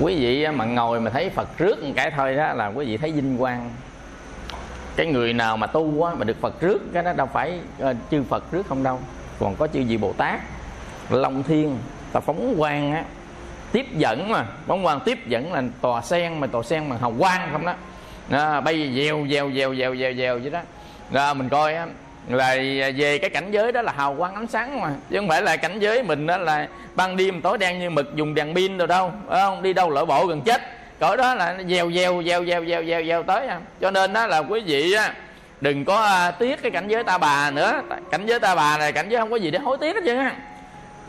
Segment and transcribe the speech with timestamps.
[0.00, 2.86] quý vị à, mà ngồi mà thấy phật rước một cái thôi đó là quý
[2.86, 3.70] vị thấy vinh quang.
[4.96, 7.96] Cái người nào mà tu á, mà được phật rước cái đó đâu phải uh,
[8.10, 9.00] chư phật rước không đâu.
[9.38, 10.40] Còn có chư vị bồ tát
[11.10, 11.78] long thiên
[12.12, 13.04] ta phóng quang á
[13.72, 17.14] tiếp dẫn mà phóng quang tiếp dẫn là tòa sen mà tòa sen bằng hào
[17.18, 17.74] quang không đó.
[18.30, 20.60] À, bay dèo dèo dèo dèo dèo dèo vậy đó.
[21.12, 21.86] Rồi mình coi á
[22.28, 24.90] là à, về cái cảnh giới đó là hào quang ánh sáng mà.
[25.10, 28.16] Chứ không phải là cảnh giới mình đó là ban đêm tối đen như mực
[28.16, 29.62] dùng đèn pin rồi đâu phải không?
[29.62, 30.62] Đi đâu lỡ bộ gần chết.
[31.00, 33.60] Cỡ đó là nó dèo dèo dèo dèo dèo dèo tới à.
[33.80, 35.14] cho nên đó là quý vị á
[35.60, 37.82] đừng có à, tiếc cái cảnh giới ta bà nữa.
[38.10, 40.18] Cảnh giới ta bà này cảnh giới không có gì để hối tiếc hết trơn
[40.18, 40.32] á.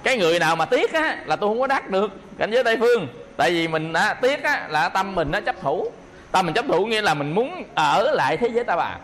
[0.04, 2.78] Cái người nào mà tiếc á là tôi không có đắc được cảnh giới tây
[2.80, 3.08] phương.
[3.38, 5.92] Tại vì mình á, tiếc á là tâm mình nó chấp thủ.
[6.32, 8.96] Tâm mình chấp thủ nghĩa là mình muốn ở lại thế giới ta bà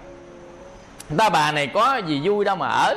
[1.18, 2.96] ta bà này có gì vui đâu mà ở.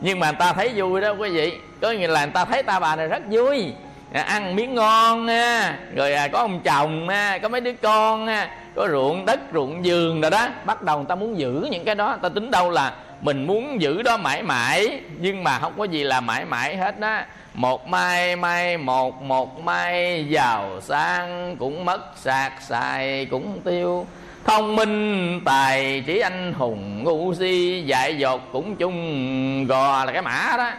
[0.00, 1.52] Nhưng mà ta thấy vui đó quý vị.
[1.80, 3.72] Có nghĩa là người ta thấy ta bà này rất vui.
[4.12, 8.26] À, ăn miếng ngon nha rồi à, có ông chồng ha có mấy đứa con
[8.26, 10.48] ha có ruộng đất ruộng giường rồi đó.
[10.64, 12.16] Bắt đầu người ta muốn giữ những cái đó.
[12.22, 16.02] Ta tính đâu là mình muốn giữ đó mãi mãi nhưng mà không có gì
[16.02, 17.18] là mãi mãi hết đó.
[17.54, 24.06] Một mai mai một một mai giàu sang cũng mất sạc xài cũng tiêu
[24.44, 30.22] thông minh tài trí anh hùng ngu si dại dột cũng chung gò là cái
[30.22, 30.70] mã đó.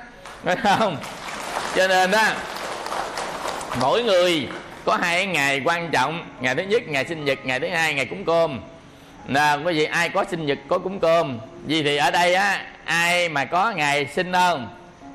[0.44, 0.98] Phải không?
[1.76, 2.23] Cho nên đó,
[3.82, 4.48] mỗi người
[4.86, 8.06] có hai ngày quan trọng ngày thứ nhất ngày sinh nhật ngày thứ hai ngày
[8.06, 8.59] cúng cơm.
[9.28, 11.39] Là quý vị ai có sinh nhật có cúng cơm.
[11.66, 14.67] Vì thì ở đây á ai mà có ngày sinh hơn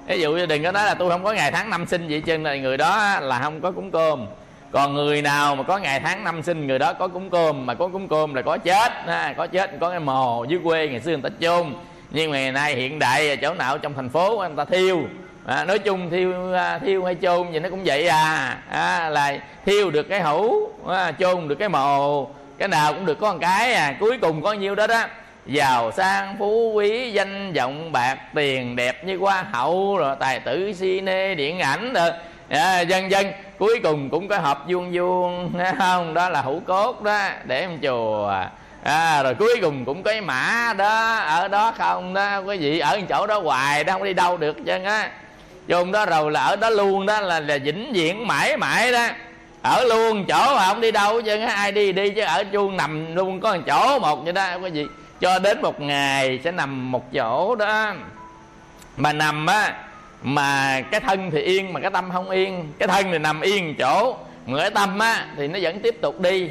[0.07, 2.43] ví dụ đừng có nói là tôi không có ngày tháng năm sinh vậy chân
[2.43, 4.27] là người đó là không có cúng cơm
[4.73, 7.75] còn người nào mà có ngày tháng năm sinh người đó có cúng cơm mà
[7.75, 11.01] có cúng cơm là có chết ha, có chết có cái mồ dưới quê ngày
[11.01, 11.75] xưa người ta chôn.
[12.11, 15.03] Nhưng ngày nay hiện đại chỗ nào trong thành phố người ta thiêu.
[15.47, 19.39] À, nói chung thiêu à, thiêu hay chôn gì nó cũng vậy à, à là
[19.65, 22.25] thiêu được cái hũ à, chôn được cái mồ
[22.59, 23.97] cái nào cũng được có một cái à.
[24.01, 25.05] Cuối cùng có nhiêu đó đó
[25.47, 30.73] giàu sang phú quý danh vọng bạc tiền đẹp như hoa hậu rồi tài tử
[30.81, 32.11] cine điện ảnh rồi
[32.49, 33.27] à, dân dân
[33.59, 37.79] cuối cùng cũng có hộp vuông vuông không đó là hũ cốt đó để em
[37.83, 38.45] chùa.
[38.83, 42.79] À, rồi cuối cùng cũng có cái mã đó ở đó không đó quý vị
[42.79, 45.11] ở chỗ đó hoài đó không đi đâu được chân á.
[45.69, 49.07] Chôn đó rồi là ở đó luôn đó là, là vĩnh viễn mãi mãi đó.
[49.63, 53.17] Ở luôn chỗ mà không đi đâu chứ ai đi đi chứ ở chuông nằm
[53.17, 54.87] luôn có một chỗ một vậy đó quý vị.
[55.21, 57.93] Cho đến một ngày sẽ nằm một chỗ đó.
[58.97, 59.75] Mà nằm á
[60.23, 62.73] mà cái thân thì yên, mà cái tâm không yên.
[62.79, 64.17] Cái thân thì nằm yên chỗ.
[64.47, 66.51] Mà cái tâm á, thì nó vẫn tiếp tục đi.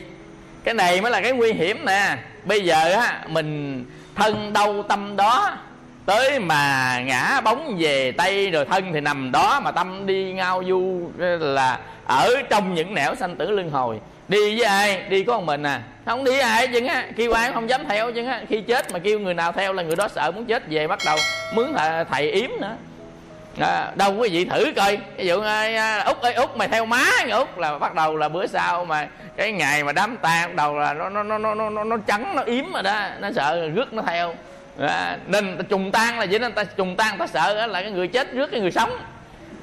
[0.63, 2.17] Cái này mới là cái nguy hiểm nè.
[2.43, 5.57] Bây giờ á, mình thân đâu tâm đó,
[6.05, 10.63] tới mà ngã bóng về tây rồi thân thì nằm đó mà tâm đi ngao
[10.67, 11.09] du
[11.39, 13.99] là ở trong những nẻo sanh tử luân hồi.
[14.27, 15.01] Đi với ai?
[15.09, 15.81] Đi có một mình à?
[16.05, 17.05] Không đi với ai chứ á.
[17.15, 18.41] Kêu ai không dám theo chứ á.
[18.49, 20.99] Khi chết mà kêu người nào theo là người đó sợ muốn chết về bắt
[21.05, 21.17] đầu.
[21.53, 21.73] Mướn
[22.09, 22.75] thầy yếm nữa
[23.59, 24.97] à, đâu quý vị thử coi.
[25.17, 28.29] Ví dụ ờ, ờ, út ơi út mày theo má út là bắt đầu là
[28.29, 29.07] bữa sau mà
[29.37, 32.35] cái ngày mà đám tang bắt đầu là nó nó nó nó nó nó trắng
[32.35, 34.33] nó yếm rồi đó nó sợ rước nó theo.
[34.79, 37.91] À, nên ta trùng tan là vậy nên ta trùng tan ta sợ là cái
[37.91, 38.91] người chết rước cái người sống.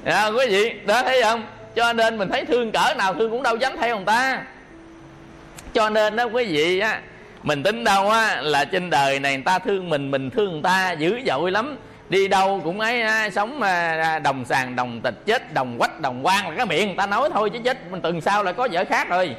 [0.05, 1.43] À, quý vị đó thấy không?
[1.75, 4.41] Cho nên mình thấy thương cỡ nào thương cũng đâu dám theo người ta.
[5.73, 7.01] Cho nên đó quý vị á
[7.43, 10.61] mình tính đâu á là trên đời này người ta thương mình mình thương người
[10.63, 11.75] ta dữ dội lắm
[12.13, 15.99] đi đâu cũng ấy à, sống à, à, đồng sàng đồng tịch chết đồng quách
[15.99, 16.87] đồng quan là cái miệng.
[16.87, 17.77] Người ta nói thôi chứ chết.
[17.91, 19.35] Mình từng sau là có vợ khác rồi.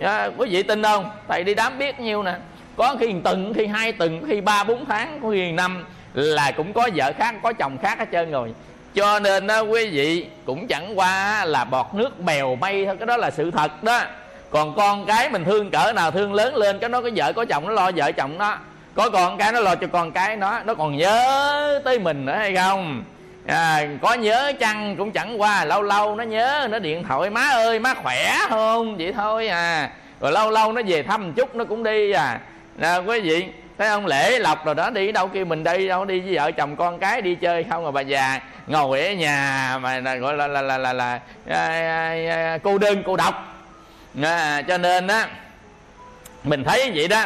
[0.00, 1.10] À, quý vị tin không?
[1.28, 2.34] Thầy đi đám biết nhiêu nè.
[2.76, 6.72] Có khi tuần khi hai tuần khi ba bốn tháng có khi năm là cũng
[6.72, 8.54] có vợ khác có chồng khác hết trơn rồi.
[8.94, 12.96] Cho nên đó quý vị cũng chẳng qua là bọt nước bèo mây thôi.
[12.96, 14.00] Cái đó là sự thật đó.
[14.50, 17.44] Còn con cái mình thương cỡ nào thương lớn lên cái nó có vợ có
[17.44, 18.58] chồng nó lo vợ chồng nó
[18.94, 22.36] có con cái nó lo cho con cái nó nó còn nhớ tới mình nữa
[22.36, 23.04] hay không?
[23.46, 27.48] À, có nhớ chăng cũng chẳng qua lâu lâu nó nhớ nó điện thoại má
[27.48, 28.96] ơi má khỏe không?
[28.96, 29.90] Vậy thôi à.
[30.20, 32.40] Rồi lâu lâu nó về thăm chút nó cũng đi à.
[32.76, 33.46] Nè quý vị
[33.78, 36.50] thấy ông lễ lộc rồi đó đi đâu kêu mình đi đâu đi với vợ
[36.50, 38.40] chồng con cái đi chơi không rồi bà già?
[38.66, 43.02] Ngồi ở nhà mà gọi là là là là, là à, à, à, cô đơn
[43.06, 43.64] cô độc.
[44.22, 45.28] À, cho nên á
[46.44, 47.24] mình thấy vậy đó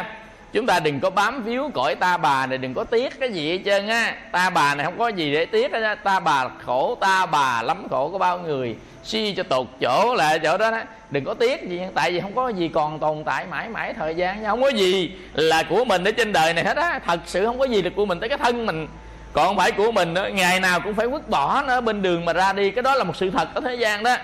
[0.53, 3.51] chúng ta đừng có bám víu cõi ta bà này đừng có tiếc cái gì
[3.51, 4.15] hết trơn á.
[4.31, 5.95] Ta bà này không có gì để tiếc á.
[5.95, 10.37] Ta bà khổ ta bà lắm khổ có bao người suy cho tột chỗ là
[10.37, 10.79] chỗ đó, đó.
[11.09, 14.15] Đừng có tiếc gì tại vì không có gì còn tồn tại mãi mãi thời
[14.15, 16.99] gian không có gì là của mình ở trên đời này hết á.
[17.05, 18.87] Thật sự không có gì là của mình tới cái thân mình.
[19.33, 20.29] Còn không phải của mình nữa.
[20.33, 22.71] Ngày nào cũng phải vứt bỏ nó bên đường mà ra đi.
[22.71, 24.15] Cái đó là một sự thật ở thế gian đó.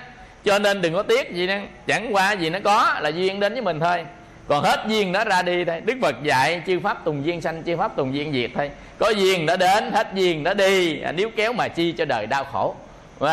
[0.45, 3.53] Cho nên đừng có tiếc gì nữa chẳng qua gì nó có là duyên đến
[3.53, 4.05] với mình thôi
[4.47, 5.81] còn hết duyên nó ra đi thôi.
[5.85, 8.71] Đức phật dạy chư pháp tùng duyên sanh chư pháp tùng duyên diệt thôi.
[8.97, 11.01] Có duyên nó đến hết duyên nó đi.
[11.01, 12.75] À, nếu kéo mà chi cho đời đau khổ.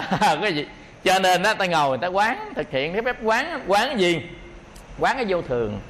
[0.43, 0.67] Cái gì?
[1.05, 4.21] Cho nên đó ta ngồi ta quán thực hiện cái phép quán quán gì?
[4.99, 5.81] Quán cái vô thường.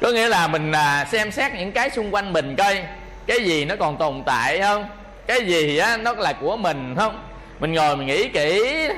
[0.00, 2.82] Có nghĩa là mình à, xem xét những cái xung quanh mình coi
[3.26, 4.86] cái gì nó còn tồn tại không?
[5.26, 7.22] Cái gì á nó là của mình không?
[7.60, 8.88] Mình ngồi mình nghĩ kỹ.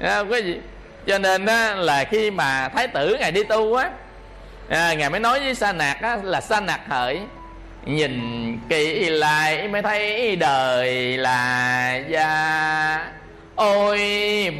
[0.00, 0.60] À, cái gì?
[1.06, 3.90] Cho nên á, là khi mà thái tử ngài đi tu á
[4.72, 7.20] à, ngài mới nói với sa nạc á, là sa nạc hỡi
[7.86, 8.20] nhìn
[8.68, 13.08] kỹ lại mới thấy đời là gia
[13.54, 14.00] ôi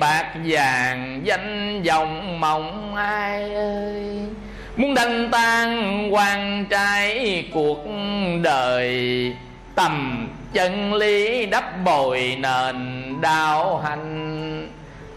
[0.00, 4.20] bạc vàng danh vọng mộng ai ơi
[4.76, 7.84] muốn đánh tan quan trai cuộc
[8.42, 9.32] đời.
[9.74, 14.68] Tầm chân lý đắp bồi nền đạo hành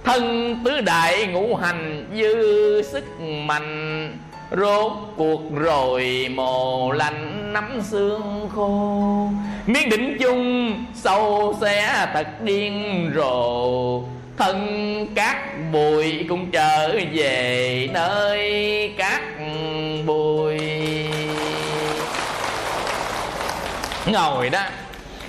[0.03, 4.13] thân tứ đại ngũ hành dư sức mạnh
[4.57, 9.29] rốt cuộc rồi mồ lạnh nắm xương khô.
[9.65, 14.01] Miếng đỉnh chung sâu xé thật điên rồ.
[14.37, 15.37] Thân các
[15.71, 19.21] bụi cũng trở về nơi các
[20.05, 20.59] bụi.
[24.05, 24.61] Ngồi đó.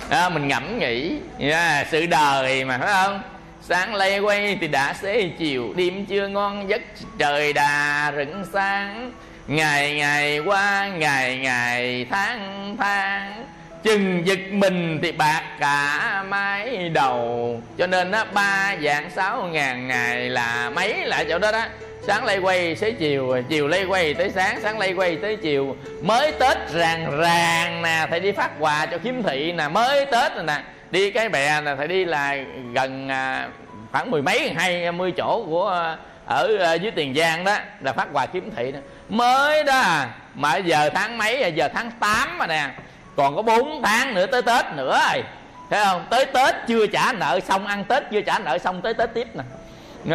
[0.09, 3.21] À, mình ngẫm nghĩ yeah, sự đời mà phải không?
[3.69, 6.81] Sáng lây quay thì đã xế chiều, đêm chưa ngon giấc,
[7.17, 9.11] trời đà rừng sáng.
[9.47, 13.45] Ngày ngày qua, ngày ngày tháng tháng,
[13.83, 17.61] chừng giật mình thì bạc cả mái đầu.
[17.77, 21.65] Cho nên á, ba dạng sáu ngàn ngày là mấy lại chỗ đó đó.
[22.07, 25.75] Sáng lây quay tới chiều chiều lây quay tới sáng sáng lây quay tới chiều.
[26.01, 30.35] Mới tết ràng ràng nè, thầy đi phát quà cho khiếm thị nè, mới tết
[30.35, 30.61] rồi nè
[30.91, 32.37] đi cái bè là phải đi là
[32.73, 33.49] gần à,
[33.91, 37.93] khoảng mười mấy hai mươi chỗ của à, ở à, dưới tiền giang đó là
[37.93, 38.79] phát quà kiếm thị đó.
[39.09, 40.09] Mới đó à.
[40.35, 42.69] mà giờ tháng mấy à, giờ tháng 8 mà nè
[43.15, 45.23] còn có 4 tháng nữa tới tết nữa rồi.
[45.69, 46.05] Thấy không?
[46.09, 49.27] Tới tết chưa trả nợ xong ăn tết chưa trả nợ xong tới tết tiếp
[49.35, 49.43] nè.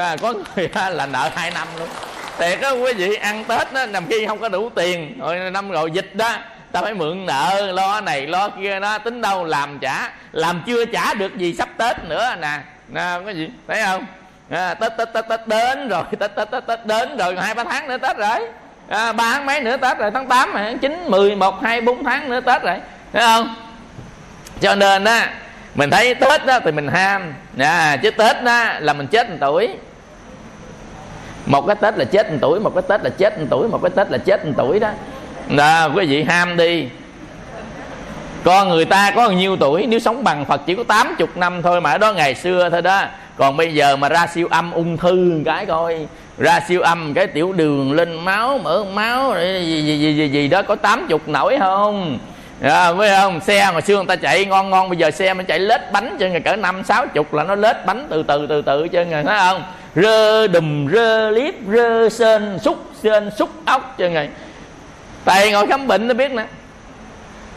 [0.01, 1.89] À, có người là nợ hai năm luôn.
[2.39, 5.19] Thiệt đó quý vị ăn tết đó nằm khi không có đủ tiền.
[5.19, 6.37] Rồi năm rồi dịch đó
[6.73, 10.85] ta phải mượn nợ lo này lo kia nó tính đâu làm trả làm chưa
[10.85, 12.59] trả được gì sắp tết nữa nè.
[12.89, 14.07] Nè cái gì thấy không?
[14.51, 17.65] À, tết tết tết tết đến rồi tết tết tết tết đến rồi hai ba
[17.65, 18.39] tháng nữa tết rồi.
[18.89, 22.05] À, ba tháng mấy nữa tết rồi tháng tám tháng chín mười một hai bốn
[22.05, 22.77] tháng nữa tết rồi.
[23.13, 23.55] Thấy không?
[24.61, 25.33] Cho nên á
[25.75, 27.35] mình thấy tết đó thì mình ham.
[27.59, 29.69] À, chứ tết đó là mình chết một tuổi.
[31.47, 33.81] Một cái tết là chết một tuổi một cái tết là chết một tuổi một
[33.83, 34.91] cái tết là chết một tuổi đó
[35.57, 36.87] đó quý vị ham đi.
[38.45, 41.63] Con người ta có bao nhiêu tuổi nếu sống bằng phật chỉ có 80 năm
[41.63, 43.03] thôi mà ở đó ngày xưa thôi đó.
[43.37, 46.07] Còn bây giờ mà ra siêu âm ung thư cái coi.
[46.39, 50.49] Ra siêu âm cái tiểu đường lên máu mỡ máu gì gì gì gì, gì
[50.49, 52.19] đó có tám chục nổi không?
[52.63, 53.41] À, phải không?
[53.41, 56.17] Xe mà xưa người ta chạy ngon ngon bây giờ xe mình chạy lết bánh
[56.21, 59.05] cho người cỡ năm sáu chục là nó lết bánh từ từ từ từ cho
[59.05, 59.63] người thấy không?
[59.97, 64.29] Rơ đùm rơ liếp rơ sên xúc sên xúc ốc cho người
[65.25, 66.45] tay ngồi khám bệnh nó biết nè.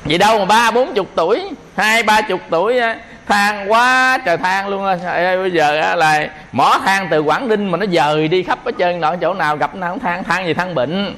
[0.04, 1.44] Vì đâu mà ba bốn chục tuổi
[1.78, 2.80] hai ba chục tuổi
[3.28, 7.78] than quá trời than luôn rồi bây giờ là mỏ than từ quảng ninh mà
[7.78, 10.54] nó dời đi khắp hết trơn nọ chỗ nào gặp nào cũng than than gì
[10.54, 11.16] than bệnh.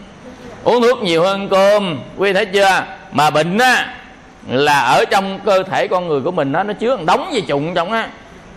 [0.63, 2.84] Uống nước nhiều hơn cơm quý thấy chưa?
[3.12, 3.94] Mà bệnh á
[4.48, 7.60] là ở trong cơ thể con người của mình đó, nó chứa đóng gì dây
[7.75, 8.08] trong á.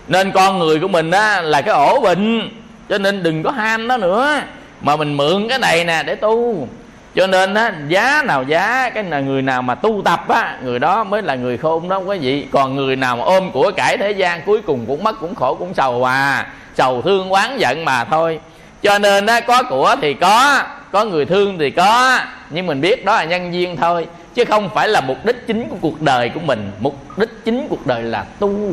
[0.08, 2.50] Nên con người của mình á là cái ổ bệnh
[2.88, 4.40] cho nên đừng có ham nó nữa.
[4.80, 6.68] Mà mình mượn cái này nè để tu
[7.14, 10.78] cho nên á, giá nào giá, cái là người nào mà tu tập á, người
[10.78, 13.98] đó mới là người khôn đó quý vị còn người nào mà ôm của cải
[13.98, 16.46] thế gian cuối cùng cũng mất, cũng khổ, cũng sầu à.
[16.76, 18.40] Sầu thương oán giận mà thôi.
[18.82, 20.62] Cho nên á, có của thì có
[20.92, 22.18] có người thương thì có.
[22.50, 25.68] Nhưng mình biết đó là nhân duyên thôi, chứ không phải là mục đích chính
[25.68, 26.70] của cuộc đời của mình.
[26.80, 28.72] Mục đích chính cuộc đời là tu.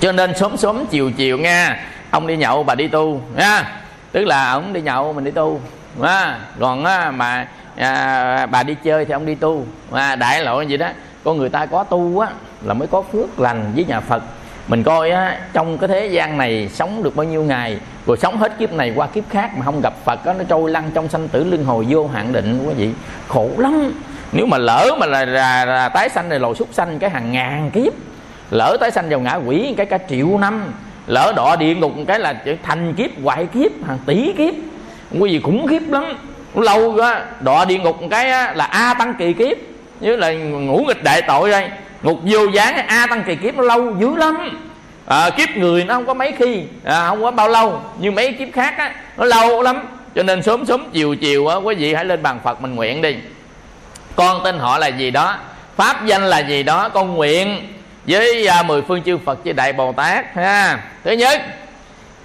[0.00, 3.72] Cho nên sớm sớm chiều chiều nha, ông đi nhậu, bà đi tu, nha.
[4.12, 5.60] Tức là ông đi nhậu, mình đi tu
[6.02, 7.46] à, còn á, mà
[7.76, 9.66] à, bà đi chơi thì ông đi tu.
[9.92, 10.88] À, đại loại gì đó
[11.24, 12.28] con người ta có tu á
[12.62, 14.22] là mới có phước lành với nhà phật.
[14.68, 18.36] Mình coi á trong cái thế gian này sống được bao nhiêu ngày rồi sống
[18.36, 21.08] hết kiếp này qua kiếp khác mà không gặp phật á nó trôi lăn trong
[21.08, 22.90] sanh tử luân hồi vô hạn định quý vị.
[23.28, 23.92] Khổ lắm.
[24.32, 27.32] Nếu mà lỡ mà là, là, là tái sanh này lồi súc sanh cái hàng
[27.32, 27.92] ngàn kiếp.
[28.50, 30.72] Lỡ tái sanh vào ngã quỷ cái cả triệu năm.
[31.06, 34.54] Lỡ đọa địa ngục cái là thành kiếp hoại kiếp hàng tỷ kiếp
[35.10, 36.04] quý vị khủng khiếp lắm.
[36.54, 37.24] Lâu quá.
[37.40, 39.56] Đọa địa ngục một cái á, là a tăng kỳ kiếp.
[40.00, 41.68] Như là ngũ nghịch đại tội đây.
[42.02, 44.60] Ngục vô gián a tăng kỳ kiếp nó lâu dữ lắm.
[45.06, 46.62] À, kiếp người nó không có mấy khi.
[46.84, 47.80] À, không có bao lâu.
[47.98, 49.80] Như mấy kiếp khác á nó lâu lắm.
[50.14, 53.02] Cho nên sớm sớm chiều chiều á quý vị hãy lên bàn phật mình nguyện
[53.02, 53.16] đi.
[54.16, 55.36] Con tên họ là gì đó?
[55.76, 56.88] Pháp danh là gì đó?
[56.88, 57.68] Con nguyện
[58.06, 60.78] với à, mười phương chư phật với đại bồ tát ha.
[61.04, 61.42] Thứ nhất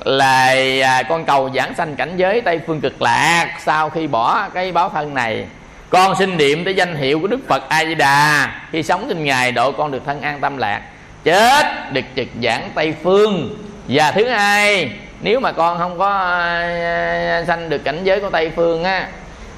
[0.06, 4.50] là à, con cầu giảng sanh cảnh giới tây phương cực lạc sau khi bỏ
[4.54, 5.46] cái báo thân này.
[5.90, 8.52] Con xin niệm tới danh hiệu của đức phật a di đà.
[8.72, 10.82] Khi sống trên ngày độ con được thân an tâm lạc.
[11.24, 13.58] Chết được trực giảng tây phương.
[13.88, 14.92] Và thứ hai
[15.22, 19.08] nếu mà con không có à, sanh được cảnh giới của tây phương á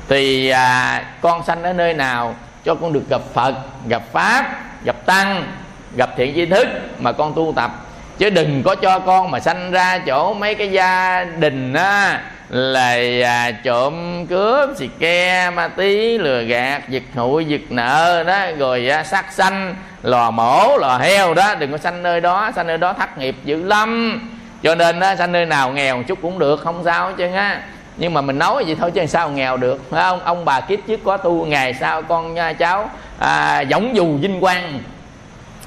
[0.09, 3.53] thì à, con sanh ở nơi nào cho con được gặp phật
[3.87, 5.43] gặp pháp gặp tăng
[5.95, 6.67] gặp thiện tri thức
[6.99, 7.71] mà con tu tập
[8.21, 12.97] chứ đừng có cho con mà sanh ra chỗ mấy cái gia đình á là
[13.23, 18.89] à, trộm cướp xì ke ma tí lừa gạt giật hụi giật nợ đó rồi
[18.89, 21.55] à, sát sanh lò mổ lò heo đó.
[21.55, 24.21] Đừng có sanh nơi đó sanh nơi đó thất nghiệp dữ lắm.
[24.63, 27.61] Cho nên á sanh nơi nào nghèo một chút cũng được không sao chứ á.
[27.97, 30.19] Nhưng mà mình nói vậy thôi chứ sao nghèo được phải không?
[30.23, 34.39] Ông bà kiếp trước có tu ngày sau con nha, cháu à, giống dù vinh
[34.39, 34.79] quang.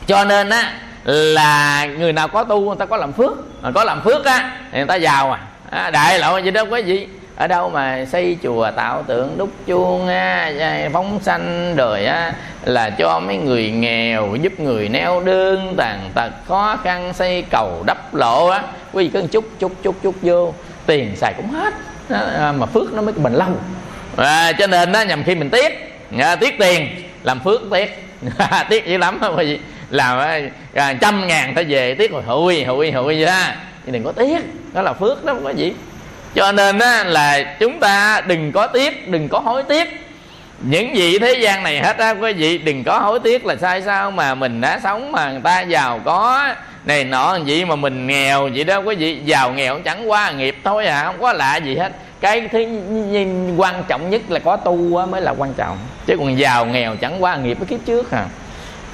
[0.06, 0.73] Cho nên á
[1.04, 3.32] là người nào có tu người ta có làm phước.
[3.62, 6.64] Mà có làm phước á thì người ta giàu à, à đại lộ gì đó
[6.70, 7.08] có gì?
[7.37, 12.32] Ở đâu mà xây chùa tạo tượng đúc chuông á, à, phóng sanh rồi á
[12.64, 17.82] là cho mấy người nghèo giúp người neo đơn tàn tật khó khăn xây cầu
[17.87, 18.62] đắp lộ á.
[18.92, 20.54] Quý vị cứ chút chút chút chút vô
[20.87, 21.75] tiền xài cũng hết.
[22.11, 23.49] À, mà phước nó mới bền lâu
[24.16, 26.88] à, cho nên á nhầm khi mình tiếc à, tiếc tiền
[27.23, 28.00] làm phước tiếc.
[28.68, 29.58] Tiếc dữ lắm không quý vị
[29.95, 30.19] làm
[30.75, 33.41] à, trăm ngàn ta về tiếc rồi hụi hụi hụi vậy đó.
[33.85, 34.39] Nhưng đừng có tiếc
[34.73, 35.73] đó là phước đó không có gì.
[36.35, 40.01] Cho nên á, là chúng ta đừng có tiếc đừng có hối tiếc.
[40.61, 43.83] Những gì thế gian này hết á quý vị đừng có hối tiếc là sai
[43.83, 46.49] sao mà mình đã sống mà người ta giàu có.
[46.85, 50.57] Này nọ gì mà mình nghèo vậy đó quý vị giàu nghèo chẳng qua nghiệp
[50.65, 51.93] thôi à không có lạ gì hết.
[52.21, 52.67] Cái thứ
[53.57, 55.79] quan trọng nhất là có tu mới là quan trọng.
[56.07, 58.27] Chứ còn giàu nghèo chẳng qua nghiệp với kiếp trước à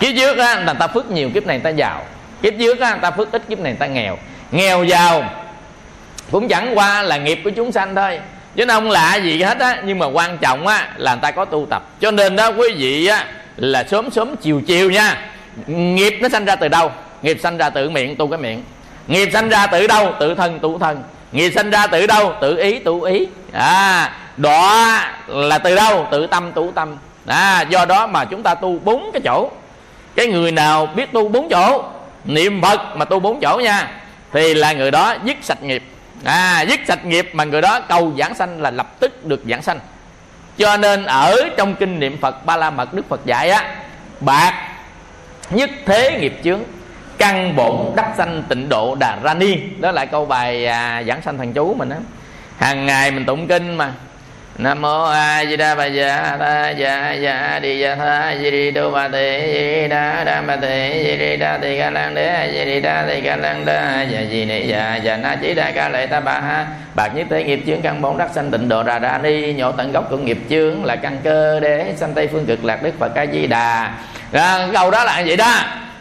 [0.00, 2.04] kiếp trước á, người ta phước nhiều, kiếp này người ta giàu.
[2.42, 4.18] Kiếp trước á, người ta phước ít, kiếp này người ta nghèo.
[4.50, 5.24] Nghèo giàu
[6.30, 8.20] cũng chẳng qua là nghiệp của chúng sanh thôi.
[8.56, 11.30] Chứ nó không lạ gì hết á, nhưng mà quan trọng á là người ta
[11.30, 11.82] có tu tập.
[12.00, 13.24] Cho nên đó, quý vị á,
[13.56, 15.30] là sớm sớm chiều chiều nha,
[15.66, 16.92] nghiệp nó sanh ra từ đâu?
[17.22, 18.62] Nghiệp sanh ra từ miệng, tu cái miệng.
[19.06, 20.14] Nghiệp sanh ra từ đâu?
[20.20, 21.02] Tự thân, tu thân.
[21.32, 22.34] Nghiệp sanh ra từ đâu?
[22.40, 23.26] Tự ý, tu ý.
[23.52, 26.08] À đó là từ đâu?
[26.10, 26.96] Tự tâm, tu tâm.
[27.26, 29.50] À do đó mà chúng ta tu bốn cái chỗ
[30.20, 31.84] cái người nào biết tu bốn chỗ
[32.24, 33.88] niệm phật mà tu bốn chỗ nha
[34.32, 35.82] thì là người đó dứt sạch nghiệp.
[36.24, 39.62] À dứt sạch nghiệp mà người đó cầu giảng sanh là lập tức được giảng
[39.62, 39.78] sanh.
[40.58, 43.74] Cho nên ở trong kinh niệm phật ba la mật đức phật dạy á
[44.20, 44.68] bạc
[45.50, 46.60] nhất thế nghiệp chướng
[47.18, 49.56] căn bổn đắc sanh tịnh độ đà ra ni.
[49.78, 51.96] Đó là câu bài à, giảng sanh thần chú mình á.
[52.58, 53.92] Hàng ngày mình tụng kinh mà
[54.58, 58.70] nam mô a di đà bà dạ ta dạ dạ đi dạ tha di đi
[58.70, 62.50] đô bà tê di đà đa bà tê di đi đa tê ca lan đế
[62.52, 65.70] di đi đa tê ca lan đế dạ di ni dạ dạ na chỉ đa
[65.70, 68.68] ca lệ ta bà ha bạc nhất thế nghiệp chướng căn bốn đắc sanh tịnh
[68.68, 72.14] độ ra ra ni nhổ tận gốc của nghiệp chướng là căn cơ để sanh
[72.14, 73.90] tây phương cực lạc đức phật ca di đà
[74.32, 75.54] ra câu đó là vậy đó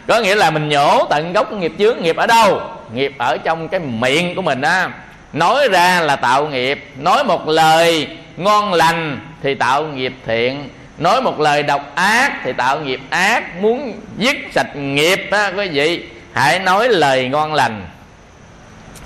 [0.06, 2.60] có nghĩa là mình nhổ tận gốc nghiệp chướng nghiệp ở đâu
[2.94, 4.88] nghiệp ở trong cái miệng của mình á
[5.32, 6.84] nói ra là tạo nghiệp.
[6.96, 10.68] Nói một lời ngon lành thì tạo nghiệp thiện.
[10.98, 13.56] Nói một lời độc ác thì tạo nghiệp ác.
[13.60, 17.86] Muốn dứt sạch nghiệp á, quý vị, hãy nói lời ngon lành.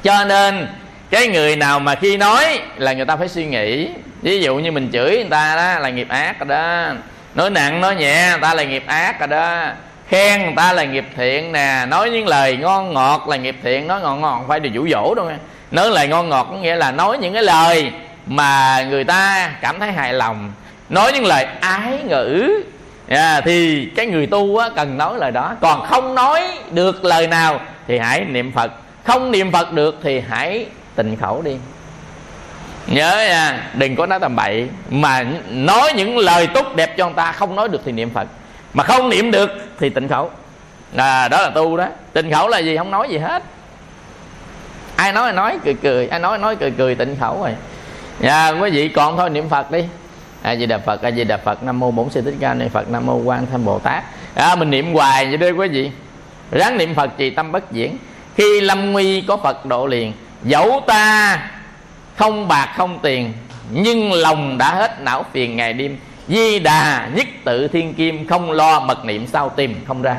[0.02, 0.66] Cho nên,
[1.10, 3.88] cái người nào mà khi nói là người ta phải suy nghĩ.
[4.22, 6.94] Ví dụ như mình chửi người ta đó là nghiệp ác rồi đó.
[7.34, 9.66] Nói nặng, nói nhẹ, người ta là nghiệp ác rồi đó.
[10.08, 11.86] Khen người ta là nghiệp thiện nè.
[11.88, 13.86] Nói những lời ngon ngọt là nghiệp thiện.
[13.86, 15.34] Nói ngọt ngọt phải được dụ dỗ đâu nghe
[15.74, 17.92] nói lời ngon ngọt có nghĩa là nói những cái lời
[18.26, 20.52] mà người ta cảm thấy hài lòng.
[20.88, 22.50] Nói những lời ái ngữ.
[23.08, 25.56] À, thì cái người tu á, cần nói lời đó.
[25.60, 28.72] Còn không nói được lời nào thì hãy niệm phật.
[29.04, 31.56] Không niệm phật được thì hãy tịnh khẩu đi.
[32.86, 34.68] Nhớ nha đừng có nói tầm bậy.
[34.90, 38.26] Mà nói những lời tốt đẹp cho người ta không nói được thì niệm phật.
[38.74, 39.50] Mà không niệm được
[39.80, 40.30] thì tịnh khẩu.
[40.96, 41.86] À, đó là tu đó.
[42.12, 42.76] Tịnh khẩu là gì?
[42.76, 43.42] Không nói gì hết
[44.96, 46.06] ai nói nói cười cười.
[46.06, 47.54] Ai nói nói cười cười tịnh khẩu rồi.
[48.20, 49.84] Dạ quý vị còn thôi niệm phật đi.
[50.42, 52.68] A di đà phật a di đà phật nam mô bổn sư thích ca ni
[52.68, 54.04] phật nam mô quan tham bồ tát.
[54.34, 55.90] À, mình niệm hoài vậy đó quý vị.
[56.50, 57.98] Ráng niệm phật trì tâm bất diễn.
[58.36, 60.12] Khi lâm nguy có phật độ liền.
[60.42, 61.38] Dẫu ta
[62.16, 63.32] không bạc không tiền
[63.70, 65.98] nhưng lòng đã hết não phiền ngày đêm.
[66.28, 70.16] Di đà nhất tự thiên kim không lo mật niệm sao tìm không ra.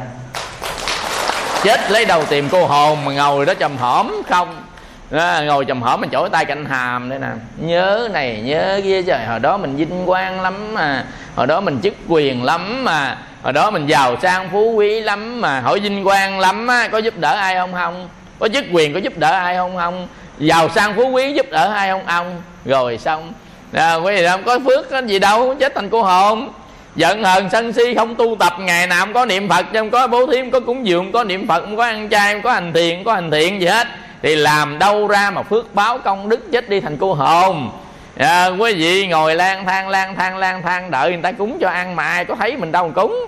[1.63, 4.64] Chết lấy đầu tìm cô hồn mà ngồi đó trầm hổm không
[5.09, 7.27] đó, ngồi chầm hổm mình chổi tay cạnh hàm đây nè.
[7.57, 11.05] Nhớ này nhớ kia trời hồi đó mình vinh quang lắm mà.
[11.35, 13.17] Hồi đó mình chức quyền lắm mà.
[13.43, 15.59] Hồi đó mình giàu sang phú quý lắm mà.
[15.59, 18.09] Hỏi vinh quang lắm á có giúp đỡ ai không không?
[18.39, 20.07] Có chức quyền có giúp đỡ ai không không?
[20.37, 23.33] Giàu sang phú quý giúp đỡ ai không ông rồi xong.
[23.73, 26.49] À, quý vị không có phước có gì đâu chết thành cô hồn.
[26.95, 30.07] Giận hờn sân si không tu tập ngày nào không có niệm phật không có
[30.07, 32.41] bố thí không có cúng dường không có niệm phật không có ăn chay không
[32.41, 33.87] có hành thiện không có hành thiện gì hết
[34.21, 37.71] thì làm đâu ra mà phước báo công đức chết đi thành cô hồn.
[38.17, 41.69] À, quý vị ngồi lang thang lang thang lang thang đợi người ta cúng cho
[41.69, 43.25] ăn mà ai có thấy mình đâu cúng.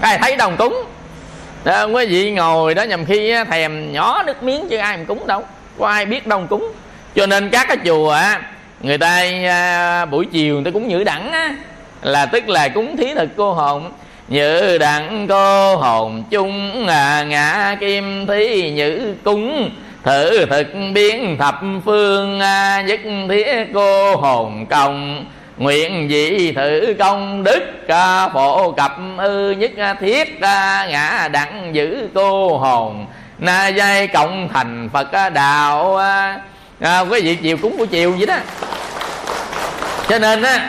[0.00, 0.84] Ai thấy đâu cúng.
[1.64, 5.26] À, quý vị ngồi đó nhầm khi thèm nhỏ nước miếng chứ ai mà cúng
[5.26, 5.44] đâu.
[5.78, 6.72] Có ai biết đâu cúng.
[7.14, 8.40] Cho nên các cái chùa á
[8.80, 11.54] người ta à, buổi chiều người ta cúng nhữ đẳng á
[12.02, 13.92] là tức là cúng thí thực cô hồn
[14.28, 19.70] như đặng cô hồn chung à, ngã kim thí nhữ cúng.
[20.02, 25.24] Thử thực biến thập phương à, nhất thiết cô hồn công.
[25.56, 32.08] Nguyện dị thử công đức ca phổ cập ư nhất thiết à, ngã đặng giữ
[32.14, 33.06] cô hồn.
[33.38, 35.96] Na dây cộng thành phật đạo
[36.80, 38.36] à, quý vị chiều cúng của chiều vậy đó.
[40.08, 40.68] Cho nên á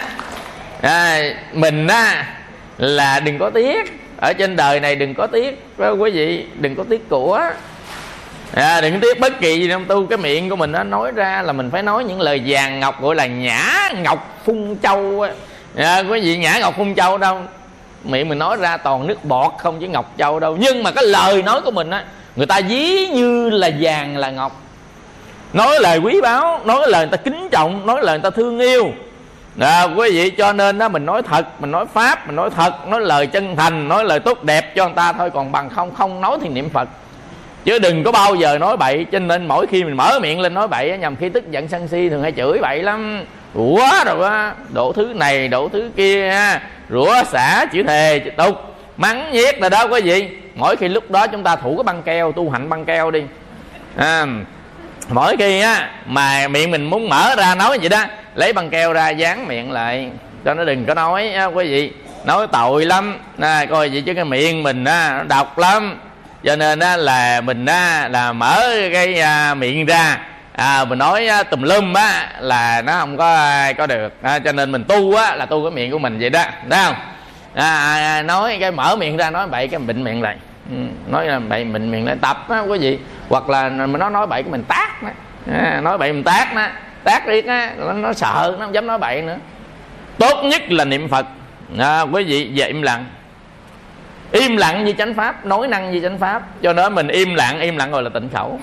[0.82, 1.22] à,
[1.54, 2.26] mình á
[2.78, 4.02] là đừng có tiếc.
[4.22, 5.66] Ở trên đời này đừng có tiếc.
[6.00, 6.46] Quý vị?
[6.60, 7.42] Đừng có tiếc của.
[8.54, 11.42] À, đừng tiếc bất kỳ gì trong tu cái miệng của mình nó nói ra
[11.42, 15.26] là mình phải nói những lời vàng ngọc gọi là nhã ngọc phun châu
[15.76, 17.42] à, quý vị nhã ngọc phun châu đâu?
[18.04, 20.58] Miệng mình nói ra toàn nước bọt không chứ ngọc châu đâu.
[20.60, 22.06] Nhưng mà cái lời nói của mình á
[22.36, 24.62] người ta ví như là vàng là ngọc.
[25.54, 28.60] Nói lời quý báu nói lời người ta kính trọng nói lời người ta thương
[28.60, 28.92] yêu
[29.60, 32.88] à, quý vị cho nên đó mình nói thật mình nói pháp mình nói thật
[32.88, 35.96] nói lời chân thành nói lời tốt đẹp cho người ta thôi còn bằng không
[35.96, 36.90] không nói thì niệm phật.
[37.66, 40.54] Chứ đừng có bao giờ nói bậy cho nên mỗi khi mình mở miệng lên
[40.54, 43.26] nói bậy nhằm khi tức giận sân si thường hay chửi bậy lắm.
[43.54, 46.34] Quá rồi á đổ thứ này đổ thứ kia
[46.90, 48.56] rủa xả chữ thề chữ tục.
[48.98, 50.30] Mắng nhiếc là đó quý vị.
[50.56, 53.24] Mỗi khi lúc đó chúng ta thủ cái băng keo tu hạnh băng keo đi.
[53.98, 54.26] À,
[55.10, 58.04] mỗi khi á mà miệng mình muốn mở ra nói vậy đó
[58.36, 60.10] lấy băng keo ra dán miệng lại
[60.46, 61.92] cho nó đừng có nói á, quý vị.
[62.26, 66.00] Nói tội lắm à, coi vậy chứ cái miệng mình á nó độc lắm.
[66.44, 70.20] Cho nên á, là mình á, là mở cái à, miệng ra.
[70.54, 74.14] À, mình nói á, tùm lum á là nó không có có được.
[74.22, 76.84] À, cho nên mình tu á là tu cái miệng của mình vậy đó thấy
[76.84, 76.96] không?
[77.56, 80.36] À, à, nói cái mở miệng ra nói bậy cái bệnh miệng lại.
[80.72, 80.78] Ừ,
[81.12, 83.00] nói là bậy mình miệng lại tập á quý vị
[83.30, 85.10] hoặc là mình nó nói bậy của mình tác đó.
[85.54, 86.68] À, nói bậy mình tác đó
[87.04, 89.38] tác riết á nó, nó sợ nó không dám nói bậy nữa.
[90.18, 91.26] Tốt nhất là niệm phật.
[91.80, 93.06] À, quý vị về im lặng.
[94.32, 96.44] Im lặng như chánh pháp nói năng như chánh pháp.
[96.62, 98.60] Cho nên mình im lặng im lặng rồi là tịnh khẩu.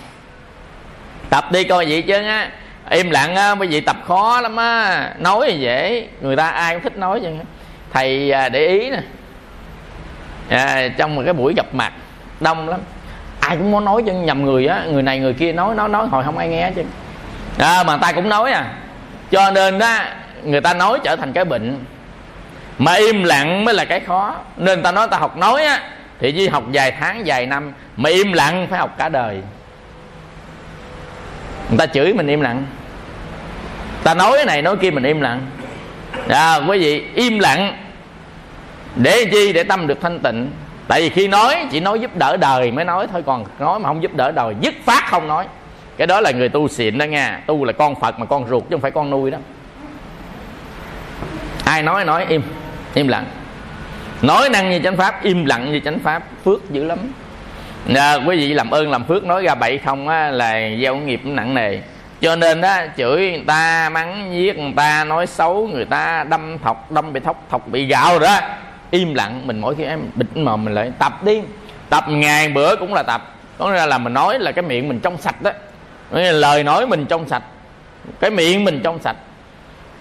[1.30, 2.50] Tập đi coi vậy chứ á.
[2.90, 5.10] Im lặng á quý vị tập khó lắm á.
[5.18, 6.08] Nói thì dễ.
[6.20, 7.28] Người ta ai cũng thích nói chứ
[7.92, 9.00] thầy à, để ý nè
[10.48, 11.92] à, trong một cái buổi gặp mặt
[12.40, 12.80] đông lắm.
[13.40, 16.06] Ai cũng muốn nói cho nhầm người á người này người kia nói nói nói
[16.06, 16.82] hồi không ai nghe chứ.
[17.58, 18.72] À, mà ta cũng nói à.
[19.30, 19.98] Cho nên đó
[20.44, 21.78] người ta nói trở thành cái bệnh.
[22.78, 24.34] Mà im lặng mới là cái khó.
[24.56, 25.80] Nên ta nói ta học nói á
[26.20, 29.40] thì chỉ học vài tháng vài năm mà im lặng phải học cả đời.
[31.68, 32.66] Người ta chửi mình im lặng.
[34.02, 35.40] Ta nói cái này nói kia mình im lặng.
[36.28, 37.76] À, quý vị im lặng
[38.96, 39.52] để chi?
[39.52, 40.50] Để tâm được thanh tịnh.
[40.88, 43.22] Tại vì khi nói chỉ nói giúp đỡ đời mới nói thôi.
[43.26, 45.46] Còn nói mà không giúp đỡ đời dứt phát không nói.
[45.96, 47.40] Cái đó là người tu xịn đó nha.
[47.46, 49.38] Tu là con phật mà con ruột chứ không phải con nuôi đó.
[51.64, 52.42] Ai nói nói im.
[52.94, 53.24] Im lặng.
[54.22, 56.22] Nói năng như chánh pháp im lặng như chánh pháp.
[56.44, 56.98] Phước dữ lắm.
[57.94, 61.20] À, quý vị làm ơn làm phước nói ra bậy không á, là gieo nghiệp
[61.24, 61.78] nặng nề.
[62.20, 66.58] Cho nên đó chửi người ta mắng giết người ta nói xấu người ta đâm
[66.58, 68.38] thọc đâm bị thóc thọc bị gạo rồi đó
[68.94, 71.40] im lặng, mình mỗi khi em bịt mồm mình lại tập đi.
[71.88, 73.34] Tập ngày bữa cũng là tập.
[73.58, 75.50] Có nghĩa là mình nói là cái miệng mình trong sạch đó.
[76.12, 77.42] Lời nói mình trong sạch.
[78.20, 79.16] Cái miệng mình trong sạch.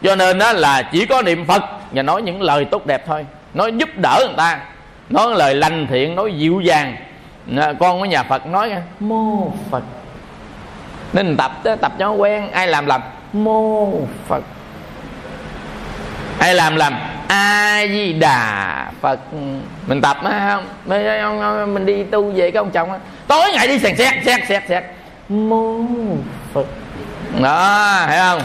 [0.03, 3.25] Cho nên đó là chỉ có niệm phật và nói những lời tốt đẹp thôi.
[3.53, 4.59] Nói giúp đỡ người ta.
[5.09, 6.95] Nói lời lành thiện, nói dịu dàng.
[7.55, 9.83] Con của nhà phật nói mô phật.
[11.13, 13.01] Nên tập tập tập cho nó quen, ai làm làm?
[13.33, 13.91] Mô
[14.27, 14.43] phật
[16.43, 16.95] ai làm làm.
[17.27, 19.19] A di đà phật.
[19.87, 21.73] Mình tập á không?
[21.73, 22.97] Mình đi tu về cái ông chồng á.
[23.27, 24.83] Tối ngày đi sèn xét xét xét xét
[25.29, 25.79] mô
[26.53, 26.65] phật.
[27.41, 28.41] Đó thấy không?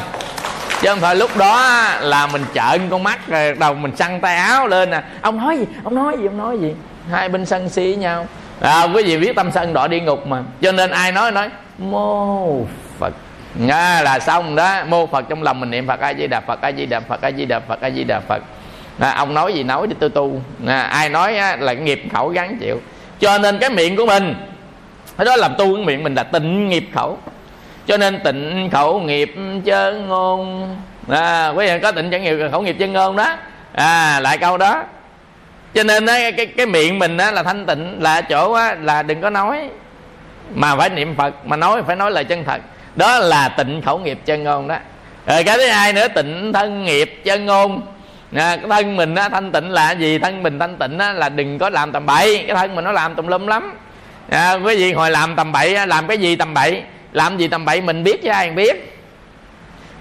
[0.83, 4.37] Chứ không phải lúc đó là mình trợn con mắt rồi đầu mình săn tay
[4.37, 5.03] áo lên nè.
[5.21, 6.75] Ông nói gì ông nói gì ông nói gì?
[7.11, 8.27] Hai bên sân si với nhau.
[8.61, 10.43] À, quý vị biết tâm sân đỏ địa ngục mà.
[10.63, 12.88] Cho nên ai nói nói mô phật
[13.69, 14.85] à, là xong đó.
[14.89, 17.21] Mô phật trong lòng mình niệm phật a di đà phật a di đà phật
[17.23, 18.43] a di đà phật a di đà phật.
[18.99, 20.43] À, ông nói gì nói đi tôi tu.
[20.67, 22.81] À, ai nói á, là nghiệp khẩu gắn chịu.
[23.21, 24.35] Cho nên cái miệng của mình
[25.19, 27.19] đó làm tu cái miệng mình là tịnh nghiệp khẩu.
[27.87, 29.35] Cho nên tịnh khẩu nghiệp
[29.65, 30.77] chân ngôn.
[31.09, 33.37] À, quý vị có tịnh chân nghiệp khẩu nghiệp chân ngôn đó.
[33.73, 34.85] À lại câu đó.
[35.75, 39.03] Cho nên đó, cái cái miệng mình á, là thanh tịnh là chỗ á, là
[39.03, 39.69] đừng có nói
[40.55, 42.61] mà phải niệm phật mà nói phải nói lời chân thật
[42.99, 44.77] đó là tịnh khẩu nghiệp chân ngôn đó.
[45.27, 47.81] Rồi cái thứ hai nữa tịnh thân nghiệp chân ngôn.
[48.35, 50.19] À, cái thân mình á, thanh tịnh là gì?
[50.19, 52.45] Thân mình thanh tịnh á, là đừng có làm tầm bậy.
[52.47, 53.75] Cái thân mình nó làm tùm lum lắm.
[54.31, 56.83] À, quý vị hồi làm tầm bậy á, làm cái gì tầm bậy?
[57.13, 58.99] Làm gì tầm bậy mình biết chứ ai biết.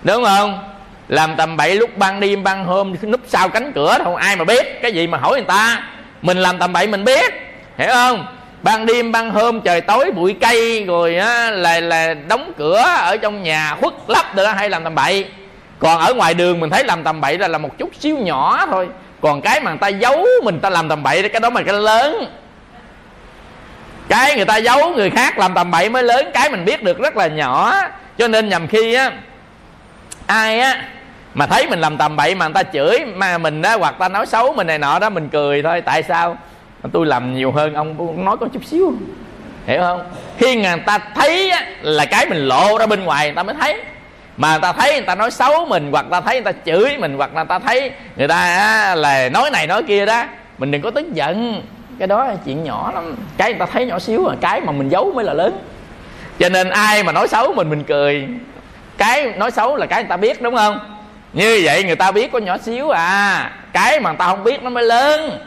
[0.04, 0.60] Đúng không?
[1.08, 4.44] Làm tầm bậy lúc ban đêm ban hôm núp sau cánh cửa không ai mà
[4.44, 4.82] biết.
[4.82, 5.84] Cái gì mà hỏi người ta?
[6.22, 7.34] Mình làm tầm bậy mình biết.
[7.78, 8.26] Hiểu không?
[8.62, 13.18] Ban đêm, ban hôm, trời tối, bụi cây, rồi, á, là là đóng cửa ở
[13.18, 15.26] trong nhà, khuất lấp được hay làm tầm bậy.
[15.80, 18.66] Còn ở ngoài đường mình thấy làm tầm bậy là là một chút xíu nhỏ
[18.72, 18.88] thôi.
[19.22, 21.74] Còn cái mà người ta giấu mình, ta làm tầm bậy cái đó mà cái
[21.74, 22.26] lớn.
[24.10, 27.00] Cái người ta giấu người khác làm tầm bậy mới lớn, cái mình biết được
[27.00, 27.74] rất là nhỏ.
[28.18, 29.12] Cho nên nhầm khi, á,
[30.28, 30.84] ai, á,
[31.34, 34.10] mà thấy mình làm tầm bậy mà người ta chửi, mà mình á, hoặc ta
[34.10, 35.82] nói xấu mình này nọ đó, mình cười thôi.
[35.82, 36.38] Tại sao?
[36.92, 38.94] Tôi làm nhiều hơn ông nói có chút xíu
[39.68, 40.02] hiểu không
[40.38, 43.56] khi người ta thấy á, là cái mình lộ ra bên ngoài người ta mới
[43.60, 43.82] thấy
[44.38, 46.98] mà người ta thấy người ta nói xấu mình hoặc ta thấy người ta chửi
[46.98, 50.24] mình hoặc là ta thấy người ta á, là nói này nói kia đó
[50.58, 51.64] mình đừng có tức giận
[52.00, 54.72] cái đó là chuyện nhỏ lắm cái người ta thấy nhỏ xíu à cái mà
[54.72, 55.60] mình giấu mới là lớn
[56.40, 58.28] cho nên ai mà nói xấu mình mình cười
[58.98, 60.80] cái nói xấu là cái người ta biết đúng không
[61.34, 64.64] như vậy người ta biết có nhỏ xíu à cái mà người ta không biết
[64.64, 65.40] nó mới lớn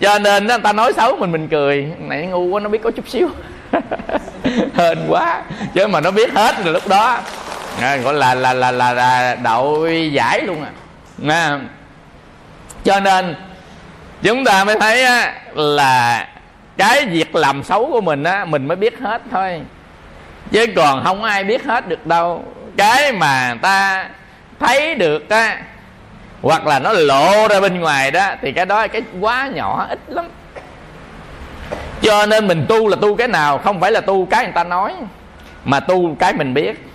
[0.00, 1.92] cho nên người ta nói xấu mình mình cười.
[1.98, 3.28] Này ngu quá nó biết có chút xíu.
[4.74, 5.42] Hên quá.
[5.74, 7.18] Chứ mà nó biết hết rồi lúc đó.
[7.80, 10.70] À, gọi là là là là, là đội giải luôn à.
[11.28, 11.60] À.
[12.84, 13.34] cho nên
[14.22, 16.28] chúng ta mới thấy á, là
[16.76, 19.60] cái việc làm xấu của mình á mình mới biết hết thôi.
[20.50, 22.44] Chứ còn không ai biết hết được đâu.
[22.76, 24.08] Cái mà ta
[24.60, 25.58] thấy được á
[26.42, 29.98] hoặc là nó lộ ra bên ngoài đó, thì cái đó, cái quá nhỏ ít
[30.08, 30.24] lắm.
[32.02, 34.64] Cho nên mình tu là tu cái nào, không phải là tu cái người ta
[34.64, 34.94] nói,
[35.64, 36.86] mà tu cái mình biết.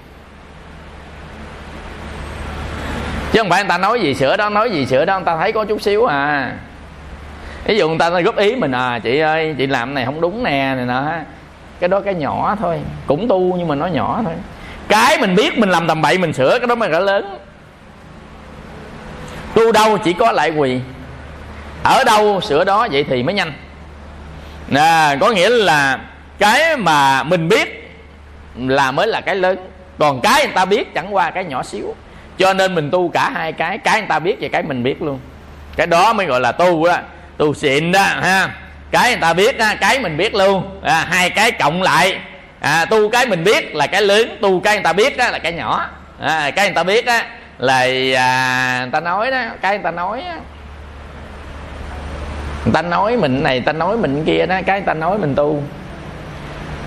[3.32, 5.38] Chứ không phải người ta nói gì, sửa đó, nói gì, sửa đó, người ta
[5.38, 6.52] thấy có chút xíu à.
[7.66, 10.44] Ví dụ người ta góp ý mình à chị ơi, chị làm này không đúng
[10.44, 11.12] nè, này nọ.
[11.80, 14.34] Cái đó cái nhỏ thôi, cũng tu nhưng mà nó nhỏ thôi.
[14.88, 17.38] Cái mình biết mình làm tầm bậy, mình sửa, cái đó mới cả lớn
[19.56, 20.80] tu đâu chỉ có lại quỳ.
[21.84, 23.54] Ở đâu sửa đó vậy thì mới nhanh.
[24.76, 26.00] À, có nghĩa là
[26.40, 27.92] cái mà mình biết
[28.58, 29.58] là mới là cái lớn.
[30.00, 31.96] Còn cái người ta biết chẳng qua cái nhỏ xíu.
[32.38, 35.02] Cho nên mình tu cả hai cái cái người ta biết và cái mình biết
[35.02, 35.20] luôn.
[35.78, 36.98] Cái đó mới gọi là tu đó
[37.38, 38.50] tu xịn đó ha.
[38.92, 40.80] Cái người ta biết á, cái mình biết luôn.
[40.84, 42.20] À, hai cái cộng lại.
[42.60, 45.40] À, tu cái mình biết là cái lớn tu cái người ta biết đó là
[45.40, 45.86] cái nhỏ.
[46.22, 47.26] À, cái người ta biết á
[47.58, 50.36] là à, người ta nói đó cái người ta nói đó.
[52.66, 55.18] người ta nói mình này người ta nói mình kia đó cái người ta nói
[55.18, 55.54] mình tu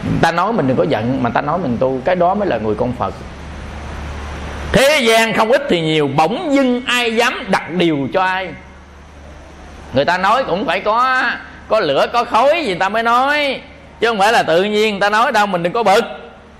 [0.04, 2.34] người ta nói mình đừng có giận mà người ta nói mình tu cái đó
[2.34, 3.14] mới là người con phật
[4.72, 8.48] thế gian không ít thì nhiều bỗng dưng ai dám đặt điều cho ai
[9.92, 11.22] người ta nói cũng phải có
[11.68, 13.60] có lửa có khói gì ta mới nói
[14.00, 16.04] chứ không phải là tự nhiên người ta nói đâu mình đừng có bực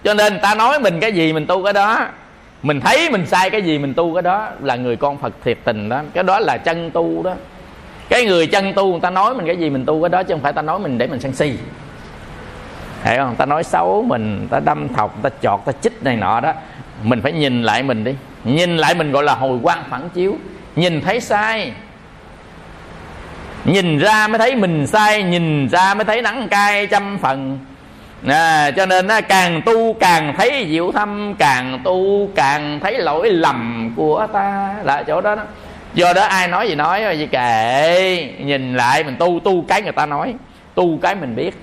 [0.04, 2.06] cho nên người ta nói mình cái gì mình tu cái đó
[2.62, 5.58] mình thấy mình sai cái gì mình tu, cái đó là người con phật thiệt
[5.64, 6.02] tình đó.
[6.14, 7.34] Cái đó là chân tu đó.
[8.08, 10.34] Cái người chân tu, người ta nói mình cái gì mình tu, cái đó chứ
[10.34, 11.52] không phải ta nói mình để mình sân si.
[13.04, 13.34] Hiểu không?
[13.36, 16.52] Ta nói xấu mình, ta đâm thọc, ta chọt, ta chích này nọ đó.
[17.02, 18.14] Mình phải nhìn lại mình đi.
[18.44, 20.36] Nhìn lại mình gọi là hồi quan phản chiếu.
[20.76, 21.72] Nhìn thấy sai.
[23.64, 27.58] Nhìn ra mới thấy mình sai, nhìn ra mới thấy nắng cay trăm phần
[28.26, 33.30] à, cho nên á, càng tu càng thấy diệu thâm càng tu càng thấy lỗi
[33.30, 34.74] lầm của ta.
[34.84, 35.42] Là chỗ đó đó.
[35.94, 39.92] Do đó ai nói gì nói gì kệ nhìn lại mình tu tu cái người
[39.92, 40.34] ta nói
[40.74, 41.54] tu cái mình biết.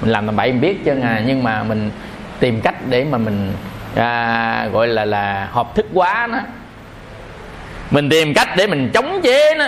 [0.00, 1.90] Mình làm tầm bậy mình biết chứ à nhưng mà mình
[2.40, 3.52] tìm cách để mà mình
[3.94, 6.38] à, gọi là là hợp thức quá nó.
[7.90, 9.66] Mình tìm cách để mình chống chế nó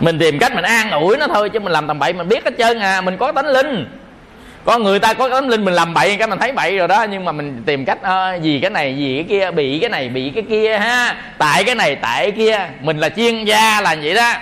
[0.00, 2.44] mình tìm cách mình an ủi nó thôi chứ mình làm tầm bậy mình biết
[2.44, 3.86] hết trơn à mình có tánh linh.
[4.64, 7.06] Có người ta có tánh linh mình làm bậy cái mình thấy bậy rồi đó
[7.10, 9.90] nhưng mà mình tìm cách ờ, à, gì cái này gì cái kia bị cái
[9.90, 11.16] này bị cái kia ha.
[11.38, 12.68] Tại cái này tại cái kia.
[12.80, 14.32] Mình là chuyên gia là vậy đó.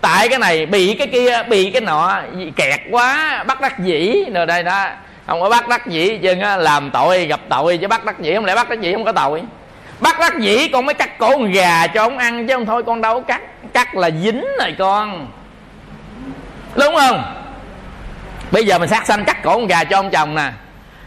[0.00, 2.20] Tại cái này bị cái kia bị cái nọ
[2.56, 4.86] kẹt quá bắt đắc dĩ rồi đây đó.
[5.26, 8.44] Không có bắt đắc dĩ chừng làm tội gặp tội chứ bắt đắc dĩ không
[8.44, 9.42] lẽ bắt đắc dĩ không có tội?
[10.00, 12.82] Bắt đắc dĩ con mới cắt cổ con gà cho ông ăn chứ không thôi
[12.86, 13.40] con đâu cắt
[13.76, 15.28] cắt là dính rồi con.
[16.76, 17.22] Đúng không?
[18.50, 20.50] Bây giờ mình sát sanh cắt cổ con gà cho ông chồng nè.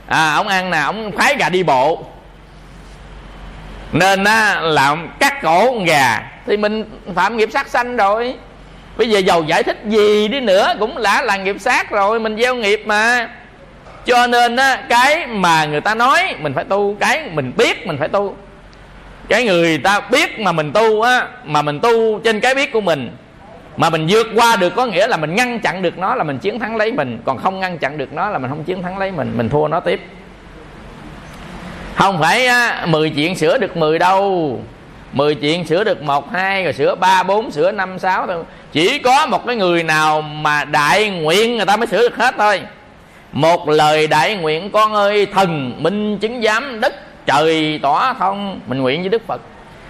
[0.07, 2.05] À ông ăn nè, ông khoái gà đi bộ.
[3.91, 6.21] Nên á, là cắt cổ con gà.
[6.45, 8.35] Thì mình phạm nghiệp sát sanh rồi.
[8.97, 12.37] Bây giờ giàu giải thích gì đi nữa cũng đã là nghiệp sát rồi, mình
[12.41, 13.29] gieo nghiệp mà.
[14.05, 17.97] Cho nên á, cái mà người ta nói, mình phải tu, cái mình biết mình
[17.97, 18.35] phải tu
[19.29, 22.81] cái người ta biết mà mình tu á mà mình tu trên cái biết của
[22.81, 23.09] mình
[23.77, 26.37] mà mình vượt qua được có nghĩa là mình ngăn chặn được nó là mình
[26.37, 28.97] chiến thắng lấy mình còn không ngăn chặn được nó là mình không chiến thắng
[28.97, 30.01] lấy mình mình thua nó tiếp.
[31.95, 34.59] Không phải á, 10 chuyện sửa được 10 đâu.
[35.13, 38.43] 10 chuyện sửa được một hai rồi sửa ba bốn sửa năm sáu thôi.
[38.71, 42.35] Chỉ có một cái người nào mà đại nguyện người ta mới sửa được hết
[42.37, 42.61] thôi.
[43.31, 46.93] Một lời đại nguyện con ơi thần minh chứng giám đất
[47.25, 49.41] trời tỏ thông, mình nguyện với đức phật.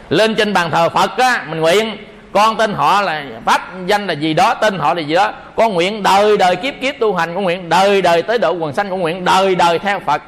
[0.10, 1.98] Lên trên bàn thờ phật á, mình nguyện.
[2.32, 5.32] Con tên họ là pháp, danh là gì đó, tên họ là gì đó.
[5.56, 8.74] Con nguyện đời đời kiếp kiếp tu hành, con nguyện đời đời tới độ quần
[8.74, 10.22] sanh, con nguyện đời đời theo phật.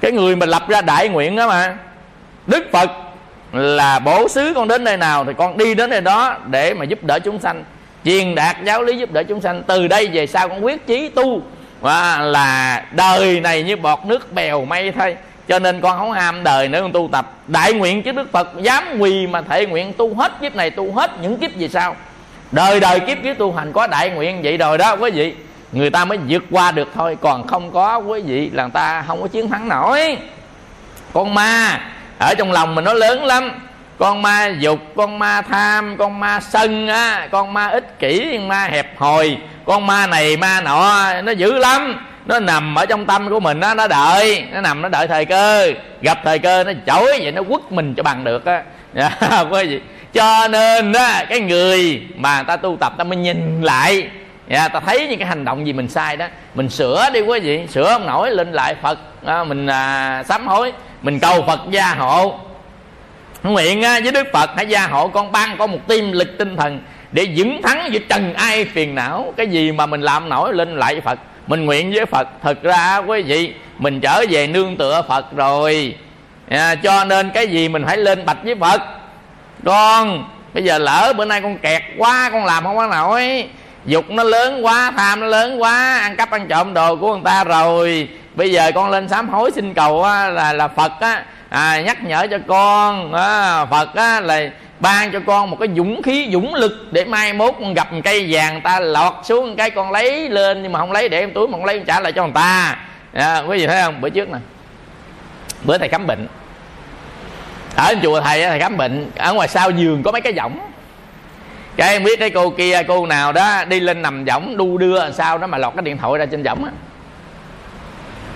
[0.00, 1.76] Cái người mà lập ra đại nguyện đó mà,
[2.46, 2.90] đức phật
[3.52, 6.84] là bổ xứ con đến nơi nào thì con đi đến nơi đó để mà
[6.84, 7.64] giúp đỡ chúng sanh.
[8.04, 9.62] Truyền đạt giáo lý giúp đỡ chúng sanh.
[9.66, 11.42] Từ đây về sau con quyết chí tu.
[11.80, 15.16] Và là đời này như bọt nước bèo mây thôi
[15.48, 17.32] cho nên con không ham đời nữa, con tu tập.
[17.46, 20.92] Đại nguyện chứ đức phật, dám quỳ mà thể nguyện tu hết kiếp này, tu
[20.92, 21.96] hết những kiếp về sau
[22.52, 25.34] đời đời kiếp kiếp tu hành có đại nguyện vậy rồi đó, quý vị.
[25.72, 29.04] Người ta mới vượt qua được thôi, còn không có quý vị là người ta
[29.06, 30.16] không có chiến thắng nổi.
[31.12, 31.80] Con ma,
[32.18, 33.50] ở trong lòng mình nó lớn lắm.
[33.98, 38.48] Con ma dục, con ma tham, con ma sân á, con ma ích kỷ con
[38.48, 39.36] ma hẹp hòi.
[39.64, 43.60] Con ma này, ma nọ, nó dữ lắm nó nằm ở trong tâm của mình
[43.60, 45.72] á nó đợi nó nằm nó đợi thời cơ.
[46.02, 48.62] Gặp thời cơ nó chổi vậy nó quất mình cho bằng được á.
[48.94, 49.10] Dạ,
[49.50, 49.80] quý vị.
[50.12, 54.08] Cho nên á cái người mà ta tu tập ta mới nhìn lại
[54.48, 57.40] dạ, ta thấy những cái hành động gì mình sai đó mình sửa đi quý
[57.40, 61.60] vị sửa không nổi lên lại phật à, mình à, sám hối mình cầu phật
[61.70, 62.34] gia hộ.
[63.42, 66.56] Nguyện á, với đức phật hãy gia hộ con ban con một tim lực tinh
[66.56, 66.80] thần
[67.12, 69.34] để vững thắng với trần ai phiền não.
[69.36, 72.28] Cái gì mà mình làm nổi lên lại với phật mình nguyện với phật.
[72.42, 75.96] Thật ra quý vị mình trở về nương tựa phật rồi.
[76.48, 78.82] À, cho nên cái gì mình phải lên bạch với phật.
[79.64, 83.48] Con bây giờ lỡ bữa nay con kẹt quá con làm không có nổi.
[83.84, 87.24] Dục nó lớn quá tham nó lớn quá ăn cắp ăn trộm đồ của người
[87.24, 88.08] ta rồi.
[88.34, 92.04] Bây giờ con lên sám hối xin cầu á, là là phật á à, nhắc
[92.04, 94.40] nhở cho con á, phật á, là
[94.80, 98.00] ban cho con một cái dũng khí dũng lực để mai mốt con gặp một
[98.04, 101.32] cây vàng ta lọt xuống cái con lấy lên nhưng mà không lấy để em
[101.32, 102.76] túi mà không lấy trả lại cho người ta.
[103.12, 104.00] À, quý vị thấy không?
[104.00, 104.38] Bữa trước nè.
[105.64, 106.26] Bữa thầy khám bệnh.
[107.76, 109.10] Ở chùa thầy thầy khám bệnh.
[109.16, 110.58] Ở ngoài sau giường có mấy cái võng.
[111.76, 115.10] Cái em biết cái cô kia cô nào đó đi lên nằm võng đu đưa
[115.10, 116.70] sao đó mà lọt cái điện thoại ra trên võng á.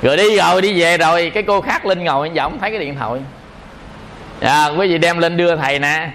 [0.02, 2.96] Rồi đi rồi đi về rồi cái cô khác lên ngồi võng thấy cái điện
[2.98, 3.20] thoại.
[4.40, 6.10] À, quý vị đem lên đưa thầy nè.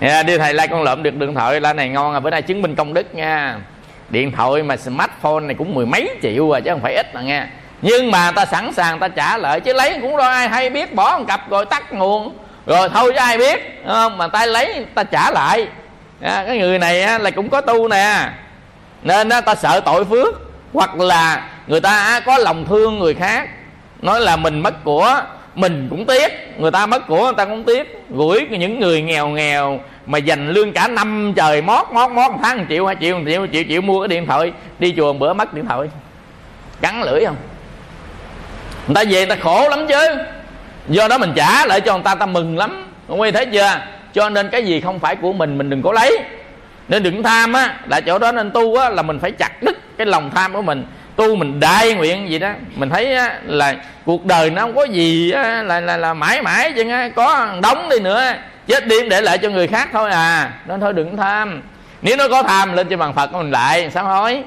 [0.00, 2.30] Dạ, yeah, đưa thầy like con lượm được điện thoại la này ngon à bữa
[2.30, 3.58] nay chứng minh công đức nha.
[4.08, 7.20] Điện thoại mà smartphone này cũng mười mấy triệu à chứ không phải ít mà
[7.20, 7.46] nghe.
[7.82, 10.94] Nhưng mà ta sẵn sàng ta trả lợi chứ lấy cũng đâu ai hay biết
[10.94, 12.36] bỏ một cặp rồi tắt nguồn.
[12.66, 14.18] Rồi thôi chứ ai biết không?
[14.18, 15.68] Mà ta lấy ta trả lại.
[16.22, 18.28] À, cái người này á, là cũng có tu nè.
[19.02, 20.34] Nên á, ta sợ tội phước
[20.72, 23.48] hoặc là người ta có lòng thương người khác.
[24.02, 25.20] Nói là mình mất của
[25.56, 26.32] mình cũng tiếc.
[26.58, 28.02] Người ta mất của người ta cũng tiếc.
[28.10, 32.38] Gửi những người nghèo nghèo mà dành lương cả năm trời, mót mót mót, một
[32.42, 34.94] tháng một triệu, hai triệu, một triệu một triệu triệu, mua cái điện thoại, đi
[34.96, 35.88] chùa một bữa mất điện thoại.
[36.80, 37.36] Cắn lưỡi không?
[38.86, 40.08] Người ta về người ta khổ lắm chứ.
[40.88, 42.86] Do đó mình trả lại cho người ta ta mừng lắm.
[43.08, 43.80] Không quay thấy chưa?
[44.14, 46.18] Cho nên cái gì không phải của mình mình đừng có lấy.
[46.88, 49.78] Nên đừng tham á, là chỗ đó nên tu á, là mình phải chặt đứt
[49.98, 50.84] cái lòng tham của mình
[51.16, 53.74] tu mình đại nguyện gì đó mình thấy á, là
[54.04, 57.48] cuộc đời nó không có gì á, là, là là mãi mãi chứ á, có
[57.62, 58.32] đóng đi nữa
[58.66, 60.52] chết đi để lại cho người khác thôi à.
[60.66, 61.62] Nên thôi đừng tham.
[62.02, 64.42] Nếu nó có tham lên cho bằng phật mình lại sám hối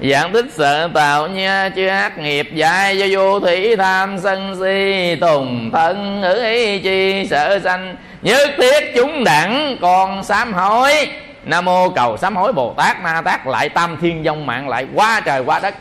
[0.00, 5.16] Dạng tích sợ tạo nha chưa ác nghiệp dạy do vô thủy tham sân si
[5.20, 7.96] Tùng thân ngữ ý chi sợ sanh.
[8.22, 11.08] Nhất thiết chúng đẳng còn sám hối.
[11.44, 14.86] Nam mô cầu sám hối Bồ Tát Na Tát, lại tam thiên dông mạng, lại
[14.94, 15.74] qua trời qua đất.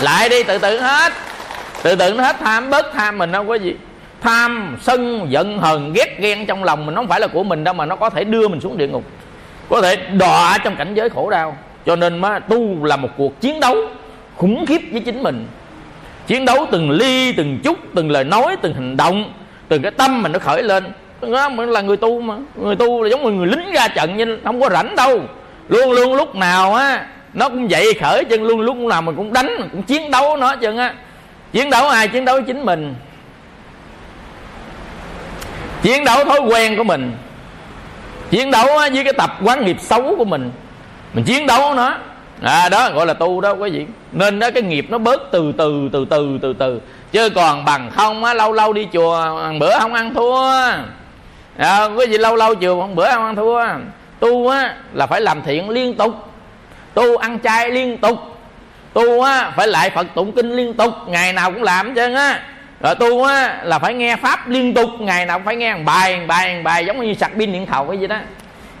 [0.00, 1.12] Lại đi, tự tử hết.
[1.82, 3.74] Tự tử nó hết, tham bớt tham mình đâu có gì.
[4.20, 7.64] Tham, sân, giận, hờn, ghét, ghen trong lòng mình, nó không phải là của mình
[7.64, 9.04] đâu mà nó có thể đưa mình xuống địa ngục.
[9.68, 11.56] Có thể đọa trong cảnh giới khổ đau.
[11.86, 13.76] Cho nên mà tu là một cuộc chiến đấu
[14.36, 15.46] khủng khiếp với chính mình.
[16.26, 19.32] Chiến đấu từng ly, từng chút, từng lời nói, từng hành động,
[19.68, 20.84] từng cái tâm mình nó khởi lên
[21.30, 22.34] đó là người tu mà.
[22.54, 25.20] Người tu là giống như người lính ra trận nhưng không có rảnh đâu.
[25.68, 29.32] Luôn luôn lúc nào á, nó cũng dậy khởi chân, luôn lúc nào mình cũng
[29.32, 30.94] đánh mình cũng chiến đấu nó chân á.
[31.52, 32.08] Chiến đấu ai?
[32.08, 32.94] Chiến đấu với chính mình.
[35.82, 37.12] Chiến đấu thói quen của mình.
[38.30, 40.50] Chiến đấu với cái tập quán nghiệp xấu của mình.
[41.14, 41.94] Mình chiến đấu nó.
[42.42, 43.86] À đó, gọi là tu đó, quý vị.
[44.12, 46.80] Nên đó, cái nghiệp nó bớt từ từ từ từ từ từ.
[47.12, 50.50] Chứ còn bằng không á, lâu lâu đi chùa bữa không ăn thua
[51.56, 53.64] à, quý vị lâu lâu chùa bữa ăn ăn thua.
[54.18, 56.14] Tu á là phải làm thiện liên tục.
[56.94, 58.18] Tu ăn chay liên tục.
[58.92, 60.92] Tu á phải lại phật tụng kinh liên tục.
[61.06, 62.40] Ngày nào cũng làm chứ á.
[62.80, 64.90] Rồi tu á là phải nghe pháp liên tục.
[65.00, 67.52] Ngày nào cũng phải nghe một bài một bài một bài giống như sạc pin
[67.52, 68.16] điện thoại cái gì đó.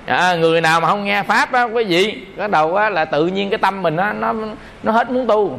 [0.06, 3.26] À, người nào mà không nghe pháp á quý vị bắt đầu á là tự
[3.26, 4.34] nhiên cái tâm mình á nó
[4.82, 5.58] nó hết muốn tu.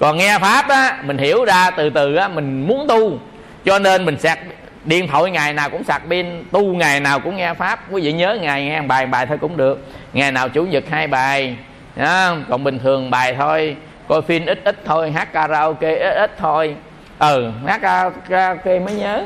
[0.00, 3.18] Còn nghe pháp á mình hiểu ra từ từ á mình muốn tu.
[3.64, 4.38] Cho nên mình sạc
[4.84, 7.80] điện thoại ngày nào cũng sạc pin, tu ngày nào cũng nghe pháp.
[7.90, 9.86] Quý vị nhớ ngày nghe bài bài thôi cũng được.
[10.12, 11.56] Ngày nào chủ nhật hai bài
[11.96, 12.34] đó.
[12.48, 13.76] còn bình thường bài thôi.
[14.08, 16.74] Coi phim ít ít thôi, hát karaoke ít ít thôi.
[17.18, 17.80] Ừ hát
[18.28, 19.24] karaoke mới nhớ.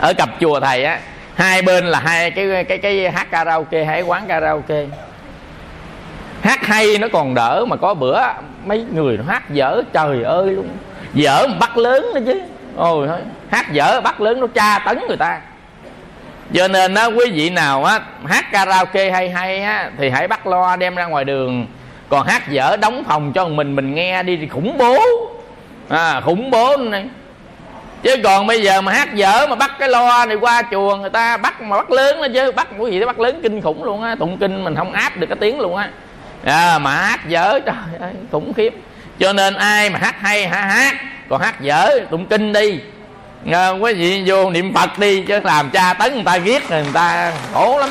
[0.00, 1.00] Ở cặp chùa thầy á,
[1.34, 4.86] hai bên là hai cái cái cái hát karaoke hay quán karaoke.
[6.42, 8.20] Hát hay nó còn đỡ, mà có bữa
[8.64, 10.68] mấy người nó hát dở trời ơi luôn.
[11.14, 12.40] Dở mà bắt lớn đó chứ.
[12.76, 13.18] Ôi thôi
[13.50, 15.40] hát dở bắt lớn nó tra tấn người ta.
[16.54, 20.46] Cho nên á quý vị nào á hát karaoke hay hay á thì hãy bắt
[20.46, 21.66] loa đem ra ngoài đường.
[22.08, 24.98] Còn hát dở đóng phòng cho mình mình nghe đi thì khủng bố.
[25.88, 27.06] À, khủng bố này.
[28.02, 31.10] Chứ còn bây giờ mà hát dở mà bắt cái loa này qua chùa người
[31.10, 33.84] ta bắt mà bắt lớn đó chứ bắt quý vị nó bắt lớn kinh khủng
[33.84, 34.14] luôn á.
[34.18, 35.90] Tụng kinh mình không áp được cái tiếng luôn á.
[36.44, 38.74] À, mà hát dở trời ơi khủng khiếp.
[39.18, 40.96] Cho nên ai mà hát hay hả hát.
[41.28, 42.80] Còn hát dở tụng kinh đi
[43.52, 46.84] à, quý vị vô niệm phật đi chứ làm cha tấn người ta ghét người
[46.92, 47.90] ta khổ lắm.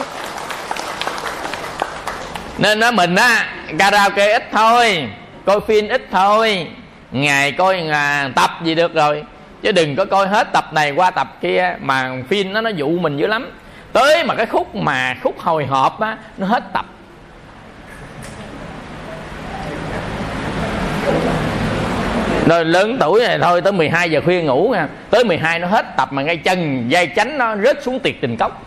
[2.57, 3.47] Nên đó mình á
[3.79, 5.09] karaoke ít thôi
[5.45, 6.67] coi phim ít thôi
[7.11, 9.23] ngày coi à, tập gì được rồi.
[9.61, 12.89] Chứ đừng có coi hết tập này qua tập kia mà phim nó nó dụ
[12.89, 13.51] mình dữ lắm.
[13.93, 16.85] Tới mà cái khúc mà khúc hồi hộp á nó hết tập.
[22.45, 24.87] Rồi lớn tuổi này thôi tới 12 giờ khuya ngủ nha.
[25.09, 28.37] Tới 12 nó hết tập mà ngay chân dây chánh nó rớt xuống tiệt tình
[28.37, 28.61] cốc.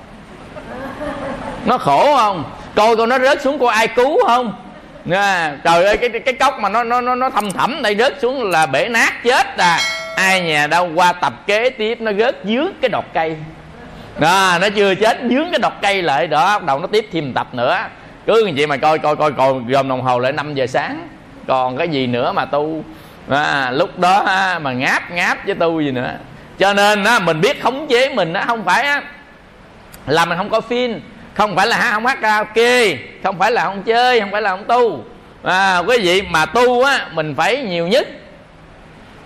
[1.65, 2.45] Nó khổ không?
[2.75, 4.53] Coi coi nó rớt xuống coi ai cứu không?
[5.05, 8.21] Nha trời ơi cái cái cốc mà nó nó nó nó thâm thẳm đây rớt
[8.21, 9.79] xuống là bể nát chết à.
[10.17, 13.37] Ai nhà đâu qua tập kế tiếp nó rớt dưới cái đọt cây.
[14.19, 17.33] Đó, nó chưa chết dướng cái đọt cây lại đó bắt đầu nó tiếp thêm
[17.33, 17.79] tập nữa.
[18.27, 21.09] Cứ như vậy mà coi coi coi còn gồm đồng hồ lại 5 giờ sáng.
[21.47, 22.85] Còn cái gì nữa mà tu?
[23.29, 26.13] Và lúc đó à, mà ngáp ngáp với tu gì nữa.
[26.59, 29.03] Cho nên á, mình biết khống chế mình á, không phải á,
[30.07, 31.01] là mình không có phim
[31.35, 34.65] không phải là không hát karaoke không phải là không chơi không phải là không
[34.65, 35.05] tu.
[35.43, 38.09] À, quý vị mà tu á mình phải nhiều nhất.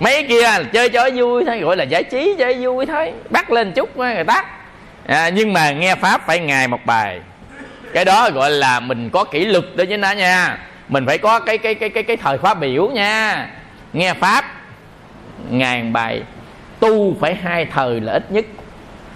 [0.00, 3.12] Mấy kia chơi cho vui thôi gọi là giải trí chơi vui thôi.
[3.30, 4.46] Bắt lên chút người tắt
[5.06, 7.20] à, nhưng mà nghe pháp phải ngày một bài.
[7.94, 10.58] Cái đó gọi là mình có kỷ luật đó chứ nó nha.
[10.88, 13.46] Mình phải có cái cái cái cái cái thời khóa biểu nha
[13.92, 14.44] nghe pháp.
[15.50, 16.22] Ngàn bài,
[16.80, 18.44] tu phải hai thời là ít nhất.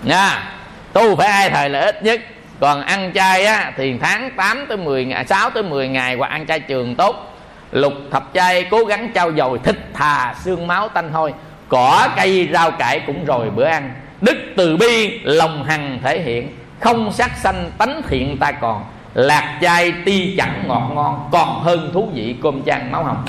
[0.03, 0.53] Nha,
[0.93, 2.21] tu phải hai thời là ít nhất.
[2.61, 6.31] Còn ăn chay á, thì tháng 8 tới 10 ngày 6 tới 10 ngày hoặc
[6.31, 7.37] ăn chay trường tốt.
[7.73, 11.35] Lục thập chay, cố gắng trao dồi, thịt thà, xương máu tanh hôi.
[11.69, 13.95] Cỏ, cây, rau cải cũng rồi bữa ăn.
[14.21, 16.57] Đức từ bi, lòng hằng thể hiện.
[16.81, 18.85] Không sát sanh, tánh thiện ta còn.
[19.15, 21.29] Lạc chay, ti chẳng ngọt ngon.
[21.33, 23.25] Còn hơn thú vị cơm chan máu hồng.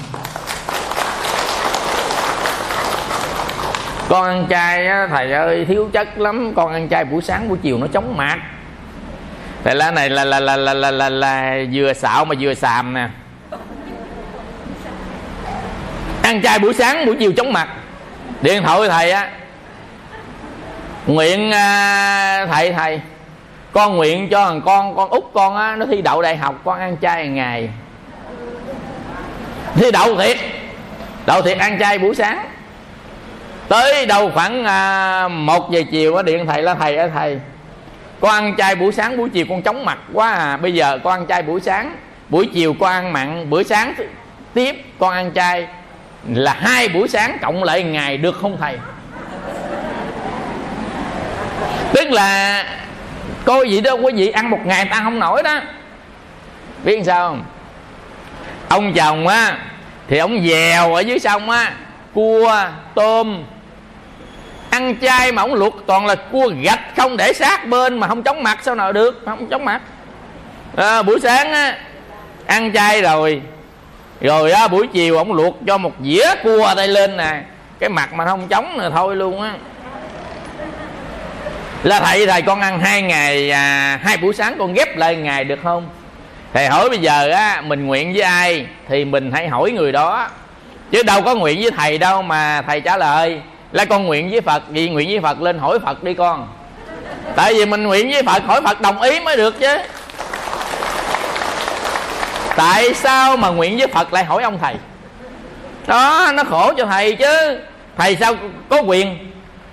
[4.10, 6.54] Con ăn chay á, thầy ơi thiếu chất lắm.
[6.56, 8.40] Con ăn chay buổi sáng buổi chiều nó chóng mặt
[9.64, 12.94] thầy lá này là là là là là là, là vừa xạo mà vừa xàm
[12.94, 13.08] nè.
[16.22, 17.68] Ăn chay buổi sáng buổi chiều chóng mặt
[18.42, 19.30] điện thoại thầy á.
[21.08, 23.02] Nguyện à, thầy thầy.
[23.72, 26.80] Con nguyện cho thằng con con út con á nó thi đậu đại học con
[26.80, 27.70] ăn chay hàng ngày.
[29.76, 30.38] Thi đậu thiệt.
[31.26, 32.46] Đậu thiệt ăn chay buổi sáng
[33.70, 37.40] tới đâu khoảng à, một giờ chiều á điện thầy là thầy á thầy
[38.20, 40.58] con ăn chay buổi sáng buổi chiều con chóng mặt quá à.
[40.58, 41.96] Bây giờ con ăn chay buổi sáng
[42.30, 43.94] buổi chiều con ăn mặn buổi sáng
[44.54, 45.68] tiếp con ăn chay
[46.34, 48.78] là hai buổi sáng cộng lại ngày được không thầy?
[51.94, 52.64] Tức là
[53.46, 55.60] coi gì đâu quý vị ăn một ngày ta không nổi đó.
[56.84, 57.44] Biết sao không?
[58.70, 59.58] Ông chồng á
[60.08, 61.74] thì ông dèo ở dưới sông á
[62.14, 62.64] cua
[62.96, 63.44] tôm
[64.78, 68.24] ăn chay mà ông luộc toàn là cua gạch không để sát bên mà không
[68.24, 69.82] chóng mặt sao nào được không chóng mặt.
[70.76, 71.78] À, buổi sáng á
[72.46, 73.42] ăn chay rồi.
[74.22, 77.42] Rồi á buổi chiều ông luộc cho một dĩa cua đây lên nè.
[77.80, 79.54] Cái mặt mà không chống là thôi luôn á.
[81.84, 85.44] Là thầy thầy con ăn hai ngày à, hai buổi sáng con ghép lại ngày
[85.44, 85.90] được không?
[86.54, 90.30] Thầy hỏi bây giờ á mình nguyện với ai thì mình hãy hỏi người đó.
[90.92, 94.42] Chứ đâu có nguyện với thầy đâu mà thầy trả lời là con nguyện với
[94.42, 96.48] phật, vì nguyện với phật lên hỏi phật đi con.
[97.36, 99.78] Tại vì mình nguyện với phật, hỏi phật đồng ý mới được chứ.
[102.56, 104.76] Tại sao mà nguyện với phật lại hỏi ông thầy?
[105.88, 107.60] Đó, nó khổ cho thầy chứ.
[107.98, 108.36] Thầy sao
[108.70, 109.18] có quyền?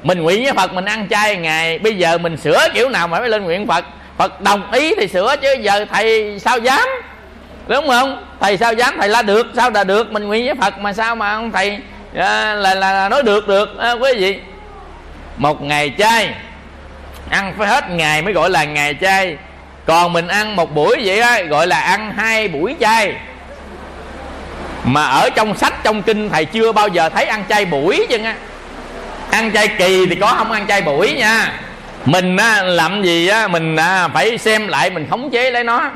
[0.02, 3.20] Mình nguyện với phật, mình ăn chay ngày, bây giờ mình sửa kiểu nào mà
[3.20, 3.84] mới lên nguyện phật?
[4.18, 6.88] Phật đồng ý thì sửa chứ, giờ thầy sao dám?
[7.66, 8.24] Đúng không?
[8.40, 8.94] Thầy sao dám?
[8.98, 10.12] Thầy la được, sao là được?
[10.12, 11.78] Mình nguyện với phật mà sao mà ông thầy
[12.14, 13.78] à, là, là là nói được được.
[13.78, 14.40] À, quý vị
[15.36, 16.34] một ngày chay
[17.30, 19.36] ăn phải hết ngày mới gọi là ngày chay.
[19.86, 23.14] Còn mình ăn một buổi vậy á gọi là ăn hai buổi chay.
[24.84, 28.18] Mà ở trong sách trong kinh thầy chưa bao giờ thấy ăn chay buổi chứ
[28.24, 28.34] á
[29.30, 31.52] ăn chay kỳ thì có không ăn chay buổi nha.
[32.04, 35.90] Mình á, làm gì á mình á, phải xem lại mình khống chế lấy nó.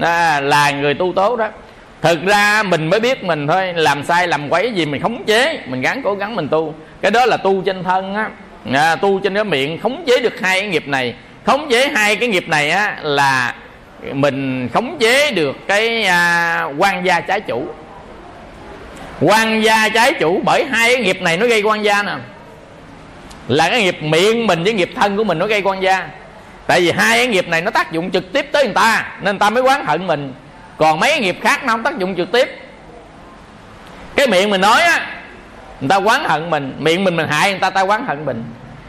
[0.00, 1.48] À, là người tu tốt đó
[2.02, 5.60] thực ra mình mới biết mình thôi làm sai làm quấy gì mình khống chế
[5.66, 6.74] mình gắng cố gắng mình tu.
[7.00, 8.28] Cái đó là tu trên thân á.
[8.72, 11.14] À, tu trên cái miệng khống chế được hai cái nghiệp này.
[11.46, 13.54] Khống chế hai cái nghiệp này á là
[14.12, 17.66] mình khống chế được cái à, quan gia trái chủ.
[19.20, 22.12] Quan gia trái chủ bởi hai cái nghiệp này nó gây quan gia nè.
[23.48, 26.08] Là cái nghiệp miệng mình với nghiệp thân của mình nó gây quan gia.
[26.66, 29.34] Tại vì hai cái nghiệp này nó tác dụng trực tiếp tới người ta nên
[29.34, 30.32] người ta mới quán hận mình
[30.82, 32.48] còn mấy nghiệp khác nó không tác dụng trực tiếp.
[34.16, 35.06] Cái miệng mình nói á,
[35.80, 38.44] người ta quán hận mình, miệng mình mình hại người ta ta quán hận mình.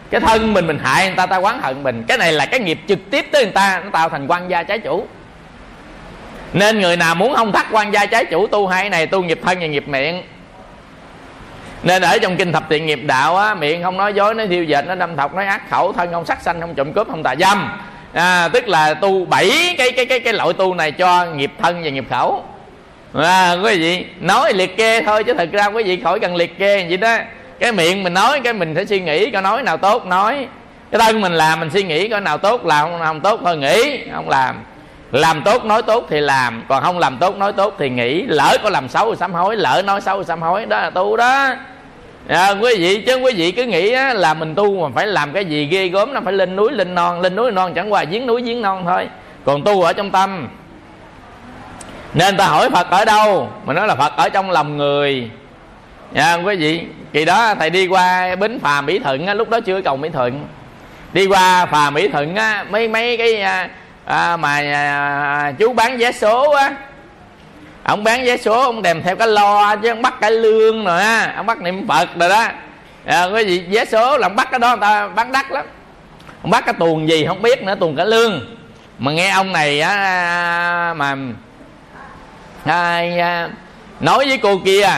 [0.09, 2.03] Cái thân mình mình hại người ta ta quán hận mình.
[2.07, 4.63] Cái này là cái nghiệp trực tiếp tới người ta, nó tạo thành quan gia
[4.63, 5.07] trái chủ.
[6.53, 9.39] Nên người nào muốn không thắt quan gia trái chủ, tu hai này, tu nghiệp
[9.43, 10.23] thân và nghiệp miệng.
[11.83, 14.63] Nên ở trong kinh thập thiện nghiệp đạo á, miệng không nói dối, nói thiêu
[14.63, 17.23] dệt nó đâm thọc, nói ác khẩu, thân không sắc sanh, không trộm cướp, không
[17.23, 17.69] tà dâm
[18.13, 21.83] à, tức là tu bảy cái cái cái cái loại tu này cho nghiệp thân
[21.83, 22.43] và nghiệp khẩu.
[23.13, 26.59] À, quý vị nói liệt kê thôi chứ thật ra quý vị khỏi cần liệt
[26.59, 27.17] kê gì đó.
[27.59, 30.47] Cái miệng mình nói cái mình phải suy nghĩ coi nói nào tốt nói.
[30.91, 33.57] Cái thân mình làm mình suy nghĩ coi nào tốt làm không, không tốt thôi
[33.57, 34.55] nghĩ không làm.
[35.11, 36.63] Làm tốt nói tốt thì làm.
[36.69, 38.21] Còn không làm tốt nói tốt thì nghĩ.
[38.21, 40.65] Lỡ có làm xấu thì sám hối lỡ nói xấu thì sám hối.
[40.65, 41.55] Đó là tu đó
[42.27, 45.33] à, quý vị chứ quý vị cứ nghĩ á, là mình tu mà phải làm
[45.33, 48.03] cái gì ghê gớm nó phải lên núi lên non lên núi non chẳng qua
[48.03, 49.07] giếng núi giếng non thôi.
[49.45, 50.47] Còn tu ở trong tâm.
[52.13, 53.49] Nên ta hỏi phật ở đâu?
[53.65, 55.29] Mà nói là phật ở trong lòng người.
[56.11, 56.81] Nha quý vị
[57.13, 60.09] kỳ đó thầy đi qua bến phà mỹ thuận á, lúc đó chưa cầu mỹ
[60.09, 60.45] thuận.
[61.13, 63.69] Đi qua phà mỹ thuận á, mấy mấy cái à,
[64.05, 66.71] à, mà à, chú bán vé số á
[67.83, 71.01] ông bán vé số ông đem theo cái lo chứ ông bắt cái lương rồi
[71.01, 71.33] á.
[71.37, 72.45] Ông bắt niệm phật rồi đó.
[73.05, 75.51] Ờ, à, cái gì vé số là ông bắt cái đó người ta bán đắt
[75.51, 75.65] lắm.
[76.41, 78.55] Ông bắt cái tuồng gì không biết nữa tuồng cả lương.
[78.99, 81.15] Mà nghe ông này á mà
[82.65, 83.49] à, à,
[83.99, 84.89] nói với cô kia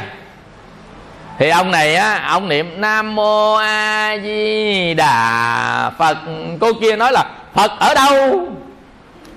[1.39, 6.17] thì ông này á ông niệm nam mô a di đà phật.
[6.59, 8.47] Cô kia nói là phật ở đâu?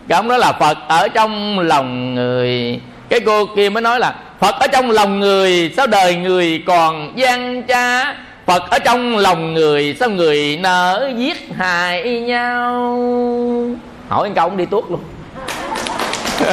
[0.09, 4.15] Cái ông nói là phật ở trong lòng người cái cô kia mới nói là,
[4.41, 8.15] phật ở trong lòng người, sao đời người còn gian trá?
[8.47, 12.99] Phật ở trong lòng người, sao người nỡ giết hại nhau?
[14.09, 15.01] Hỏi câu ông đi tuốt luôn.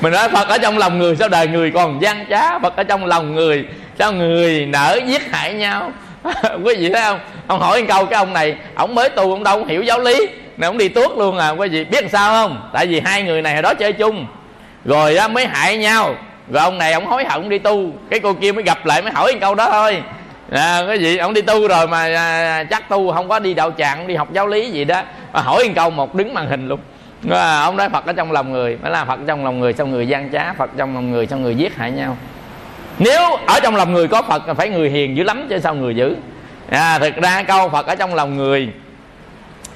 [0.00, 2.58] Mình nói, phật ở trong lòng người, sao đời người còn gian trá?
[2.58, 3.64] Phật ở trong lòng người,
[3.98, 5.92] sao người nỡ giết hại nhau?
[6.64, 7.18] Quý vị thấy không?
[7.46, 10.28] Ông hỏi một câu cái ông này, ông mới tu ông đâu hiểu giáo lý
[10.58, 11.50] này ông đi tuốt luôn à?
[11.50, 12.70] Quý vị biết làm sao không?
[12.72, 14.26] Tại vì hai người này hồi đó chơi chung.
[14.84, 16.14] Rồi á mới hại nhau.
[16.50, 17.90] Rồi ông này ông hối hận đi tu.
[18.10, 20.02] Cái cô kia mới gặp lại mới hỏi câu đó thôi.
[20.50, 23.70] À, cái gì ông đi tu rồi mà à, chắc tu không có đi đạo
[23.78, 25.02] tràng đi học giáo lý gì đó.
[25.32, 26.80] Mà hỏi một câu một đứng màn hình luôn.
[27.30, 28.78] À, ông nói phật ở trong lòng người.
[28.82, 30.52] Mới là phật trong lòng người xong người gian trá.
[30.52, 32.16] Phật trong lòng người xong người giết hại nhau.
[32.98, 35.94] Nếu ở trong lòng người có phật phải người hiền dữ lắm chứ sao người
[35.94, 36.16] dữ?
[36.70, 38.68] À, thực ra câu phật ở trong lòng người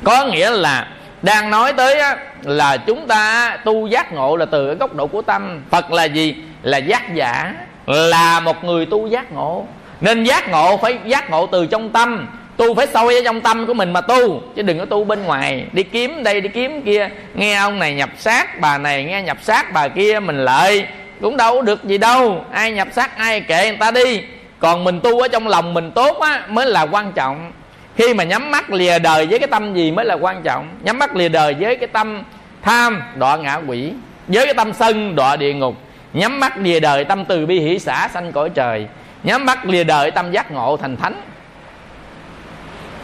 [0.05, 0.87] có nghĩa là
[1.23, 5.07] đang nói tới á, là chúng ta tu giác ngộ là từ cái góc độ
[5.07, 5.63] của tâm.
[5.71, 6.35] Phật là gì?
[6.63, 7.55] Là giác giả
[7.87, 9.67] là một người tu giác ngộ.
[10.01, 12.29] Nên giác ngộ phải giác ngộ từ trong tâm.
[12.57, 15.23] Tu phải sâu ở trong tâm của mình mà tu chứ đừng có tu bên
[15.23, 15.65] ngoài.
[15.73, 17.09] Đi kiếm đây đi kiếm kia.
[17.35, 20.87] Nghe ông này nhập sát bà này nghe nhập sát bà kia mình lợi.
[21.21, 22.45] Cũng đâu được gì đâu.
[22.53, 24.23] Ai nhập sát ai kệ người ta đi.
[24.59, 27.53] Còn mình tu ở trong lòng mình tốt á mới là quan trọng
[28.01, 30.69] khi mà nhắm mắt lìa đời với cái tâm gì mới là quan trọng?
[30.83, 32.23] Nhắm mắt lìa đời với cái tâm
[32.63, 33.93] tham, đọa ngã quỷ.
[34.29, 35.77] Với cái tâm sân, đọa địa ngục.
[36.13, 38.87] Nhắm mắt lìa đời, tâm từ bi hỷ xã sanh cõi trời.
[39.23, 41.15] Nhắm mắt lìa đời, tâm giác ngộ thành thánh.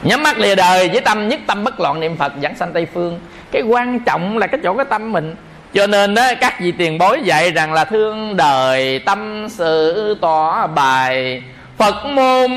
[0.03, 2.86] Nhắm mắt lìa đời với tâm nhất tâm bất loạn niệm phật dẫn sanh tây
[2.94, 3.20] phương.
[3.51, 5.34] Cái quan trọng là cái chỗ cái tâm mình.
[5.74, 10.66] Cho nên đó các vị tiền bối dạy rằng là thương đời tâm sự tỏ
[10.66, 11.42] bài
[11.76, 12.50] phật môn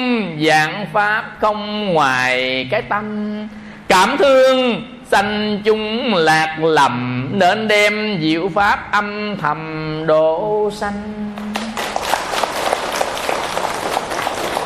[0.47, 3.47] dạng pháp không ngoài cái tâm.
[3.87, 11.31] Cảm thương sanh chúng lạc lầm nên đem diệu pháp âm thầm độ sanh.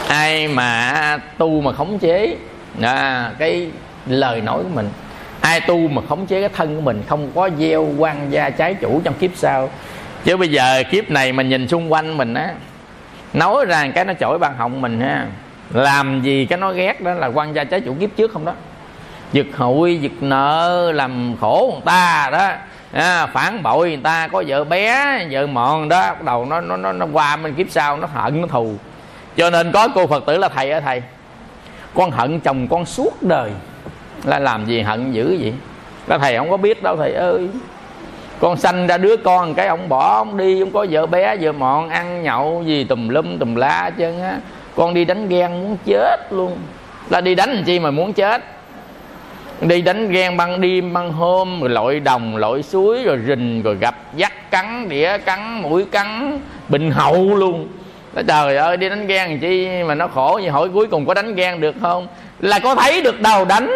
[0.07, 2.35] Ai mà tu mà khống chế
[2.81, 3.67] à, cái
[4.05, 4.89] lời nói của mình.
[5.41, 8.73] Ai tu mà khống chế cái thân của mình không có gieo quan gia trái
[8.73, 9.69] chủ trong kiếp sau.
[10.25, 12.49] Chứ bây giờ kiếp này mà nhìn xung quanh mình á
[13.33, 15.27] nói rằng cái nó chổi ban họng mình ha.
[15.73, 18.53] Làm gì cái nó ghét đó là quan gia trái chủ kiếp trước không đó.
[19.33, 22.51] Giật hụi giật nợ làm khổ người ta đó.
[22.91, 25.99] À, phản bội người ta có vợ bé vợ mòn đó.
[25.99, 28.73] Bắt đầu nó nó nó, nó qua bên kiếp sau nó hận nó thù.
[29.37, 31.01] Cho nên có cô phật tử là thầy ở thầy
[31.93, 33.51] con hận chồng con suốt đời.
[34.23, 35.53] Là làm gì hận dữ vậy?
[36.07, 37.49] Là thầy không có biết đâu thầy ơi
[38.43, 41.51] con sanh ra đứa con cái, ông bỏ ông đi ông có vợ bé, vợ
[41.51, 44.37] mọn, ăn nhậu gì tùm lum tùm lá chân á.
[44.75, 46.57] Con đi đánh ghen muốn chết luôn.
[47.09, 48.43] Là đi đánh chi mà muốn chết?
[49.61, 53.75] Đi đánh ghen băng đêm băng hôm, rồi lội đồng, lội suối, rồi rình, rồi
[53.75, 56.39] gặp dắt cắn, đĩa cắn, mũi cắn
[56.69, 57.67] bình hậu luôn.
[58.13, 60.49] Nó trời ơi, đi đánh ghen chi mà nó khổ vậy?
[60.49, 62.07] Hỏi cuối cùng có đánh ghen được không?
[62.39, 63.71] Là có thấy được đầu đánh.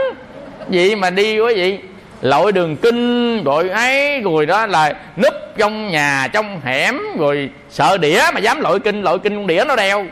[0.68, 1.80] Vậy mà đi quá vậy
[2.22, 7.98] lội đường kinh, rồi ấy, rồi đó là núp trong nhà, trong hẻm, rồi sợ
[7.98, 10.06] đĩa mà dám lội kinh lội kinh con đĩa nó đeo.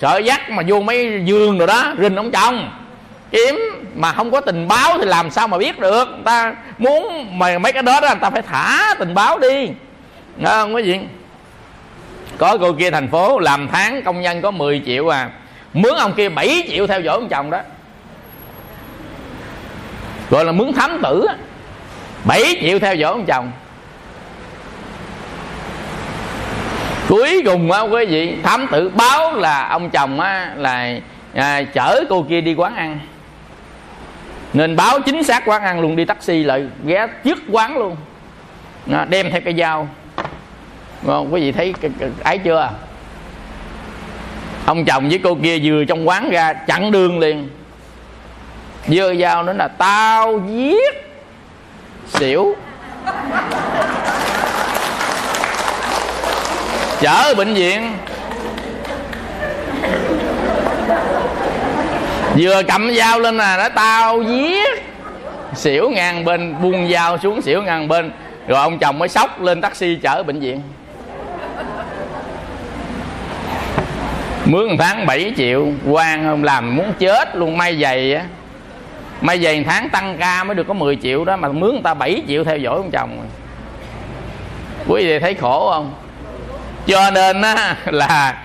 [0.00, 2.70] Sợ dắt mà vô mấy giường rồi đó, rình ông chồng.
[3.30, 3.60] Kiếm
[3.94, 6.04] mà không có tình báo thì làm sao mà biết được.
[6.08, 9.68] Người ta muốn mà mấy cái đó đó, người ta phải thả tình báo đi.
[10.36, 10.98] Nghe không quý vị
[12.38, 15.30] có cô kia thành phố làm tháng công nhân có 10 triệu à.
[15.74, 17.60] Mướn ông kia 7 triệu theo dõi ông chồng đó.
[20.30, 21.26] Gọi là mướn thám tử
[22.24, 23.52] 7 triệu theo dõi ông chồng.
[27.08, 30.94] Cuối cùng á quý vị thám tử báo là ông chồng á là
[31.34, 32.98] à, chở cô kia đi quán ăn.
[34.52, 37.96] Nên báo chính xác quán ăn luôn đi taxi lại ghé trước quán luôn.
[38.92, 39.88] À, đem theo cái dao.
[41.02, 42.70] Ngon quý vị thấy cái, cái, ấy chưa?
[44.66, 47.48] Ông chồng với cô kia vừa trong quán ra chặn đường liền.
[48.88, 51.11] Dơ dao nữa là tao giết
[52.12, 52.56] xỉu.
[57.00, 57.92] Chở bệnh viện.
[62.38, 64.82] Vừa cầm dao lên là nó tao giết.
[65.54, 68.12] Xỉu ngang bên, buông dao xuống xỉu ngang bên.
[68.48, 70.62] Rồi ông chồng mới sốc lên taxi chở bệnh viện.
[74.44, 78.24] Mướn tháng 7 triệu, quan không làm, muốn chết luôn, may giày á
[79.22, 81.94] may về tháng tăng ca mới được có 10 triệu đó mà mướn người ta
[81.94, 83.26] 7 triệu theo dõi ông chồng
[84.88, 85.94] quý vị thấy khổ không?
[86.86, 88.42] Cho nên á là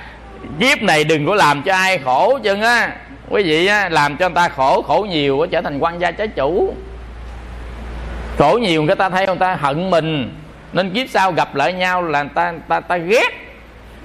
[0.59, 2.91] kiếp này đừng có làm cho ai khổ chân á.
[3.29, 6.27] Quý vị á làm cho người ta khổ khổ nhiều trở thành quan gia trái
[6.27, 6.75] chủ.
[8.37, 10.35] Khổ nhiều người ta thấy người ta hận mình.
[10.73, 13.29] Nên kiếp sau gặp lại nhau là người ta, người ta, người ta ghét.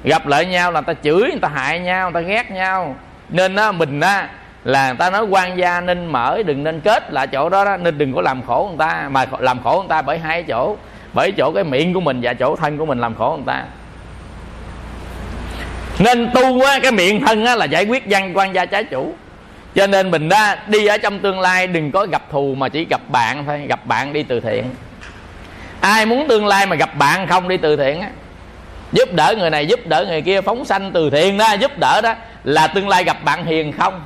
[0.05, 2.97] Gặp lại nhau là người ta chửi người ta hại nhau người ta ghét nhau.
[3.29, 4.29] Nên á mình á
[4.65, 7.77] là người ta nói quan gia nên mở đừng nên kết là chỗ đó, đó.
[7.77, 10.77] Nên đừng có làm khổ người ta mà làm khổ người ta bởi hai chỗ.
[11.13, 13.65] Bởi chỗ cái miệng của mình và chỗ thân của mình làm khổ người ta.
[15.99, 19.15] Nên tu á, cái miệng thân á, là giải quyết văn quan gia trái chủ.
[19.75, 22.87] Cho nên mình á, đi ở trong tương lai đừng có gặp thù mà chỉ
[22.91, 24.65] gặp bạn thôi gặp bạn đi từ thiện.
[25.81, 28.11] Ai muốn tương lai mà gặp bạn không đi từ thiện á.
[28.93, 32.01] Giúp đỡ người này giúp đỡ người kia phóng sanh từ thiện đó giúp đỡ
[32.01, 34.01] đó là tương lai gặp bạn hiền không?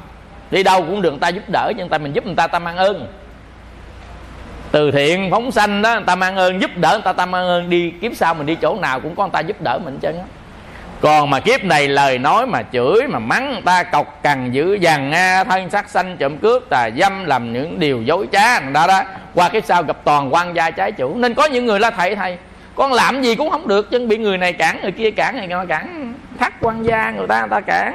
[0.51, 2.59] Đi đâu cũng được, người ta giúp đỡ, nhưng ta mình giúp người ta ta
[2.59, 3.07] mang ơn.
[4.70, 7.47] Từ thiện phóng sanh đó, người ta mang ơn giúp đỡ, người ta ta mang
[7.47, 9.99] ơn đi kiếp sau, mình đi chỗ nào cũng có người ta giúp đỡ mình
[10.03, 10.11] chứ
[11.01, 14.74] còn mà kiếp này lời nói mà chửi, mà mắng người ta cọc cằn dữ
[14.74, 18.74] dằn nga thân sát sanh trộm cướp, tà dâm làm những điều dối trá người
[18.74, 19.03] ta đó.
[19.34, 21.16] Qua kiếp sau gặp toàn quan gia trái chủ.
[21.16, 22.38] Nên có những người là thầy thầy,
[22.74, 25.49] con làm gì cũng không được, chân bị người này cản, người kia cản, người
[25.49, 26.14] kia cản.
[26.38, 27.94] Thắt quan gia người ta người ta cản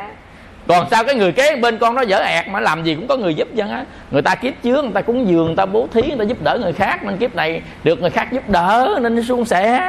[0.72, 3.18] còn sao cái người kế bên con nó dở ẹt mà làm gì cũng có
[3.18, 3.86] người giúp dân á.
[4.12, 6.38] Người ta kiếp trước người ta cúng dường người ta bố thí người ta giúp
[6.44, 9.80] đỡ người khác nên kiếp này được người khác giúp đỡ nên suôn sẻ.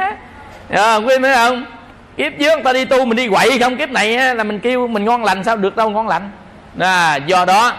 [0.69, 1.65] À, quý thấy không?
[2.17, 3.77] Kiếp trước người ta đi tu mình đi quậy không?
[3.77, 6.31] Kiếp này á, là mình kêu mình ngon lành sao được đâu ngon lành?
[6.79, 7.73] À, do đó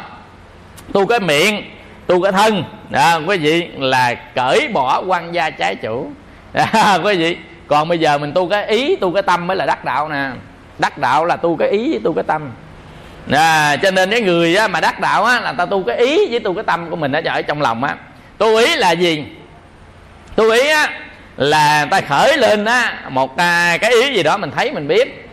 [0.92, 1.64] tu cái miệng
[2.06, 2.64] tu cái thân.
[2.92, 6.10] À, quý vị là cởi bỏ quan gia trái chủ.
[6.52, 7.36] À, quý vị
[7.66, 10.30] còn bây giờ mình tu cái ý tu cái tâm mới là đắc đạo nè.
[10.78, 12.50] Đắc đạo là tu cái ý tu cái tâm
[13.30, 16.26] à, cho nên cái người á, mà đắc đạo á, là ta tu cái ý
[16.30, 17.96] với tu cái tâm của mình ở ở trong lòng á.
[18.38, 19.24] Tu ý là gì?
[20.36, 20.90] Tu ý á
[21.36, 25.28] là ta khởi lên á một à, cái ý gì đó mình thấy mình biết.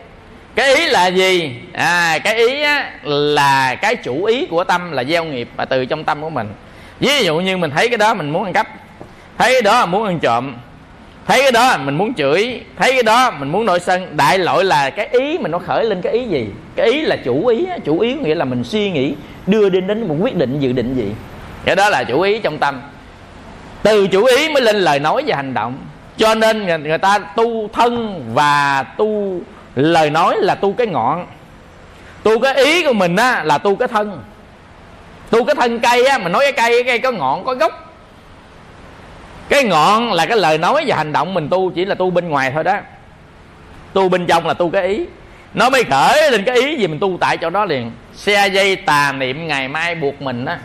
[0.56, 1.56] Cái ý là gì?
[1.74, 5.86] À cái ý á, là cái chủ ý của tâm là gieo nghiệp mà từ
[5.86, 6.48] trong tâm của mình.
[7.00, 8.68] Ví dụ như mình thấy cái đó mình muốn ăn cắp
[9.38, 10.56] thấy cái đó là muốn ăn trộm
[11.28, 12.62] thấy cái đó mình muốn chửi.
[12.78, 14.18] Thấy cái đó mình muốn nổi sân.
[14.18, 16.48] Đại loại là cái ý mình nó khởi lên cái ý gì?
[16.76, 19.14] Cái ý là chủ ý chủ ý nghĩa là mình suy nghĩ
[19.48, 21.12] đưa đến đến một quyết định dự định gì.
[21.66, 22.82] Cái đó là chủ ý trong tâm.
[23.84, 25.78] Từ chủ ý mới lên lời nói và hành động.
[26.18, 29.40] Cho nên người, người ta tu thân và tu
[29.76, 31.26] lời nói là tu cái ngọn.
[32.24, 34.20] Tu cái ý của mình á là tu cái thân.
[35.30, 37.91] Tu cái thân cây á mình nói cái cây cái cây có ngọn có gốc
[39.52, 42.30] cái ngọn là cái lời nói và hành động mình tu chỉ là tu bên
[42.30, 42.78] ngoài thôi đó.
[43.94, 45.06] Tu bên trong là tu cái ý.
[45.54, 47.92] Nó mới khởi lên cái ý gì mình tu tại chỗ đó liền.
[48.14, 50.60] Xe dây tà niệm ngày mai buộc mình á.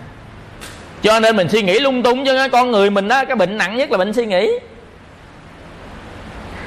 [1.02, 3.76] Cho nên mình suy nghĩ lung tung cho con người mình á cái bệnh nặng
[3.76, 4.48] nhất là bệnh suy nghĩ.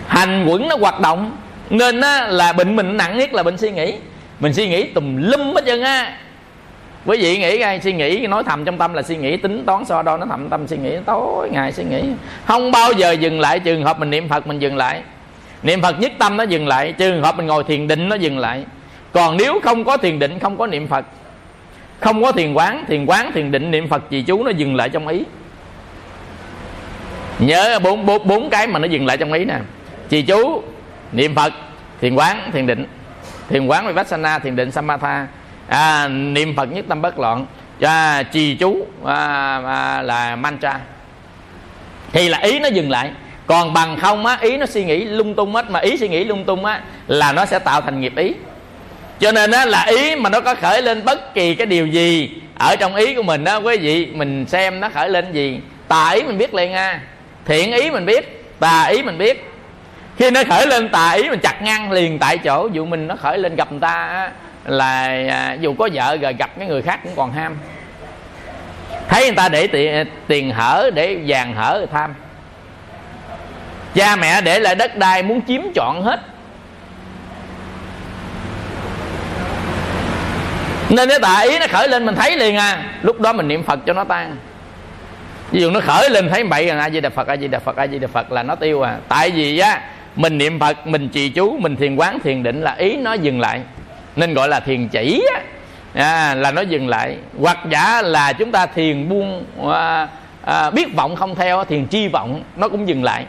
[0.08, 1.38] Hành quẩn nó hoạt động
[1.70, 3.96] nên á, là bệnh mình nặng nhất là bệnh suy nghĩ.
[4.40, 6.18] Mình suy nghĩ tùm lum hết trơn á
[7.06, 9.86] quý vị nghĩ ngay suy nghĩ, nói thầm trong tâm là suy nghĩ, tính toán
[9.86, 12.02] so đo nó thầm tâm suy nghĩ, tối ngày suy nghĩ.
[12.46, 15.02] Không bao giờ dừng lại trường hợp mình niệm phật, mình dừng lại.
[15.64, 18.38] Niệm phật nhất tâm nó dừng lại, trường hợp mình ngồi thiền định nó dừng
[18.38, 18.66] lại.
[19.12, 21.06] Còn nếu không có thiền định, không có niệm phật,
[22.00, 24.90] không có thiền quán thiền quán, thiền định, niệm phật trì chú nó dừng lại
[24.90, 25.24] trong ý.
[27.40, 29.58] Nhớ bốn bốn bốn cái mà nó dừng lại trong ý nè.
[30.10, 30.64] Trì chú,
[31.12, 31.54] niệm phật,
[32.02, 32.86] thiền quán, thiền định.
[33.50, 35.28] Thiền quán vipassana, thiền định samatha
[35.70, 37.46] à, niệm phật nhất tâm bất loạn.
[37.82, 40.80] À, trì chú à, à, là mantra.
[42.12, 43.12] Thì là ý nó dừng lại.
[43.48, 45.72] Còn bằng không á ý nó suy nghĩ lung tung hết.
[45.72, 48.34] Mà ý suy nghĩ lung tung á là nó sẽ tạo thành nghiệp ý.
[49.20, 52.32] Cho nên á là ý mà nó có khởi lên bất kỳ cái điều gì
[52.58, 55.60] ở trong ý của mình đó quý vị mình xem nó khởi lên gì.
[55.88, 57.00] Tà ý mình biết liền ha
[57.46, 59.52] thiện ý mình biết tà ý mình biết.
[60.18, 63.16] Khi nó khởi lên tà ý mình chặt ngang liền tại chỗ dụ mình nó
[63.16, 64.32] khởi lên gặp người ta á,
[64.66, 67.58] là à, dù có vợ rồi gặp cái người khác cũng còn ham.
[69.08, 72.14] Thấy người ta để tiền, à, tiền hở để vàng hở tham.
[73.96, 76.20] Cha mẹ để lại đất đai muốn chiếm trọn hết.
[80.90, 83.64] Nên cái tà ý nó khởi lên mình thấy liền à lúc đó mình niệm
[83.64, 84.36] phật cho nó tan.
[85.52, 87.60] Ví dụ nó khởi lên thấy bậy rằng a di đà phật a di đà
[87.60, 88.98] phật a di đà phật là nó tiêu à.
[89.08, 89.82] Tại vì á
[90.16, 93.40] mình niệm phật mình trì chú mình thiền quán thiền định là ý nó dừng
[93.40, 93.62] lại
[94.16, 95.42] nên gọi là thiền chỉ á.
[95.94, 97.18] À, là nó dừng lại.
[97.40, 100.08] Hoặc giả là chúng ta thiền buông à,
[100.46, 103.26] à, biết vọng không theo thiền chi vọng nó cũng dừng lại.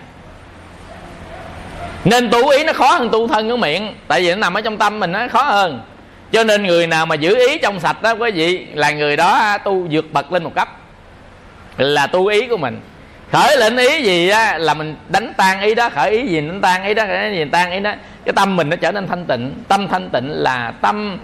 [2.05, 4.61] Nên tu ý nó khó hơn tu thân ở miệng tại vì nó nằm ở
[4.61, 5.81] trong tâm mình nó khó hơn.
[6.33, 9.59] Cho nên người nào mà giữ ý trong sạch đó quý vị là người đó
[9.65, 10.69] tu vượt bậc lên một cấp
[11.77, 12.81] là tu ý của mình
[13.33, 16.61] khởi lệnh ý gì á là mình đánh tan ý đó khởi ý gì đánh
[16.61, 17.93] tan ý đó khởi ý gì tan ý đó.
[18.25, 19.55] Cái tâm mình nó trở nên thanh tịnh.
[19.69, 21.19] Tâm thanh tịnh là tâm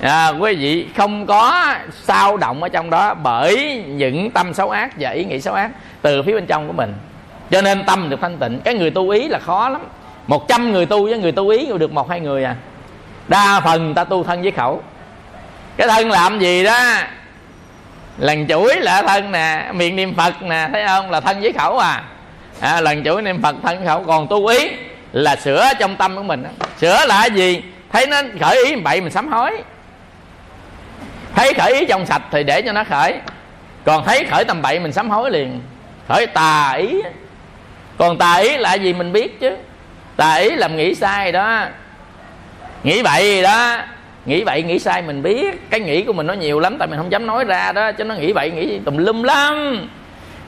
[0.00, 4.90] à, quý vị không có sao động ở trong đó bởi những tâm xấu ác
[4.98, 5.70] và ý nghĩ xấu ác
[6.02, 6.94] từ phía bên trong của mình.
[7.50, 8.60] Cho nên tâm được thanh tịnh.
[8.64, 9.80] Cái người tu ý là khó lắm.
[10.26, 12.56] Một trăm người tu với người tu ý được một hai người à.
[13.28, 14.82] Đa phần ta tu thân với khẩu.
[15.76, 16.78] Cái thân làm gì đó
[18.20, 21.10] lần chuỗi là thân nè miệng niệm phật nè thấy không?
[21.10, 22.02] Là thân với khẩu à,
[22.60, 24.04] à lần chuỗi niệm phật thân với khẩu.
[24.04, 24.70] Còn tu ý
[25.12, 26.44] là sửa trong tâm của mình
[26.80, 27.62] sửa là gì?
[27.92, 29.62] Thấy nó khởi ý bậy mình sám hối.
[31.34, 33.14] Thấy khởi ý trong sạch thì để cho nó khởi.
[33.84, 35.60] Còn thấy khởi tầm bậy mình sám hối liền.
[36.08, 37.02] Khởi tà ý.
[37.98, 39.56] Còn tà ý là gì mình biết chứ?
[40.16, 41.64] Tà ý làm nghĩ sai đó.
[42.82, 43.78] Nghĩ bậy đó
[44.26, 45.70] nghĩ vậy nghĩ sai mình biết.
[45.70, 47.92] Cái nghĩ của mình nó nhiều lắm tại mình không dám nói ra đó.
[47.92, 49.88] Chứ nó nghĩ vậy nghĩ tùm lum lắm.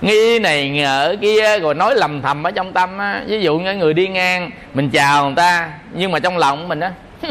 [0.01, 3.23] Nghi này ngờ kia rồi nói lầm thầm ở trong tâm á.
[3.27, 6.81] Ví dụ như người đi ngang mình chào người ta nhưng mà trong lòng mình
[6.81, 6.91] á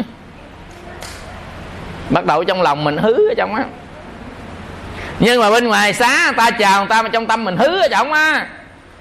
[2.10, 3.64] bắt đầu trong lòng mình hứ ở trong á.
[5.18, 7.78] Nhưng mà bên ngoài xá người ta chào người ta mà trong tâm mình hứ
[7.80, 8.46] ở trong á.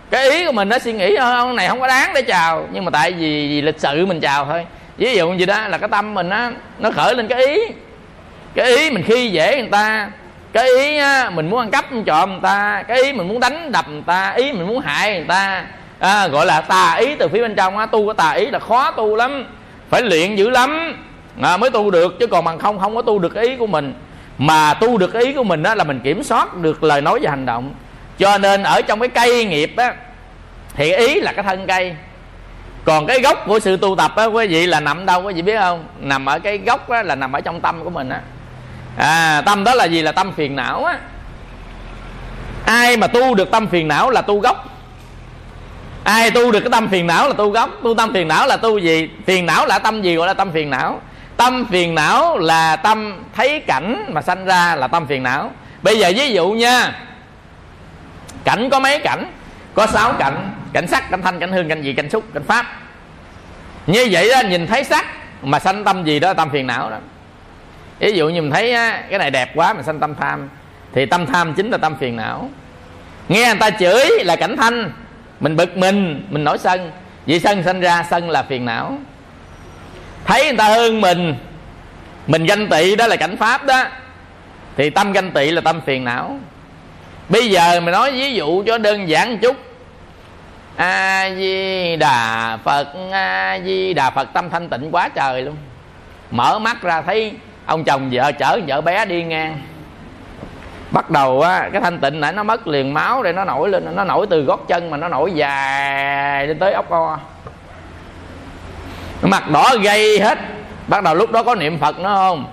[0.09, 2.67] Cái ý của mình nó suy nghĩ ông này không có đáng để chào.
[2.71, 4.65] Nhưng mà tại vì, vì lịch sự mình chào thôi
[4.97, 7.59] ví dụ như đó là cái tâm mình á nó khởi lên cái ý.
[8.55, 10.09] Cái ý mình khi dễ người ta
[10.53, 13.71] cái ý á, mình muốn ăn cắp trộm người ta cái ý mình muốn đánh
[13.71, 15.65] đập người ta ý mình muốn hại người ta.
[15.99, 18.59] À, gọi là tà ý từ phía bên trong á tu cái tà ý là
[18.59, 19.45] khó tu lắm
[19.89, 20.97] phải luyện dữ lắm.
[21.41, 23.67] À, mới tu được chứ còn bằng không không có tu được cái ý của
[23.67, 23.93] mình.
[24.37, 27.19] Mà tu được cái ý của mình đó là mình kiểm soát được lời nói
[27.21, 27.73] và hành động.
[28.17, 29.93] Cho nên ở trong cái cây nghiệp á
[30.73, 31.95] thì ý là cái thân cây
[32.85, 35.41] còn cái gốc của sự tu tập á, quý vị là nằm đâu, quý vị
[35.41, 35.85] biết không?
[35.99, 38.21] Nằm ở cái gốc á, là nằm ở trong tâm của mình á.
[38.97, 40.01] À tâm đó là gì?
[40.01, 40.99] Là tâm phiền não á.
[42.65, 44.65] Ai mà tu được tâm phiền não là tu gốc.
[46.03, 47.69] Ai tu được cái tâm phiền não là tu gốc.
[47.83, 49.09] Tu tâm phiền não là tu gì?
[49.25, 51.01] Phiền não là tâm gì gọi là tâm phiền não?
[51.37, 55.51] Tâm phiền não là tâm thấy cảnh mà sanh ra là tâm phiền não.
[55.81, 56.93] Bây giờ ví dụ nha,
[58.43, 59.31] cảnh có mấy cảnh?
[59.73, 62.65] Có sáu cảnh cảnh sắc, cảnh thanh, cảnh hương, cảnh vị, cảnh xúc, cảnh pháp.
[63.87, 65.05] Như vậy đó, nhìn thấy sắc
[65.41, 66.97] mà sanh tâm gì đó, tâm phiền não đó.
[67.99, 68.71] Ví dụ như mình thấy
[69.09, 70.49] cái này đẹp quá mình sanh tâm tham,
[70.93, 72.49] thì tâm tham chính là tâm phiền não.
[73.29, 74.91] Nghe người ta chửi là cảnh thanh,
[75.39, 76.91] mình bực mình mình nổi sân.
[77.25, 78.97] Vì sân sanh ra, sân là phiền não.
[80.25, 81.35] Thấy người ta hơn mình
[82.27, 83.85] mình ganh tị đó là cảnh pháp đó,
[84.77, 86.39] thì tâm ganh tị là tâm phiền não.
[87.29, 89.57] Bây giờ mình nói ví dụ cho đơn giản một chút
[90.81, 95.55] a di đà phật a di đà phật tâm thanh tịnh quá trời luôn.
[96.31, 97.33] Mở mắt ra thấy
[97.65, 99.61] ông chồng vợ chở vợ bé đi ngang.
[100.91, 103.95] Bắt đầu á, cái thanh tịnh này nó mất liền máu để nó nổi lên,
[103.95, 107.19] nó nổi từ gót chân mà nó nổi dài lên tới ốc o.
[109.21, 110.37] Nó mặt đỏ gây hết.
[110.87, 112.45] Bắt đầu lúc đó có niệm phật nữa không?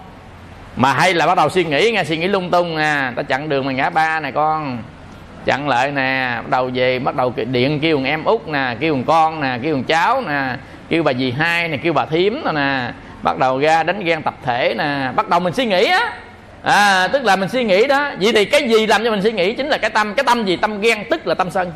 [0.77, 3.49] Mà hay là bắt đầu suy nghĩ nghe, suy nghĩ lung tung nè ta chặn
[3.49, 4.79] đường mà ngã ba này con
[5.49, 9.41] chặn lại nè bắt đầu về bắt đầu điện kêu em út nè kêu con
[9.41, 10.57] nè kêu cháu nè
[10.89, 12.91] kêu bà dì hai nè kêu bà thím nè
[13.23, 16.13] bắt đầu ra đánh ghen tập thể nè bắt đầu mình suy nghĩ á.
[16.63, 19.33] À, tức là mình suy nghĩ đó vậy thì cái gì làm cho mình suy
[19.33, 20.57] nghĩ chính là cái tâm cái tâm gì?
[20.57, 21.73] Tâm ghen tức là tâm sân.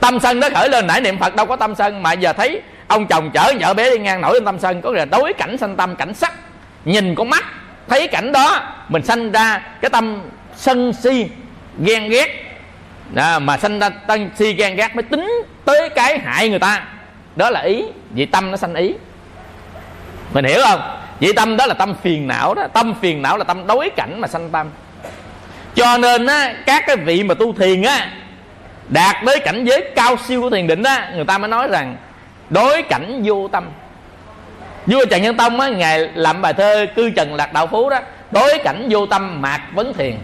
[0.00, 2.60] Tâm sân nó khởi lên nãy niệm phật đâu có tâm sân mà giờ thấy
[2.86, 5.32] ông chồng chở vợ bé đi ngang nổi lên tâm sân có nghĩa là đối
[5.32, 6.32] cảnh sanh tâm cảnh sắc.
[6.84, 7.44] Nhìn con mắt
[7.88, 10.20] thấy cảnh đó mình sanh ra cái tâm
[10.56, 11.26] sân si
[11.84, 12.43] ghen ghét
[13.14, 16.84] đó, mà sanh ra tân si gan gác mới tính tới cái hại người ta.
[17.36, 17.84] Đó là ý.
[18.10, 18.94] Vì tâm nó sanh ý.
[20.32, 20.80] Mình hiểu không?
[21.20, 22.66] Vì tâm đó là tâm phiền não đó.
[22.72, 24.66] Tâm phiền não là tâm đối cảnh mà sanh tâm.
[25.74, 28.10] Cho nên á, các cái vị mà tu thiền á
[28.88, 31.96] đạt tới cảnh giới cao siêu của thiền định á người ta mới nói rằng
[32.50, 33.64] đối cảnh vô tâm.
[34.86, 38.00] Vua trần nhân tông á ngài làm bài thơ cư trần lạc đạo phú đó
[38.30, 40.16] đối cảnh vô tâm mạc vấn thiền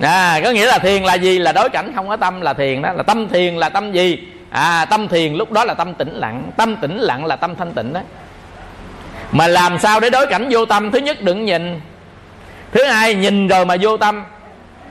[0.00, 1.38] à, có nghĩa là thiền là gì?
[1.38, 2.92] Là đối cảnh không có tâm là thiền đó.
[2.92, 4.18] Là tâm thiền là tâm gì?
[4.50, 6.50] À tâm thiền lúc đó là tâm tĩnh lặng.
[6.56, 8.00] Tâm tĩnh lặng là tâm thanh tịnh đó.
[9.32, 10.90] Mà làm sao để đối cảnh vô tâm?
[10.90, 11.80] Thứ nhất đừng nhìn.
[12.72, 14.24] Thứ hai nhìn rồi mà vô tâm.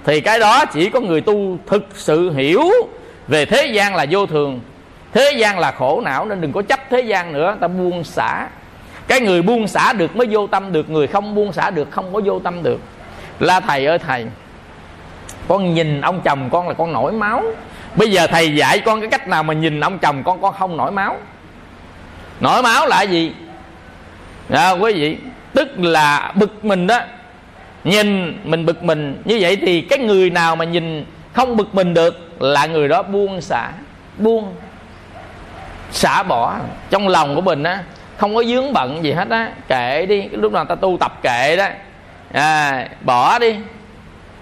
[0.05, 2.69] Thì cái đó chỉ có người tu thực sự hiểu
[3.27, 4.59] về thế gian là vô thường.
[5.13, 7.55] Thế gian là khổ não nên đừng có chấp thế gian nữa.
[7.59, 8.47] Ta buông xả.
[9.07, 10.89] Cái người buông xả được mới vô tâm được.
[10.89, 12.79] Người không buông xả được không có vô tâm được.
[13.39, 14.25] La thầy ơi thầy
[15.47, 17.43] con nhìn ông chồng con là con nổi máu.
[17.95, 20.77] Bây giờ thầy dạy con cái cách nào mà nhìn ông chồng con con không
[20.77, 21.17] nổi máu?
[22.39, 23.33] Nổi máu là gì?
[24.49, 25.17] À, quý vị
[25.53, 26.99] tức là bực mình đó.
[27.83, 31.93] Nhìn mình bực mình như vậy thì cái người nào mà nhìn không bực mình
[31.93, 33.71] được là người đó buông xả
[34.17, 34.53] buông
[35.91, 36.55] xả bỏ.
[36.89, 37.83] Trong lòng của mình á
[38.17, 39.51] không có dướng bận gì hết á.
[39.67, 41.67] Kệ đi lúc nào ta tu tập kệ đó.
[42.33, 43.55] À, bỏ đi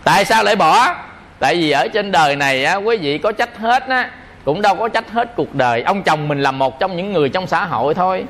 [0.03, 0.95] tại sao lại bỏ?
[1.39, 4.09] Tại vì ở trên đời này á quý vị có trách hết á
[4.45, 5.81] cũng đâu có trách hết cuộc đời.
[5.81, 8.25] Ông chồng mình là một trong những người trong xã hội thôi.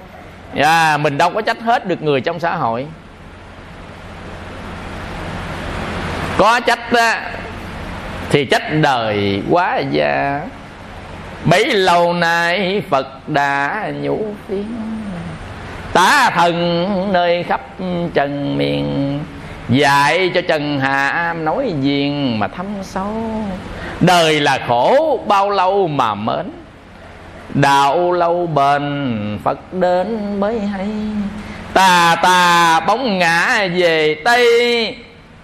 [0.55, 2.85] Yeah, mình đâu có trách hết được người trong xã hội.
[6.37, 7.31] Có trách á,
[8.29, 10.41] thì trách đời quá già,
[11.45, 15.01] bấy lâu nay phật đã nhủ tiếng,
[15.93, 17.61] tá thần nơi khắp
[18.13, 19.19] trần miền
[19.73, 23.13] dạy cho trần hà am nói diện mà thâm sâu.
[23.99, 26.51] Đời là khổ, bao lâu mà mến.
[27.53, 30.87] Đạo lâu bền, phật đến mới hay.
[31.73, 34.95] Tà tà bóng ngã về tây.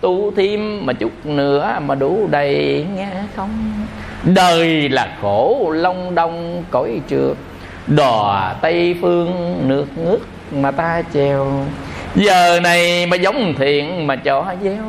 [0.01, 3.73] Tu thêm mà chút nữa mà đủ đầy nghe không.
[4.23, 7.37] Đời là khổ, long đông cõi trượt.
[7.87, 10.19] Đò tây phương nước nước
[10.51, 11.65] mà ta chèo
[12.15, 14.83] giờ này mà giống thiện mà cho gieo,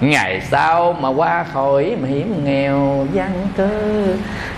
[0.00, 3.68] ngày sau mà qua khỏi mà hiểm nghèo gian cơ.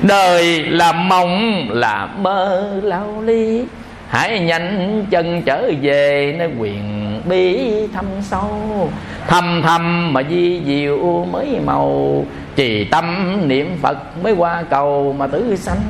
[0.02, 3.64] Đời là mộng, là mơ, lao ly,
[4.08, 6.82] hãy nhanh chân trở về nơi quyền
[7.24, 8.90] bí thâm sâu.
[9.26, 12.24] Thầm thầm mà di diệu mới màu,
[12.56, 15.80] trì tâm niệm phật mới qua cầu mà tử sanh.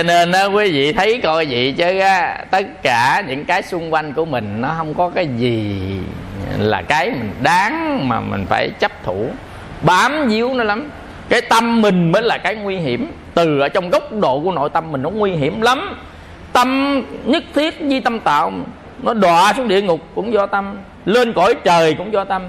[0.00, 3.92] Cho nên đó quý vị thấy coi vậy chứ á, tất cả những cái xung
[3.92, 5.80] quanh của mình nó không có cái gì
[6.58, 9.28] là cái mình đáng mà mình phải chấp thủ.
[9.82, 10.90] Bám víu nó lắm.
[11.28, 13.12] Cái tâm mình mới là cái nguy hiểm.
[13.34, 15.96] Từ ở trong góc độ của nội tâm mình nó nguy hiểm lắm.
[16.52, 18.52] Tâm nhất thiết di tâm tạo
[19.02, 22.42] nó đọa xuống địa ngục cũng do tâm lên cõi trời cũng do tâm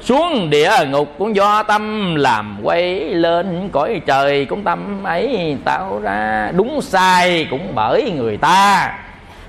[0.00, 6.00] xuống địa ngục cũng do tâm làm quay lên cõi trời cũng tâm ấy tạo
[6.02, 6.50] ra.
[6.56, 8.92] Đúng sai cũng bởi người ta.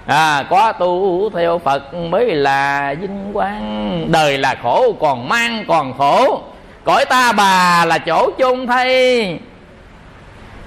[0.06, 4.08] À, có tu theo phật mới là vinh quang.
[4.12, 6.41] Đời là khổ còn mang còn khổ.
[6.84, 9.39] Cõi ta bà là chỗ chôn thay.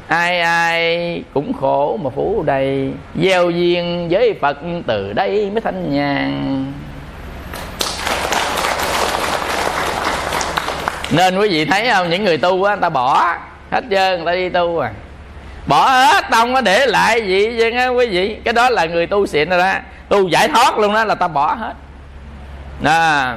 [0.07, 2.93] Ai ai cũng khổ mà phủ đầy.
[3.23, 6.73] Gieo duyên với phật từ đây mới thanh nhàn.
[11.13, 12.11] Nên quý vị thấy không?
[12.11, 13.37] Những người tu á, người ta bỏ
[13.71, 14.91] hết trơn, người ta đi tu à.
[15.67, 18.37] Bỏ hết tông nó để lại gì chứ á, quý vị.
[18.45, 19.73] Cái đó là người tu xịn rồi đó.
[20.09, 21.73] Tu giải thoát luôn đó là ta bỏ hết.
[22.81, 23.33] Nè.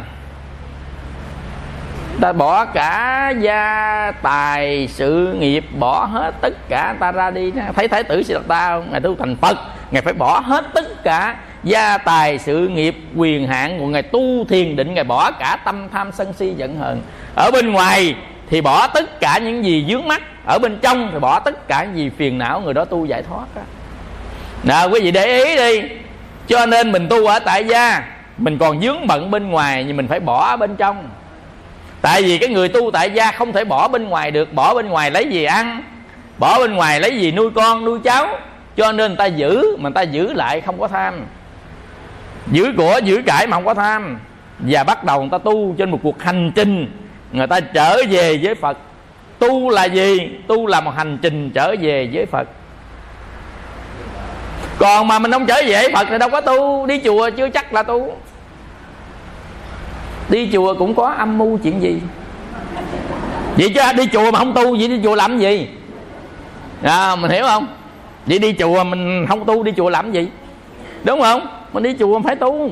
[2.21, 7.87] Ta bỏ cả gia tài sự nghiệp, bỏ hết tất cả, ta ra đi thấy
[7.87, 8.87] thái tử siddhartha ta không?
[8.91, 9.57] Ngài tu thành phật,
[9.91, 14.45] ngài phải bỏ hết tất cả gia tài sự nghiệp, quyền hạn của ngài tu
[14.49, 17.01] thiền định, ngài bỏ cả tâm tham sân si giận hờn
[17.35, 18.15] ở bên ngoài
[18.49, 20.21] thì bỏ tất cả những gì dướng mắt.
[20.45, 23.23] Ở bên trong thì bỏ tất cả những gì phiền não người đó tu giải
[23.23, 23.61] thoát đó.
[24.63, 25.87] nào, quý vị để ý đi.
[26.47, 28.03] Cho nên mình tu ở tại gia,
[28.37, 31.09] mình còn dướng bận bên ngoài nhưng mình phải bỏ ở bên trong.
[32.01, 34.53] Tại vì cái người tu tại gia không thể bỏ bên ngoài được.
[34.53, 35.83] Bỏ bên ngoài lấy gì ăn?
[36.37, 38.27] Bỏ bên ngoài lấy gì nuôi con, nuôi cháu?
[38.77, 41.25] Cho nên người ta giữ, mà người ta giữ lại không có tham.
[42.51, 44.19] Giữ của, giữ cải mà không có tham.
[44.59, 48.39] Và bắt đầu người ta tu trên một cuộc hành trình người ta trở về
[48.43, 48.77] với phật.
[49.39, 50.29] Tu là gì?
[50.47, 52.47] Tu là một hành trình trở về với phật.
[54.77, 56.85] Còn mà mình không trở về với phật thì đâu có tu.
[56.85, 58.17] Đi chùa chưa chắc là tu.
[60.29, 62.01] Đi chùa cũng có âm mưu chuyện gì?
[63.57, 65.67] Vậy chứ đi chùa mà không tu vậy đi chùa làm gì?
[66.83, 67.67] À, mình hiểu không?
[68.25, 70.27] Vậy đi chùa mình không tu đi chùa làm gì?
[71.03, 71.47] Đúng không?
[71.73, 72.71] Mình đi chùa mình phải tu.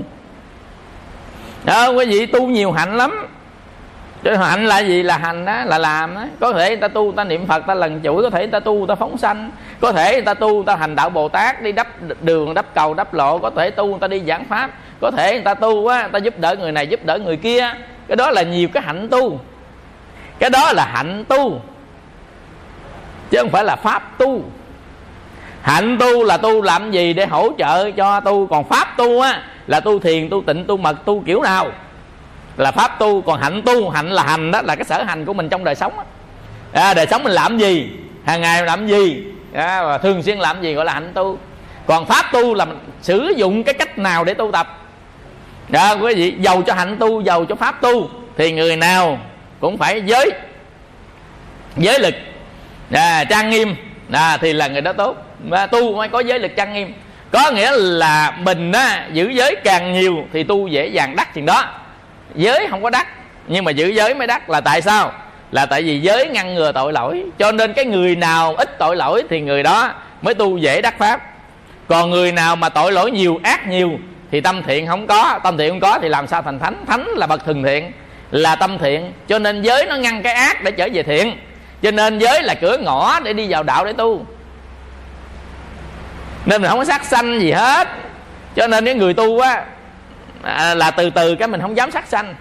[1.66, 3.28] À, quý vị tu nhiều hạnh lắm
[4.24, 7.04] chứ hạnh là gì là hành đó là làm đó có thể người ta tu
[7.04, 9.18] người ta niệm phật, ta lần chuỗi có thể người ta tu, người ta phóng
[9.18, 9.52] sanh.
[9.82, 11.88] Có thể người ta tu, người ta hành đạo bồ tát, đi đắp
[12.22, 13.38] đường, đắp cầu, đắp lộ.
[13.38, 14.70] Có thể tu người ta đi giảng pháp.
[15.02, 17.38] Có thể người ta tu á, người ta giúp đỡ người này, giúp đỡ người
[17.38, 17.74] kia.
[18.08, 19.40] Cái đó là nhiều cái hạnh tu.
[20.40, 21.62] Cái đó là hạnh tu.
[23.30, 24.42] Chứ không phải là pháp tu.
[25.62, 28.48] Hạnh tu là tu làm gì để hỗ trợ cho tu.
[28.48, 31.68] Còn pháp tu á, là tu thiền, tu tịnh, tu mật, tu kiểu nào?
[32.58, 33.90] Là pháp tu còn hạnh tu.
[33.90, 35.94] Hạnh là hành đó là cái sở hành của mình trong đời sống
[36.74, 37.90] à, đời sống mình làm gì?
[38.26, 39.24] Hàng ngày làm gì?
[39.54, 41.38] À, và thường xuyên làm gì gọi là hạnh tu.
[41.86, 44.80] Còn pháp tu là mình sử dụng cái cách nào để tu tập?
[45.70, 49.20] Đó quý vị giàu cho hạnh tu giàu cho pháp tu thì người nào
[49.60, 50.32] cũng phải giới
[51.78, 52.16] giới lực.
[52.92, 53.76] À, trang nghiêm.
[54.12, 55.18] À, thì là người đó tốt.
[55.50, 56.94] Và tu mới có giới lực trang nghiêm.
[57.32, 61.46] Có nghĩa là mình á, giữ giới càng nhiều thì tu dễ dàng đắc chừng
[61.46, 61.66] đó
[62.36, 63.08] giới không có đắc.
[63.48, 65.12] Nhưng mà giữ giới mới đắc là tại sao?
[65.52, 67.24] Là tại vì giới ngăn ngừa tội lỗi.
[67.40, 70.96] Cho nên cái người nào ít tội lỗi thì người đó mới tu dễ đắc
[70.98, 71.22] pháp.
[71.88, 73.92] Còn người nào mà tội lỗi nhiều, ác nhiều
[74.32, 75.40] thì tâm thiện không có.
[75.44, 76.86] Tâm thiện không có thì làm sao thành thánh?
[76.88, 77.92] Thánh là bậc thường thiện,
[78.32, 79.14] là tâm thiện.
[79.28, 81.38] Cho nên giới nó ngăn cái ác để trở về thiện.
[81.82, 84.26] Cho nên giới là cửa ngõ để đi vào đạo để tu.
[86.46, 87.88] Nên mình không có sát sanh gì hết.
[88.56, 89.66] Cho nên cái người tu á
[90.44, 92.36] à, là từ từ cái mình không dám sát sanh.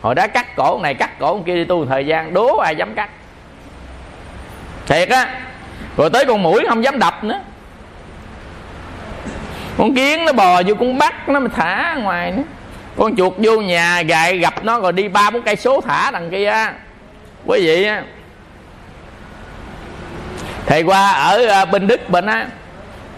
[0.00, 2.94] Hồi đó cắt cổ này cắt cổ kia đi tu thời gian đố ai dám
[2.94, 3.10] cắt.
[4.86, 5.40] Thiệt á.
[5.96, 7.40] Rồi tới con mũi không dám đập nữa.
[9.78, 12.42] Con kiến nó bò vô con bắt nó mà thả ngoài nữa.
[12.96, 16.30] Con chuột vô nhà gài gặp nó rồi đi ba bốn cây số thả đằng
[16.30, 16.52] kia
[17.46, 18.02] quý vị á.
[20.66, 22.46] Thầy qua ở à, bên đức bên á.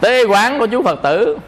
[0.00, 1.38] Tới quán của chú phật tử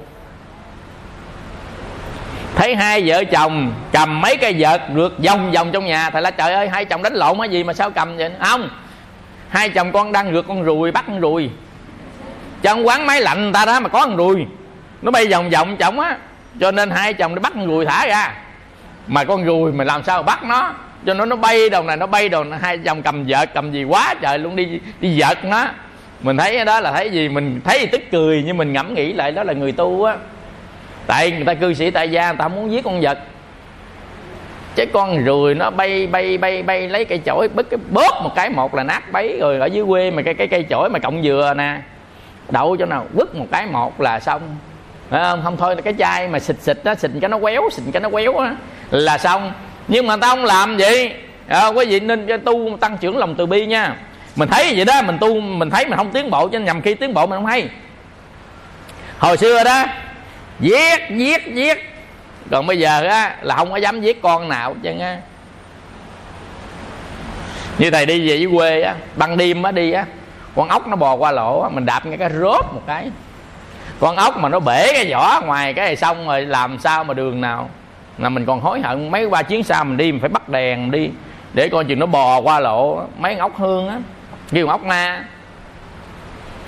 [2.56, 6.30] thấy hai vợ chồng cầm mấy cây vợt rượt vòng vòng trong nhà, thầy là
[6.30, 8.30] trời ơi, hai chồng đánh lộn cái gì mà sao cầm vậy?
[8.40, 8.68] Không,
[9.48, 11.50] hai chồng con đang rượt con ruồi bắt con ruồi
[12.62, 14.46] trong quán máy lạnh người ta đó mà có con ruồi
[15.02, 16.16] nó bay vòng vòng chồng á,
[16.60, 18.34] cho nên hai chồng nó bắt con ruồi thả ra.
[19.06, 20.72] Mà con ruồi mà làm sao bắt nó?
[21.06, 23.84] Cho nó nó bay đầu này, nó bay đầu hai chồng cầm vợt, cầm gì
[23.84, 25.66] quá trời luôn, đi đi vợt nó.
[26.20, 27.28] Mình thấy đó là thấy gì?
[27.28, 30.16] Mình thấy tức cười, nhưng mình ngẫm nghĩ lại đó là người tu á
[31.06, 33.18] tại người ta cư sĩ tại gia người ta không muốn giết con vật.
[34.74, 38.34] Chứ con ruồi nó bay bay bay bay lấy cây chổi bứt cái bóp một
[38.34, 40.98] cái một là nát bấy rồi ở dưới quê mà cái cái cây chổi mà
[40.98, 41.78] cộng dừa nè.
[42.50, 44.56] Đậu cho nào bứt một cái một là xong.
[45.10, 45.40] Phải không?
[45.44, 48.08] Không thôi cái chai mà xịt xịt nó xịt cái nó quéo xịt cái nó
[48.08, 48.56] quéo á
[48.90, 49.52] là xong.
[49.88, 51.12] Nhưng mà tao không làm vậy
[51.48, 53.96] à, ờ, quý vị nên cho tu tăng trưởng lòng từ bi nha.
[54.36, 56.94] Mình thấy vậy đó mình tu mình thấy mình không tiến bộ cho nhầm khi
[56.94, 57.68] tiến bộ mình không hay.
[59.18, 59.84] Hồi xưa đó
[60.60, 61.90] giết giết giết.
[62.50, 65.16] Còn bây giờ á là không có dám giết con nào chứ á.
[67.78, 70.04] Như thầy đi về dưới quê á ban đêm á đi á
[70.56, 73.10] con ốc nó bò qua lỗ á, mình đạp ngay cái rốt một cái.
[74.00, 77.14] Con ốc mà nó bể cái vỏ ngoài cái này xong rồi làm sao mà
[77.14, 77.70] đường nào.
[78.18, 80.90] Là mình còn hối hận mấy ba chuyến sau mình đi mình phải bắt đèn
[80.90, 81.10] đi
[81.54, 83.98] để coi chừng nó bò qua lộ mấy ốc hương á
[84.52, 85.24] kêu ốc na.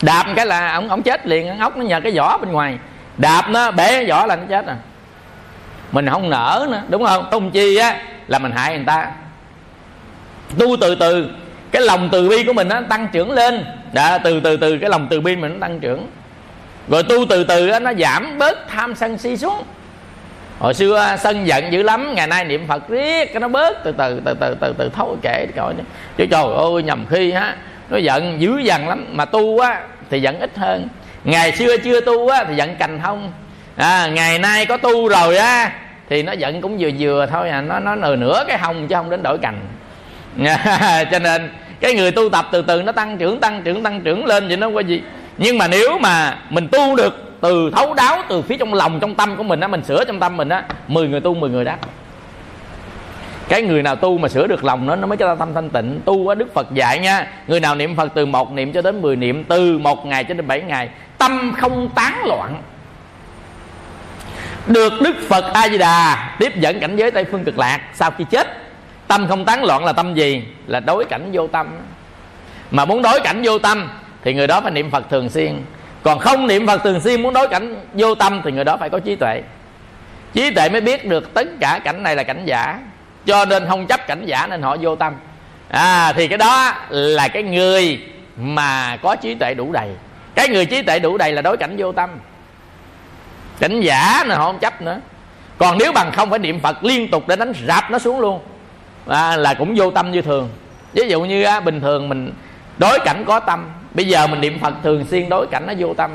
[0.02, 2.78] Đạp cái là ổng ổng chết liền ốc nó nhờ cái vỏ bên ngoài
[3.18, 4.76] đạp nó bể vỏ là nó chết à
[5.92, 7.28] mình không nở nữa đúng không?
[7.30, 7.96] Tung chi á
[8.28, 9.10] là mình hại người ta.
[10.58, 11.30] Tu từ từ
[11.70, 13.64] cái lòng từ bi của mình nó tăng trưởng lên.
[13.92, 16.06] Đã từ từ từ cái lòng từ bi mình nó tăng trưởng.
[16.88, 19.62] Rồi tu từ từ á, nó giảm bớt tham sân si xuống.
[20.58, 23.92] Hồi xưa sân giận dữ lắm ngày nay niệm phật riết cái nó bớt từ
[23.92, 25.74] từ từ từ từ từ thấu kể rồi
[26.16, 27.56] chứ trời ơi nhầm khi ha
[27.90, 29.06] nó giận dữ dằn lắm.
[29.12, 30.88] Mà tu á thì giận ít hơn
[31.26, 33.32] ngày xưa chưa tu á thì giận cành thông
[33.76, 35.72] à, ngày nay có tu rồi á
[36.08, 38.94] thì nó giận cũng vừa vừa thôi à nó nó nửa nửa cái hông chứ
[38.94, 39.60] không đến đổi cành.
[41.10, 41.50] Cho nên
[41.80, 44.56] cái người tu tập từ từ nó tăng trưởng tăng trưởng tăng trưởng lên vậy
[44.56, 45.02] nó có gì?
[45.38, 49.14] Nhưng mà nếu mà mình tu được từ thấu đáo từ phía trong lòng trong
[49.14, 51.64] tâm của mình á mình sửa trong tâm mình á 10 người tu 10 người
[51.64, 51.76] đáp,
[53.48, 55.70] cái người nào tu mà sửa được lòng nó nó mới cho ta tâm thanh
[55.70, 56.00] tịnh.
[56.04, 59.02] Tu á đức phật dạy nha người nào niệm phật từ một niệm cho đến
[59.02, 62.62] 10 niệm từ một ngày cho đến 7 ngày tâm không tán loạn.
[64.66, 68.10] Được đức phật a di đà tiếp dẫn cảnh giới tây phương cực lạc, sau
[68.10, 68.46] khi chết,
[69.06, 70.42] tâm không tán loạn là tâm gì?
[70.66, 71.66] Là đối cảnh vô tâm.
[72.70, 73.88] Mà muốn đối cảnh vô tâm
[74.24, 75.62] thì người đó phải niệm phật thường xuyên.
[76.02, 78.90] Còn không niệm phật thường xuyên, muốn đối cảnh vô tâm thì người đó phải
[78.90, 79.42] có trí tuệ.
[80.34, 82.78] Trí tuệ mới biết được tất cả cảnh này là cảnh giả.
[83.26, 85.14] Cho nên không chấp cảnh giả nên họ vô tâm.
[85.68, 88.00] À thì cái đó là cái người
[88.36, 89.88] mà có trí tuệ đủ đầy
[90.36, 92.10] cái người trí tuệ đủ đầy là đối cảnh vô tâm.
[93.60, 95.00] Cảnh giả là họ không chấp nữa.
[95.58, 98.40] Còn nếu bằng không phải niệm phật liên tục để đánh rạp nó xuống luôn
[99.06, 100.48] à, là cũng vô tâm như thường.
[100.92, 102.32] Ví dụ như á, bình thường mình
[102.78, 105.94] đối cảnh có tâm bây giờ mình niệm phật thường xuyên đối cảnh nó vô
[105.94, 106.10] tâm.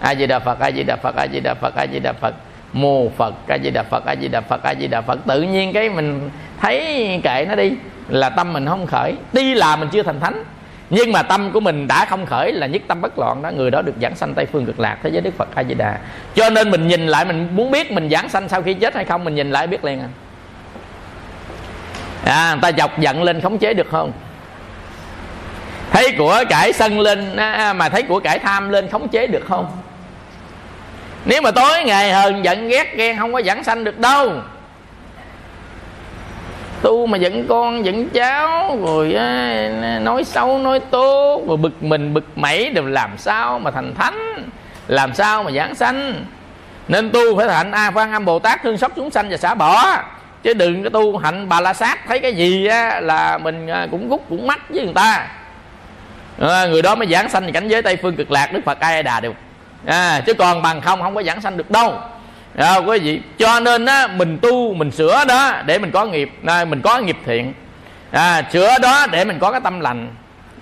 [0.00, 2.12] A di đà phật a di đà phật a di đà phật a di đà
[2.12, 2.34] phật
[2.72, 5.42] mô phật a di đà phật a di đà phật a di đà phật tự
[5.42, 6.30] nhiên cái mình
[6.60, 7.72] thấy kệ nó đi
[8.08, 9.14] là tâm mình không khởi.
[9.32, 10.44] Tuy là mình chưa thành thánh
[10.94, 13.50] nhưng mà tâm của mình đã không khởi là nhất tâm bất loạn đó.
[13.50, 15.74] Người đó được giảng sanh tây phương cực lạc thế giới đức phật a di
[15.74, 15.98] đà
[16.34, 19.04] cho nên mình nhìn lại mình muốn biết mình giảng sanh sau khi chết hay
[19.04, 20.08] không mình nhìn lại biết liền à.
[22.24, 24.12] À người ta chọc giận lên khống chế được không?
[25.90, 29.26] Thấy của cải sân lên à, à mà thấy của cải tham lên khống chế
[29.26, 29.66] được không?
[31.24, 34.32] Nếu mà tối ngày hờn giận ghét ghen không có giảng sanh được đâu
[36.82, 39.16] tu mà giận con giận cháu rồi
[40.00, 44.48] nói xấu nói tốt rồi bực mình bực mẩy đều làm sao mà thành thánh
[44.88, 46.24] làm sao mà giảng sanh.
[46.88, 49.54] Nên tu phải thành a phan âm bồ tát thương xót chúng sanh và xả
[49.54, 50.02] bỏ.
[50.42, 53.86] Chứ đừng có tu hạnh bà la sát thấy cái gì á, là mình à,
[53.90, 55.28] cũng gút cũng mắt với người ta.
[56.40, 59.02] À, người đó mới giảng sanh cảnh giới tây phương cực lạc đức phật a
[59.02, 59.34] đà được
[59.86, 62.00] à, chứ còn bằng không không có giảng sanh được đâu
[62.56, 66.32] à, quý vị cho nên á, mình tu mình sửa đó để mình có nghiệp
[66.46, 67.52] à, mình có nghiệp thiện.
[68.10, 70.08] À, sửa đó để mình có cái tâm lành.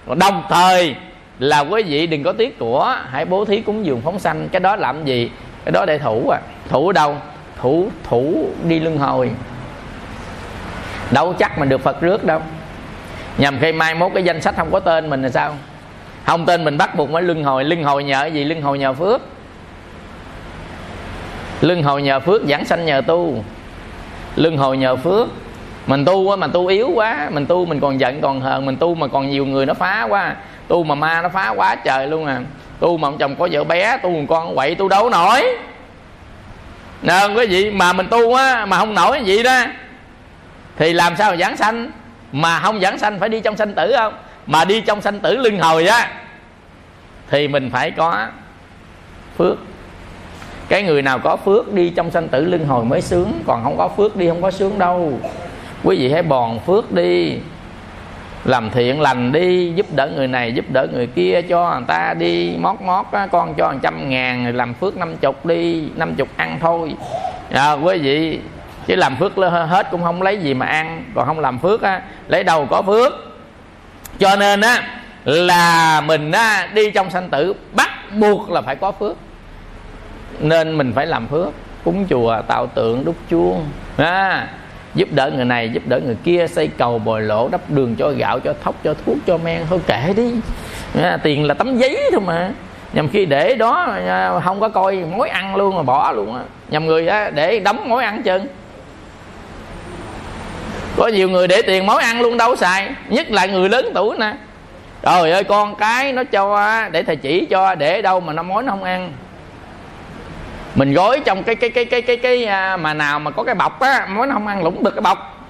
[0.06, 0.94] Đồng thời
[1.38, 4.48] là quý vị đừng có tiếc của hãy bố thí cúng dường phóng sanh.
[4.52, 5.30] Cái đó làm gì?
[5.64, 6.40] Cái đó để thủ à.
[6.68, 7.16] Thủ ở đâu?
[7.60, 9.30] Thủ thủ đi luân hồi.
[11.10, 12.42] Đâu chắc mình được phật rước đâu.
[13.38, 15.54] Nhằm khi mai mốt cái danh sách không có tên mình là sao?
[16.26, 17.64] Không tên mình bắt buộc mới luân hồi.
[17.64, 18.44] Luân hồi nhờ gì?
[18.44, 19.20] Luân hồi nhờ phước
[21.60, 23.44] lưng hồi nhờ phước giảng sanh nhờ tu.
[24.36, 25.28] Lưng hồi nhờ phước.
[25.86, 27.28] Mình tu á, mà tu yếu quá.
[27.30, 28.66] Mình tu mình còn giận, còn hờn.
[28.66, 30.34] Mình tu mà còn nhiều người nó phá quá.
[30.68, 32.40] Tu mà ma nó phá quá trời luôn à.
[32.80, 35.44] Tu mà ông chồng có vợ bé, tu một con quậy tu đâu nổi.
[37.02, 39.60] Nè quý vị mà mình tu á, mà không nổi gì đó.
[40.76, 41.90] Thì làm sao mà giảng sanh?
[42.32, 44.14] Mà không giảng sanh phải đi trong sanh tử không?
[44.46, 46.08] Mà đi trong sanh tử lưng hồi á,
[47.30, 48.26] thì mình phải có
[49.38, 49.56] phước
[50.70, 53.76] cái người nào có phước đi trong sanh tử luân hồi mới sướng còn không
[53.78, 55.12] có phước đi không có sướng đâu.
[55.84, 57.38] Quý vị hãy bòn phước đi
[58.44, 62.14] làm thiện lành đi giúp đỡ người này giúp đỡ người kia cho người ta
[62.14, 66.14] đi mót mót á, con cho một trăm ngàn làm phước năm chục đi năm
[66.14, 66.94] chục ăn thôi.
[67.52, 68.38] À, quý vị
[68.86, 72.02] chứ làm phước hết cũng không lấy gì mà ăn còn không làm phước á
[72.28, 73.12] lấy đâu có phước.
[74.18, 74.82] Cho nên á
[75.24, 79.16] là mình á, đi trong sanh tử bắt buộc là phải có phước
[80.40, 81.48] nên mình phải làm phước
[81.84, 83.66] cúng chùa tạo tượng đúc chuông.
[83.96, 84.48] À,
[84.94, 88.10] giúp đỡ người này giúp đỡ người kia xây cầu bồi lỗ đắp đường cho
[88.10, 90.32] gạo cho thóc cho thuốc cho men thôi kệ đi.
[91.02, 92.50] À, tiền là tấm giấy thôi mà.
[92.92, 93.72] Nhằm khi để đó
[94.08, 96.42] à, không có coi mối ăn luôn mà bỏ luôn á.
[96.68, 98.46] Nhằm người á, để đóng mối ăn chân
[100.96, 102.88] có nhiều người để tiền mối ăn luôn đâu xài.
[103.08, 104.34] Nhất là người lớn tuổi nè.
[105.02, 108.62] Trời ơi con cái nó cho để thầy chỉ cho để đâu mà nó mối
[108.62, 109.12] nó không ăn
[110.80, 113.54] mình gói trong cái cái cái cái cái cái à, mà nào mà có cái
[113.54, 115.46] bọc á mới nó không ăn lũng được cái bọc.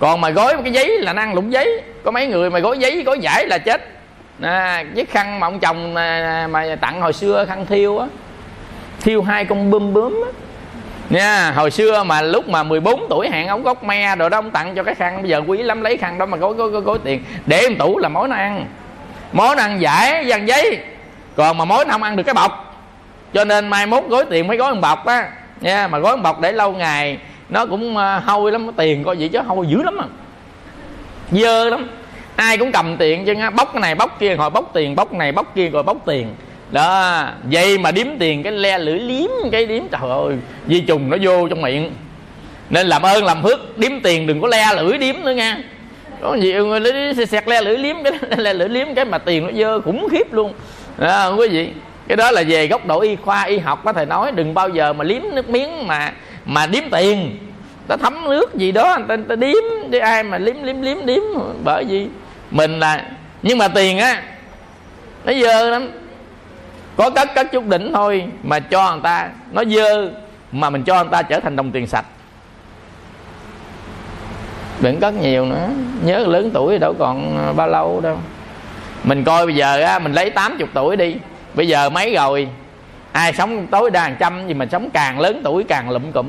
[0.00, 1.82] Còn mà gói cái giấy là nó ăn lũng giấy.
[2.04, 3.88] Có mấy người mà gói giấy gói giải là chết.
[4.42, 8.06] À, với khăn mà ông chồng mà, mà tặng hồi xưa khăn thiêu á.
[9.00, 10.30] Thiêu hai con bươm bướm á.
[11.10, 14.50] Nha hồi xưa mà lúc mà 14 tuổi hẹn ông gốc me rồi đó ông
[14.50, 15.22] tặng cho cái khăn.
[15.22, 17.24] Bây giờ quý lắm lấy khăn đó mà gói gói gói, gói tiền.
[17.46, 18.66] Để em tủ là mối nó ăn.
[19.32, 20.78] Mối nó ăn giải dằn giấy.
[21.36, 22.71] Còn mà mối nó không ăn được cái bọc
[23.34, 25.30] cho nên mai mốt gói tiền mấy gói một bọc á.
[25.60, 27.18] Nha mà gói một bọc để lâu ngày
[27.48, 30.06] nó cũng ờ, hôi lắm tiền coi vậy chứ hôi dữ lắm à.
[31.30, 31.88] Dơ lắm.
[32.36, 35.32] Ai cũng cầm tiền chứ bóc cái này bóc kia rồi bóc tiền bóc này
[35.32, 36.34] bóc kia rồi bóc tiền.
[36.70, 40.36] Đó vậy mà điếm tiền cái le lưỡi liếm cái điếm trời ơi
[40.68, 41.90] di trùng nó vô trong miệng.
[42.70, 45.58] Nên làm ơn làm phước điếm tiền đừng có le lưỡi điếm nữa nha.
[46.20, 49.52] Có gì người xẹt le lưỡi liếm cái le lưỡi liếm cái mà tiền nó
[49.52, 50.52] dơ khủng khiếp luôn.
[50.98, 51.68] Đó, quý vị
[52.12, 54.68] cái đó là về góc độ y khoa y học có thể nói đừng bao
[54.68, 56.12] giờ mà liếm nước miếng mà
[56.44, 57.38] mà điếm tiền.
[57.88, 61.06] Ta thấm nước gì đó người ta, ta điếm đi ai mà liếm liếm liếm
[61.06, 61.22] điếm
[61.64, 62.08] bởi vì
[62.50, 63.04] mình là
[63.42, 64.22] nhưng mà tiền á
[65.24, 65.90] nó dơ lắm.
[66.96, 70.10] Có cất cất chút đỉnh thôi mà cho người ta nó dơ
[70.52, 72.06] mà mình cho người ta trở thành đồng tiền sạch.
[74.80, 75.68] Đừng cất nhiều nữa
[76.04, 78.18] nhớ lớn tuổi đâu còn bao lâu đâu.
[79.04, 81.16] Mình coi bây giờ á mình lấy 80 tuổi đi
[81.54, 82.48] bây giờ mấy rồi?
[83.12, 86.28] Ai sống tối đa hàng trăm gì mà sống càng lớn tuổi càng lụm cụm?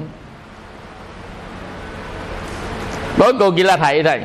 [3.18, 4.22] Đối cô chỉ là thầy thầy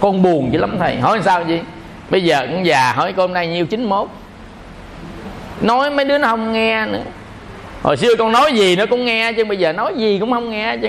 [0.00, 0.96] con buồn dữ lắm thầy.
[0.96, 1.60] Hỏi sao gì
[2.10, 3.66] bây giờ cũng già hỏi con nay nhiêu?
[3.66, 4.08] Chín mốt.
[5.60, 7.02] Nói mấy đứa nó không nghe nữa.
[7.82, 10.50] Hồi xưa con nói gì nó cũng nghe, chứ bây giờ nói gì cũng không
[10.50, 10.88] nghe chứ.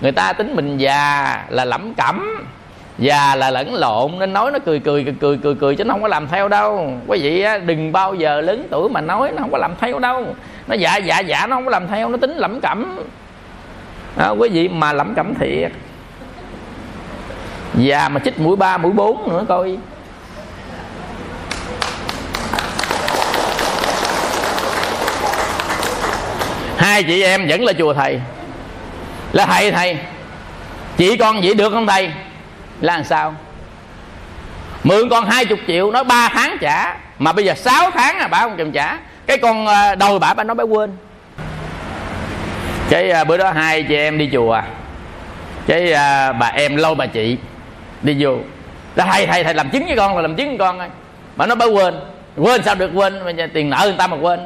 [0.00, 2.46] Người ta tính mình già là lẩm cẩm
[2.98, 5.94] già là lẫn lộn nên nói nó cười cười cười cười cười, cười chứ nó
[5.94, 6.92] không có làm theo đâu.
[7.06, 9.98] Quý vị á, đừng bao giờ lớn tuổi mà nói nó không có làm theo
[9.98, 10.26] đâu.
[10.66, 12.98] Nó dạ dạ dạ nó không có làm theo nó tính lẩm cẩm.
[14.16, 15.72] À, quý vị mà lẩm cẩm thiệt.
[17.74, 19.76] Già mà chích mũi ba mũi bốn nữa coi.
[26.76, 28.20] Hai chị em vẫn là chùa thầy.
[29.32, 29.98] Là thầy thầy.
[30.96, 32.10] Chị con vậy được không thầy?
[32.80, 33.34] Là làm sao?
[34.84, 38.28] Mượn con hai chục triệu, nói 3 tháng trả, mà bây giờ 6 tháng à
[38.28, 38.98] bà không chịu trả.
[39.26, 40.90] Cái con ờ, đầu bà bà nói bà quên.
[42.90, 44.60] Cái ờ, bữa đó hai chị em đi chùa.
[45.66, 47.38] Cái ờ, bà em lâu bà chị
[48.02, 48.38] đi vô.
[48.94, 50.90] Là thầy thầy thầy làm chứng với con là làm chứng với con
[51.36, 51.94] bà nói bà quên.
[52.36, 53.22] Quên sao được quên?
[53.54, 54.40] Tiền nợ người ta mà quên.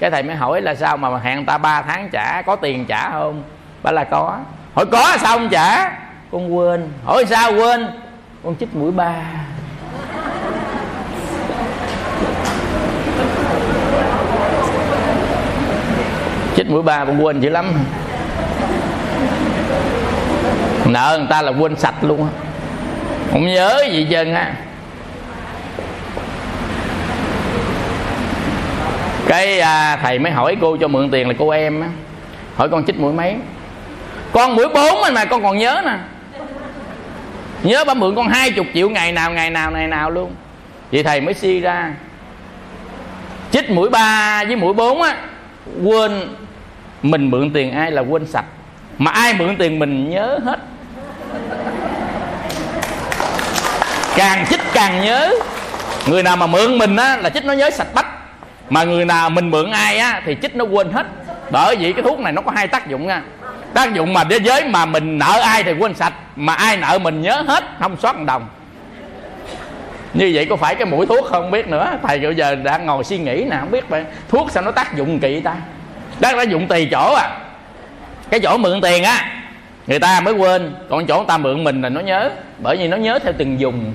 [0.00, 2.84] Cái thầy mới hỏi là sao mà hẹn người ta 3 tháng trả, có tiền
[2.86, 3.42] trả không?
[3.82, 4.38] Bà là có.
[4.74, 5.90] Hỏi có sao không trả?
[6.34, 6.88] Con quên.
[7.04, 7.86] Hỏi sao quên?
[8.44, 9.14] Con chích mũi ba.
[16.56, 17.72] Chích mũi ba con quên dữ lắm.
[20.84, 22.28] Nợ người ta là quên sạch luôn á.
[23.32, 24.54] Không nhớ gì chân á.
[29.26, 31.88] Cái à, thầy mới hỏi cô cho mượn tiền là cô em á.
[32.56, 33.36] Hỏi con chích mũi mấy.
[34.32, 35.96] Con mũi bốn mà con còn nhớ nè
[37.64, 40.34] nhớ bà mượn con hai chục triệu ngày nào ngày nào ngày nào luôn.
[40.92, 41.94] Vậy thầy mới suy ra.
[43.50, 45.16] Chích mũi ba với mũi bốn á,
[45.84, 46.36] quên
[47.02, 48.44] mình mượn tiền ai là quên sạch.
[48.98, 50.58] Mà ai mượn tiền mình nhớ hết.
[54.16, 55.34] Càng chích càng nhớ.
[56.06, 58.06] Người nào mà mượn mình á là chích nó nhớ sạch bách.
[58.70, 61.06] Mà người nào mình mượn ai á thì chích nó quên hết.
[61.50, 63.22] Bởi vì cái thuốc này nó có hai tác dụng nha
[63.74, 66.98] tác dụng mà thế giới mà mình nợ ai thì quên sạch, mà ai nợ
[66.98, 68.46] mình nhớ hết, không sót một đồng.
[70.14, 71.98] Như vậy có phải cái mũi thuốc không biết nữa?
[72.02, 74.96] Thầy bây giờ đang ngồi suy nghĩ nè, không biết vậy thuốc sao nó tác
[74.96, 75.54] dụng kỳ ta?
[76.20, 77.38] Đang tác dụng tùy chỗ à.
[78.30, 79.42] Cái chỗ mượn tiền á,
[79.86, 82.88] người ta mới quên, còn chỗ người ta mượn mình là nó nhớ, bởi vì
[82.88, 83.94] nó nhớ theo từng dùng.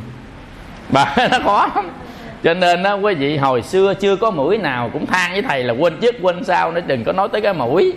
[0.90, 1.90] Bà, nó khó lắm.
[2.44, 5.64] Cho nên đó quý vị hồi xưa chưa có mũi nào cũng than với thầy
[5.64, 7.94] là quên trước, quên sau, nó đừng có nói tới cái mũi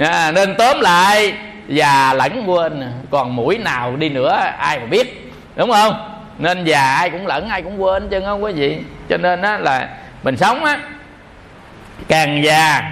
[0.00, 1.34] à, nên tóm lại
[1.68, 6.20] già lẫn quên còn mũi nào đi nữa ai mà biết đúng không?
[6.38, 9.56] Nên già ai cũng lẫn ai cũng quên chứ không quý vị cho nên đó
[9.56, 9.88] là
[10.22, 10.78] mình sống á
[12.08, 12.82] càng già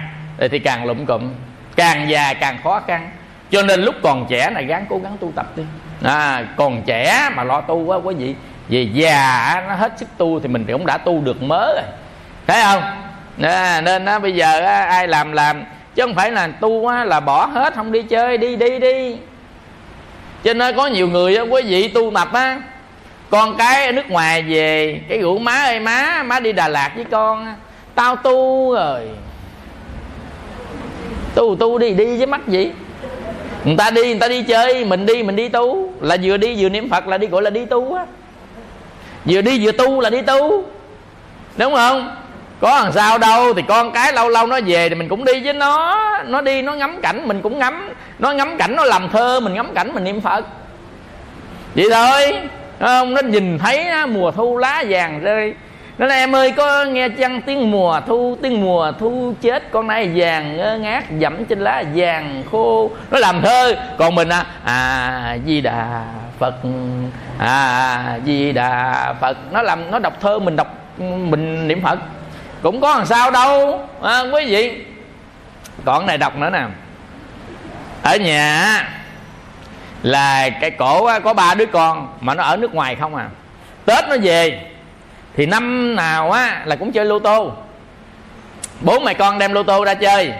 [0.51, 1.33] thì càng lụm cụm
[1.75, 3.11] càng già càng khó khăn.
[3.51, 5.63] Cho nên lúc còn trẻ này gắng cố gắng tu tập đi.
[6.03, 8.35] À, còn trẻ mà lo tu quá quý vị
[8.69, 11.83] về già nó hết sức tu thì mình cũng đã tu được mớ rồi.
[12.47, 12.83] Thấy không?
[13.41, 15.63] À, nên á, bây giờ á, ai làm làm
[15.95, 19.15] chứ không phải là tu á, là bỏ hết không đi chơi đi đi đi.
[20.43, 22.61] Cho nên có nhiều người á, quý vị tu tập á
[23.29, 26.91] con cái ở nước ngoài về cái rủ má ơi má má đi đà lạt
[26.95, 27.55] với con
[27.95, 29.01] tao tu rồi.
[31.35, 32.71] Tu tu đi đi chứ mắc gì
[33.63, 35.93] người ta đi người ta đi chơi mình đi mình đi tu.
[36.01, 38.05] Là vừa đi vừa niệm phật là đi gọi là đi tu á.
[39.25, 40.63] Vừa đi vừa tu là đi tu.
[41.57, 42.15] Đúng không?
[42.63, 45.43] Có làm sao đâu, thì con cái lâu lâu nó về thì mình cũng đi
[45.43, 45.99] với nó.
[46.25, 47.93] Nó đi, nó ngắm cảnh, mình cũng ngắm.
[48.19, 50.45] Nó ngắm cảnh, nó làm thơ, mình ngắm cảnh, mình niệm phật.
[51.75, 52.37] Vậy thôi
[52.79, 53.13] không?
[53.13, 55.53] Nó nhìn thấy mùa thu lá vàng rơi.
[55.97, 59.71] Nó nói, em ơi, có nghe chăng tiếng mùa thu, tiếng mùa thu chết?
[59.71, 62.91] Con nay vàng ngơ ngác, dẫm trên lá vàng khô.
[63.11, 63.75] Nó làm thơ.
[63.97, 66.03] Còn mình à à di đà
[66.39, 66.55] phật
[67.39, 69.37] à di đà phật.
[69.51, 70.67] Nó làm, nó đọc thơ, mình đọc,
[70.97, 71.99] mình niệm phật
[72.63, 73.87] cũng có làm sao đâu.
[74.01, 74.85] À, quý vị.
[75.85, 76.65] Còn này đọc nữa nè.
[78.03, 78.89] Ở nhà
[80.03, 83.29] là cái cổ có ba đứa con mà nó ở nước ngoài không à.
[83.85, 84.61] Tết nó về
[85.35, 87.51] thì năm nào á là cũng chơi lô tô.
[88.81, 90.33] Bốn mẹ con đem lô tô ra chơi.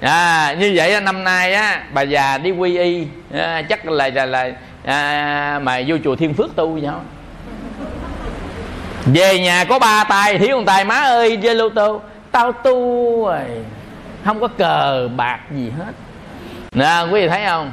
[0.00, 3.06] À, như vậy năm nay á bà già đi quy y.
[3.34, 4.50] À, chắc là là, là
[4.84, 6.92] à, mà vô chùa thiên phước tu vậy
[9.14, 12.00] về nhà có ba tay, thiếu một tay, má ơi chơi lô tô.
[12.30, 13.40] Tao tu rồi,
[14.24, 15.92] không có cờ bạc gì hết.
[16.72, 17.70] Nè, quý vị thấy không?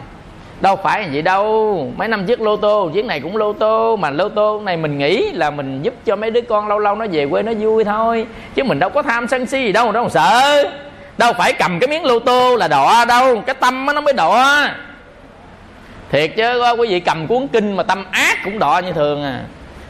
[0.62, 1.92] Đâu phải vậy đâu.
[1.98, 4.98] Mấy năm trước lô tô chuyến này cũng lô tô, mà lô tô này mình
[4.98, 7.84] nghĩ là mình giúp cho mấy đứa con lâu lâu nó về quê nó vui
[7.84, 8.26] thôi.
[8.56, 10.64] Chứ mình đâu có tham sân si gì đâu đâu sợ.
[11.18, 14.62] Đâu phải cầm cái miếng lô tô là đọ đâu, cái tâm nó mới đọ
[16.12, 19.42] thiệt chứ, quý vị cầm cuốn kinh mà tâm ác cũng đọ như thường à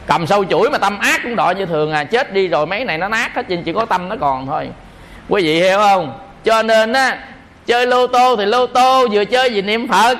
[0.06, 2.04] cầm sâu chuỗi mà tâm ác cũng đòi như thường à.
[2.04, 4.68] Chết đi rồi mấy này nó nát hết chỉ có tâm nó còn thôi.
[5.28, 6.18] Quý vị hiểu không?
[6.44, 7.18] Cho nên á
[7.66, 10.18] chơi lô tô thì lô tô vừa chơi vì niệm phật.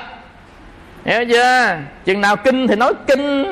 [1.05, 1.77] Hiểu chưa?
[2.05, 3.43] Chừng nào kinh thì nói kinh.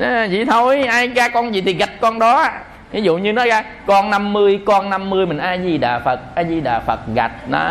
[0.00, 2.48] À, vậy thôi ai ra con gì thì gạch con đó.
[2.92, 6.44] Ví dụ như nó ra con 50 con 50 mình a di đà phật a
[6.44, 7.68] di đà phật gạch đó.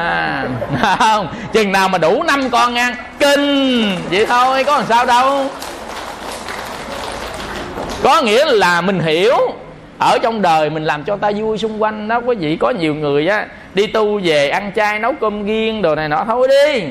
[0.99, 3.95] Không chừng nào mà đủ năm con ngang kinh.
[4.09, 5.49] Vậy thôi có làm sao đâu
[8.03, 9.35] có nghĩa là mình hiểu
[9.97, 12.21] ở trong đời mình làm cho ta vui xung quanh đó.
[12.25, 15.95] Quý vị có nhiều người á đi tu về ăn chay nấu cơm nghiêng đồ
[15.95, 16.83] này nọ thôi đi.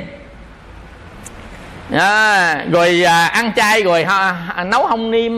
[1.98, 5.32] À, rồi à, ăn chay rồi ha, à, nấu hông niêm.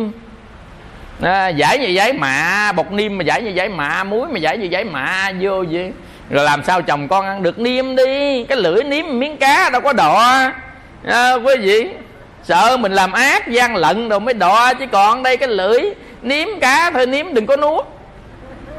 [1.22, 4.58] À, giải như giấy mạ bột niêm mà giải như giấy mạ muối mà giải
[4.58, 5.90] như giấy mạ vô gì.
[6.30, 8.44] Rồi làm sao chồng con ăn được niêm đi?
[8.44, 10.22] Cái lưỡi niêm miếng cá đâu có đọ
[11.04, 11.88] à, quý vị
[12.44, 15.80] sợ mình làm ác, gian lận rồi mới đọ chứ còn đây cái lưỡi.
[16.22, 17.84] Nếm cá thôi nếm đừng có nuốt.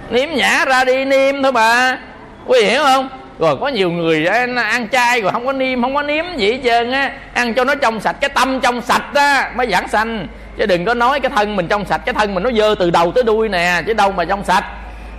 [0.10, 1.98] Nếm nhả ra đi niêm thôi mà.
[2.46, 3.10] Quý vị hiểu không?
[3.40, 6.60] Rồi có nhiều người ăn chay rồi không có niêm không có nếm gì hết
[6.64, 7.12] trơn á.
[7.34, 10.28] Ăn cho nó trong sạch, cái tâm trong sạch á, mới giảng sanh.
[10.58, 12.90] Chứ đừng có nói cái thân mình trong sạch, cái thân mình nó dơ từ
[12.90, 14.64] đầu tới đuôi nè, chứ đâu mà trong sạch.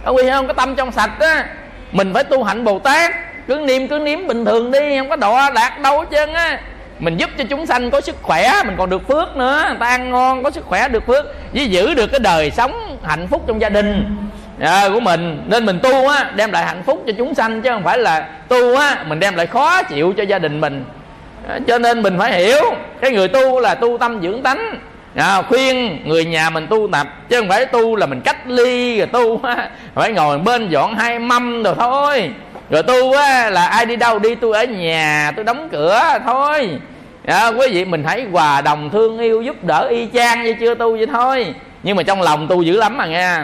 [0.05, 0.47] Có quý không?
[0.47, 1.45] Cái tâm trong sạch á,
[1.93, 3.15] mình phải tu hạnh bồ tát.
[3.49, 6.61] Cứ niêm cứ nếm bình thường đi, không có đọa đạt đâu hết trơn á
[7.03, 9.65] mình giúp cho chúng sanh có sức khỏe mình còn được phước nữa.
[9.69, 11.25] Người ta ăn ngon có sức khỏe được phước.
[11.55, 14.17] Với giữ được cái đời sống hạnh phúc trong gia đình
[14.61, 15.43] à, của mình.
[15.47, 18.29] Nên mình tu á đem lại hạnh phúc cho chúng sanh chứ không phải là
[18.49, 20.85] tu á mình đem lại khó chịu cho gia đình mình.
[21.49, 22.63] À, cho nên mình phải hiểu
[23.01, 24.79] cái người tu là tu tâm dưỡng tánh.
[25.15, 28.99] À, khuyên người nhà mình tu tập chứ không phải tu là mình cách ly
[28.99, 29.71] rồi tu á.
[29.95, 32.31] Phải ngồi bên dọn hai mâm rồi thôi
[32.73, 36.71] rồi tu á là ai đi đâu đi tôi ở nhà tôi đóng cửa thôi.
[37.27, 40.75] À, quý vị mình thấy hòa đồng thương yêu giúp đỡ y chang như chưa
[40.75, 41.55] tu vậy thôi.
[41.83, 43.39] Nhưng mà trong lòng tu dữ lắm mà nghe.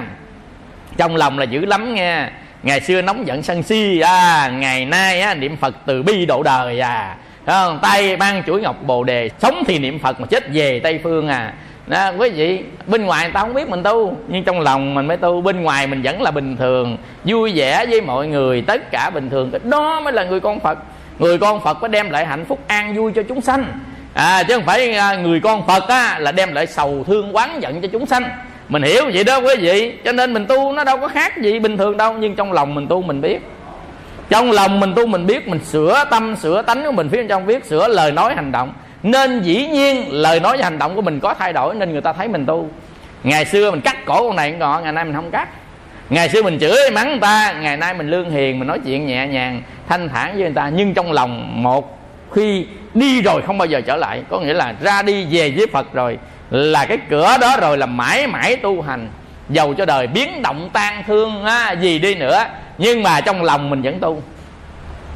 [0.97, 2.29] Trong lòng là dữ lắm nghe.
[2.63, 6.43] Ngày xưa nóng giận sân si à, ngày nay á, niệm phật từ bi độ
[6.43, 7.17] đời à.
[7.47, 7.79] Không?
[7.83, 11.29] tay mang chuỗi ngọc bồ đề sống thì niệm phật mà chết về tây phương
[11.29, 11.53] à
[11.89, 15.07] đó, quý vị bên ngoài người ta không biết mình tu nhưng trong lòng mình
[15.07, 15.41] mới tu.
[15.41, 19.31] Bên ngoài mình vẫn là bình thường vui vẻ với mọi người tất cả bình
[19.31, 19.51] thường.
[19.65, 20.79] Đó mới là người con phật.
[21.19, 23.67] Người con phật có đem lại hạnh phúc an vui cho chúng sanh.
[24.15, 27.63] À, chứ không phải à, người con phật á, là đem lại sầu thương quán
[27.63, 28.25] giận cho chúng sanh.
[28.69, 29.93] Mình hiểu vậy đó quý vị.
[30.05, 32.75] Cho nên mình tu nó đâu có khác gì bình thường đâu nhưng trong lòng
[32.75, 33.39] mình tu mình biết.
[34.29, 37.47] Trong lòng mình tu mình biết mình sửa tâm sửa tánh của mình phía trong
[37.47, 41.03] biết sửa lời nói hành động nên dĩ nhiên lời nói và hành động của
[41.03, 42.69] mình có thay đổi nên người ta thấy mình tu.
[43.25, 45.49] Ngày xưa mình cắt cổ con này con ngày nay mình không cắt.
[46.11, 49.07] Ngày xưa mình chửi mắng người ta ngày nay mình lương hiền mình nói chuyện
[49.07, 50.69] nhẹ nhàng thanh thản với người ta.
[50.69, 51.99] Nhưng trong lòng một
[52.33, 54.23] khi đi rồi không bao giờ trở lại.
[54.31, 56.19] Có nghĩa là ra đi về với phật rồi
[56.51, 59.09] là cái cửa đó rồi là mãi mãi tu hành.
[59.49, 62.45] Dầu cho đời biến động tan thương á, gì đi nữa
[62.79, 64.23] nhưng mà trong lòng mình vẫn tu.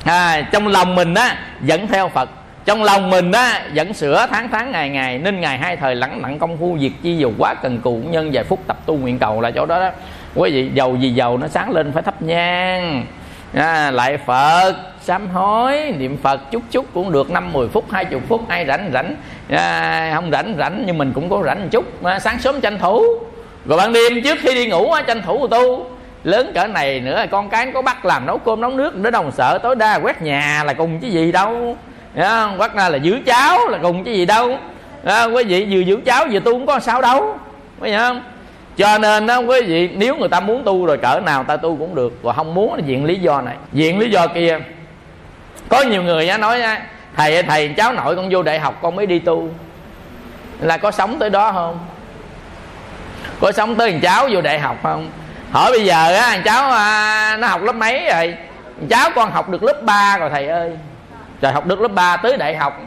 [0.05, 2.31] À, trong lòng mình á vẫn theo phật
[2.65, 6.23] trong lòng mình á vẫn sửa tháng tháng ngày ngày nên ngày hai thời lẳng
[6.23, 9.19] nặng công phu việc chi dù quá cần cù nhân vài phút tập tu nguyện
[9.19, 9.91] cầu là chỗ đó đó.
[10.35, 13.07] Quý vị dầu gì dầu nó sáng lên phải thắp nhang.
[13.55, 18.05] À, lại phật sám hối niệm phật chút chút cũng được năm mười phút hai
[18.05, 19.15] chục phút ai rảnh rảnh.
[19.51, 22.05] À, không rảnh rảnh nhưng mình cũng có rảnh một chút.
[22.05, 23.03] À, sáng sớm tranh thủ.
[23.67, 25.87] Rồi ban đêm trước khi đi ngủ á, tranh thủ tu.
[26.25, 29.33] Lớn cỡ này nữa con cái có bắt làm nấu cơm nấu nước nó đồng
[29.33, 31.77] sợ tối đa quét nhà là cùng chứ gì đâu
[32.17, 32.61] không?
[32.61, 34.59] quát ra là giữ cháo là cùng chứ gì đâu.
[35.05, 37.39] À, quý vị vừa giữ cháo vừa tu cũng có sao đâu.
[37.81, 38.23] Quý vị không?
[38.77, 41.77] Cho nên đó quý vị nếu người ta muốn tu rồi cỡ nào ta tu
[41.77, 42.19] cũng được.
[42.23, 43.57] Và không muốn là diện lý do này.
[43.73, 44.59] Diện lý do kia.
[45.69, 46.63] Có nhiều người á nói
[47.17, 49.49] thầy thầy cháu nội con vô đại học con mới đi tu.
[50.61, 51.79] Là có sống tới đó không?
[53.41, 55.11] Có sống tới thằng cháu vô đại học không?
[55.51, 58.35] Hỏi bây giờ á thằng cháu à, nó học lớp mấy rồi?
[58.91, 60.71] Cháu con học được lớp 3 rồi thầy ơi
[61.43, 62.81] rồi học được lớp 3 tới đại học,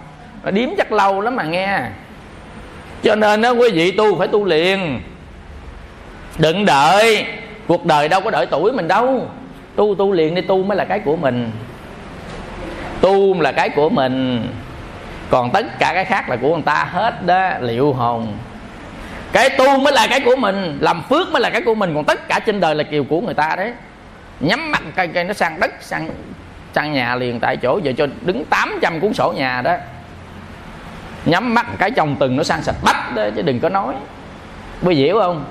[0.51, 1.79] điếm chắc lâu lắm mà nghe.
[3.03, 5.01] Cho nên đó quý vị tu phải tu liền.
[6.37, 7.25] Đừng đợi,
[7.67, 9.27] cuộc đời đâu có đợi tuổi mình đâu.
[9.75, 11.51] Tu tu liền đi, tu mới là cái của mình.
[13.01, 14.47] Tu là cái của mình.
[15.29, 18.37] Còn tất cả cái khác là của người ta hết đó, liệu hồn.
[19.31, 21.95] Cái tu mới là cái của mình, làm phước mới là cái của mình.
[21.95, 23.73] Còn tất cả trên đời là kiều của người ta đấy.
[24.39, 26.09] Nhắm mắt cây cây nó sang đất, sang
[26.75, 29.75] sang nhà liền tại chỗ, giờ cho đứng 800 cuốn sổ nhà đó.
[31.25, 33.93] Nhắm mắt cái chồng từng nó sang sạch bách đó, chứ đừng có nói.
[34.83, 35.45] Quý hiểu không?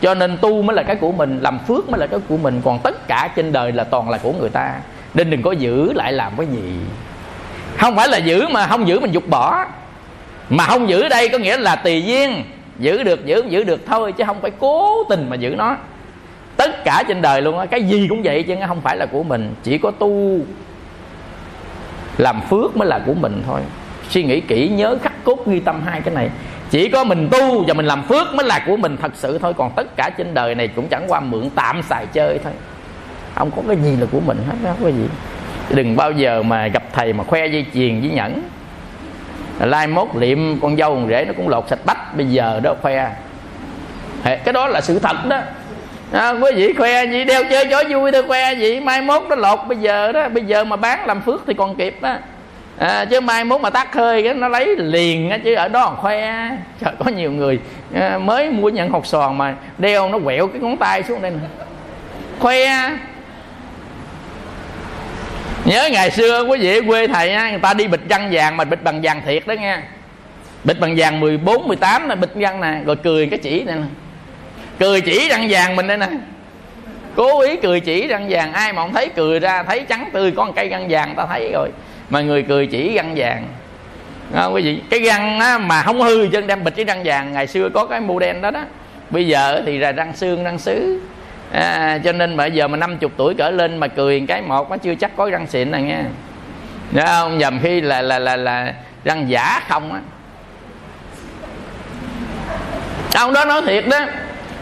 [0.00, 2.60] Cho nên tu mới là cái của mình, làm phước mới là cái của mình.
[2.64, 4.74] Còn tất cả trên đời là toàn là của người ta.
[5.14, 6.78] Nên đừng có giữ lại làm cái gì.
[7.78, 9.64] Không phải là giữ mà không giữ mình dục bỏ.
[10.48, 12.44] Mà không giữ đây có nghĩa là tùy duyên.
[12.78, 15.76] Giữ được, giữ giữ được thôi, chứ không phải cố tình mà giữ nó
[16.56, 19.22] tất cả trên đời luôn á, cái gì cũng vậy, chứ không phải là của
[19.22, 19.54] mình.
[19.62, 20.38] Chỉ có tu
[22.18, 23.60] làm phước mới là của mình thôi.
[24.10, 26.30] Suy nghĩ kỹ, nhớ khắc cốt ghi tâm hai cái này.
[26.70, 29.54] Chỉ có mình tu và mình làm phước mới là của mình thật sự thôi.
[29.54, 32.52] Còn tất cả trên đời này cũng chẳng qua mượn tạm xài chơi thôi.
[33.34, 35.08] Không có cái gì là của mình hết đó cái gì.
[35.70, 38.42] Đừng bao giờ mà gặp thầy mà khoe dây chuyền với nhẫn.
[39.60, 42.74] Lai mốt liệm, con dâu con rể nó cũng lột sạch bách, bây giờ đó
[42.82, 43.10] khoe.
[44.24, 45.40] Cái đó là sự thật đó
[46.12, 49.36] à, quý vị khoe gì đeo chơi chó vui thôi khoe gì mai mốt nó
[49.36, 49.58] lột.
[49.68, 52.16] Bây giờ đó bây giờ mà bán làm phước thì còn kịp đó.
[52.78, 55.84] À, chứ mai mốt mà tắt hơi cái nó lấy liền á chứ ở đó
[55.84, 56.48] còn khoe.
[56.80, 57.60] Trời có nhiều người
[57.94, 61.30] à, mới mua nhận hột sòn mà đeo nó quẹo cái ngón tay xuống đây
[61.30, 61.48] nè.
[62.38, 62.90] Khoe.
[65.64, 68.64] Nhớ ngày xưa quý vị quê thầy á người ta đi bịch răng vàng mà
[68.64, 69.82] bịch bằng vàng thiệt đó nha
[70.64, 73.82] bịch bằng vàng 14, 18 là bịch răng nè rồi cười cái chỉ này nè
[74.78, 76.08] cười chỉ răng vàng mình đây nè.
[77.16, 78.52] Cố ý cười chỉ răng vàng.
[78.52, 81.26] Ai mà không thấy cười ra thấy trắng tươi có một cây răng vàng ta
[81.26, 81.68] thấy rồi.
[82.10, 83.44] Mà người cười chỉ răng vàng.
[84.34, 87.32] Không quý vị cái răng á, mà không hư chân đem bịch cái răng vàng.
[87.32, 88.60] Ngày xưa có cái mô đen đó đó.
[89.10, 91.00] Bây giờ thì là răng xương răng sứ
[91.52, 94.76] à, cho nên bây giờ mà 50 tuổi cỡ lên mà cười cái một nó
[94.76, 96.04] chưa chắc có răng xịn này nha
[96.92, 97.38] đó không?
[97.38, 98.74] Nhầm khi là là là là
[99.04, 100.00] răng giả không á.
[103.14, 103.98] Ông đó nói thiệt đó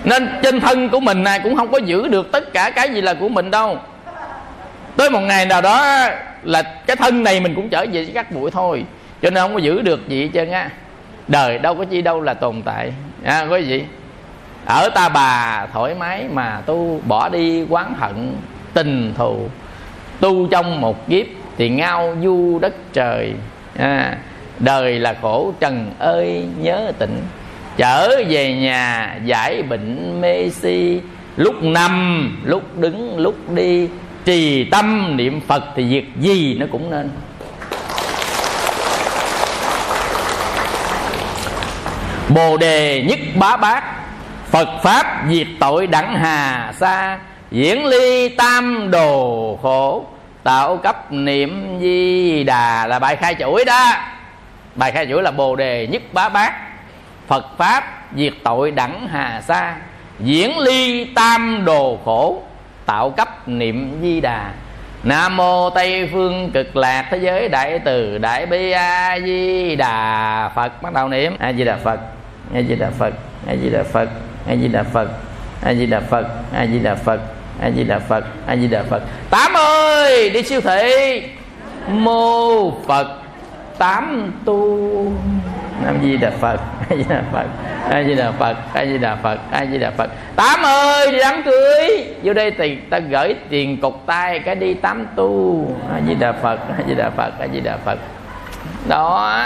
[0.04, 3.00] nên trên thân của mình này cũng không có giữ được tất cả cái gì
[3.00, 3.78] là của mình đâu.
[4.96, 6.08] Tới một ngày nào đó
[6.42, 8.84] là cái thân này mình cũng trở về với các bụi thôi
[9.22, 10.70] cho nên không có giữ được gì hết trơn á.
[11.28, 12.92] Đời đâu có chi đâu là tồn tại.
[13.24, 13.84] À, quý vị
[14.66, 18.36] ở ta bà thoải mái mà tu bỏ đi quán hận
[18.74, 19.48] tình thù
[20.20, 23.32] tu trong một kiếp thì ngao du đất trời.
[23.78, 24.16] À,
[24.58, 27.22] đời là khổ trần ơi nhớ tỉnh
[27.80, 31.00] trở về nhà, giải bệnh mê si.
[31.36, 33.88] Lúc nằm, lúc đứng, lúc đi.
[34.24, 37.10] Trì tâm niệm phật thì việc gì nó cũng nên.
[42.28, 43.84] Bồ đề nhất bá bát,
[44.50, 47.18] phật pháp diệt tội đẳng hà xa
[47.50, 50.04] diễn ly tam đồ khổ,
[50.42, 52.86] tạo cấp niệm di đà.
[52.86, 53.92] Là bài khai chuỗi đó.
[54.74, 56.69] Bài khai chuỗi là bồ đề nhất bá bát
[57.30, 57.84] phật pháp
[58.16, 59.76] diệt tội đẳng hà sa,
[60.20, 62.42] diễn ly tam đồ khổ,
[62.86, 64.52] tạo cấp niệm di đà.
[65.02, 70.50] Nam mô tây phương cực lạc thế giới đại từ đại bi a di đà
[70.54, 70.82] phật.
[70.82, 71.36] Bắt đầu niệm.
[71.38, 72.00] A di đà phật,
[72.54, 73.14] a di đà phật,
[73.46, 74.08] a di đà phật,
[74.46, 75.08] a di đà phật,
[75.64, 77.20] a di đà phật, a di đà phật,
[77.60, 79.02] a di đà phật, a di đà phật.
[79.30, 81.22] Tám ơi, đi siêu thị.
[81.88, 83.08] Mô phật
[83.78, 85.12] tám tu
[85.84, 87.46] nam di đà phật a di đà phật
[87.90, 90.10] a di đà phật a di đà phật a di đà phật.
[90.36, 92.04] Tám ơi, đi đám cưới.
[92.22, 95.66] Vô đây thì ta gửi tiền cục tay, cái đi tám tu.
[95.94, 97.98] A di đà phật a di đà phật a di đà phật.
[98.88, 99.42] Đó.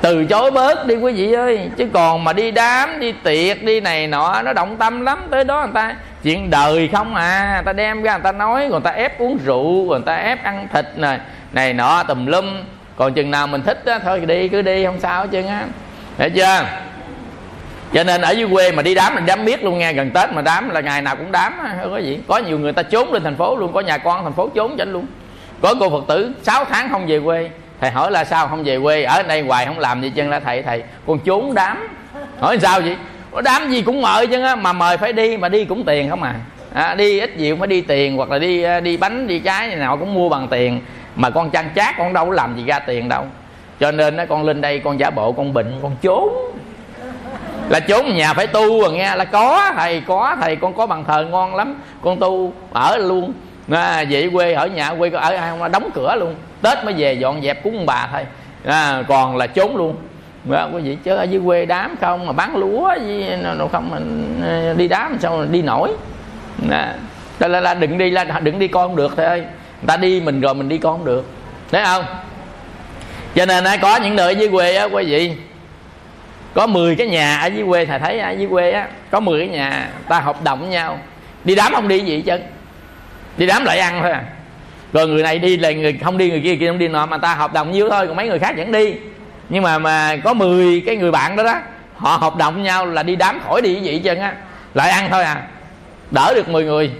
[0.00, 1.70] Từ chối bớt đi quý vị ơi.
[1.76, 5.18] Chứ còn mà đi đám, đi tiệc, đi này nọ, nó động tâm lắm.
[5.30, 7.52] Tới đó người ta, chuyện đời không à.
[7.54, 10.06] Người ta đem ra người ta nói rồi người ta ép uống rượu rồi người
[10.06, 11.18] ta ép ăn thịt này
[11.52, 12.46] này nọ, tùm lum
[12.96, 15.64] còn chừng nào mình thích á thôi đi cứ đi không sao hết trơn á.
[16.18, 16.64] Hiểu chưa?
[17.92, 20.32] Cho nên ở dưới quê mà đi đám mình đám biết luôn nghe gần tết
[20.32, 22.18] mà đám là ngày nào cũng đám không có gì.
[22.28, 24.76] Có nhiều người ta trốn lên thành phố luôn có nhà con thành phố trốn
[24.78, 25.06] chảnh luôn.
[25.62, 27.50] Có cô phật tử 6 tháng không về quê.
[27.80, 29.02] Thầy hỏi là sao không về quê?
[29.02, 31.88] Ở đây hoài không làm gì chân là thầy thầy con trốn đám.
[32.40, 32.96] Hỏi sao vậy?
[33.30, 36.10] Có đám gì cũng mời chứ á mà mời phải đi mà đi cũng tiền
[36.10, 36.34] không à,
[36.74, 39.68] à đi ít nhiều phải đi tiền hoặc là đi à, đi bánh đi trái
[39.68, 40.80] này nào cũng mua bằng tiền
[41.16, 43.24] mà con chăn chát con đâu có làm gì ra tiền đâu.
[43.80, 46.28] Cho nên nó con lên đây con giả bộ con bệnh con trốn.
[47.68, 49.16] Là trốn nhà phải tu rồi nghe.
[49.16, 51.74] Là có thầy có thầy con có bằng thờ ngon lắm.
[52.02, 53.32] Con tu ở luôn.
[53.70, 56.34] À, vậy quê ở nhà quê ở ai không đóng cửa luôn.
[56.62, 58.26] Tết mới về dọn dẹp cúng bà thôi.
[58.64, 59.96] À, còn là trốn luôn.
[60.44, 63.90] Đó, quý vị chứ ở dưới quê đám không mà bán lúa gì nó không
[63.90, 65.92] mình à, đi đám sao đi nổi.
[66.70, 66.94] À,
[67.38, 69.44] là, là đừng đi là đừng đi con không được thôi
[69.86, 71.24] ta đi mình rồi mình đi con không được.
[71.72, 72.04] Thấy không?
[73.34, 75.32] Cho nên ai có những nơi dưới quê á quý vị
[76.54, 79.38] có 10 cái nhà ở dưới quê thầy thấy ở dưới quê á có 10
[79.40, 80.98] cái nhà ta hợp đồng với nhau.
[81.44, 82.38] Đi đám không đi gì chứ
[83.36, 84.24] đi đám lại ăn thôi à.
[84.92, 87.18] Rồi người này đi là người không đi người kia kia không đi nọ mà
[87.18, 88.94] ta hợp đồng nhiêu thôi còn mấy người khác vẫn đi.
[89.48, 91.58] Nhưng mà mà có 10 cái người bạn đó đó
[91.96, 94.34] họ hợp đồng với nhau là đi đám khỏi đi vậy chứ, á.
[94.74, 95.42] Lại ăn thôi à.
[96.10, 96.90] Đỡ được 10 người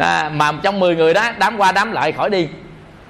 [0.00, 2.48] à, mà trong 10 người đó đám qua đám lại khỏi đi.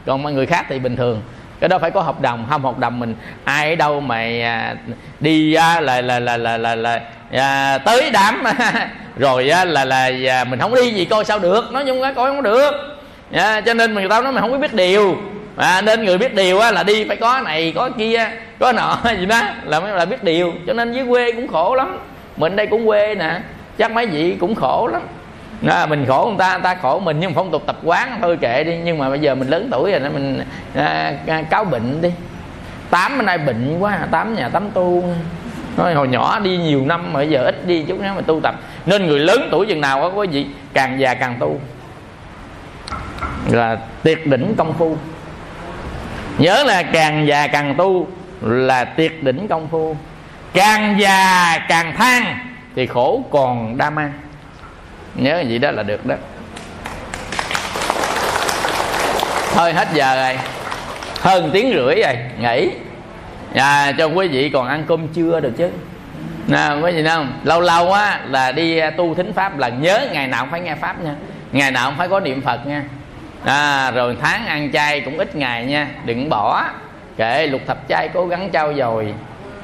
[0.06, 1.22] Còn mọi người khác thì bình thường.
[1.60, 3.14] Cái đó phải có hợp đồng không hợp đồng mình
[3.44, 4.74] ai ở đâu mà à,
[5.20, 7.00] đi à, là là là là là, là
[7.32, 8.44] à, tới đám.
[9.16, 12.12] Rồi á, là là à, mình không đi gì coi sao được nói chung á
[12.12, 12.70] coi không được.
[13.32, 15.16] À, cho nên người ta nói mình không biết điều.
[15.56, 18.98] À, nên người biết điều á, là đi phải có này có kia có nọ
[19.20, 20.52] gì đó là mới là biết điều.
[20.66, 21.98] Cho nên dưới quê cũng khổ lắm.
[22.36, 23.40] Mình đây cũng quê nè
[23.78, 25.02] chắc mấy vị cũng khổ lắm
[25.62, 28.38] đó, mình khổ người ta người ta khổ mình nhưng phong tục tập quán thôi
[28.40, 28.76] kệ đi.
[28.84, 32.10] Nhưng mà bây giờ mình lớn tuổi rồi đó mình à, à, cáo bệnh đi.
[32.90, 35.04] Tám bữa nay bệnh quá tám nhà tám tu.
[35.76, 38.40] Nói hồi nhỏ đi nhiều năm mà bây giờ ít đi chút nữa mà tu
[38.40, 38.54] tập.
[38.86, 41.60] Nên người lớn tuổi chừng nào có quý vị càng già càng tu.
[43.50, 44.96] Là tuyệt đỉnh công phu.
[46.38, 48.06] Nhớ là càng già càng tu
[48.40, 49.96] là tuyệt đỉnh công phu.
[50.52, 52.38] Càng già càng than
[52.76, 54.12] thì khổ còn đa mang
[55.14, 56.14] nhớ gì đó là được đó.
[59.54, 60.38] Thôi hết giờ rồi.
[61.20, 62.70] Hơn tiếng rưỡi rồi nghỉ.
[63.54, 65.70] À, cho quý vị còn ăn cơm trưa được chứ.
[66.46, 70.06] Nè quý vị không lâu lâu á là đi à, tu thính pháp là nhớ
[70.12, 71.14] ngày nào cũng phải nghe pháp nha.
[71.52, 72.82] Ngày nào cũng phải có niệm phật nha.
[73.44, 76.64] À, rồi tháng ăn chay cũng ít ngày nha đừng bỏ.
[77.16, 79.14] Kệ lục thập chay cố gắng trao dồi.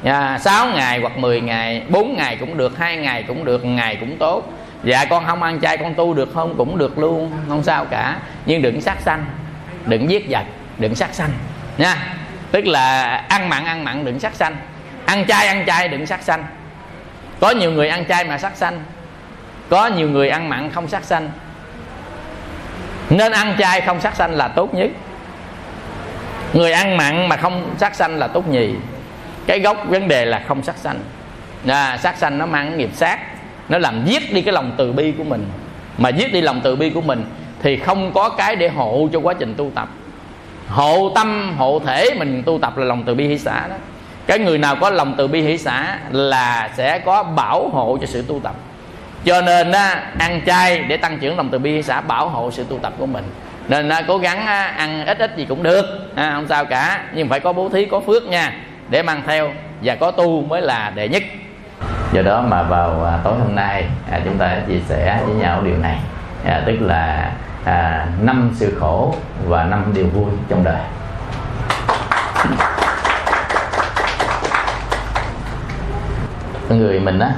[0.04, 3.96] À, 6 ngày hoặc 10 ngày 4 ngày cũng được hai ngày cũng được ngày
[4.00, 4.52] cũng tốt
[4.84, 6.54] dạ con không ăn chay con tu được không?
[6.56, 8.16] Cũng được luôn không sao cả.
[8.46, 9.24] Nhưng đừng sát sanh
[9.86, 10.44] đừng giết vật
[10.78, 11.30] đừng sát sanh
[11.78, 11.96] nha.
[12.50, 14.56] Tức là ăn mặn ăn mặn đừng sát sanh.
[15.04, 16.44] Ăn chay ăn chay đừng sát sanh.
[17.40, 18.82] Có nhiều người ăn chay mà sát sanh.
[19.68, 21.30] Có nhiều người ăn mặn không sát sanh.
[23.10, 24.90] Nên ăn chay không sát sanh là tốt nhất.
[26.52, 28.74] Người ăn mặn mà không sát sanh là tốt nhì.
[29.46, 30.98] Cái gốc vấn đề là không sát sanh.
[31.68, 33.18] À, sát sanh nó mang nghiệp sát
[33.68, 35.46] nó làm giết đi cái lòng từ bi của mình.
[35.98, 37.24] Mà giết đi lòng từ bi của mình
[37.62, 39.88] thì không có cái để hộ cho quá trình tu tập.
[40.68, 43.76] Hộ tâm hộ thể mình tu tập là lòng từ bi hỷ xã đó.
[44.26, 48.06] Cái người nào có lòng từ bi hỷ xã là sẽ có bảo hộ cho
[48.06, 48.54] sự tu tập.
[49.24, 52.50] Cho nên á, ăn chay để tăng trưởng lòng từ bi hỷ xã bảo hộ
[52.50, 53.24] sự tu tập của mình.
[53.68, 56.10] Nên á, cố gắng á, ăn ít ít gì cũng được.
[56.14, 57.00] À, không sao cả.
[57.14, 58.52] Nhưng phải có bố thí có phước nha
[58.88, 59.52] để mang theo
[59.82, 61.22] và có tu mới là đệ nhất
[62.16, 65.62] do đó mà vào à, tối hôm nay à, chúng ta chia sẻ với nhau
[65.62, 66.00] điều này
[66.44, 67.30] à, tức là
[68.20, 69.14] năm sự khổ
[69.46, 70.80] và năm điều vui trong đời.
[76.68, 77.30] Người mình á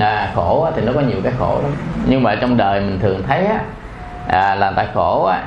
[0.00, 1.72] à, khổ thì nó có nhiều cái khổ lắm.
[2.06, 3.58] Nhưng mà trong đời mình thường thấy á
[4.28, 5.42] à, là người ta khổ á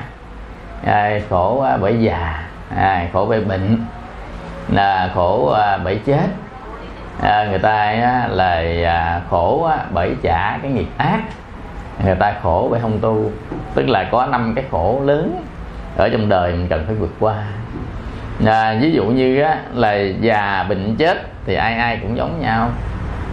[0.84, 2.44] à, khổ bởi già
[2.76, 3.84] à, khổ bởi bệnh
[4.68, 6.26] là khổ bởi chết
[7.20, 11.20] à, người ta á, là à, khổ á, bởi trả cái nghiệp ác.
[12.04, 13.30] Người ta khổ bởi không tu.
[13.74, 15.44] Tức là có năm cái khổ lớn
[15.96, 17.34] ở trong đời mình cần phải vượt qua.
[18.46, 22.68] À, ví dụ như á, là già bệnh chết thì ai ai cũng giống nhau.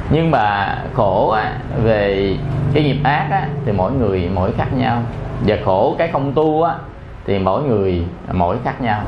[0.10, 1.52] Nhưng mà khổ á,
[1.84, 2.36] về
[2.74, 5.02] cái nghiệp ác á, thì mỗi người mỗi khác nhau.
[5.46, 6.74] Và khổ cái không tu á,
[7.26, 9.02] thì mỗi người mỗi khác nhau.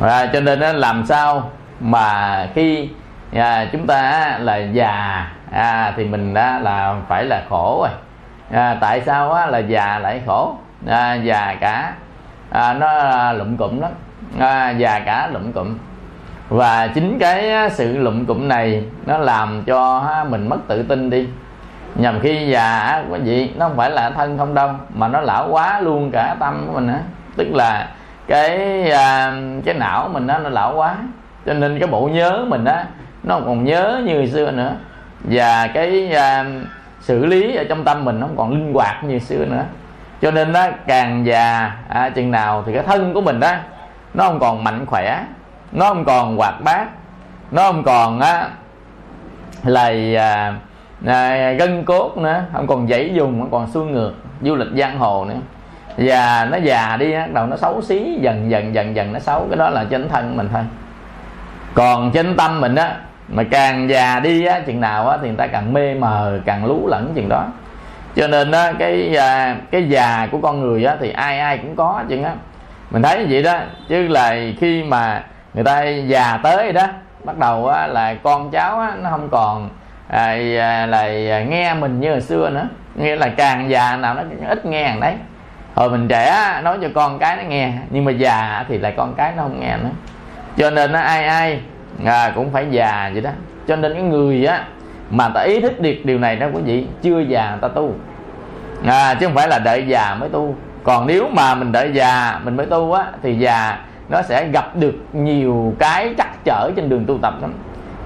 [0.00, 1.50] À, cho nên á, làm sao
[1.80, 2.88] mà khi
[3.34, 5.26] à, chúng ta là già.
[5.52, 7.90] À, thì mình đã là phải là khổ rồi.
[8.62, 10.54] À, tại sao á, là già lại khổ?
[10.86, 11.92] À, già cả
[12.50, 13.90] à, nó lụm cụm lắm.
[14.38, 15.78] À, già cả lụm cụm.
[16.48, 21.28] Và chính cái sự lụm cụm này nó làm cho mình mất tự tin đi.
[21.94, 25.48] Nhằm khi già quý vị nó không phải là thân không đâu mà nó lão
[25.50, 26.98] quá luôn cả tâm của mình á.
[27.36, 27.88] Tức là
[28.26, 29.32] cái à,
[29.64, 30.96] cái não mình á nó lão quá
[31.46, 32.84] cho nên cái bộ nhớ mình á
[33.22, 34.74] nó không còn nhớ như xưa nữa.
[35.24, 36.44] Và cái à,
[37.00, 39.64] xử lý ở trong tâm mình nó không còn linh hoạt như xưa nữa.
[40.22, 43.52] Cho nên đó càng già à, chừng nào thì cái thân của mình đó
[44.14, 45.24] nó không còn mạnh khỏe
[45.72, 46.86] nó không còn hoạt bát
[47.50, 48.48] nó không còn á
[49.64, 50.54] là à,
[51.06, 54.98] à, gân cốt nữa không còn dãy dùng không còn xuôi ngược du lịch giang
[54.98, 55.40] hồ nữa.
[55.96, 59.46] Và nó già đi bắt đầu nó xấu xí dần dần dần dần nó xấu.
[59.50, 60.62] Cái đó là trên thân mình thôi.
[61.74, 62.96] Còn trên tâm mình á
[63.30, 66.64] mà càng già đi á chừng nào á thì người ta càng mê mờ càng
[66.64, 67.46] lú lẫn chừng đó.
[68.16, 71.76] Cho nên á cái à, cái già của con người á thì ai ai cũng
[71.76, 72.32] có chừng á.
[72.90, 73.58] Mình thấy vậy đó
[73.88, 75.22] chứ là khi mà
[75.54, 76.86] người ta già tới đó
[77.24, 79.70] bắt đầu á, là con cháu á, nó không còn
[80.08, 81.08] à, à, là
[81.42, 82.68] nghe mình như hồi xưa nữa.
[82.94, 85.14] Nghĩa là càng già nào nó ít nghe đấy.
[85.74, 89.14] Hồi mình trẻ nói cho con cái nó nghe nhưng mà già thì lại con
[89.14, 89.90] cái nó không nghe nữa.
[90.56, 91.60] Cho nên nó ai ai
[92.04, 93.30] à, cũng phải già vậy đó.
[93.68, 94.64] Cho nên cái người á
[95.10, 97.94] mà ta ý thức được điều này đó quý vị chưa già ta tu.
[98.86, 100.54] À, chứ không phải là đợi già mới tu.
[100.82, 103.78] Còn nếu mà mình đợi già mình mới tu á thì già
[104.08, 107.54] nó sẽ gặp được nhiều cái trắc trở trên đường tu tập lắm.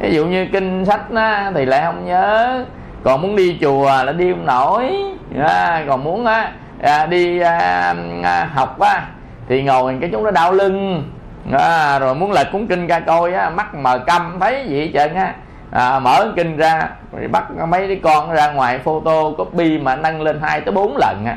[0.00, 2.64] Ví dụ như kinh sách á, thì lại không nhớ.
[3.02, 4.92] Còn muốn đi chùa là đi không nổi.
[5.38, 6.52] À, còn muốn á,
[6.82, 9.06] à, đi à, à học á,
[9.48, 11.04] thì ngồi cái chúng nó đau lưng
[11.52, 14.90] à, rồi muốn là cuốn kinh ra coi á, mắt mờ câm thấy gì hết
[14.94, 15.34] trơn á.
[15.70, 20.22] À, mở kinh ra rồi bắt mấy đứa con ra ngoài photo copy mà nâng
[20.22, 21.36] lên hai tới bốn lần á.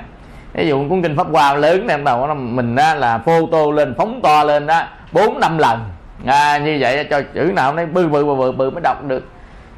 [0.53, 4.19] Ví dụ cuốn kinh pháp hoa lớn này đầu mình á, là photo lên phóng
[4.23, 4.81] to lên đó
[5.11, 5.79] bốn năm lần.
[6.25, 9.23] À, như vậy cho chữ nào nó bự bự bự bự, bự mới đọc được.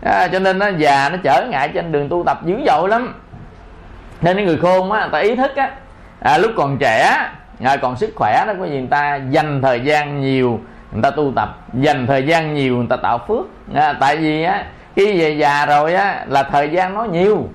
[0.06, 3.14] À, cho nên nó già nó trở ngại trên đường tu tập dữ dội lắm.
[4.22, 5.72] Nên những người khôn á ta ý thức á
[6.20, 7.30] à, lúc còn trẻ
[7.64, 10.60] à, còn sức khỏe đó có gì người ta dành thời gian nhiều
[10.92, 13.46] người ta tu tập dành thời gian nhiều người ta tạo phước.
[13.76, 14.64] À, tại vì á
[14.96, 17.48] khi về già rồi á là thời gian nó nhiều.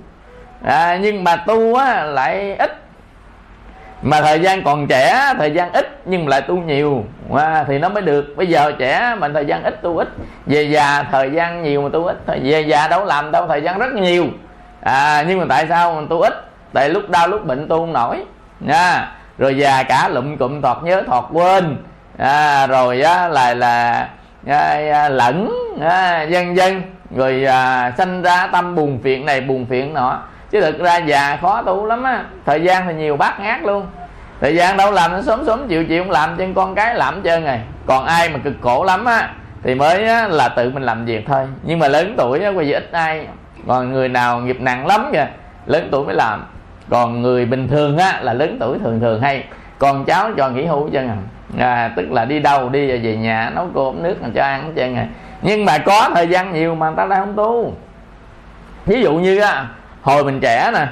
[0.65, 2.71] À, nhưng mà tu á lại ít.
[4.03, 7.05] Mà thời gian còn trẻ thời gian ít nhưng lại tu nhiều.
[7.35, 8.35] À, thì nó mới được.
[8.37, 10.09] Bây giờ trẻ mà thời gian ít tu ít.
[10.47, 12.17] Về già thời gian nhiều mà tu ít.
[12.27, 14.27] Về già đâu làm đâu thời gian rất nhiều.
[14.81, 16.33] À, nhưng mà tại sao mình tu ít?
[16.73, 18.25] Tại lúc đau lúc bệnh tu không nổi.
[18.61, 21.77] Nha rồi già cả lụm cụm thọt nhớ thọt quên.
[22.19, 24.09] À, rồi á, là là
[24.47, 26.83] à, lẫn à, dân dân
[27.17, 30.23] rồi à, sanh ra tâm buồn phiền này buồn phiền nọ.
[30.51, 32.25] Chứ thực ra già khó tu lắm á.
[32.47, 33.87] Thời gian thì nhiều bát ngát luôn.
[34.41, 37.23] Thời gian đâu làm nó sớm sớm chịu chịu không làm cho con cái làm
[37.23, 39.29] chơi này còn ai mà cực khổ lắm á
[39.63, 41.47] thì mới á, là tự mình làm việc thôi.
[41.63, 43.27] Nhưng mà lớn tuổi á quay ít ai.
[43.69, 45.27] Còn người nào nghiệp nặng lắm kìa
[45.67, 46.45] lớn tuổi mới làm
[46.91, 49.45] còn người bình thường á là lớn tuổi thường thường hay.
[49.79, 51.17] Con cháu cho nghỉ hưu chân à.
[51.59, 55.07] à tức là đi đâu đi về nhà nấu cơm nước cho ăn chân à.
[55.43, 57.75] Nhưng mà có thời gian nhiều mà người ta lại không tu.
[58.87, 59.67] Ví dụ như á
[60.03, 60.87] hồi mình trẻ nè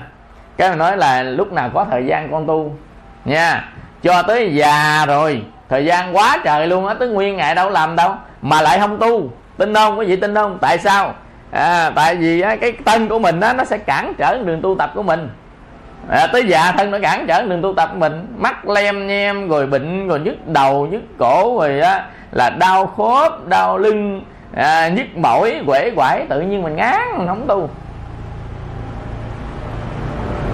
[0.56, 2.76] cái mình nói là lúc nào có thời gian con tu.
[3.24, 3.68] Nha
[4.02, 7.96] cho tới già rồi thời gian quá trời luôn á tới nguyên ngày đâu làm
[7.96, 9.30] đâu mà lại không tu.
[9.56, 9.96] Tin không?
[9.96, 10.58] Có gì tin không?
[10.60, 11.14] Tại sao?
[11.50, 14.76] À, tại vì á, cái thân của mình á, nó sẽ cản trở đường tu
[14.78, 15.28] tập của mình
[16.08, 18.26] à, tới già thân nó cản trở đường tu tập của mình.
[18.36, 23.48] Mắt lem nhem rồi bệnh rồi nhức đầu nhức cổ rồi á là đau khớp
[23.48, 24.24] đau lưng
[24.54, 27.68] à, nhức mỏi quể quải tự nhiên mình ngán mình không tu.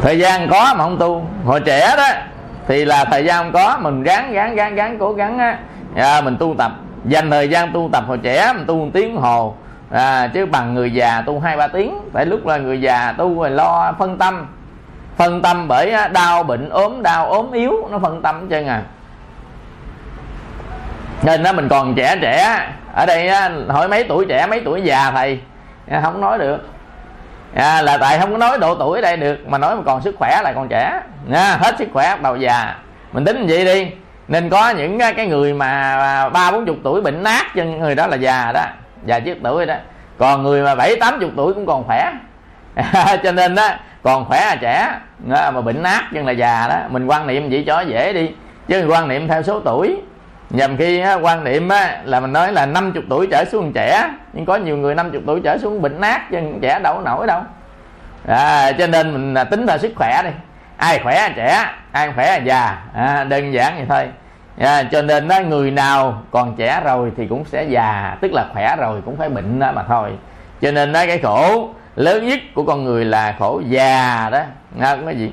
[0.03, 1.25] Thời gian có mà không tu.
[1.45, 2.09] Hồi trẻ đó
[2.66, 5.59] thì là thời gian không có mình gắng gắng gắng ráng cố gắng á
[5.97, 6.73] à, mình tu tập.
[7.05, 9.55] Dành thời gian tu tập hồi trẻ mình tu một tiếng hồ
[9.91, 11.95] à, chứ bằng người già tu hai ba tiếng.
[12.12, 14.47] Tại lúc là người già tu rồi lo phân tâm
[15.19, 18.82] phân tâm bởi đau bệnh ốm đau ốm yếu nó phân tâm cho à.
[21.23, 23.31] Nên đó mình còn trẻ trẻ ở đây
[23.69, 25.40] hỏi mấy tuổi trẻ mấy tuổi già thầy?
[26.03, 26.69] Không nói được.
[27.55, 30.03] À, là tại không có nói độ tuổi ở đây được mà nói mà còn
[30.03, 31.01] sức khỏe là còn trẻ.
[31.32, 32.74] À, hết sức khỏe đầu già.
[33.12, 33.90] Mình tính vậy đi.
[34.28, 37.95] Nên có những cái người mà à, ba bốn chục tuổi bệnh nát chân người
[37.95, 38.65] đó là già đó
[39.05, 39.74] già trước tuổi đó.
[40.19, 42.12] Còn người mà bảy tám chục tuổi cũng còn khỏe.
[43.23, 43.69] Cho nên đó
[44.09, 44.99] còn khỏe là trẻ.
[45.27, 46.77] Mà bệnh nát chân là già đó.
[46.89, 48.31] Mình quan niệm vậy cho dễ đi.
[48.69, 49.97] Chứ quan niệm theo số tuổi.
[50.51, 54.11] Nhầm khi á, quan niệm á, là mình nói là 50 tuổi trở xuống trẻ.
[54.33, 57.27] Nhưng có nhiều người 50 tuổi trở xuống bệnh nát chứ trẻ đâu có nổi
[57.27, 57.43] đâu.
[58.29, 60.31] À, cho nên mình à, tính là sức khỏe đi.
[60.77, 62.79] Ai khỏe là trẻ ai khỏe là già.
[62.95, 64.09] À, đơn giản vậy thôi.
[64.59, 68.17] À, cho nên đó, người nào còn trẻ rồi thì cũng sẽ già.
[68.21, 70.11] Tức là khỏe rồi cũng phải bệnh đó mà thôi.
[70.63, 71.69] Cho nên đó cái khổ
[71.99, 74.41] lớn nhất của con người là khổ già đó.
[74.81, 75.33] Không có gì.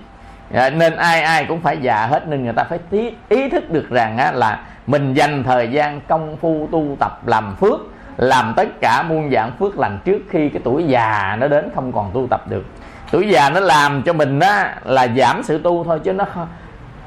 [0.53, 3.69] À, nên ai ai cũng phải già hết nên người ta phải tí, ý thức
[3.69, 7.79] được rằng á, là mình dành thời gian công phu tu tập làm phước
[8.17, 11.91] làm tất cả muôn dạng phước lành trước khi cái tuổi già nó đến không
[11.91, 12.65] còn tu tập được.
[13.11, 16.25] Tuổi già nó làm cho mình á là giảm sự tu thôi chứ nó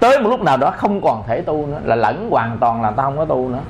[0.01, 2.91] tới một lúc nào đó không còn thể tu nữa là lẫn hoàn toàn là
[2.91, 3.61] ta không có tu nữa.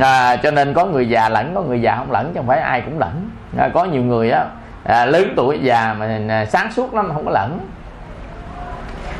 [0.00, 2.60] À, cho nên có người già lẫn có người già không lẫn chứ không phải
[2.60, 3.30] ai cũng lẫn.
[3.58, 4.44] À, có nhiều người á
[4.84, 7.68] à, lớn tuổi già mà à, sáng suốt lắm không có lẫn.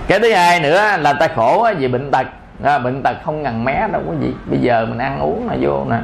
[0.08, 2.26] Cái thứ hai nữa là ta khổ vì bệnh tật.
[2.64, 5.56] À, bệnh tật không ngần mé đâu có gì bây giờ mình ăn uống là
[5.60, 5.96] vô nè.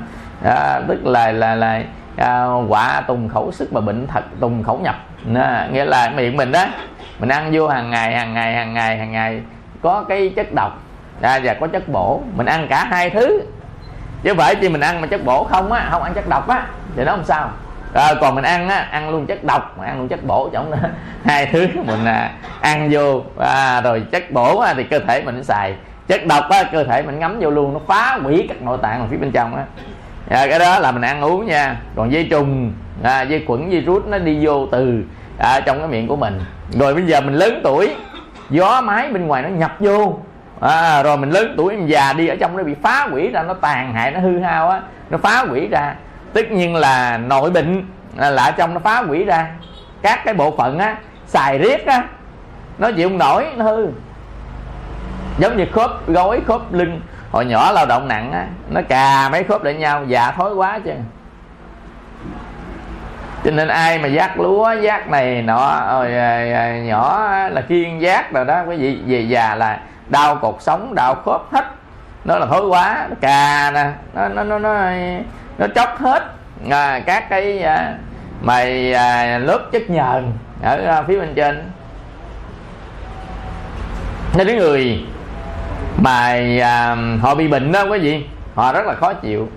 [0.45, 1.83] À, tức là là là
[2.17, 4.97] à, quả tùng khẩu sức mà bệnh thật tùng khẩu nhập.
[5.35, 6.65] À, nghĩa là miệng mình đó
[7.19, 9.43] mình ăn vô hàng ngày hàng ngày hàng ngày hàng ngày
[9.83, 10.79] có cái chất độc
[11.23, 12.23] à, và có chất bổ.
[12.37, 13.41] Mình ăn cả hai thứ.
[14.23, 16.67] Chứ phải chỉ mình ăn mà chất bổ không á không ăn chất độc á
[16.97, 17.51] thì nó không sao?
[17.95, 20.71] Rồi còn mình ăn á ăn luôn chất độc mà ăn luôn chất bổ trong
[20.71, 20.77] đó
[21.25, 25.45] hai thứ mình à, ăn vô à, rồi chất bổ á, thì cơ thể mình
[25.45, 25.75] xài.
[26.09, 29.01] Chất độc á, cơ thể mình ngấm vô luôn nó phá hủy các nội tạng
[29.01, 29.65] ở phía bên trong á.
[30.31, 31.77] À, cái đó là mình ăn uống nha.
[31.97, 35.05] Còn dây trùng à, dây khuẩn virus nó đi vô từ
[35.39, 36.41] à, trong cái miệng của mình.
[36.71, 37.95] Rồi bây giờ mình lớn tuổi
[38.51, 40.19] gió máy bên ngoài nó nhập vô.
[40.61, 43.43] À, rồi mình lớn tuổi mình già đi ở trong nó bị phá hủy ra
[43.43, 45.95] nó tàn hại nó hư hao á nó phá hủy ra
[46.33, 47.85] tất nhiên là nội bệnh
[48.17, 49.47] là, ở trong nó phá hủy ra.
[50.03, 50.97] Các cái bộ phận á
[51.27, 52.03] xài riết á
[52.79, 53.87] nó chịu không nổi nó hư.
[55.39, 57.01] Giống như khớp gối khớp lưng.
[57.31, 60.79] Hồi nhỏ lao động nặng á nó cà mấy khớp lại nhau già thối quá
[60.85, 60.93] chứ.
[63.45, 66.11] Cho nên ai mà giác lúa giác này nọ rồi
[66.83, 71.15] nhỏ là kiên giác rồi đó quý vị về già là đau cột sống đau
[71.15, 71.65] khớp hết.
[72.25, 74.75] Nó là thối quá nó cà nè nó nó nó nó,
[75.59, 76.23] nó chóc hết.
[76.71, 77.95] À, các cái à,
[78.43, 80.33] mày à, lớp chất nhờn
[80.63, 81.71] ở à, phía bên trên.
[84.37, 85.05] Nên cái người
[86.03, 89.49] mà à, họ bị bệnh đó quý vị họ rất là khó chịu.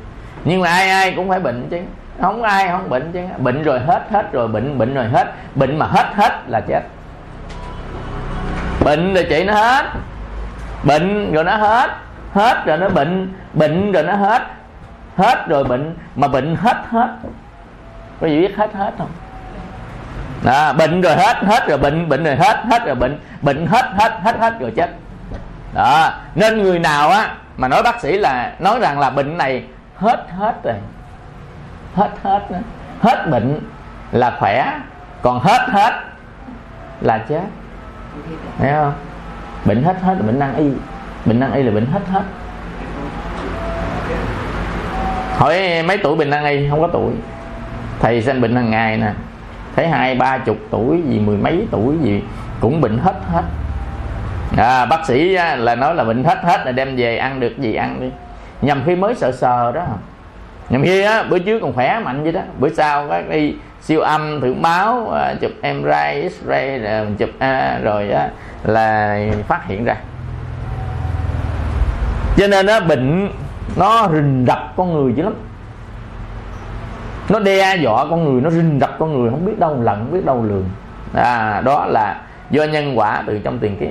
[0.44, 1.78] Nhưng mà ai ai cũng phải bệnh chứ.
[2.22, 3.20] Không ai không bệnh chứ.
[3.38, 5.28] Bệnh rồi hết hết rồi bệnh bệnh rồi hết.
[5.56, 6.82] Bệnh mà hết hết là chết.
[8.84, 9.86] Bệnh rồi chị nó hết.
[10.84, 11.92] Bệnh rồi nó hết.
[12.34, 13.34] Hết rồi nó bệnh.
[13.54, 14.42] Bệnh rồi nó hết
[15.18, 17.08] hết rồi bệnh, mà bệnh hết hết.
[18.22, 19.10] Có gì biết hết hết không?
[20.46, 23.86] À bệnh rồi hết hết rồi bệnh bệnh rồi hết hết rồi bệnh bệnh hết
[24.00, 24.90] hết hết hết rồi chết.
[25.74, 29.64] Đó, nên người nào á, mà nói bác sĩ là, nói rằng là bệnh này
[29.96, 30.76] hết hết rồi,
[31.96, 32.60] hết hết nữa.
[33.02, 33.60] hết bệnh
[34.12, 34.80] là khỏe,
[35.22, 35.94] còn hết hết
[37.02, 37.42] là chết.
[38.58, 38.94] Thấy không?
[39.66, 40.70] Bệnh hết hết là bệnh năng y,
[41.26, 42.22] bệnh năng y là bệnh hết hết
[45.42, 46.70] hỏi mấy tuổi bình năng y?
[46.70, 47.14] Không có tuổi.
[48.00, 49.12] Thầy xem bệnh hàng ngày nè.
[49.76, 52.24] Thấy hai ba chục tuổi gì mười mấy tuổi gì
[52.60, 53.44] cũng bệnh hết hết.
[54.58, 57.58] À, bác sĩ à, là nói là bệnh hết hết là đem về ăn được
[57.58, 58.10] gì ăn đi.
[58.62, 59.84] Nhầm khi mới sợ sờ đó.
[60.70, 62.42] Nhầm khi á bữa trước còn khỏe mạnh vậy đó.
[62.60, 67.30] Bữa sau có đi siêu âm thử máu à, chụp chụp MRI X-ray rồi chụp
[67.40, 68.28] à, rồi á,
[68.64, 69.96] là phát hiện ra.
[72.38, 73.30] Cho nên á bệnh
[73.76, 75.34] nó rình rập con người dữ lắm.
[77.30, 80.14] Nó đe dọa con người nó rình rập con người không biết đâu lận không
[80.14, 80.70] biết đâu lường.
[81.14, 83.90] À đó là do nhân quả từ trong tiền kiếp.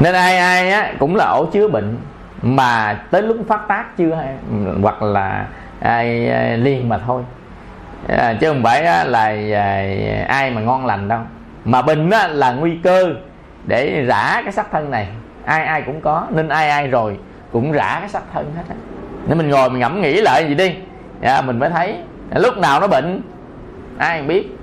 [0.00, 1.96] Nên ai ai á cũng là ổ chứa bệnh
[2.42, 4.34] mà tới lúc phát tác chưa hay
[4.82, 5.46] hoặc là
[5.80, 7.22] ai, ai liền mà thôi.
[8.08, 9.84] À, chứ không phải á, là à,
[10.28, 11.20] ai mà ngon lành đâu.
[11.64, 13.06] Mà bệnh á, là nguy cơ
[13.66, 15.08] để rã cái sắc thân này
[15.48, 17.18] ai ai cũng có nên ai ai rồi
[17.52, 18.74] cũng rã cái sắc thân hết á.
[19.28, 20.74] Nên mình ngồi mình ngẫm nghĩ lại gì đi.
[21.22, 21.96] À, mình mới thấy
[22.34, 23.20] lúc nào nó bệnh
[23.98, 24.56] ai biết.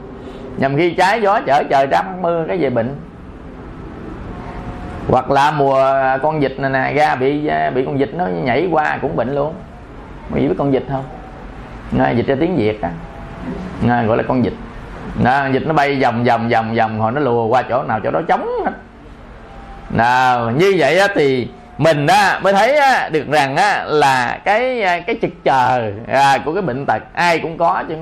[0.58, 2.96] Nhầm khi trái gió chở trời trắng mưa cái gì bệnh.
[5.10, 8.98] Hoặc là mùa con vịt này nè ra bị bị con vịt nó nhảy qua
[9.02, 9.54] cũng bệnh luôn.
[10.30, 11.04] Mày biết con vịt không?
[12.00, 12.90] À, vịt ra tiếng việt á.
[13.90, 14.54] À, gọi là con vịt.
[15.24, 18.12] À, vịt nó bay vòng vòng vòng vòng hồi nó lùa qua chỗ nào chỗ
[18.12, 18.72] đó trống hết
[19.90, 21.48] nào như vậy á, thì
[21.78, 26.38] mình á, mới thấy á, được rằng á, là cái à, cái trực chờ à,
[26.46, 27.96] của cái bệnh tật ai cũng có chứ.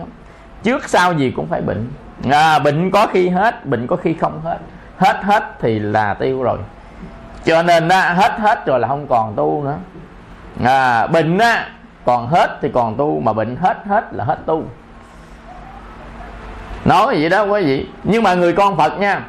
[0.64, 1.88] Trước sau gì cũng phải bệnh.
[2.32, 4.58] À, bệnh có khi hết bệnh có khi không hết.
[4.98, 6.58] Hết hết thì là tiêu rồi.
[7.46, 9.78] Cho nên á, hết hết rồi là không còn tu nữa.
[10.64, 11.70] À, bệnh á,
[12.06, 14.64] còn hết thì còn tu mà bệnh hết hết là hết tu.
[16.86, 17.88] Nói vậy đó quý vị.
[18.04, 19.22] Nhưng mà người con phật nha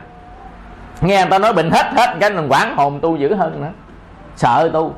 [1.05, 3.71] nghe người ta nói bệnh hết hết cái mình quản hồn tu dữ hơn nữa.
[4.37, 4.95] Sợ tu.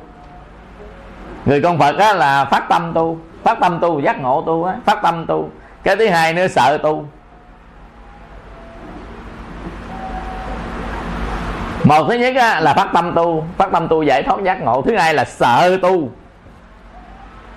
[1.45, 4.75] Người con phật á là phát tâm tu phát tâm tu giác ngộ tu á
[4.85, 5.49] phát tâm tu.
[5.83, 7.05] Cái thứ hai nữa sợ tu.
[11.83, 14.81] Một thứ nhất á, là phát tâm tu phát tâm tu giải thoát giác ngộ.
[14.81, 16.09] Thứ hai là sợ tu.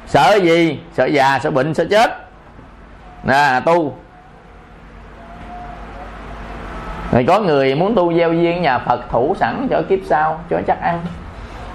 [0.07, 0.81] Sợ gì?
[0.93, 2.29] Sợ già sợ bệnh sợ chết.
[3.25, 3.95] Nè tu
[7.13, 10.61] rồi có người muốn tu gieo duyên nhà Phật thủ sẵn cho kiếp sau cho
[10.67, 11.01] chắc ăn.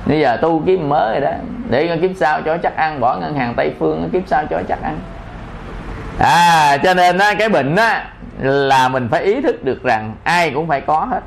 [0.06, 1.38] Bây giờ tu kiếp mới rồi đó
[1.70, 4.82] để kiếp sau cho chắc ăn bỏ ngân hàng Tây Phương kiếp sau cho chắc
[4.82, 4.98] ăn.
[6.20, 8.08] À cho nên á, cái bệnh á
[8.40, 11.24] là mình phải ý thức được rằng ai cũng phải có hết.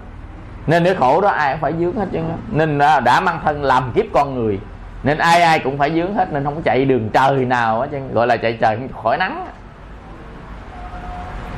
[0.67, 2.19] Nên cái khổ đó ai cũng phải dướng hết chứ.
[2.51, 4.59] Nên à, đã mang thân làm kiếp con người
[5.03, 7.89] nên ai ai cũng phải dướng hết nên không có chạy đường trời nào á
[7.91, 9.47] chứ gọi là chạy trời khỏi nắng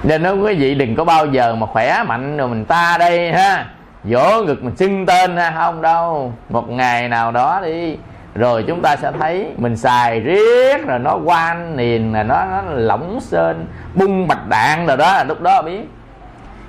[0.02, 3.32] nên nói quý vị đừng có bao giờ mà khỏe mạnh rồi mình ta đây
[3.32, 3.66] ha.
[4.04, 6.32] Vỗ ngực mình xưng tên ha không đâu.
[6.48, 7.96] Một ngày nào đó đi
[8.34, 12.62] rồi chúng ta sẽ thấy mình xài riết rồi nó quan niền là nó, nó
[12.66, 15.88] lỏng sên bung bạch đạn rồi đó là lúc đó biết.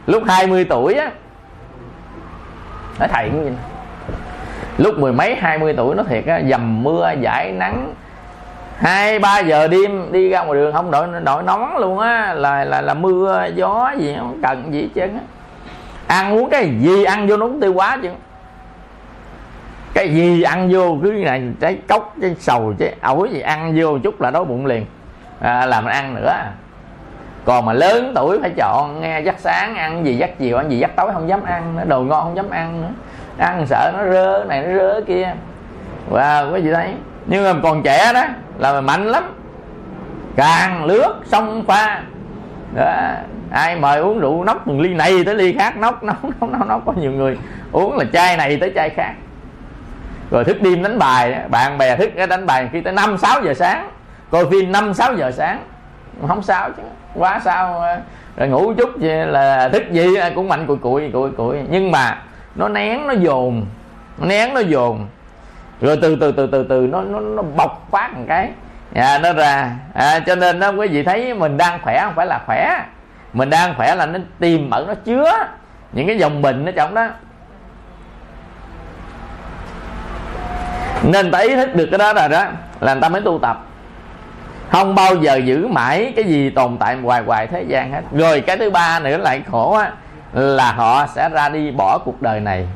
[0.08, 1.12] Lúc 20 tuổi á
[3.00, 3.54] nói thầy cũng vậy
[4.78, 7.94] lúc mười mấy hai mươi tuổi nó thiệt á dầm mưa giải nắng
[8.82, 12.64] hai ba giờ đêm đi ra ngoài đường không đội đội nón luôn á là
[12.64, 15.22] là là mưa gió gì không cần gì hết trơn á.
[16.08, 18.10] Ăn uống cái gì ăn vô nó cũng tiêu quá chứ.
[19.94, 23.98] Cái gì ăn vô cứ này trái cốc trái sầu trái ổi gì ăn vô
[24.04, 24.86] chút là đói bụng liền.
[25.40, 26.34] À, làm ăn nữa.
[27.46, 30.78] Còn mà lớn tuổi phải chọn nghe dắt sáng ăn gì dắt chiều ăn gì
[30.78, 32.90] dắt tối không dám ăn nữa đồ ngon không dám ăn nữa.
[33.38, 35.34] Ăn sợ nó rơ này nó rơ kia.
[36.12, 36.94] Wow quý vị thấy?
[37.26, 38.24] Nhưng mà còn trẻ đó
[38.58, 39.24] là mình mạnh lắm.
[40.36, 42.02] Càng lướt sông pha.
[42.76, 42.94] Đó.
[43.52, 46.68] ai mời uống rượu nóc từng ly này tới ly khác nóc nóc nóc nóc,
[46.68, 46.82] nóc.
[46.86, 47.38] có nhiều người
[47.72, 49.14] uống là chai này tới chai khác.
[50.32, 53.42] Rồi thức đêm đánh bài bạn bè thức cái đánh bài khi tới năm sáu
[53.44, 53.90] giờ sáng.
[54.30, 55.64] Coi phim năm sáu giờ sáng.
[56.28, 56.84] Không sao chứ
[57.16, 57.84] quá sao.
[58.38, 58.90] Rồi ngủ chút
[59.26, 61.58] là thức gì cũng mạnh cùi cùi cùi cùi.
[61.70, 62.18] Nhưng mà
[62.56, 63.66] nó nén nó dồn
[64.18, 65.08] nó nén nó dồn
[65.82, 68.50] rồi từ từ từ từ từ nó nó, nó bộc phát một cái.
[68.96, 69.72] À, nó ra.
[69.94, 72.86] À, cho nên đó quý vị thấy mình đang khỏe không phải là khỏe.
[73.34, 75.32] Mình đang khỏe là nó tìm ẩn nó chứa
[75.92, 77.08] những cái dòng bệnh ở trong đó.
[81.04, 82.46] Nên ta ý thức được cái đó rồi đó
[82.80, 83.66] là người ta mới tu tập.
[84.70, 88.02] Không bao giờ giữ mãi cái gì tồn tại hoài hoài thế gian hết.
[88.12, 89.92] Rồi cái thứ ba nữa lại khổ á
[90.34, 92.68] là họ sẽ ra đi bỏ cuộc đời này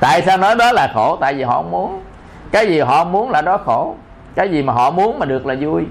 [0.00, 1.16] tại sao nói đó là khổ?
[1.20, 2.02] Tại vì họ muốn.
[2.50, 3.94] Cái gì họ muốn là đó khổ.
[4.34, 5.82] Cái gì mà họ muốn mà được là vui.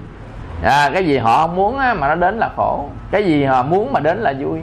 [0.62, 2.84] À, cái gì họ muốn á, mà nó đến là khổ.
[3.10, 4.58] Cái gì họ muốn mà đến là vui.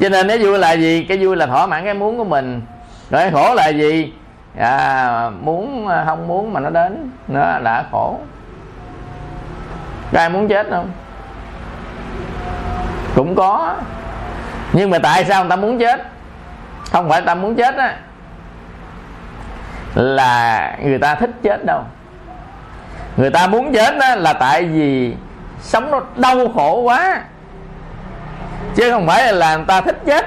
[0.00, 1.04] Cho nên cái vui là gì?
[1.08, 2.62] Cái vui là thỏa mãn cái muốn của mình.
[3.10, 4.12] Rồi cái khổ là gì?
[4.58, 7.10] À, muốn không muốn mà nó đến.
[7.28, 8.18] Nó là khổ.
[10.12, 10.90] Có ai muốn chết không?
[13.14, 13.76] Cũng có.
[14.72, 16.02] Nhưng mà tại sao người ta muốn chết?
[16.94, 17.96] Không phải ta muốn chết á
[19.94, 21.82] là người ta thích chết đâu.
[23.16, 25.14] Người ta muốn chết á là tại vì
[25.60, 27.22] sống nó đau khổ quá.
[28.74, 30.26] Chứ không phải là người ta thích chết.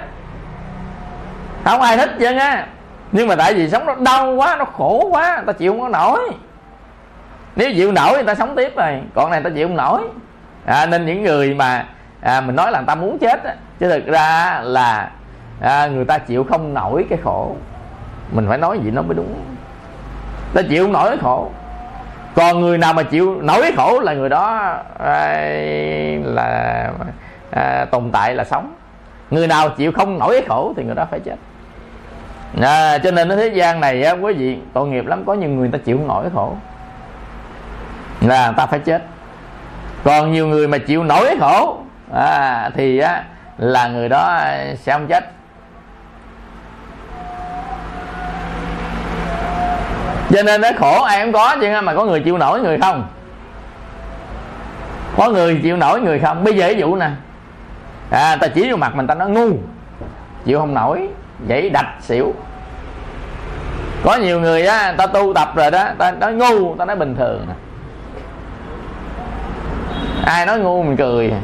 [1.63, 2.65] Không ai thích chứ á
[3.11, 5.81] nhưng mà tại vì sống nó đau quá nó khổ quá người ta chịu không
[5.81, 6.19] có nổi.
[7.55, 9.01] Nếu chịu nổi người ta sống tiếp rồi.
[9.15, 10.01] Còn này người ta chịu không nổi.
[10.65, 11.85] À, nên những người mà
[12.21, 15.09] à, mình nói là người ta muốn chết á, chứ thực ra là
[15.61, 17.55] à, người ta chịu không nổi cái khổ.
[18.31, 19.35] Mình phải nói gì nó mới đúng.
[20.53, 21.49] Ta chịu không nổi cái khổ.
[22.35, 25.39] Còn người nào mà chịu nổi cái khổ là người đó à,
[26.23, 26.91] là
[27.51, 28.73] à, tồn tại là sống.
[29.31, 31.35] Người nào chịu không nổi cái khổ thì người đó phải chết.
[32.61, 35.49] À, cho nên ở thế gian này á, quý vị tội nghiệp lắm có nhiều
[35.49, 36.55] người ta chịu không nổi cái khổ.
[38.21, 39.03] Là ta phải chết.
[40.03, 41.77] Còn nhiều người mà chịu nổi cái khổ
[42.13, 43.23] à, thì á,
[43.57, 44.41] là người đó
[44.75, 45.31] sẽ không chết.
[50.29, 53.07] Cho nên nó khổ ai cũng có chứ mà có người chịu nổi người không?
[55.17, 56.43] Có người chịu nổi người không?
[56.43, 57.09] Bây giờ ví dụ nè.
[58.11, 59.49] À, ta chỉ vô mặt mình ta nói ngu.
[60.45, 61.07] Chịu không nổi
[61.47, 62.33] vậy đạch xỉu.
[64.03, 67.15] Có nhiều người á ta tu tập rồi đó ta nói ngu ta nói bình
[67.15, 67.47] thường
[70.25, 71.39] ai nói ngu mình cười à?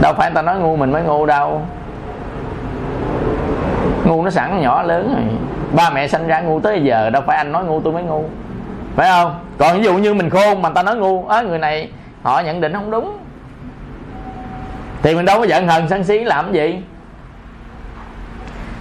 [0.00, 1.62] đâu phải ta nói ngu mình mới ngu đâu
[4.04, 5.24] ngu nó sẵn, nhỏ lớn rồi.
[5.72, 8.24] Ba mẹ sinh ra ngu tới giờ, đâu phải anh nói ngu, tôi mới ngu.
[8.96, 9.40] Phải không?
[9.58, 11.88] Còn ví dụ như mình khôn mà ta nói ngu, á, người này,
[12.22, 13.18] họ nhận định không đúng.
[15.02, 16.82] Thì mình đâu có giận hờn sân si làm gì.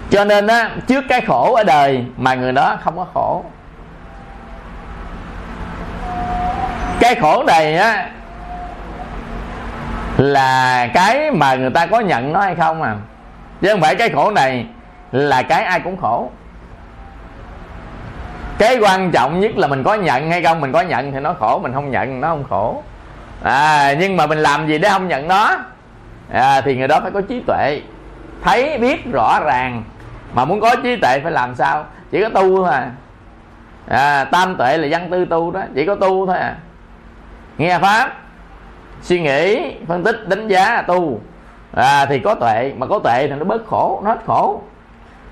[0.10, 3.44] Cho nên á, trước cái khổ ở đời mà người đó không có khổ.
[7.00, 8.10] Cái khổ này á,
[10.18, 12.96] là cái mà người ta có nhận nó hay không à?
[13.62, 14.66] Chứ không phải cái khổ này
[15.14, 16.30] là cái ai cũng khổ.
[18.58, 21.34] Cái quan trọng nhất là mình có nhận hay không mình có nhận thì nó
[21.34, 22.84] khổ mình không nhận nó không khổ.
[23.44, 25.58] À, nhưng mà mình làm gì để không nhận nó?
[26.32, 27.82] À, thì người đó phải có trí tuệ
[28.42, 29.84] thấy biết rõ ràng.
[30.34, 31.86] Mà muốn có trí tuệ phải làm sao?
[32.12, 32.92] Chỉ có tu thôi à,
[33.88, 36.56] à tam tuệ là văn tư tu đó chỉ có tu thôi à.
[37.58, 38.14] Nghe pháp
[39.02, 41.20] suy nghĩ phân tích đánh giá tu.
[41.76, 44.62] À, thì có tuệ mà có tuệ thì nó bớt khổ nó hết khổ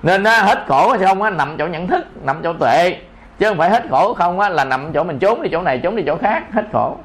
[0.02, 2.96] nên á, hết khổ hay không á, nằm chỗ nhận thức nằm chỗ tuệ.
[3.38, 5.78] Chứ không phải hết khổ không á, là nằm chỗ mình trốn đi chỗ này
[5.78, 6.96] trốn đi chỗ khác hết khổ.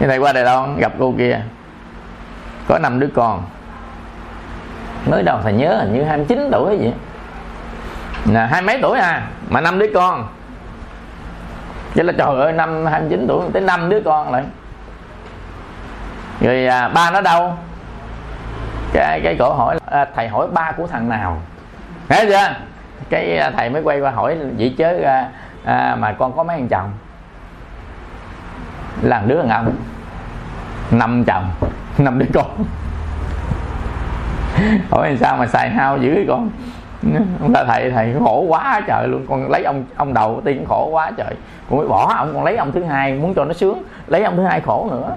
[0.00, 1.40] Như này qua Đài Loan gặp cô kia.
[2.68, 3.42] Có năm đứa con.
[5.10, 6.92] Mới đầu thầy nhớ hình như 29 tuổi vậy.
[8.32, 9.28] Là hai mấy tuổi à?
[9.48, 10.28] Mà năm đứa con.
[11.94, 14.44] Chứ là trời ơi năm 29 tuổi tới năm đứa con lại.
[16.40, 17.58] Rồi à, ba nó đâu?
[18.94, 21.38] Cái cái cổ hỏi à, thầy hỏi ba của thằng nào?
[22.08, 22.54] Thấy chưa?
[23.10, 25.28] Cái à, thầy mới quay qua hỏi vậy chứ à,
[25.64, 26.90] à, mà con có mấy thằng chồng?
[29.02, 29.76] Là đứa thằng ông
[30.90, 31.50] năm chồng
[31.98, 32.64] năm đứa con.
[34.90, 36.50] Hỏi làm sao mà xài hao dữ con?
[37.40, 39.26] Ông ta thầy thầy khổ quá trời luôn.
[39.28, 41.34] Con lấy ông ông đầu tiên khổ quá trời.
[41.70, 43.82] Con mới bỏ ông con lấy ông thứ hai muốn cho nó sướng.
[44.06, 45.16] Lấy ông thứ hai khổ nữa.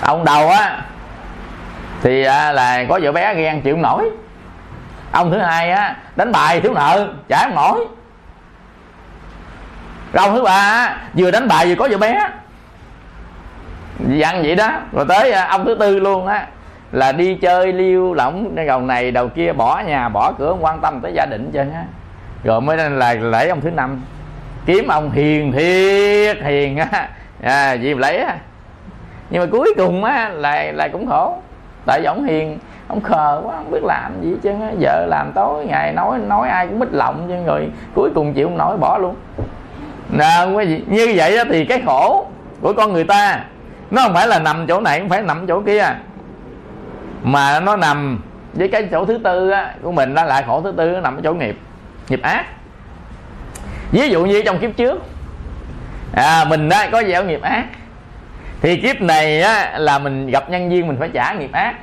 [0.00, 0.82] Ông đầu á
[2.02, 4.10] thì à, là có vợ bé ghen chịu không nổi.
[5.12, 7.86] Ông thứ hai á đánh bài thiếu nợ trả không nổi.
[10.12, 12.30] Rồi ông thứ ba á, vừa đánh bài vừa có vợ bé.
[14.08, 16.46] Dặn vậy đó rồi tới à, ông thứ tư luôn á
[16.92, 20.80] là đi chơi liêu lỏng đầu này đầu kia bỏ nhà bỏ cửa không quan
[20.80, 21.84] tâm tới gia đình chơi á
[22.44, 24.02] rồi mới là lấy ông thứ năm
[24.66, 27.08] kiếm ông hiền thiệt hiền á.
[27.42, 28.36] À, gì lấy á.
[29.30, 31.38] Nhưng mà cuối cùng á là là cũng khổ
[31.86, 32.58] tại vì ông hiền
[32.88, 34.50] ông khờ quá không biết làm gì chứ
[34.80, 38.48] vợ làm tối ngày nói nói ai cũng bích lộng chứ rồi cuối cùng chịu
[38.48, 39.14] không nổi bỏ luôn.
[40.10, 40.46] Nè
[40.86, 42.26] như vậy đó thì cái khổ
[42.60, 43.44] của con người ta
[43.90, 45.84] nó không phải là nằm chỗ này không phải nằm chỗ kia.
[47.22, 48.20] Mà nó nằm
[48.54, 51.16] với cái chỗ thứ tư á, của mình đó lại khổ thứ tư nó nằm
[51.16, 51.58] ở chỗ nghiệp
[52.08, 52.44] nghiệp ác.
[53.92, 55.02] Ví dụ như trong kiếp trước
[56.14, 57.64] à, mình đó có gieo nghiệp ác
[58.62, 61.74] thì kiếp này á, là mình gặp nhân viên mình phải trả nghiệp ác.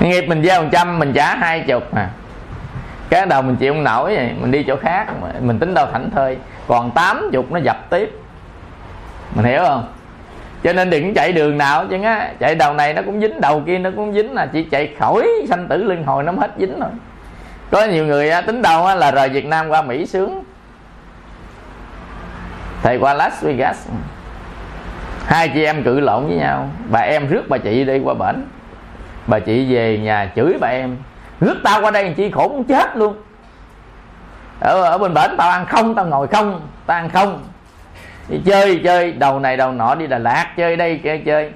[0.00, 2.10] Nghiệp mình gieo một trăm mình trả hai chục mà.
[3.10, 5.06] Cái đầu mình chịu không nổi vậy mình đi chỗ khác
[5.40, 6.36] mình tính đâu thảnh thơi.
[6.68, 8.10] Còn tám chục nó dập tiếp.
[9.34, 9.92] Mình hiểu không?
[10.62, 12.30] Cho nên đừng chạy đường nào chứ á.
[12.40, 15.28] Chạy đầu này nó cũng dính đầu kia nó cũng dính là chỉ chạy khỏi
[15.48, 16.90] sanh tử luân hồi nó hết dính rồi
[17.70, 20.44] có nhiều người á, tính đâu á, là rời Việt Nam qua Mỹ sướng
[22.82, 23.88] thầy qua Las Vegas.
[25.26, 26.68] Hai chị em cự lộn với nhau.
[26.90, 28.44] Bà em rước bà chị đi qua bển.
[29.26, 30.96] Bà chị về nhà chửi bà em.
[31.40, 33.14] Rước tao qua đây chị khổ muốn chết luôn.
[34.60, 37.44] Ở, ở bên bển tao ăn không tao ngồi không tao ăn không.
[38.28, 39.12] Đi chơi chơi.
[39.12, 41.52] Đầu này đầu nọ đi Đà Lạt chơi đây chơi chơi.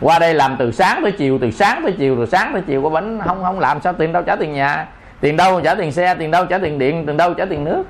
[0.00, 2.82] Qua đây làm từ sáng tới chiều từ sáng tới chiều rồi sáng tới chiều
[2.82, 4.86] có bánh không không làm sao tiền đâu trả tiền nhà.
[5.20, 7.84] Tiền đâu trả tiền xe tiền đâu trả tiền điện tiền đâu trả tiền nước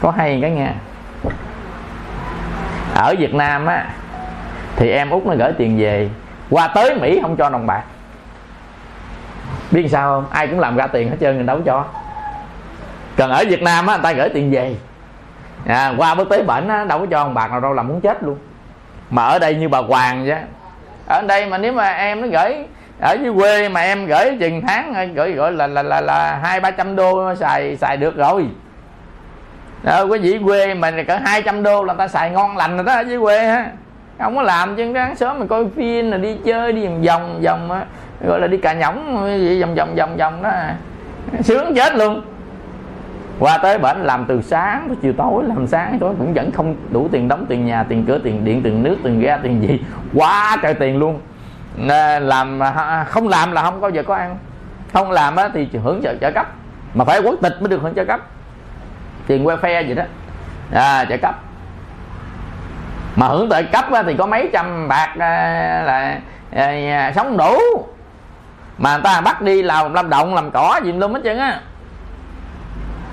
[0.00, 0.70] có hay cái nghe.
[2.94, 3.86] Ở Việt Nam á
[4.76, 6.10] thì em út nó gửi tiền về.
[6.50, 7.82] Qua tới Mỹ không cho đồng bạc.
[9.70, 10.30] Biết sao không?
[10.30, 11.84] Ai cũng làm ra tiền hết trơn người đâu cho.
[13.16, 14.76] Còn ở Việt Nam á người ta gửi tiền về.
[15.66, 18.00] À, qua bước tới bệnh á đâu có cho đồng bạc nào đâu làm muốn
[18.00, 18.38] chết luôn.
[19.10, 20.38] Mà ở đây như bà Hoàng vậy
[21.06, 22.66] ở đây mà nếu mà em nó gửi
[23.00, 26.60] ở dưới quê mà em gửi chừng tháng gửi gọi là là là là hai
[26.60, 28.46] ba trăm đô xài xài được rồi.
[29.84, 32.84] Ờ, đó, quý vị quê mà cỡ 200 đô là ta xài ngon lành rồi
[32.84, 33.70] đó ở dưới quê ha
[34.18, 37.40] không có làm chứ sáng sớm mình coi phim là đi chơi đi vòng vòng
[37.42, 37.84] vòng ờ,
[38.26, 40.52] gọi là đi cà nhỏng vậy vòng vòng vòng vòng đó.
[41.42, 42.22] Sướng chết luôn.
[43.38, 46.76] Qua tới bệnh làm từ sáng tới chiều tối làm sáng tối cũng vẫn không
[46.90, 49.80] đủ tiền đóng tiền nhà tiền cửa tiền điện tiền nước tiền ga tiền gì.
[50.14, 51.20] Quá trời tiền luôn.
[52.20, 54.38] Làm ờ, không làm là không có giờ có ăn.
[54.92, 56.46] Không làm á thì hưởng trợ trợ cấp.
[56.94, 58.20] Mà phải quốc tịch mới được hưởng trợ cấp
[59.28, 60.02] tiền welfare gì đó.
[60.72, 61.34] À, trợ cấp.
[63.16, 66.18] Mà hưởng trợ cấp thì có mấy trăm bạc à, là,
[66.52, 67.58] là sống đủ.
[68.78, 71.60] Mà người ta bắt đi làm làm động làm cỏ gì luôn hết trơn á.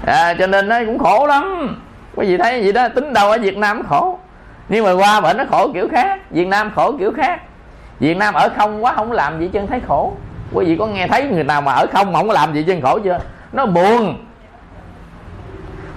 [0.05, 1.75] À, cho nên nó cũng khổ lắm.
[2.15, 4.19] Quý vị thấy gì đó tính đâu ở việt nam khổ.
[4.69, 7.41] Nhưng mà qua bệnh nó khổ kiểu khác việt nam khổ kiểu khác.
[7.99, 10.13] Việt nam ở không quá không làm gì chân thấy khổ.
[10.53, 12.81] Quý vị có nghe thấy người nào mà ở không mà không làm gì chân
[12.81, 13.19] khổ chưa?
[13.53, 14.24] Nó buồn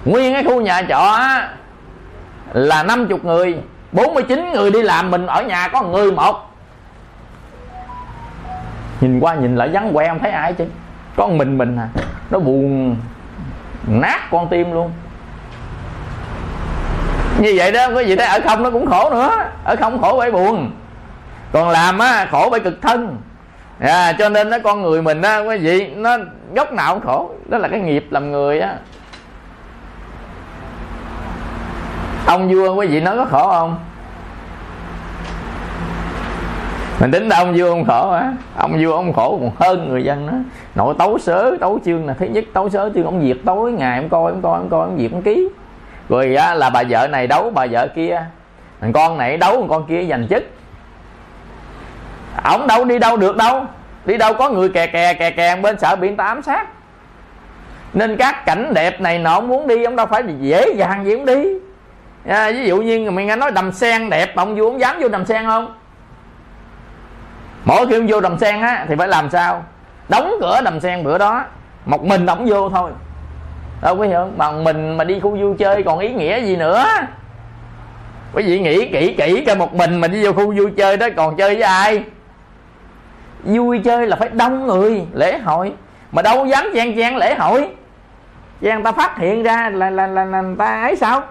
[0.05, 1.17] nguyên cái khu nhà trọ
[2.53, 3.57] là 50 người
[3.91, 6.49] 49 người đi làm mình ở nhà có người một.
[9.01, 10.65] Nhìn qua nhìn lại vắng que không thấy ai chứ
[11.15, 11.87] có mình mình à.
[12.29, 12.95] Nó buồn
[13.87, 14.91] nát con tim luôn.
[17.39, 19.31] Như vậy đó có gì thấy ở không nó cũng khổ nữa.
[19.63, 20.71] Ở không khổ bởi buồn.
[21.51, 23.17] Còn làm á khổ bởi cực thân.
[23.79, 26.17] À, cho nên nó con người mình á quý vị nó
[26.55, 27.31] gốc nào cũng khổ.
[27.49, 28.75] Đó là cái nghiệp làm người á.
[32.29, 33.75] Ông vua quý vị nói có khổ không?
[36.99, 38.33] Mình tính ông vua ông khổ hả?
[38.55, 40.33] Ông vua ông khổ còn hơn người dân đó.
[40.75, 43.97] Nội tấu sớ tấu chương là thứ nhất tấu sớ chương ông diệt tối ngày
[43.97, 45.49] ông coi ông coi ông coi ông diệt ông ký.
[46.09, 48.25] Rồi á, là bà vợ này đấu bà vợ kia.
[48.81, 50.43] Thằng con này đấu thằng con kia giành chức.
[52.43, 53.65] Ổng đâu đi đâu được đâu.
[54.05, 56.67] Đi đâu có người kè kè kè kè bên sợ bị ta ám sát.
[57.93, 61.25] Nên các cảnh đẹp này nọ muốn đi ông đâu phải dễ dàng gì ông
[61.25, 61.43] đi
[62.27, 65.07] à, ví dụ như mình nghe nói đầm sen đẹp ông vua ông dám vô
[65.07, 65.75] đầm sen không?
[67.65, 69.63] Mỗi khi ông vô đầm sen á thì phải làm sao?
[70.09, 71.43] Đóng cửa đầm sen bữa đó
[71.85, 72.91] một mình ông vô thôi.
[73.81, 76.85] Đâu có hiểu mà mình mà đi khu vui chơi còn ý nghĩa gì nữa?
[78.33, 81.07] Quý vị nghĩ kỹ kỹ coi một mình mà đi vô khu vui chơi đó
[81.17, 82.03] còn chơi với ai?
[83.43, 85.73] Vui chơi là phải đông người lễ hội.
[86.11, 87.69] Mà đâu dám chen chen lễ hội.
[88.61, 91.23] Chen ta phát hiện ra là là là, là ta ấy sao?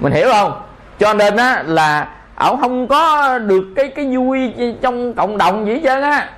[0.00, 0.52] Mình hiểu không?
[0.98, 4.52] Cho nên á là ổng không có được cái cái vui
[4.82, 6.30] trong cộng đồng gì hết trơn á.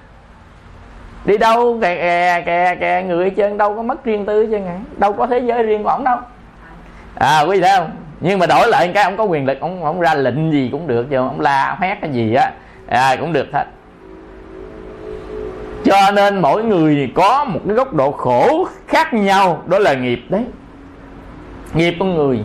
[1.25, 4.79] Đi đâu kè kè kè kè người chân đâu có mất riêng tư chứ ngài
[4.97, 6.19] đâu có thế giới riêng của ổng đâu.
[7.15, 7.91] À quý vị thấy không?
[8.21, 10.87] Nhưng mà đổi lại cái ông có quyền lực ông ông ra lệnh gì cũng
[10.87, 12.51] được chứ ông la hét cái gì á
[12.89, 13.65] à, cũng được hết.
[15.85, 20.21] Cho nên mỗi người có một cái góc độ khổ khác nhau đó là nghiệp
[20.29, 20.45] đấy.
[21.75, 22.41] Nghiệp con người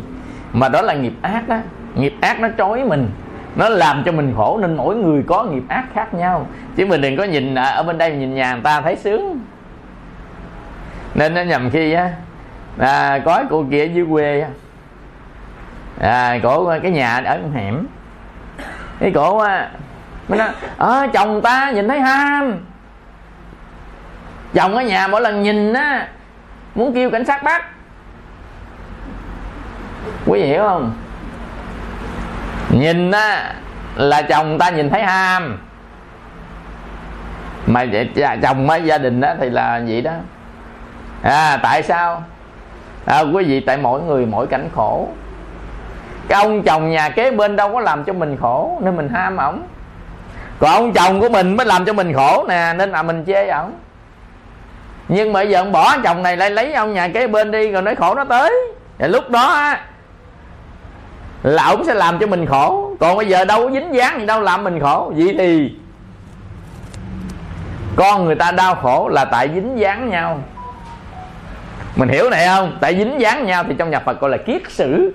[0.54, 1.58] mà đó là nghiệp ác đó
[1.96, 3.10] nghiệp ác nó trói mình.
[3.56, 6.48] Nó làm cho mình khổ nên mỗi người có nghiệp ác khác nhau.
[6.76, 9.40] Chứ mình đừng có nhìn à, ở bên đây nhìn nhà người ta thấy sướng.
[11.16, 12.12] Nên nó nhầm khi á
[12.78, 14.46] à, có cô kia dưới quê
[16.00, 17.86] à, cổ à, cái nhà ở hẻm.
[19.00, 19.70] Cái cổ á
[20.28, 22.66] mới nói ờ chồng ta nhìn thấy ham.
[24.54, 26.08] Chồng ở nhà mỗi lần nhìn á
[26.76, 27.66] muốn kêu cảnh sát bắt
[30.26, 30.94] quý vị hiểu không?
[32.70, 33.54] Nhìn á
[33.96, 35.60] là chồng ta nhìn thấy ham.
[37.68, 37.82] Mà
[38.16, 40.12] dạ, chồng á gia đình á thì là vậy đó.
[41.24, 42.24] À tại sao?
[43.06, 45.08] À, quý vị tại mỗi người mỗi cảnh khổ.
[46.28, 49.38] Cái ông chồng nhà kế bên đâu có làm cho mình khổ nên mình ham
[49.38, 49.64] ổng.
[50.60, 53.48] Còn ông chồng của mình mới làm cho mình khổ nè nên là mình chê
[53.48, 53.74] ổng.
[55.08, 57.82] Nhưng mà giờ ông bỏ chồng này lại lấy ông nhà kế bên đi rồi
[57.82, 58.54] nói khổ nó tới.
[59.00, 59.80] Và lúc đó á
[61.44, 62.92] là ông sẽ làm cho mình khổ.
[63.00, 65.12] Còn bây giờ đâu có dính dáng gì đâu làm mình khổ.
[65.16, 65.74] Vậy thì
[67.96, 70.40] con người ta đau khổ là tại dính dáng nhau.
[71.96, 72.78] Mình hiểu này không?
[72.82, 75.12] Tại dính dáng nhau thì trong nhà phật gọi là kiết sử.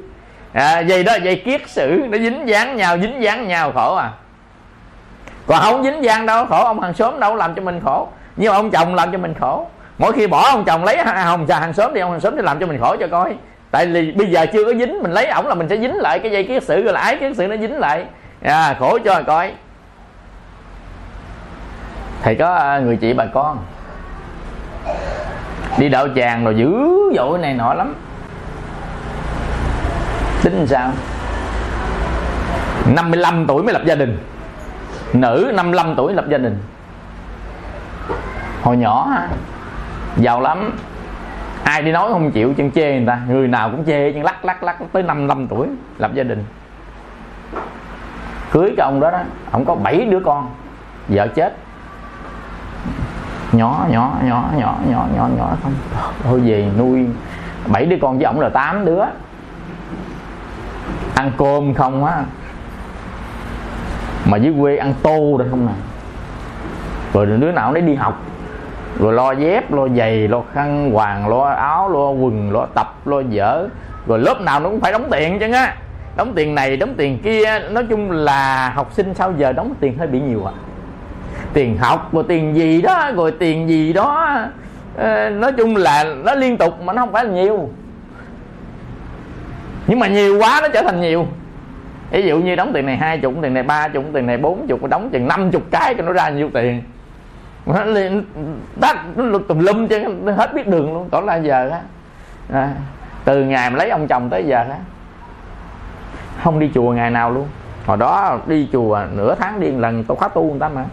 [0.53, 4.11] À, vậy đó vậy kiết sử nó dính dáng nhau dính dáng nhau khổ à.
[5.47, 8.09] Còn không dính dáng đâu khổ ông hàng xóm đâu làm cho mình khổ.
[8.37, 9.67] Nhưng mà ông chồng làm cho mình khổ
[9.99, 12.59] mỗi khi bỏ ông chồng lấy hồng hàng xóm đi ông hàng xóm đi làm
[12.59, 13.35] cho mình khổ cho coi
[13.71, 16.19] tại vì bây giờ chưa có dính mình lấy ổng là mình sẽ dính lại
[16.19, 18.05] cái dây kiết sự gọi là ái kiết sự nó dính lại.
[18.43, 19.53] À, khổ cho coi.
[22.23, 23.59] Thầy có à, người chị bà con.
[25.79, 26.73] Đi đậu tràng rồi dữ
[27.17, 27.95] dội này nọ lắm.
[30.43, 30.93] Tính sao?
[32.95, 34.19] 55 tuổi mới lập gia đình.
[35.13, 36.59] Nữ 55 tuổi lập gia đình.
[38.63, 39.09] Hồi nhỏ
[40.17, 40.79] giàu lắm
[41.67, 43.21] ai đi nói không chịu, chân chê người ta.
[43.29, 45.69] Người nào cũng chê, chân lắc lắc lắc tới 55 tuổi
[45.99, 46.45] lập gia đình.
[48.51, 49.19] Cưới cái ông đó đó
[49.51, 50.51] ông có 7 đứa con,
[51.09, 51.57] vợ chết.
[53.53, 55.73] Nhỏ nhỏ nhỏ nhỏ nhỏ nhỏ nhỏ không.
[56.25, 57.07] Thôi về nuôi
[57.67, 59.03] bảy đứa con với ổng là tám đứa.
[61.15, 62.25] Ăn cơm không á.
[64.25, 65.73] Mà dưới quê ăn tô đây không nè
[67.13, 68.23] rồi đứa nào đấy đi học
[68.99, 73.21] rồi lo dép, lo giày, lo khăn hoàng lo áo, lo quần, lo tập, lo
[73.21, 73.69] dở
[74.07, 75.77] rồi lớp nào nó cũng phải đóng tiền chứ á
[76.17, 79.99] đóng tiền này, đóng tiền kia, nói chung là học sinh sau giờ đóng tiền
[79.99, 80.53] hơi bị nhiều à
[81.53, 84.39] tiền học, rồi tiền gì đó, rồi tiền gì đó.
[84.97, 87.71] Ờ, nói chung là nó liên tục mà nó không phải là nhiều.
[89.87, 91.27] Nhưng mà nhiều quá nó trở thành nhiều.
[92.11, 94.67] Ví dụ như đóng tiền này hai chục, tiền này ba chục, tiền này bốn
[94.67, 96.83] chục, đóng chừng năm chục cái cho nó ra nhiêu tiền
[97.67, 98.25] nó liền
[98.81, 100.05] tắt nó tùm lum chứ
[100.37, 101.09] hết biết đường luôn.
[101.11, 101.81] Tỏ là giờ á
[102.53, 102.73] à,
[103.25, 104.77] từ ngày mà lấy ông chồng tới giờ á
[106.43, 107.49] không đi chùa ngày nào luôn.
[107.87, 110.85] Hồi đó đi chùa nửa tháng đi lần tôi khóa tu người ta mà.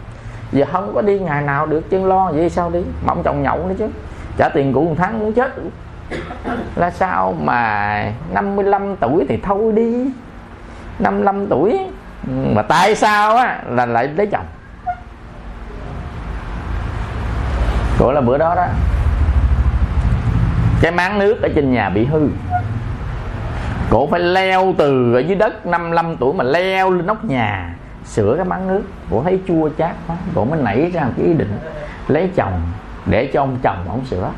[0.51, 2.79] Giờ không có đi ngày nào được chân lo vậy sao đi?
[2.79, 3.87] Mà ông chồng nhậu nữa chứ.
[4.37, 5.51] Trả tiền của một tháng muốn chết.
[6.75, 10.11] Là sao mà 55 tuổi thì thôi đi.
[10.99, 11.79] 55 tuổi.
[12.55, 14.45] Mà tại sao á là lại lấy chồng?
[18.03, 18.65] Gọi là bữa đó đó.
[20.81, 22.27] Cái máng nước ở trên nhà bị hư.
[23.89, 27.75] Cổ phải leo từ ở dưới đất 55 tuổi mà leo lên nóc nhà,
[28.05, 28.81] sửa cái máng nước.
[29.11, 30.15] Cổ thấy chua chát quá.
[30.35, 31.59] Cổ mới nảy ra cái ý định,
[32.07, 32.61] lấy chồng,
[33.05, 34.29] để cho ông chồng ông sửa.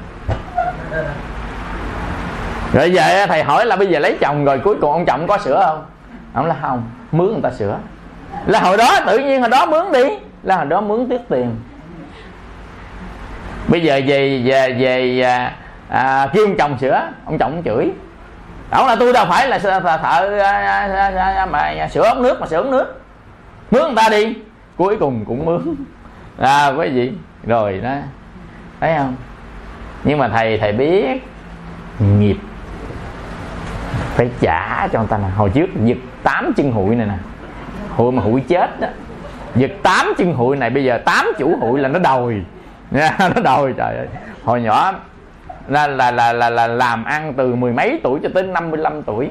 [2.74, 5.38] Rồi giờ thầy hỏi là bây giờ lấy chồng rồi, cuối cùng ông chồng có
[5.38, 5.86] sửa không?
[6.34, 7.78] Ông là không, mướn người ta sửa.
[8.46, 10.04] Là hồi đó tự nhiên hồi đó mướn đi.
[10.44, 11.56] Là hồi đó mướn tiếc tiền
[13.68, 15.56] bây giờ về về về à,
[15.90, 17.02] à, kêu ông chồng sửa.
[17.26, 17.92] Ông chồng chửi.
[18.70, 22.04] Ông là tôi đâu phải là thợ, thợ à à, à, à, à, mà sửa
[22.04, 23.02] ống nước mà sửa ống nước.
[23.72, 24.36] Mướn người ta đi.
[24.78, 25.76] Cuối cùng cũng mướn.
[26.40, 27.12] À quý vị
[27.48, 27.96] rồi đó.
[28.80, 29.16] Thấy không?
[30.04, 31.24] Nhưng mà thầy thầy biết.
[32.00, 32.38] Nghiệp.
[34.16, 35.28] Phải trả cho người ta nè.
[35.36, 37.14] Hồi trước giật tám chân hụi này nè.
[37.90, 38.88] Hụi mà hụi chết đó.
[39.56, 42.36] Giật tám chân hụi này bây giờ tám chủ hụi là nó đòi.
[43.20, 44.08] nó đòi trời ơi.
[44.44, 44.94] Hồi nhỏ
[45.68, 49.30] là là là là, là làm ăn từ mười mấy tuổi cho tới 55 tuổi.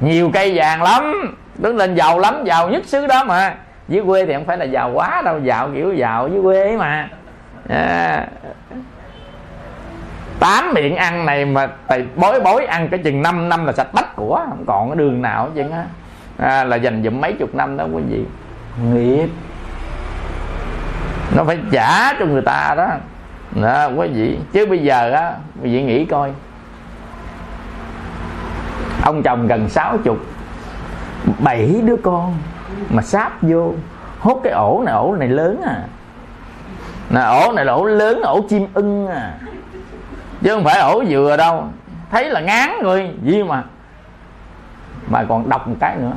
[0.00, 3.54] Nhiều cây vàng lắm đứng lên giàu lắm giàu nhất xứ đó mà.
[3.88, 6.76] Dưới quê thì không phải là giàu quá đâu giàu kiểu giàu dưới quê ấy
[6.76, 7.08] mà.
[7.68, 8.26] À,
[10.40, 13.92] tám miệng ăn này mà tài bối bối ăn cái chừng 5 năm là sạch
[13.92, 15.84] bách của không còn cái đường nào hết á.
[16.38, 18.24] À, là dành dụm mấy chục năm đó quý vị.
[18.92, 19.28] Nghiệp
[21.36, 22.88] nó phải trả cho người ta đó.
[23.62, 26.32] Đó quý vị chứ bây giờ á quý vị nghĩ coi.
[29.04, 30.18] Ông chồng gần sáu chục
[31.38, 32.38] bảy đứa con
[32.90, 33.72] mà sáp vô,
[34.20, 35.76] hốt cái ổ này ổ này lớn à.
[37.10, 39.34] Nè, ổ này là ổ lớn, ổ chim ưng à.
[40.42, 41.64] Chứ không phải ổ dừa đâu.
[42.10, 43.62] Thấy là ngán rồi gì mà
[45.08, 46.12] mà còn đọc một cái nữa.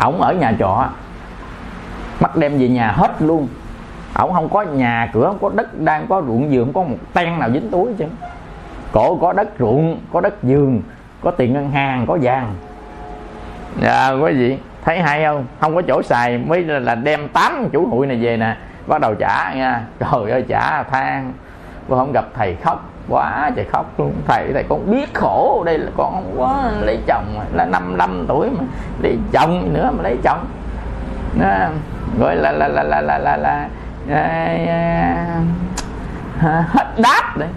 [0.00, 0.88] Ổng ở nhà trọ
[2.20, 3.48] bắt đem về nhà hết luôn.
[4.14, 6.98] Ổng không có nhà, cửa không có đất, đang có ruộng vườn không có một
[7.12, 8.04] ten nào dính túi chứ
[8.92, 10.82] cổ có đất ruộng, có đất vườn,
[11.20, 12.54] có tiền ngân hàng, có vàng.
[13.82, 15.44] Dạ quý vị thấy hay không?
[15.60, 18.56] Không có chỗ xài, mới là đem tám chủ hụi này về nè.
[18.86, 19.82] Bắt đầu trả nha.
[19.98, 21.32] Trời ơi, trả than.
[21.88, 24.12] Con không gặp thầy khóc, quá trời khóc luôn.
[24.26, 27.24] Thầy thầy con biết khổ, đây là con không có lấy chồng
[27.54, 28.64] là 55 tuổi mà
[29.02, 30.44] lấy chồng nữa mà lấy chồng
[31.40, 31.68] đó.
[32.20, 33.68] gọi là là là là là là, là
[34.10, 35.26] à,
[36.40, 37.48] à, hết đát đấy.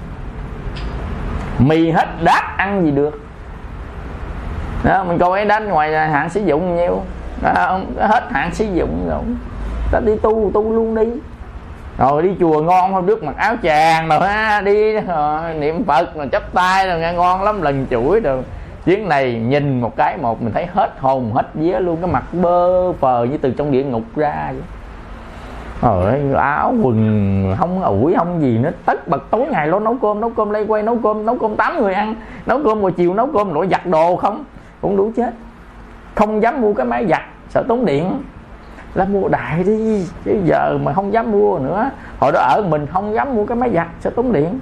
[1.59, 3.21] Mì hết đát ăn gì được.
[4.83, 7.01] Đó, mình coi ấy đánh ngoài hạn sử dụng nhiêu.
[7.41, 9.21] Đó, hết hạn sử dụng rồi.
[9.91, 11.07] Ta đi tu tu luôn đi.
[11.97, 13.05] Rồi đi chùa ngon không?
[13.05, 17.13] Đứt mặc áo chàng rồi ha đi rồi, niệm phật rồi chấp tay rồi nghe
[17.13, 18.43] ngon lắm lần chuỗi rồi
[18.85, 22.23] chuyến này nhìn một cái một mình thấy hết hồn, hết vía luôn, cái mặt
[22.33, 24.61] bơ phờ như từ trong địa ngục ra vậy.
[25.81, 28.71] Rồi áo quần không ủi, không gì nữa.
[28.85, 31.55] Tất bật tối ngày lo nấu cơm nấu cơm lây quay, nấu cơm nấu cơm
[31.55, 32.15] tám người ăn,
[32.45, 34.43] nấu cơm buổi chiều, nấu cơm nổi giặt đồ không?
[34.81, 35.33] Cũng đủ chết.
[36.15, 38.11] Không dám mua cái máy giặt, sợ tốn điện.
[38.93, 41.89] Là mua đại đi, chứ giờ mà không dám mua nữa.
[42.19, 44.59] Hồi đó ở mình không dám mua cái máy giặt sẽ tốn điện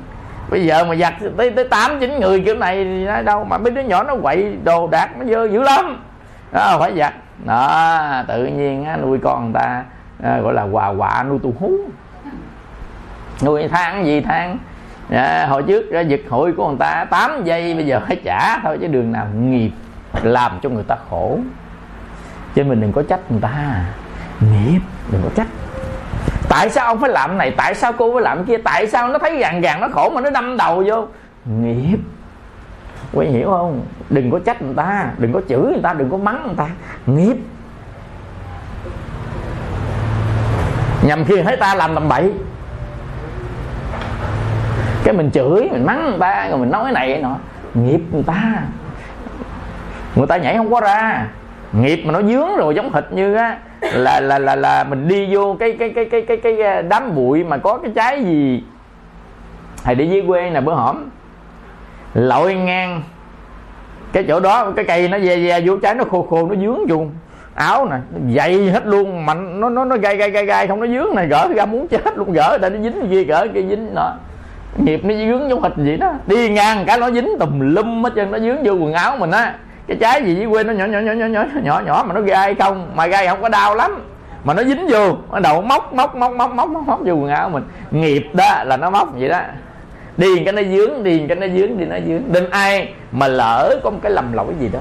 [0.50, 3.58] bây giờ mà giặt tới tới tám chín người kiểu này thì nói đâu mà
[3.58, 6.04] mấy đứa nhỏ nó quậy đồ đạc nó dơ dữ lắm.
[6.52, 7.14] Đó phải giặt.
[7.46, 9.84] Đó tự nhiên á, nuôi con người ta
[10.24, 11.72] à, gọi là quà quạ nuôi tu hú.
[13.46, 14.58] Nuôi than gì than
[15.10, 18.60] à, hồi trước ra giật hội của người ta 8 giây bây giờ phải trả
[18.60, 19.72] thôi chứ đường nào nghiệp
[20.24, 21.40] làm cho người ta khổ.
[22.56, 23.86] Cho nên mình đừng có trách người ta.
[24.40, 24.80] Nghiệp
[25.12, 25.48] đừng có trách
[26.50, 27.54] tại sao ông phải làm này?
[27.58, 28.58] Tại sao cô phải làm kia?
[28.58, 31.08] Tại sao nó thấy gàn gàn nó khổ mà nó đâm đầu vô?
[31.46, 31.98] Nghiệp.
[33.14, 33.82] Quý hiểu không?
[34.10, 36.66] Đừng có trách người ta, đừng có chửi người ta, đừng có mắng người ta.
[37.06, 37.36] Nghiệp.
[41.04, 42.34] Nhầm khi thấy ta làm tầm bậy.
[45.04, 47.36] Cái mình chửi, mình mắng người ta, rồi mình nói này nọ.
[47.74, 48.44] Nghiệp người ta.
[50.16, 51.26] Người ta nhảy không có ra
[51.72, 55.36] nghiệp mà nó dướng rồi giống thịt như á, là là là là mình đi
[55.36, 58.64] vô cái cái cái cái cái cái đám bụi mà có cái trái gì.
[59.84, 61.10] Thầy đi dưới quê nè, bữa hổm,
[62.14, 63.02] lội ngang
[64.14, 66.88] cái chỗ đó, cái cây nó ve ve vô trái nó khô khô, nó dướng
[66.88, 67.06] vô
[67.56, 67.96] áo nè
[68.36, 71.28] dày hết luôn mà nó nó nó gai gai gai gai, không, nó dướng này
[71.28, 74.12] gỡ ra muốn chết luôn, gỡ tại nó dính gì gỡ cái dính nọ.
[74.78, 76.14] Nghiệp nó dướng giống thịt vậy đó.
[76.28, 79.32] Đi ngang cái nó dính tùm lum hết trơn, nó dướng vô quần áo mình
[79.32, 79.56] á
[79.88, 82.22] cái trái gì dưới quê nó nhỏ nhỏ nhỏ nhỏ nhỏ nhỏ nhỏ mà nó
[82.22, 82.92] gai không?
[82.96, 84.04] Mà gai không có đau lắm.
[84.44, 87.30] Mà nó dính vô nó đầu móc móc móc móc móc móc, móc vô quần
[87.30, 87.64] áo mình.
[87.92, 89.40] Nghiệp đó là nó móc vậy đó.
[90.18, 92.32] Điền cái nó dướng điền cái nó dướng đi nó dướng.
[92.32, 94.80] Đến ai mà lỡ có một cái lầm lỗi gì đó.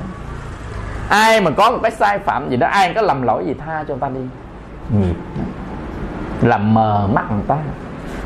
[1.09, 3.85] Ai mà có một cái sai phạm gì đó ai có lầm lỗi gì tha
[3.89, 4.21] cho ta đi.
[4.91, 5.15] Nghiệp.
[6.43, 7.57] Làm mờ mắt người ta.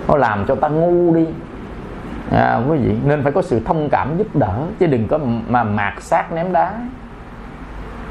[0.09, 1.27] Nó làm cho ta ngu đi
[2.31, 5.65] à, quý vị nên phải có sự thông cảm giúp đỡ chứ đừng có mà
[5.65, 6.73] mạt sát ném đá.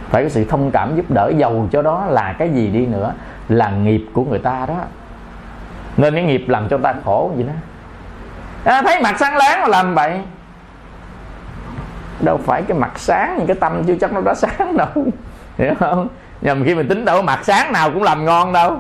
[0.10, 3.14] Phải có sự thông cảm giúp đỡ giàu cho đó là cái gì đi nữa
[3.50, 4.76] là nghiệp của người ta đó.
[5.98, 7.54] Nên cái nghiệp làm cho ta khổ gì đó.
[8.64, 10.22] À, thấy mặt sáng láng mà làm vậy?
[12.20, 14.88] Đâu phải cái mặt sáng nhưng cái tâm chưa chắc nó đã sáng đâu.
[15.58, 16.08] Hiểu không?
[16.42, 18.78] Nhầm khi mình tính đâu mặt sáng nào cũng làm ngon đâu.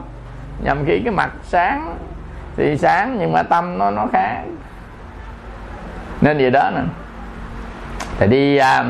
[0.63, 1.95] Nhầm khi cái mặt sáng
[2.57, 4.43] thì sáng nhưng mà tâm nó nó khác
[6.21, 6.81] nên vậy đó nè.
[8.19, 8.85] Thì đi à,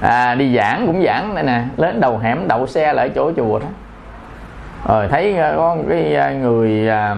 [0.00, 1.62] à, đi giảng cũng giảng đây nè.
[1.76, 3.66] Lên đầu hẻm đậu xe lại chỗ chùa đó.
[4.88, 7.16] Rồi thấy à, có cái à, người à,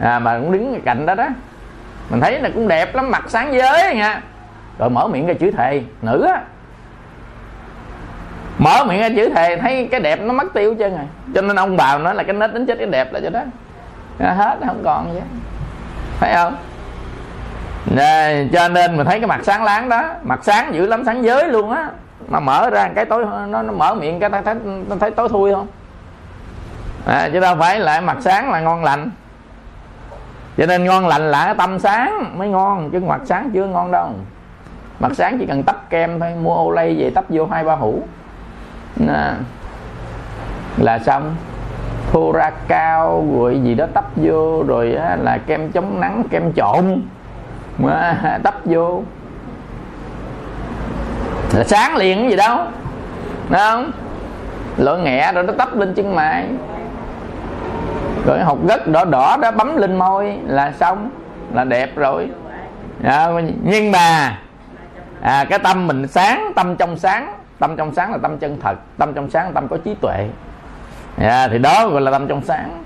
[0.00, 1.28] à, mà cũng đứng cạnh đó đó.
[2.10, 4.20] Mình thấy là cũng đẹp lắm mặt sáng giới nha.
[4.78, 6.40] Rồi mở miệng ra chữ thề nữ á.
[8.58, 11.06] Mở miệng ra chữ thề thấy cái đẹp nó mất tiêu chân rồi.
[11.34, 13.40] Cho nên ông bà nói là cái nết đến chết cái đẹp là cho đó.
[14.18, 15.22] Hết không còn vậy,
[16.20, 16.56] thấy không?
[17.86, 21.24] Nè, cho nên mình thấy cái mặt sáng láng đó mặt sáng dữ lắm sáng
[21.24, 21.90] giới luôn á.
[22.28, 24.54] Mà mở ra cái tối nó, nó mở miệng cái ta thấy,
[24.90, 25.66] ta thấy tối thui không?
[27.06, 29.10] À, chứ đâu phải lại mặt sáng là ngon lành.
[30.56, 33.90] Cho nên ngon lành là cái tâm sáng mới ngon chứ mặt sáng chưa ngon
[33.90, 34.10] đâu.
[35.00, 37.74] Mặt sáng chỉ cần tắp kem thôi mua ô lây về tắp vô hai ba
[37.74, 38.02] hũ.
[38.96, 39.32] Nè.
[40.76, 41.36] là xong.
[42.12, 46.52] Thô ra cao rồi gì đó tắp vô rồi á, là kem chống nắng kem
[46.52, 47.02] trộn
[47.82, 49.02] mà tắp vô.
[51.54, 52.58] Là sáng liền cái gì đâu.
[53.48, 53.90] Đúng không?
[54.76, 56.48] Lỗ nghẹ rồi nó tắp lên chân mày.
[58.26, 61.10] Rồi hột gất đỏ đỏ đó bấm lên môi là xong
[61.54, 62.30] là đẹp rồi.
[63.04, 63.28] À,
[63.62, 64.38] nhưng mà
[65.20, 68.74] à, cái tâm mình sáng tâm trong sáng tâm trong sáng là tâm chân thật
[68.98, 70.28] tâm trong sáng là tâm có trí tuệ.
[71.18, 72.84] À, thì đó gọi là tâm trong sáng.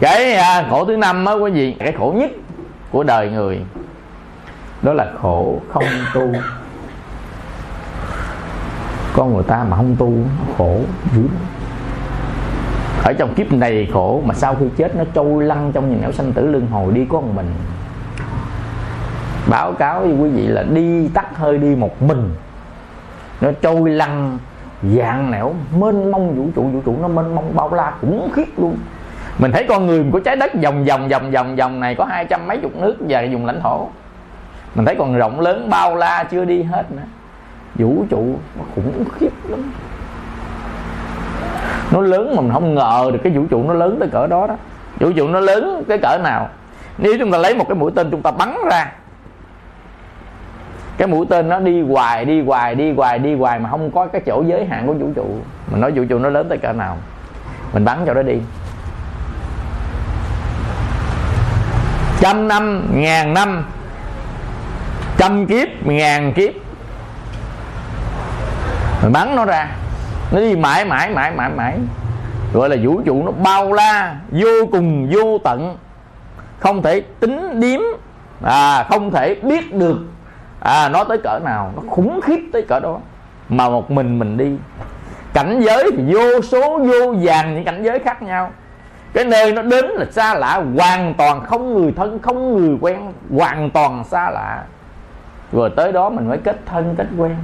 [0.00, 2.30] Cái à, khổ thứ năm á quý vị cái khổ nhất
[2.92, 3.60] của đời người.
[4.82, 6.32] Đó là khổ không tu.
[9.12, 10.80] Con người ta mà không tu, nó khổ
[11.14, 11.22] dữ.
[13.04, 16.12] Ở trong kiếp này khổ, mà sau khi chết nó trôi lăn trong những nẻo
[16.12, 17.54] sanh tử lưng hồi đi có một mình.
[19.50, 22.34] Báo cáo với quý vị là đi tắt hơi đi một mình.
[23.40, 24.38] Nó trôi lăn
[24.82, 28.46] dạng nẻo, mênh mông vũ trụ vũ trụ nó mênh mông bao la khủng khiếp
[28.56, 28.76] luôn
[29.38, 32.24] mình thấy con người của trái đất vòng vòng vòng vòng vòng này có hai
[32.24, 33.88] trăm mấy chục nước và dùng lãnh thổ.
[34.74, 37.02] Mình thấy còn rộng lớn, bao la chưa đi hết nữa.
[37.74, 39.72] Vũ trụ nó khủng khiếp lắm.
[41.92, 44.46] Nó lớn mà mình không ngờ được cái vũ trụ nó lớn tới cỡ đó
[44.46, 44.54] đó.
[45.00, 46.48] Vũ trụ nó lớn cái cỡ nào?
[46.98, 48.92] Nếu chúng ta lấy một cái mũi tên chúng ta bắn ra,
[50.96, 54.06] cái mũi tên nó đi hoài đi hoài đi hoài đi hoài mà không có
[54.06, 55.26] cái chỗ giới hạn của vũ trụ
[55.70, 56.96] mình nói vũ trụ nó lớn tới cỡ nào,
[57.74, 58.40] mình bắn cho nó đi.
[62.22, 63.64] Trăm năm, ngàn năm,
[65.18, 66.52] trăm kiếp, ngàn kiếp.
[69.02, 69.68] Mình bắn nó ra,
[70.32, 71.78] nó đi mãi mãi mãi mãi mãi.
[72.52, 75.76] Gọi là vũ trụ nó bao la, vô cùng, vô tận.
[76.58, 77.80] Không thể tính điếm
[78.44, 79.98] à không thể biết được
[80.60, 81.72] à nó tới cỡ nào.
[81.76, 82.98] Nó khủng khiếp tới cỡ đó.
[83.48, 84.56] Mà một mình mình đi.
[85.34, 88.50] Cảnh giới thì vô số, vô vàng những cảnh giới khác nhau
[89.14, 93.12] cái nơi nó đến là xa lạ, hoàn toàn không người thân, không người quen,
[93.36, 94.62] hoàn toàn xa lạ.
[95.52, 97.36] Rồi tới đó mình mới kết thân, kết quen.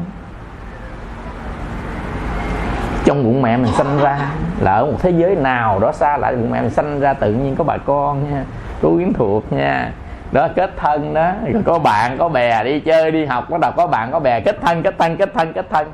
[3.05, 4.19] Trong bụng mẹ mình sanh ra,
[4.61, 7.33] là ở một thế giới nào đó xa lạ bụng mẹ mình sanh ra tự
[7.33, 8.45] nhiên có bà con nha,
[8.83, 9.93] có quyến thuộc nha.
[10.33, 11.33] Đó, kết thân đó.
[11.53, 14.41] Rồi có bạn, có bè, đi chơi, đi học, bắt đầu có bạn, có bè,
[14.41, 15.87] kết thân kết thân kết thân kết thân.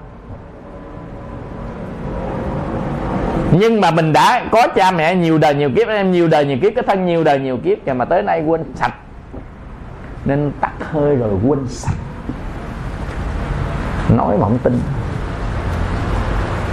[3.58, 6.58] Nhưng mà mình đã có cha mẹ nhiều đời nhiều kiếp, em nhiều đời nhiều
[6.62, 8.94] kiếp, cái thân nhiều đời nhiều kiếp nhưng mà tới nay quên sạch.
[10.24, 11.96] Nên tắt hơi rồi quên sạch.
[14.16, 14.80] Nói mà không tin.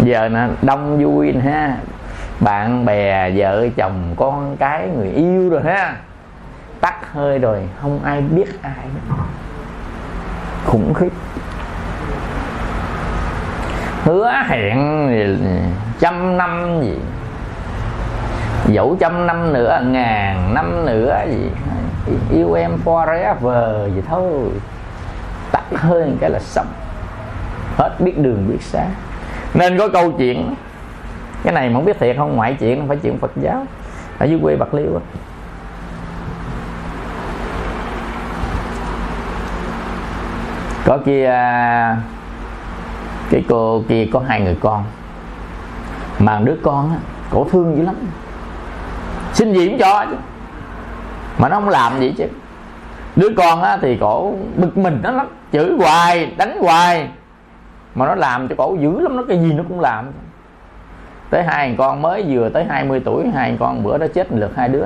[0.04, 1.78] Giờ nè, đông vui nè ha.
[2.40, 5.96] Bạn bè, vợ, chồng, con cái, người yêu rồi ha.
[6.82, 9.16] Tắt hơi rồi, không ai biết ai nữa.
[10.66, 11.10] Khủng khiếp
[14.04, 15.08] hứa hẹn
[16.00, 17.00] trăm năm gì,
[18.68, 21.50] dẫu trăm năm nữa, ngàn năm nữa gì,
[22.32, 24.50] yêu em forever gì thôi.
[25.52, 26.68] Tắt hơi cái là xong.
[27.78, 28.86] Hết biết đường biết xa
[29.54, 30.56] nên có câu chuyện,
[31.44, 33.66] cái này mà không biết thiệt không, ngoại chuyện, không phải chuyện phật giáo,
[34.20, 35.02] ở dưới quê bạc liêu á.
[40.86, 41.34] Có kia
[43.32, 44.84] cái cô kia có hai người con.
[46.20, 46.98] Mà đứa con á
[47.30, 47.96] cổ thương dữ lắm.
[49.34, 50.16] Xin gì cũng cho chứ.
[51.38, 52.26] Mà nó không làm gì chứ.
[53.16, 55.28] Đứa con á thì cổ bực mình nó lắm.
[55.54, 57.10] Chửi hoài đánh hoài.
[57.96, 60.12] Mà nó làm cho cổ dữ lắm nó cái gì nó cũng làm.
[61.30, 64.70] Tới hai con mới vừa tới 20 tuổi hai con bữa đó chết lượt hai
[64.70, 64.86] đứa.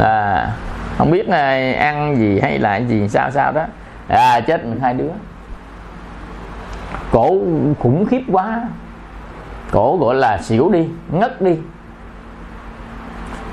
[0.00, 0.50] À,
[0.98, 3.64] không biết này ăn gì hay là gì sao sao đó.
[4.08, 5.10] À chết hai đứa
[7.12, 7.38] cổ
[7.78, 8.60] khủng khiếp quá.
[9.70, 11.56] Cổ gọi là xỉu đi ngất đi.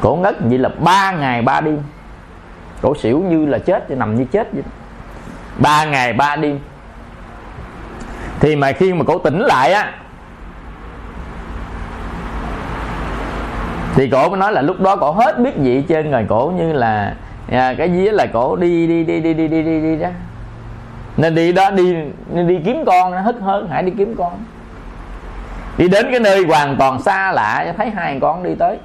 [0.01, 1.79] Cổ ngất như là ba ngày ba đêm.
[2.81, 4.63] Cổ xỉu như là chết nằm như chết vậy.
[5.59, 6.59] Ba ngày ba đêm.
[8.39, 9.93] Thì mà khi mà cổ tỉnh lại á
[13.95, 16.73] thì cổ mới nói là lúc đó cổ hết biết gì trên người cổ như
[16.73, 17.15] là
[17.51, 20.09] à, cái gì là cổ đi đi đi đi đi đi đi, đi đó
[21.17, 21.95] nên đi đó đi
[22.33, 24.31] nên đi kiếm con nó hất hơn hãy đi kiếm con.
[25.77, 28.79] Đi đến cái nơi hoàn toàn xa lạ thấy hai con đi tới.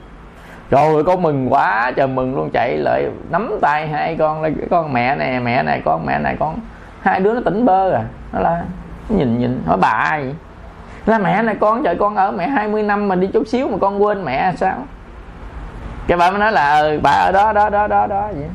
[0.71, 4.69] Rồi con mừng quá trời mừng luôn chạy lại nắm tay hai con là cái
[4.71, 6.59] con mẹ này mẹ này con mẹ này con.
[7.03, 8.03] Hai đứa nó tỉnh bơ à
[8.33, 8.63] nó là
[9.09, 10.35] nhìn nhìn hỏi bà ai vậy?
[11.07, 13.77] Là mẹ này con trời con ở mẹ 20 năm mà đi chút xíu mà
[13.81, 14.77] con quên mẹ sao?
[16.07, 18.49] Cái bà mới nói là ừ, bà ở đó đó đó đó đó vậy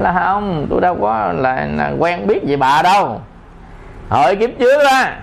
[0.00, 3.20] là không tôi đâu có là, là quen biết gì bà đâu.
[4.08, 5.20] Hồi kiếp trước á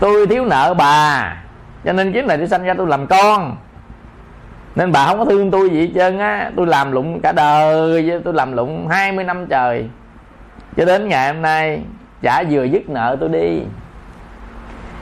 [0.00, 1.36] tôi thiếu nợ bà
[1.84, 3.56] cho nên kiếp này tôi sanh ra tôi làm con.
[4.74, 8.20] Nên bà không có thương tôi gì hết trơn á tôi làm lụng cả đời
[8.24, 9.88] tôi làm lụng 20 năm trời.
[10.76, 11.82] Cho đến ngày hôm nay
[12.22, 13.60] chả vừa dứt nợ tôi đi.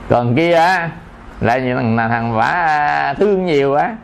[0.09, 0.89] Còn kia á
[1.41, 3.95] là như thằng, thằng vả thương nhiều á.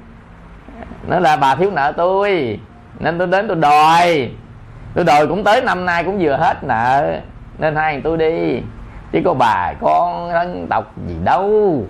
[1.07, 2.59] Nó là bà thiếu nợ tôi
[2.99, 4.31] nên tôi đến tôi đòi.
[4.93, 7.19] Tôi đòi cũng tới năm nay cũng vừa hết nợ.
[7.57, 8.61] Nên hai người tôi đi.
[9.11, 11.83] Chứ có bà con thân tộc gì đâu.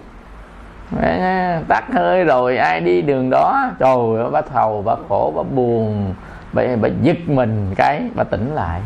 [1.67, 3.71] Tắt hơi rồi ai đi đường đó?
[3.79, 6.13] Trời ơi bà thầu bà khổ bà buồn.
[6.53, 8.81] Bà, bà giật mình cái bà tỉnh lại.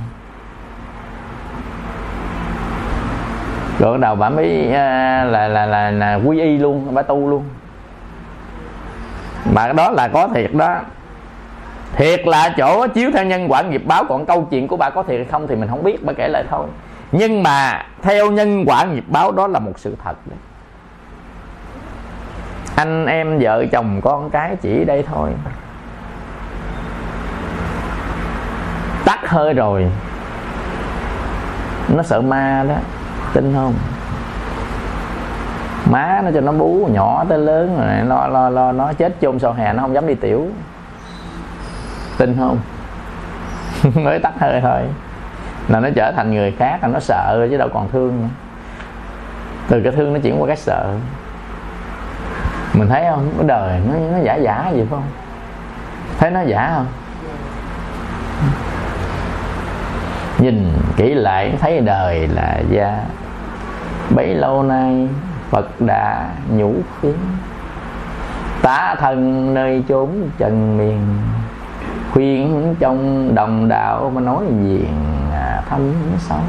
[3.79, 7.43] Rồi đầu bà mới là là là, là, là quy y luôn bà tu luôn.
[9.53, 10.75] Mà đó là có thiệt đó
[11.93, 15.03] thiệt là chỗ chiếu theo nhân quả nghiệp báo, còn câu chuyện của bà có
[15.03, 16.67] thiệt hay không thì mình không biết, bà kể lại thôi.
[17.11, 20.37] Nhưng mà theo nhân quả nghiệp báo đó là một sự thật đấy.
[22.75, 25.29] Anh em vợ chồng con cái chỉ đây thôi.
[29.05, 29.91] Tắt hơi rồi.
[31.95, 32.75] Nó sợ ma đó,
[33.33, 33.73] tin không?
[35.91, 39.39] Má nó cho nó bú, nhỏ tới lớn rồi, lo lo lo, nó chết chôn
[39.39, 40.47] sau hè, nó không dám đi tiểu
[42.25, 42.59] tin không?
[44.03, 44.81] Mới tắt hơi thôi.
[45.67, 48.27] Là nó trở thành người khác, là nó sợ chứ đâu còn thương nữa.
[49.69, 50.93] từ cái thương nó chuyển qua cái sợ.
[52.73, 53.33] Mình thấy không?
[53.37, 55.07] Cái đời nó nó giả giả gì phải không?
[56.19, 56.85] Thấy nó giả không?
[60.39, 63.03] Nhìn kỹ lại thấy đời là da.
[64.15, 65.07] Bấy lâu nay
[65.49, 67.15] phật đã nhủ khiến.
[68.61, 70.99] Tá thân nơi chốn trần miền
[72.13, 74.87] khuyên trong đồng đạo mà nói gì
[75.69, 76.39] thâm sâu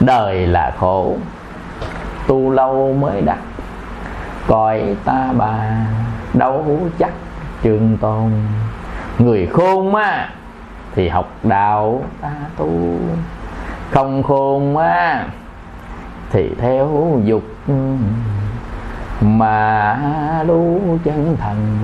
[0.00, 1.16] đời là khổ,
[2.26, 3.38] tu lâu mới đắc,
[4.46, 5.86] coi ta bà
[6.34, 7.10] đâu chắc
[7.62, 8.30] trường tồn.
[9.18, 10.28] Người khôn á,
[10.94, 12.70] thì học đạo ta tu,
[13.90, 15.26] không khôn á,
[16.30, 17.42] thì theo dục,
[19.20, 19.96] mà
[20.46, 21.78] lưu chân thành.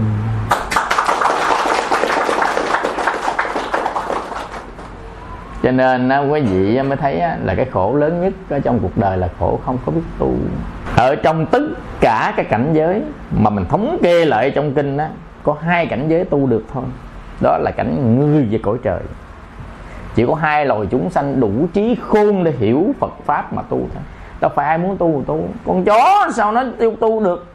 [5.62, 8.78] Cho nên á, quý vị mới thấy á, là cái khổ lớn nhất ở trong
[8.82, 10.32] cuộc đời là khổ không có biết tu.
[10.96, 11.62] Ở trong tất
[12.00, 13.02] cả các cảnh giới
[13.38, 15.08] mà mình thống kê lại trong kinh á
[15.42, 16.84] có hai cảnh giới tu được thôi.
[17.40, 19.00] Đó là cảnh người về cõi trời.
[20.14, 23.78] Chỉ có hai loài chúng sanh đủ trí khôn để hiểu Phật pháp mà tu
[23.78, 24.02] thôi.
[24.40, 25.44] Đâu phải ai muốn tu tu.
[25.66, 27.46] Con chó sao nó tu tu được?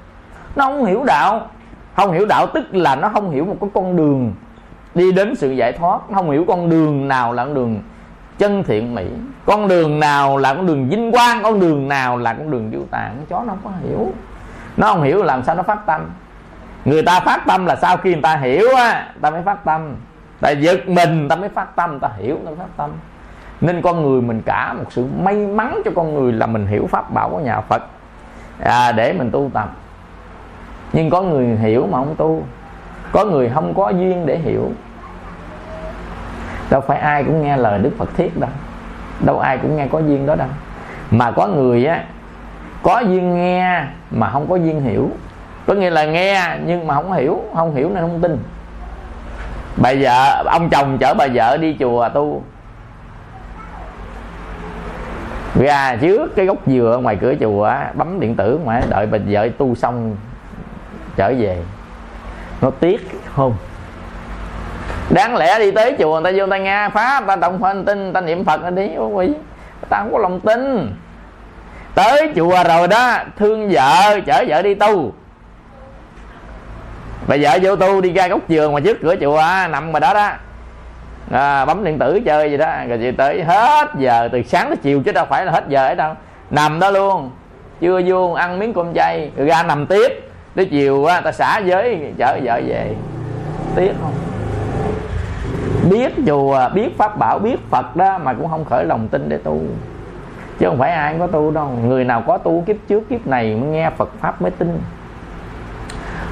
[0.56, 1.48] Nó không hiểu đạo.
[1.96, 4.34] Không hiểu đạo tức là nó không hiểu một cái con đường
[4.96, 6.00] đi đến sự giải thoát.
[6.10, 7.80] Nó không hiểu con đường nào là con đường
[8.38, 9.06] chân thiện mỹ.
[9.46, 12.82] Con đường nào là con đường vinh quang con đường nào là con đường diệu
[12.92, 13.26] tạng?
[13.30, 14.12] Chó nó không có hiểu.
[14.78, 16.10] Nó không hiểu làm sao nó phát tâm.
[16.86, 19.96] Người ta phát tâm là sau khi người ta hiểu á ta mới phát tâm.
[20.42, 22.92] Tại giật mình ta mới phát tâm ta hiểu ta mới phát tâm.
[23.62, 26.88] Nên con người mình cả một sự may mắn cho con người là mình hiểu
[26.92, 27.84] pháp bảo của nhà phật.
[28.60, 29.70] À, để mình tu tập.
[30.94, 32.44] Nhưng có người hiểu mà không tu.
[33.12, 34.72] Có người không có duyên để hiểu
[36.70, 38.50] đâu phải ai cũng nghe lời đức phật thiết đâu.
[39.26, 40.48] Đâu ai cũng nghe có duyên đó đâu.
[41.12, 42.04] Mà có người á,
[42.84, 45.10] có duyên nghe mà không có duyên hiểu.
[45.68, 48.44] Có nghĩa là nghe nhưng mà không hiểu không hiểu nên không tin.
[49.78, 52.44] Bà vợ, ông chồng chở bà vợ đi chùa tu.
[55.60, 59.50] Ra trước cái gốc dừa ngoài cửa chùa bấm điện tử mà đợi bà vợ
[59.58, 60.16] tu xong
[61.16, 61.64] trở về.
[62.62, 63.54] Nó tiếc không?
[65.10, 67.76] Đáng lẽ đi tới chùa người ta vô người ta nghe pháp ta tụng phật
[67.86, 69.30] tin ta niệm phật đi quý
[69.90, 70.92] ta không có lòng tin.
[71.96, 75.14] Tới chùa rồi đó thương vợ chở vợ đi tu.
[77.28, 80.00] Bà vợ vô tu đi ra góc giường mà trước cửa chùa à, nằm mà
[80.00, 80.32] đó đó.
[81.32, 82.72] À, bấm điện tử chơi gì đó.
[82.90, 85.86] Rồi chị tới hết giờ từ sáng tới chiều chứ đâu phải là hết giờ
[85.86, 86.14] ấy đâu.
[86.50, 87.32] Nằm đó luôn.
[87.82, 89.32] Chưa vô ăn miếng cơm chay.
[89.38, 90.30] Rồi ra nằm tiếp.
[90.56, 92.94] Tới chiều á ta xả giới chở vợ về.
[93.76, 94.14] Tiếc không?
[95.90, 99.30] Biết dù à, biết pháp bảo biết phật đó mà cũng không khởi lòng tin
[99.30, 99.60] để tu.
[100.60, 101.68] Chứ không phải ai có tu đâu.
[101.86, 104.80] Người nào có tu kiếp trước kiếp này mới nghe phật pháp mới tin.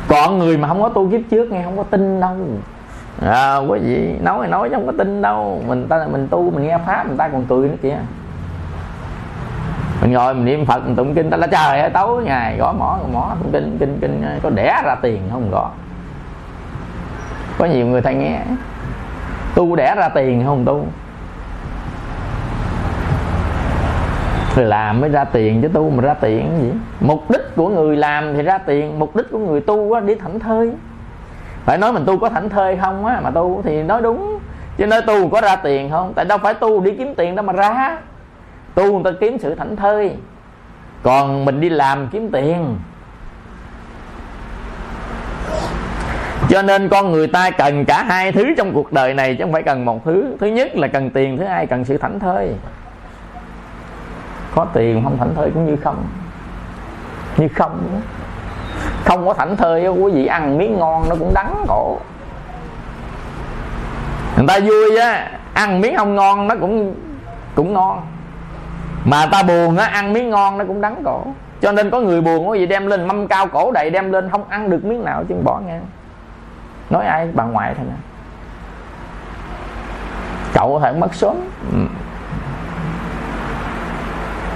[0.08, 2.36] Còn người mà không có tu kiếp trước nghe không có tin đâu.
[3.26, 5.62] À, quý vị nói thì nói chứ không có tin đâu.
[5.68, 7.98] Mình ta mình tu mình nghe pháp người ta còn cười nữa kìa.
[10.02, 12.74] Mình ngồi mình niệm phật mình tụng kinh ta là trời ơi tối ngày gõ
[12.74, 15.70] mỏ gõ mỏ tụng kinh kinh kinh có đẻ ra tiền không gõ.
[17.58, 18.42] Có nhiều người ta nghe
[19.56, 20.86] tu đẻ ra tiền không tu?
[24.56, 26.72] Rồi làm mới ra tiền chứ tu mà ra tiền cái gì?
[27.00, 30.16] Mục đích của người làm thì ra tiền, mục đích của người tu á, đi
[30.16, 30.72] thảnh thơi.
[31.66, 34.40] Phải nói mình tu có thảnh thơi không á, mà tu thì nói đúng.
[34.78, 36.14] Chứ nói tu có ra tiền không?
[36.16, 37.98] Tại đâu phải tu đi kiếm tiền đâu mà ra.
[38.76, 40.16] Tu người ta kiếm sự thảnh thơi.
[41.04, 42.78] Còn mình đi làm kiếm tiền.
[46.50, 49.54] Cho nên con người ta cần cả hai thứ trong cuộc đời này chứ không
[49.54, 50.36] phải cần một thứ.
[50.40, 52.56] Thứ nhất là cần tiền, thứ hai cần sự thảnh thơi.
[54.56, 56.06] Có tiền không thảnh thơi cũng như không.
[57.38, 58.02] Như không.
[59.06, 61.98] Không có thảnh thơi quý vị ăn miếng ngon nó cũng đắng cổ.
[64.38, 66.96] Người ta vui á, ăn miếng không ngon nó cũng
[67.56, 68.02] cũng ngon.
[69.06, 71.24] Mà ta buồn á, ăn miếng ngon nó cũng đắng cổ.
[71.62, 74.30] Cho nên có người buồn có gì đem lên, mâm cao cổ đầy đem lên,
[74.30, 75.86] không ăn được miếng nào chứ bỏ ngang
[76.90, 77.30] nói ai?
[77.34, 77.96] Bà ngoại thôi nè.
[80.54, 81.36] Cậu có thể mất sớm.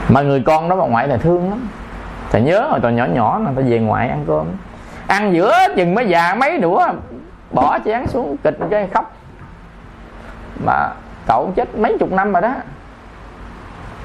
[0.10, 1.68] Mà người con đó bà ngoại là thương lắm.
[2.32, 4.46] Thầy nhớ hồi tôi nhỏ nhỏ là tôi về ngoại ăn cơm.
[5.08, 6.88] Ăn giữa chừng mới già mấy đũa,
[7.52, 9.12] bỏ chén xuống, kịch cái khóc.
[10.66, 10.90] Mà
[11.28, 12.54] cậu chết mấy chục năm rồi đó.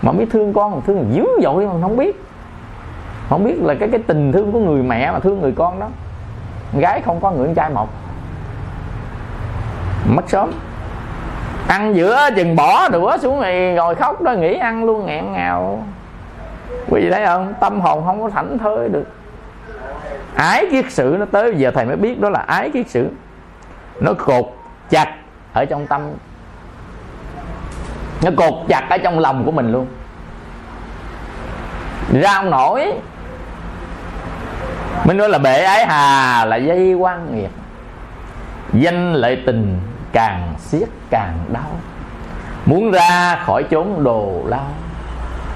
[0.02, 2.24] Mà biết thương con thương dữ dội mà không biết.
[3.28, 5.88] Không biết là cái cái tình thương của người mẹ mà thương người con đó.
[6.78, 7.88] Gái không có người con trai một
[10.08, 10.50] mất sớm.
[11.68, 15.84] Ăn giữa chừng bỏ đũa xuống này ngồi khóc đó, nghỉ ăn luôn, nghẹn ngào.
[16.88, 17.54] Quý vị thấy không?
[17.60, 19.04] Tâm hồn không có thảnh thơi được.
[20.34, 23.08] Ái kiết sự nó tới giờ thầy mới biết đó là ái kiết sự
[24.00, 24.44] nó cột
[24.90, 25.14] chặt
[25.52, 26.00] ở trong tâm.
[28.24, 29.86] Nó cột chặt ở trong lòng của mình luôn.
[32.12, 32.92] Ra không nổi.
[35.04, 37.50] Mình nói là bể ái hà là dây quan nghiệp,
[38.72, 39.80] danh lợi tình
[40.12, 41.70] càng siết càng đau.
[42.66, 44.70] Muốn ra khỏi chốn đồ lao,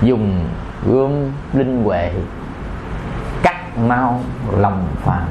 [0.02, 0.44] dùng
[0.86, 2.12] gươm linh huệ,
[3.42, 4.20] cắt mau
[4.58, 5.26] lòng phàm.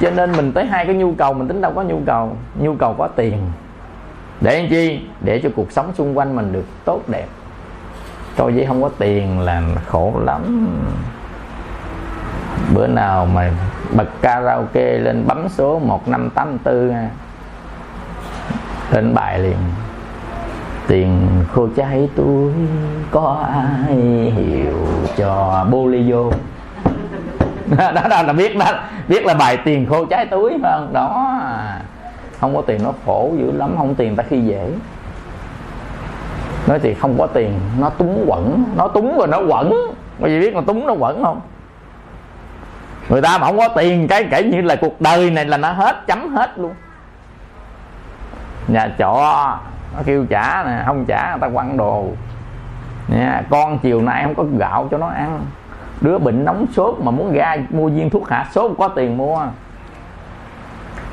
[0.00, 2.74] Cho nên mình tới hai cái nhu cầu, mình tính đâu có nhu cầu nhu
[2.74, 3.38] cầu có tiền.
[4.40, 5.00] Để làm chi?
[5.20, 7.26] Để cho cuộc sống xung quanh mình được tốt đẹp.
[8.36, 10.68] Thôi vậy không có tiền là khổ lắm
[12.74, 13.50] bữa nào mà
[13.96, 16.94] bật karaoke lên bấm số 1584
[18.92, 19.56] lên bài liền.
[20.86, 22.52] Tiền khô cháy túi
[23.10, 23.96] có ai
[24.36, 24.86] hiểu
[25.16, 26.30] cho bolio
[27.78, 28.66] đó, đó là biết đó
[29.08, 30.92] biết là bài tiền khô cháy túi phải không?
[30.92, 31.40] Đó
[32.40, 34.70] không có tiền nó khổ dữ lắm không tiền ta khi dễ.
[36.66, 39.72] Nói thì không có tiền nó túng quẩn nó túng rồi nó quẩn.
[40.20, 41.40] Có gì biết mà túng nó quẩn không?
[43.14, 45.72] Người ta mà không có tiền, cái kể như là cuộc đời này là nó
[45.72, 46.74] hết, chấm hết luôn.
[48.68, 49.58] Nhà trọ,
[49.96, 52.06] nó kêu trả nè, không trả, người ta quăng đồ.
[53.08, 55.44] Nha con chiều nay không có gạo cho nó ăn.
[56.00, 59.46] Đứa bệnh nóng sốt mà muốn ra mua viên thuốc hạ sốt có tiền mua.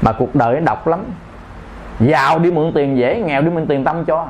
[0.01, 1.03] Mà cuộc đời nó độc lắm.
[1.99, 4.27] Giàu đi mượn tiền dễ, nghèo đi mượn tiền tâm cho.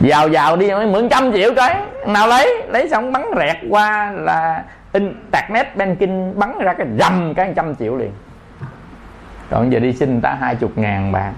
[0.00, 1.80] Giàu giàu đi mượn trăm triệu cái.
[2.06, 4.62] Nào lấy lấy xong bắn rẹt qua là
[4.92, 8.12] internet banking bắn ra cái rầm cái trăm triệu liền.
[9.50, 11.34] Còn giờ đi xin người ta hai chục ngàn bạn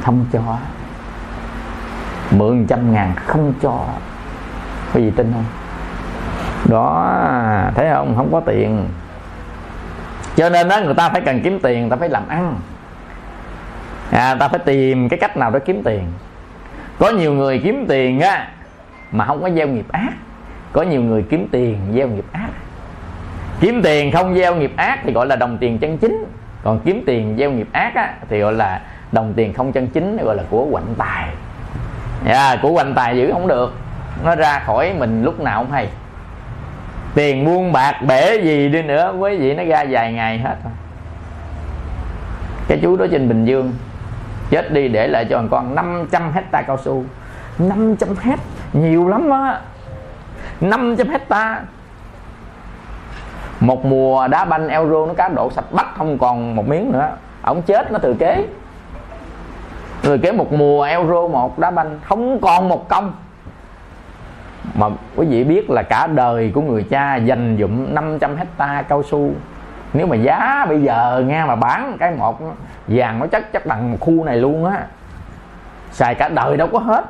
[0.00, 0.58] không cho.
[2.30, 3.86] Mượn trăm ngàn không cho.
[4.92, 5.44] Có gì tin không?
[6.70, 7.18] Đó
[7.74, 8.16] thấy không?
[8.16, 8.88] Không có tiền.
[10.36, 12.56] Cho nên đó người ta phải cần kiếm tiền ta phải làm ăn.
[14.10, 16.06] À, ta phải tìm cái cách nào để kiếm tiền.
[16.98, 18.48] Có nhiều người kiếm tiền á
[19.12, 20.12] mà không có gieo nghiệp ác
[20.72, 22.48] có nhiều người kiếm tiền gieo nghiệp ác.
[23.60, 26.24] Kiếm tiền không gieo nghiệp ác thì gọi là đồng tiền chân chính.
[26.62, 28.80] Còn kiếm tiền gieo nghiệp ác á, thì gọi là
[29.12, 31.28] đồng tiền không chân chính gọi là của quạnh tài.
[32.26, 33.74] Yeah, của quạnh tài giữ không được.
[34.24, 35.88] Nó ra khỏi mình lúc nào không hay.
[37.14, 40.56] Tiền buôn bạc bể gì đi nữa với gì nó ra vài ngày hết
[42.68, 43.72] cái chú đó trên Bình Dương
[44.50, 47.04] chết đi để lại cho con 500 hecta cao su.
[47.58, 49.60] 500 hecta nhiều lắm á.
[50.62, 51.62] 500 hecta.
[53.60, 57.10] Một mùa đá banh euro nó cá độ sạch bách không còn một miếng nữa.
[57.42, 58.46] Ông chết nó thừa kế.
[60.02, 63.12] Thừa kế một mùa euro một đá banh không còn một công.
[64.74, 64.86] Mà
[65.16, 69.30] quý vị biết là cả đời của người cha dành dụm 500 hecta cao su.
[69.92, 72.40] Nếu mà giá bây giờ nghe mà bán cái một,
[72.86, 74.86] vàng nó chắc chắc bằng một khu này luôn á.
[75.90, 77.04] Xài cả đời đâu có hết.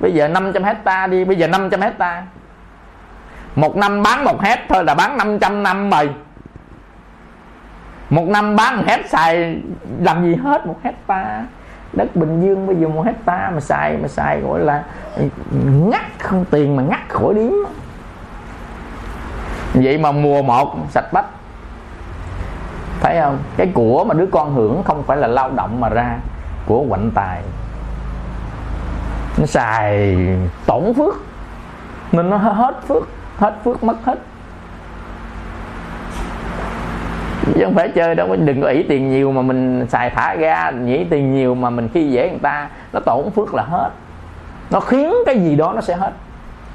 [0.00, 2.22] Bây giờ 500 hecta đi, bây giờ 500 hecta
[3.58, 6.10] một năm bán một hecta thôi là bán 500 năm rồi.
[8.10, 9.60] Một năm bán một hecta xài
[10.00, 11.44] làm gì hết một hecta
[11.92, 14.84] đất bình dương bây giờ một hecta mà xài mà xài gọi là
[15.64, 17.52] ngắt không tiền mà ngắt khỏi điếm.
[19.74, 21.26] Vậy mà mùa một sạch bách.
[23.00, 23.38] Thấy không?
[23.56, 26.16] Cái của mà đứa con hưởng không phải là lao động mà ra,
[26.66, 27.42] của quạnh tài.
[29.38, 30.16] Nó xài
[30.66, 31.14] tổn phước,
[32.12, 33.08] nên nó hết phước
[33.38, 34.18] hết, phước mất hết.
[37.54, 40.70] Chứ không phải chơi đâu đừng có ỷ tiền nhiều mà mình xài thả ra
[40.70, 43.90] nghĩ tiền nhiều mà mình khi dễ người ta, nó tổn phước là hết.
[44.70, 46.12] Nó khiến cái gì đó nó sẽ hết.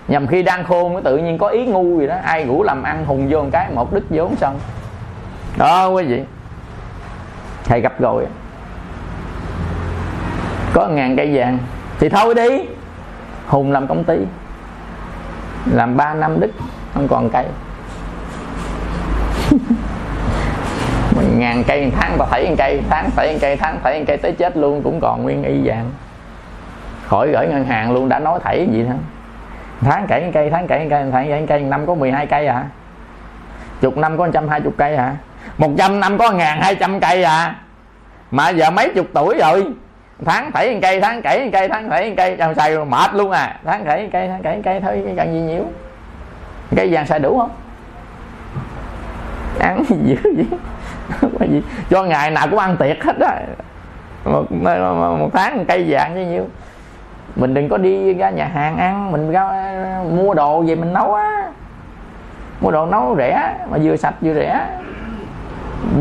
[0.08, 3.06] Nhằm khi đang khôn tự nhiên có ý ngu gì đó, ai ngủ làm ăn
[3.06, 4.60] hùng vô một cái, một đứt vốn xong.
[5.58, 6.24] Đó, quý vị.
[7.64, 8.26] Thầy gặp rồi.
[10.74, 11.58] Có ngàn cây vàng,
[12.00, 12.66] thì thôi đi.
[13.48, 14.18] Hùng làm công ty
[15.72, 16.52] làm 3 năm đứt,
[16.94, 17.46] không còn cây.
[21.38, 24.82] Ngàn cây tháng và thấy cây tháng thấy cây tháng thấy cây tới chết luôn,
[24.84, 25.92] cũng còn nguyên y vàng
[27.08, 28.96] khỏi gửi ngân hàng luôn, đã nói thảy gì nữa
[29.84, 32.66] tháng cậy cây, tháng cậy cây, tháng cậy cây, năm có 12 cây à?
[33.82, 35.16] Chục năm có 120 cây à?
[35.58, 37.56] Một trăm năm có ngàn hai trăm cây à?
[38.32, 39.66] Mà giờ mấy chục tuổi rồi?
[40.26, 43.60] Tháng thảy cây tháng cậy cây tháng thảy cây chồng xài mệt luôn à.
[43.66, 45.66] Tháng cậy cây tháng cậy cây thôi cái cần gì nhiều?
[46.76, 47.50] Cây vàng xài đủ không?
[49.60, 50.60] Ăn gì dữ vậy?
[51.52, 51.64] Gì?
[51.90, 53.42] Cho ngày nào cũng ăn tiệc hết á.
[54.26, 54.52] Một,
[55.20, 56.48] một tháng một cây vàng như nhiêu.
[57.36, 59.74] Mình đừng có đi ra nhà hàng ăn mình ra
[60.10, 61.52] mua đồ về mình nấu á.
[62.62, 64.68] Mua đồ nấu rẻ mà vừa sạch vừa rẻ.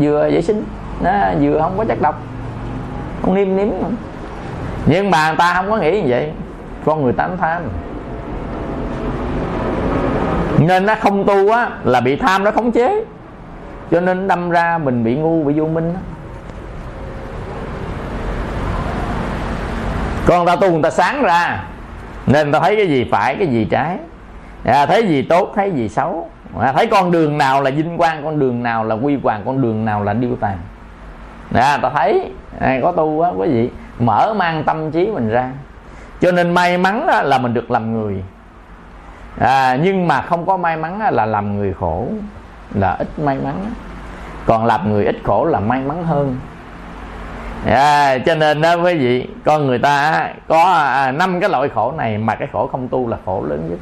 [0.01, 0.63] Vừa vệ sinh.
[1.03, 2.21] Nó vừa không có chất độc.
[3.21, 3.67] Không niêm nếm
[4.85, 6.31] nhưng mà người ta không có nghĩ như vậy.
[6.85, 7.61] Con người tánh tham.
[10.59, 13.05] Nên nó không tu á là bị tham nó khống chế.
[13.91, 15.99] Cho nên đâm ra mình bị ngu bị vô minh đó.
[20.25, 21.63] con ta tu người ta sáng ra.
[22.27, 23.97] Nên ta thấy cái gì phải cái gì trái.
[24.63, 26.29] À, thấy gì tốt thấy gì xấu.
[26.59, 29.61] À, thấy con đường nào là vinh quang con đường nào là quy hoàng con
[29.61, 30.57] đường nào là điêu tàn
[31.53, 32.31] à, ta thấy.
[32.59, 33.69] À, có tu á quý vị
[33.99, 35.51] mở mang tâm trí mình ra.
[36.21, 38.23] Cho nên may mắn là mình được làm người.
[39.39, 42.07] À, nhưng mà không có may mắn là làm người khổ
[42.73, 43.55] là ít may mắn.
[44.45, 46.35] Còn làm người ít khổ là may mắn hơn.
[47.65, 51.91] À, cho nên đó quý vị con người ta có à, năm cái loại khổ
[51.91, 53.79] này mà cái khổ không tu là khổ lớn nhất.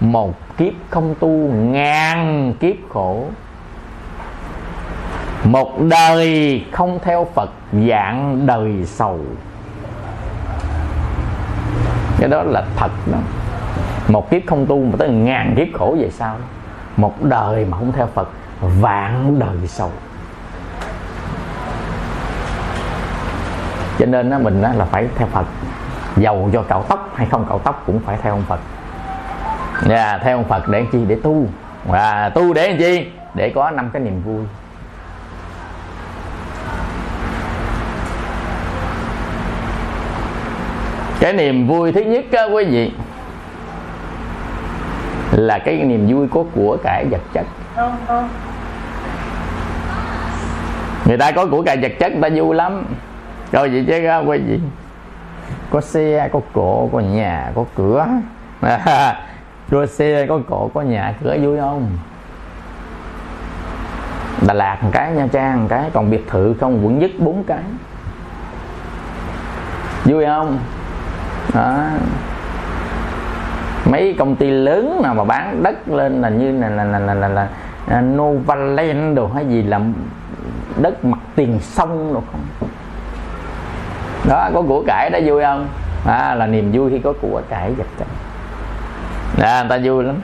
[0.00, 3.24] Một kiếp không tu ngàn kiếp khổ
[5.44, 7.50] một đời không theo phật
[7.88, 9.20] dạng đời sầu.
[12.18, 13.18] Cái đó là thật đó.
[14.08, 16.36] Một kiếp không tu mà tới ngàn kiếp khổ về sau
[16.96, 18.28] một đời mà không theo phật
[18.60, 19.90] vạn đời sầu.
[23.98, 25.46] Cho nên đó mình là phải theo phật.
[26.16, 28.60] Giàu cho cạo tóc hay không cạo tóc cũng phải theo ông phật.
[29.88, 31.04] Yeah, theo ông phật để chi?
[31.08, 31.46] Để tu.
[31.86, 33.10] Và tu để làm chi?
[33.34, 34.44] Để có năm cái niềm vui.
[41.22, 42.92] Cái niềm vui thứ nhất á quý vị
[45.32, 47.46] là cái niềm vui có của cải vật chất.
[51.04, 52.84] Người ta có của cải vật chất người ta vui lắm.
[53.52, 54.60] Rồi vậy chứ á quý vị
[55.70, 58.06] có xe có cổ có nhà có cửa.
[59.70, 61.98] Có xe có cổ có nhà cửa vui không?
[64.46, 65.90] Đà Lạt một cái Nha Trang một cái.
[65.92, 67.62] Còn biệt thự không quận nhất bốn cái.
[70.04, 70.58] Vui không
[71.54, 71.84] đó.
[73.90, 77.14] mấy công ty lớn nào mà bán đất lên là như là là là là,
[77.14, 77.48] là, là,
[77.86, 79.80] là Novaland đồ hay gì là
[80.80, 82.68] đất mặt tiền sông đồ không?
[84.28, 85.68] Đó có của cải đó vui không?
[86.06, 88.08] À, là niềm vui khi có của cải vật chất.
[89.42, 90.16] À, người ta vui lắm.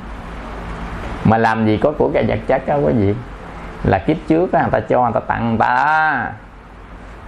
[1.24, 3.14] Mà làm gì có của cải vật chất đâu có gì?
[3.84, 6.32] Là kiếp trước đó, người ta cho người ta tặng người ta.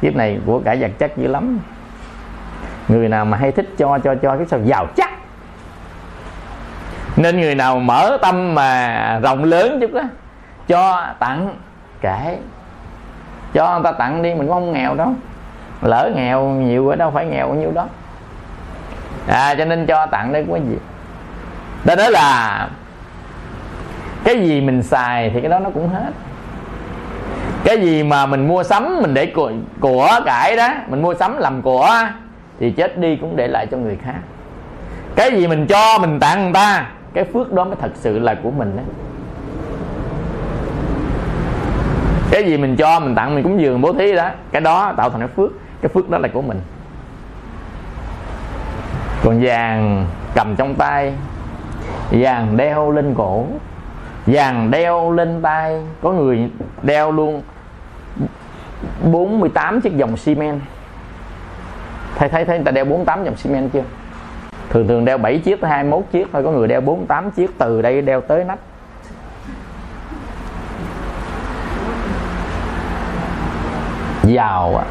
[0.00, 1.58] Kiếp này của cải vật chất dữ lắm
[2.90, 5.10] người nào mà hay thích cho cho cho cái sao giàu chắc.
[7.16, 10.02] Nên người nào mở tâm mà rộng lớn chút đó
[10.68, 11.54] cho tặng
[12.00, 12.38] kể
[13.54, 15.14] cho người ta tặng đi mình không nghèo đâu.
[15.82, 17.86] Lỡ nghèo nhiều ở đâu phải nghèo bao nhiêu đó.
[19.28, 20.78] À cho nên cho tặng đấy có gì?
[21.84, 22.68] Đó đó là
[24.24, 26.12] cái gì mình xài thì cái đó nó cũng hết.
[27.64, 31.36] Cái gì mà mình mua sắm mình để của, của cải đó mình mua sắm
[31.36, 31.90] làm của
[32.60, 34.20] thì chết đi cũng để lại cho người khác.
[35.16, 38.34] Cái gì mình cho mình tặng người ta, cái phước đó mới thật sự là
[38.42, 38.82] của mình đó
[42.30, 44.30] cái gì mình cho mình tặng mình cúng dường bố thí đó.
[44.52, 45.50] Cái đó tạo thành cái phước
[45.82, 46.60] cái phước đó là của mình.
[49.24, 51.14] Còn vàng cầm trong tay,
[52.10, 53.46] vàng đeo lên cổ,
[54.26, 55.82] vàng đeo lên tay.
[56.02, 56.50] Có người
[56.82, 57.42] đeo luôn
[59.12, 60.60] 48 chiếc dòng xi men
[62.16, 63.82] thầy thấy thấy người ta đeo 48 dòng xi men chưa
[64.70, 67.82] thường thường đeo 7 chiếc tới 21 chiếc, thôi có người đeo 48 chiếc từ
[67.82, 68.58] đây đeo tới nách.
[74.22, 74.84] Giàu à.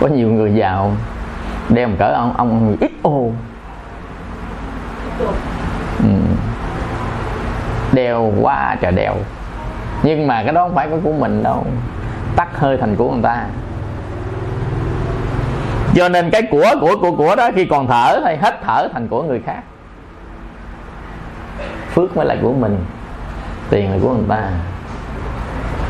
[0.00, 0.92] có nhiều người giàu.
[1.68, 3.30] Đeo một cỡ ông ông ít ô
[5.98, 6.08] ừ.
[7.92, 9.14] đeo quá trời đeo.
[10.02, 11.64] Nhưng mà cái đó không phải của mình đâu.
[12.36, 13.46] Tắt hơi thành của người ta
[15.94, 19.08] cho nên cái của của của của đó khi còn thở hay hết thở thành
[19.08, 19.62] của người khác.
[21.94, 22.78] Phước mới là của mình,
[23.70, 24.50] tiền là của người ta.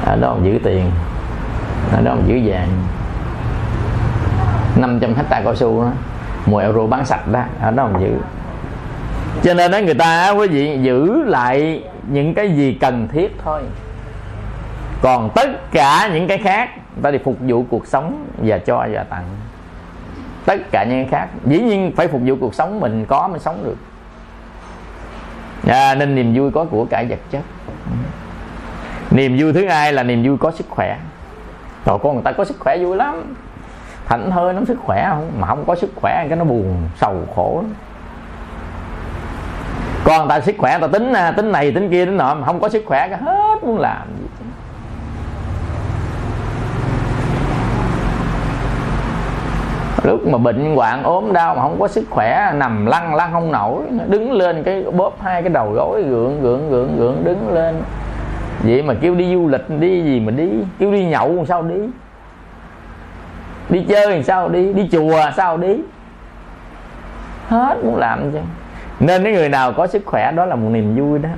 [0.06, 0.90] Ở đó ông giữ tiền
[1.92, 2.68] ở đó ông giữ vàng.
[4.76, 5.90] 500 hecta cao su đó
[6.46, 8.10] 10 euro bán sạch đó ở đó ông giữ.
[9.42, 13.62] Cho nên đó người ta, quý vị, giữ lại những cái gì cần thiết thôi.
[15.02, 18.86] Còn tất cả những cái khác, người ta đi phục vụ cuộc sống và cho
[18.92, 19.24] và tặng
[20.44, 21.28] tất cả những cái khác.
[21.46, 23.76] Dĩ nhiên phải phục vụ cuộc sống mình có mới sống được.
[25.66, 27.42] À, nên niềm vui có của cải vật chất.
[29.10, 30.98] Niềm vui thứ hai là niềm vui có sức khỏe.
[31.86, 33.34] Rồi con người ta có sức khỏe vui lắm.
[34.06, 35.30] Thảnh thơi nó sức khỏe không?
[35.38, 37.74] Mà không có sức khỏe cái nó buồn sầu khổ lắm.
[40.04, 42.34] Con người ta sức khỏe người ta tính à, tính này tính kia tính nọ
[42.34, 44.37] mà không có sức khỏe cái hết muốn làm gì.
[50.04, 53.52] Lúc mà bệnh hoạn ốm đau mà không có sức khỏe, nằm lăn lăn không
[53.52, 53.82] nổi.
[54.06, 57.82] Đứng lên cái bóp hai cái đầu gối, gượng gượng gượng gượng, đứng lên.
[58.62, 60.50] Vậy mà kêu đi du lịch đi gì mà đi?
[60.78, 61.74] Kêu đi nhậu làm sao đi?
[63.68, 64.72] Đi chơi làm sao đi?
[64.72, 65.76] Đi chùa sao đi?
[67.48, 68.38] Hết muốn làm chứ.
[69.00, 71.28] Nên cái người nào có sức khỏe đó là một niềm vui đó.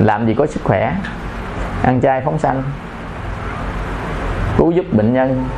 [0.00, 0.94] Làm gì có sức khỏe.
[1.82, 2.62] Ăn chay phóng sanh
[4.58, 5.48] cứu giúp bệnh nhân,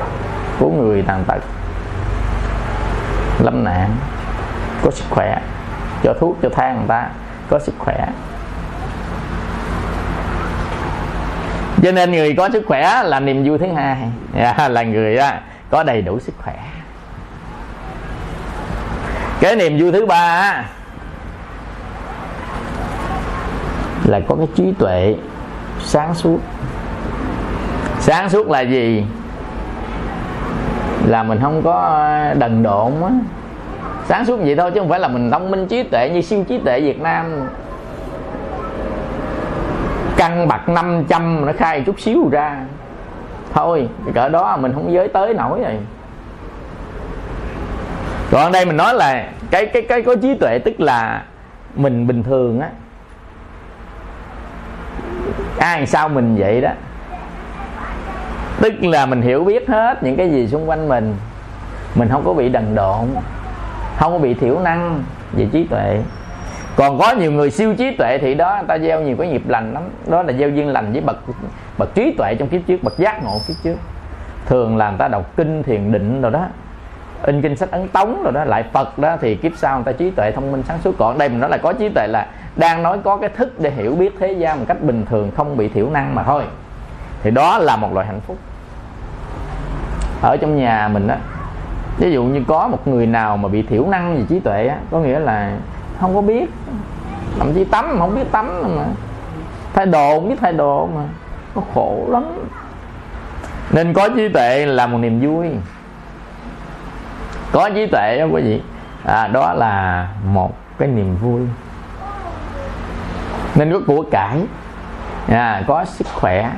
[0.61, 1.43] cứu người tàn tật,
[3.39, 3.91] lâm nạn,
[4.83, 5.41] có sức khỏe,
[6.03, 7.09] cho thuốc, cho thang người ta,
[7.51, 8.09] có sức khỏe.
[11.83, 13.97] Cho nên người có sức khỏe là niềm vui thứ hai.
[14.35, 15.19] Dạ, là người
[15.71, 16.55] có đầy đủ sức khỏe.
[19.41, 20.65] Cái niềm vui thứ ba
[24.05, 25.15] là có cái trí tuệ
[25.85, 26.39] sáng suốt
[28.05, 29.05] sáng suốt là gì?
[31.07, 33.11] Là mình không có ờ, đần độn á.
[34.05, 36.45] Sáng suốt vậy thôi chứ không phải là mình thông minh trí tuệ như siêu
[36.49, 37.49] trí tuệ Việt Nam.
[40.17, 42.57] Căn bạc 500 nó khai chút xíu ra.
[43.53, 45.79] Thôi, cỡ đó mình không giới tới nổi rồi.
[48.31, 51.23] Còn đây mình nói là cái cái cái có trí tuệ tức là
[51.75, 52.69] mình bình thường á.
[55.59, 56.71] Ai sao mình vậy đó?
[58.65, 61.17] Tức là mình hiểu biết hết những cái gì xung quanh mình.
[61.95, 63.07] Mình không có bị đần độn,
[63.97, 65.03] không có bị thiểu năng
[65.33, 65.99] về trí tuệ.
[66.77, 69.43] Còn có nhiều người siêu trí tuệ thì đó, người ta gieo nhiều cái nghiệp
[69.49, 69.83] lành lắm.
[70.07, 71.17] Đó là gieo duyên lành với bậc
[71.79, 73.77] bậc trí tuệ trong kiếp trước, bậc giác ngộ kiếp trước.
[74.47, 76.47] Thường là người ta đọc kinh, thiền định rồi đó.
[77.27, 79.93] In kinh sách ấn tống rồi đó, lại phật đó, thì kiếp sau người ta
[79.93, 80.95] trí tuệ thông minh sáng suốt.
[80.99, 82.27] Còn đây mình nói là có trí tuệ là
[82.57, 85.57] đang nói có cái thức để hiểu biết thế gian một cách bình thường, không
[85.57, 86.43] bị thiểu năng mà thôi.
[87.23, 88.37] Thì đó là một loại hạnh phúc
[90.25, 91.17] ở trong nhà mình á.
[91.99, 94.77] Ví dụ như có một người nào mà bị thiểu năng về trí tuệ á
[94.91, 95.57] có nghĩa là
[96.01, 96.51] không có biết
[97.39, 98.85] thậm chí tắm không biết tắm mà
[99.75, 101.03] thay đồ không biết thay đồ mà
[101.55, 102.25] nó khổ lắm.
[103.73, 105.49] Nên có trí tuệ là một niềm vui.
[107.53, 108.63] Có trí tuệ đó quý vị
[109.05, 111.41] à, đó là một cái niềm vui.
[113.55, 114.41] Nên có của cải
[115.29, 116.51] à, có sức khỏe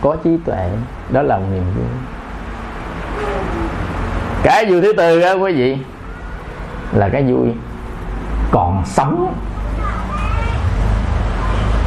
[0.00, 0.70] có trí tuệ
[1.10, 1.86] đó là một niềm vui
[4.42, 5.78] cái vui thứ tư đó quý vị
[6.92, 7.48] là cái vui.
[8.50, 9.34] Còn sống.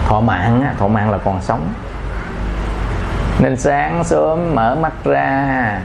[0.07, 1.67] Thọ mạng á, thọ mạng là còn sống.
[3.39, 5.81] Nên sáng sớm mở mắt ra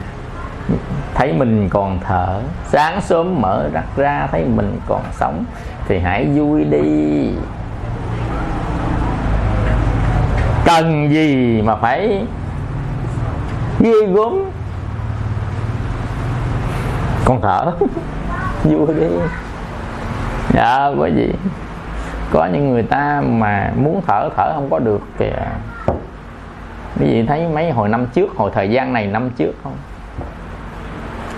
[1.15, 2.39] thấy mình còn thở.
[2.67, 5.45] Sáng sớm mở mắt ra thấy mình còn sống
[5.87, 7.29] thì hãy vui đi.
[10.65, 12.25] Cần gì mà phải
[13.79, 14.51] ghê gớm?
[17.25, 17.71] Con thở.
[18.63, 19.07] Vui đi
[20.53, 21.33] dạ có gì
[22.31, 25.45] có những người ta mà muốn thở thở không có được kìa.
[26.99, 29.75] Quý vị thấy mấy hồi năm trước hồi thời gian này năm trước không?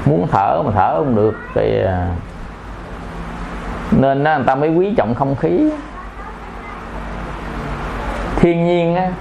[0.05, 1.83] Muốn thở mà thở không được thì
[3.91, 5.71] nên đó, người ta mới quý trọng không khí.
[8.35, 9.11] Thiên nhiên á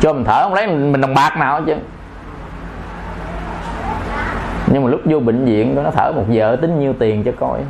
[0.00, 1.74] cho mình thở không lấy mình đồng bạc nào chứ
[4.70, 7.60] nhưng mà lúc vô bệnh viện nó thở một giờ tính nhiêu tiền cho coi.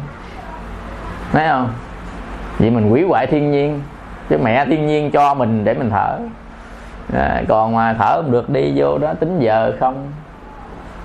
[1.32, 1.72] Thấy không?
[2.58, 3.82] Vậy mình quỷ hoại thiên nhiên
[4.28, 6.18] chứ mẹ thiên nhiên cho mình để mình thở.
[7.16, 10.12] À, còn mà thở không được đi vô đó tính giờ không?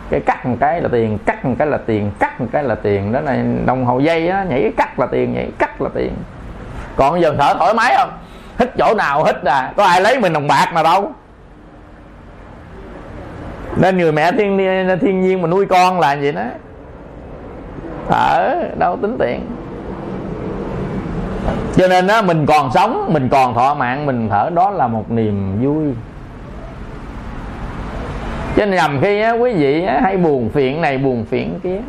[0.10, 2.76] Cái cắt một cái là tiền cắt một cái là tiền cắt một cái là
[2.76, 3.12] tiền.
[3.12, 6.12] Đó này đồng hồ dây á nhảy cắt là tiền nhảy cắt là tiền.
[6.96, 8.10] Còn giờ thở thoải mái không?
[8.60, 11.12] Hít chỗ nào hít à có ai lấy mình đồng bạc mà đâu
[13.78, 14.58] nên người mẹ thiên
[15.02, 16.44] thiên nhiên mà nuôi con là vậy đó.
[18.10, 19.42] Thở đâu tính tiền.
[21.76, 25.12] Cho nên đó mình còn sống mình còn thọ mạng mình thở đó là một
[25.12, 25.94] niềm vui.
[28.56, 31.80] Cho nên nhầm khi á, quý vị á, hay buồn phiền này buồn phiền kia.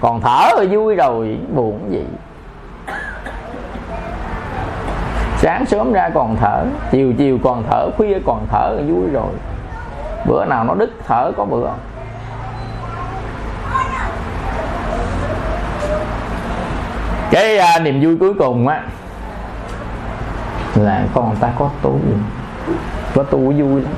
[0.00, 2.04] Còn thở rồi vui rồi buồn gì.
[5.38, 9.32] Sáng sớm ra còn thở chiều chiều còn thở khuya còn thở rồi vui rồi
[10.26, 11.68] bữa nào nó đứt thở có bữa.
[17.30, 18.82] Cái à, niềm vui cuối cùng á
[20.74, 22.00] là con ta có tu
[23.14, 23.92] có tu vui lắm.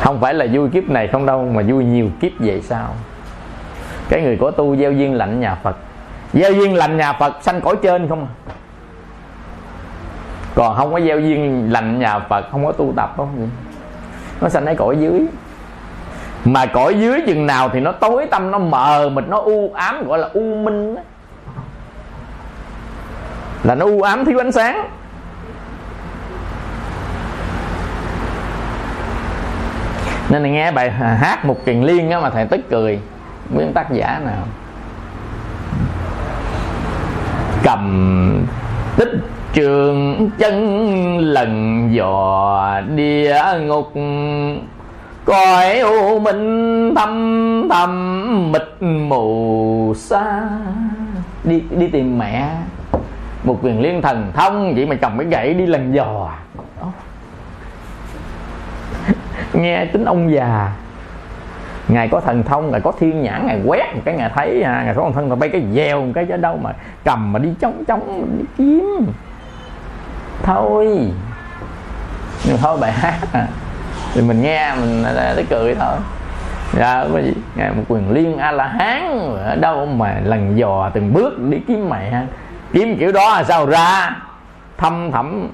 [0.00, 2.94] Không phải là vui kiếp này không đâu mà vui nhiều kiếp về sau.
[4.08, 5.76] Cái người có tu gieo duyên lạnh nhà phật.
[6.32, 8.30] Gieo duyên lành nhà phật sanh cõi trên không à.
[10.54, 13.48] Còn không có gieo duyên lành nhà phật không có tu tập không vậy
[14.40, 15.26] nó sanh ở cõi dưới.
[16.44, 20.08] Mà cõi dưới chừng nào thì nó tối tâm nó mờ mịt, nó u ám,
[20.08, 21.02] gọi là u minh đó.
[23.62, 24.88] là nó u ám thiếu ánh sáng.
[30.28, 33.00] Nên là nghe bài hát một kiền liên á mà thầy tức cười.
[33.50, 34.44] Nguyên tác giả nào?
[37.62, 38.46] Cầm
[38.96, 39.08] tích
[39.58, 43.92] trường chân lần dò địa ngục.
[45.24, 50.48] Cõi u minh thâm thâm mịt mù xa.
[51.44, 52.50] Đi đi tìm mẹ.
[53.44, 56.32] Một quyền liên thần thông vậy mà chồng cái gậy đi lần dò.
[59.52, 60.72] Nghe tính ông già.
[61.88, 64.82] Ngài có thần thông ngài có thiên nhãn ngài quét một cái ngài thấy à,
[64.84, 66.72] ngài có thần thông ngài bay cái dèo một cái chứ đâu mà
[67.04, 69.06] cầm mà đi chống chống đi kiếm
[70.42, 71.12] thôi.
[72.44, 73.46] Nhưng thôi bài hát à
[74.14, 75.96] thì mình nghe, mình thấy cười thôi.
[76.78, 77.32] Dạ có gì?
[77.56, 81.58] Nghe một quyền liên a la hán ở đâu mà lần dò từng bước đi
[81.68, 82.22] kiếm mẹ
[82.72, 84.16] kiếm kiểu đó là sao ra?
[84.76, 85.48] Thâm thẳm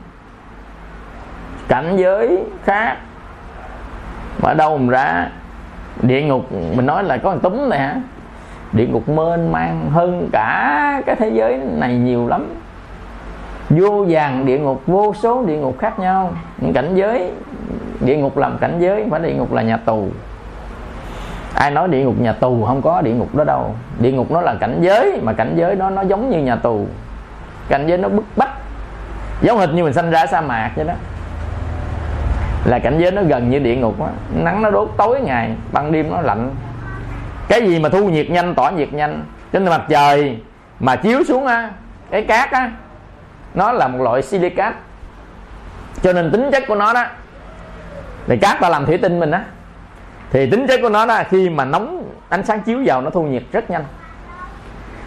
[1.68, 2.96] cảnh giới khác.
[4.42, 5.28] Mà đâu mà ra?
[6.02, 7.94] Địa ngục, mình nói là có thằng túm này hả?
[8.72, 12.54] Địa ngục mênh mang hơn cả cái thế giới này nhiều lắm
[13.70, 16.32] vô vàng địa ngục, vô số địa ngục khác nhau.
[16.58, 17.30] Những cảnh giới,
[18.00, 20.08] địa ngục làm cảnh giới phải địa ngục là nhà tù.
[21.54, 23.74] Ai nói địa ngục nhà tù không có địa ngục đó đâu.
[23.98, 26.86] Địa ngục nó là cảnh giới, mà cảnh giới đó nó giống như nhà tù.
[27.68, 28.50] Cảnh giới nó bức bách.
[29.42, 30.94] Giống hệt như mình sinh ra sa mạc vậy đó.
[32.64, 34.08] Là cảnh giới nó gần như địa ngục á.
[34.34, 36.50] Nắng nó đốt tối ngày, ban đêm nó lạnh.
[37.48, 39.24] Cái gì mà thu nhiệt nhanh, tỏa nhiệt nhanh.
[39.52, 40.38] Trên mặt trời
[40.80, 41.70] mà chiếu xuống á,
[42.10, 42.72] cái cát á
[43.55, 44.74] nó là một loại silicat
[46.02, 47.05] cho nên tính chất của nó đó,
[48.26, 49.44] thì cát ta làm thủy tinh mình á,
[50.31, 53.23] thì tính chất của nó đó, khi mà nóng, ánh sáng chiếu vào nó thu
[53.23, 53.84] nhiệt rất nhanh.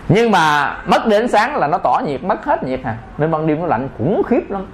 [0.10, 2.98] Nhưng mà mất đến sáng là nó tỏ nhiệt, mất hết nhiệt à.
[3.18, 4.66] Nên ban đêm nó lạnh khủng khiếp lắm.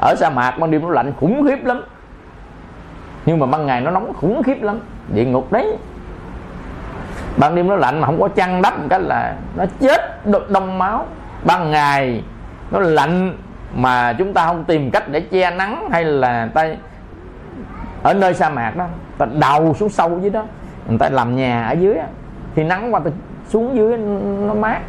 [0.00, 1.82] Ở sa mạc ban đêm nó lạnh khủng khiếp lắm.
[3.26, 4.80] Nhưng mà ban ngày nó nóng khủng khiếp lắm.
[5.14, 5.76] Địa ngục đấy.
[7.36, 10.78] Ban đêm nó lạnh mà không có chăn đắp một cái là nó chết đông
[10.78, 11.06] máu.
[11.44, 12.22] Ban ngày
[12.72, 13.36] nó lạnh
[13.74, 16.68] mà chúng ta không tìm cách để che nắng hay là ta
[18.02, 18.86] ở nơi sa mạc đó
[19.18, 20.44] ta đầu xuống sâu dưới đó.
[20.88, 21.96] Người ta làm nhà ở dưới
[22.54, 23.10] thì nắng qua ta
[23.48, 23.98] xuống dưới
[24.46, 24.80] nó mát.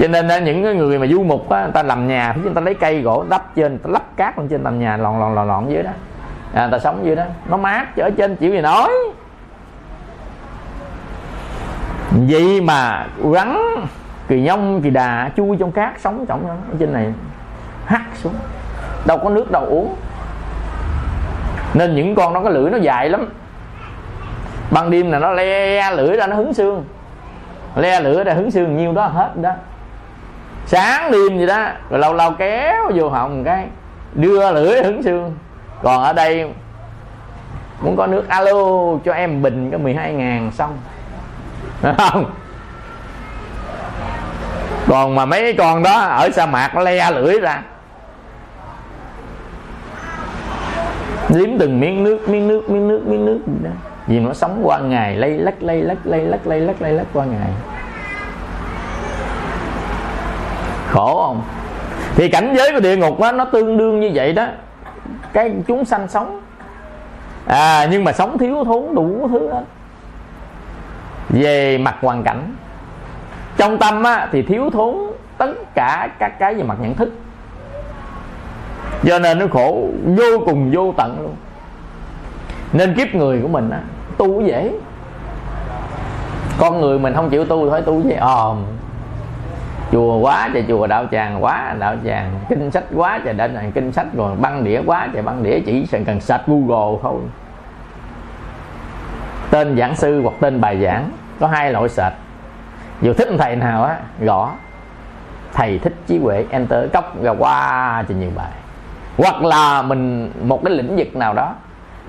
[0.00, 2.54] Cho nên những cái người mà du mục á người ta làm nhà thì chúng
[2.54, 5.34] ta lấy cây gỗ đắp trên ta lắp cát lên trên làm nhà lòn lòn
[5.34, 5.90] lòn lòn dưới đó.
[6.54, 7.24] À, người ta sống dưới đó.
[7.48, 8.90] Nó mát chứ ở trên chịu gì nói.
[12.10, 13.56] Vậy mà rắn
[14.30, 17.12] kỳ nhông, kỳ đà chui trong cát sống trọng ở trên này
[17.84, 18.34] hắt xuống.
[19.06, 19.96] Đâu có nước, đâu uống.
[21.74, 23.28] Nên những con nó có lưỡi nó dài lắm.
[24.70, 26.84] Ban đêm là nó le lưỡi ra nó hứng xương.
[27.76, 29.50] Le lưỡi ra hứng xương nhiêu đó hết đó.
[30.66, 33.66] Sáng đêm gì đó, rồi lâu lâu kéo vô họng cái,
[34.14, 35.36] đưa lưỡi hứng xương.
[35.82, 36.52] Còn ở đây
[37.80, 38.52] muốn có nước alo
[39.04, 40.78] cho em bình cái 12 ngàn xong.
[41.82, 42.24] Đúng không?
[44.90, 47.62] Còn mà mấy con đó ở sa mạc nó le lưỡi ra.
[51.28, 53.70] Liếm từng miếng nước miếng nước miếng nước miếng nước gì đó.
[54.06, 57.06] Vì nó sống qua ngày lây lắc lây lắc lây lắc lây lắc lây lắc
[57.12, 57.50] qua ngày.
[60.88, 61.42] Khổ không?
[62.14, 64.46] Thì cảnh giới của địa ngục đó, nó tương đương như vậy đó.
[65.32, 66.40] Cái chúng sanh sống.
[67.46, 69.62] À nhưng mà sống thiếu thốn đủ thứ hết.
[71.28, 72.54] Về mặt hoàn cảnh
[73.60, 74.96] trong tâm á, thì thiếu thốn
[75.38, 77.12] tất cả các cái về mặt nhận thức.
[79.04, 81.34] Cho nên nó khổ vô cùng vô tận luôn.
[82.72, 83.80] Nên kiếp người của mình á,
[84.16, 84.72] tu dễ.
[86.58, 88.14] Con người mình không chịu tu thôi tu dễ.
[88.14, 88.44] À
[89.92, 92.30] chùa quá trời chùa đạo tràng quá đạo tràng.
[92.48, 95.60] Kinh sách quá trời đạo tràng kinh sách rồi băng đĩa quá trời băng đĩa
[95.66, 97.20] chỉ cần sạch google thôi.
[99.50, 102.12] Tên giảng sư hoặc tên bài giảng có hai loại sạch
[103.00, 104.52] dù thích thầy nào á gõ.
[105.52, 108.50] Thầy thích trí huệ enter cốc ra qua thì nhiều bài.
[109.18, 111.54] Hoặc là mình một cái lĩnh vực nào đó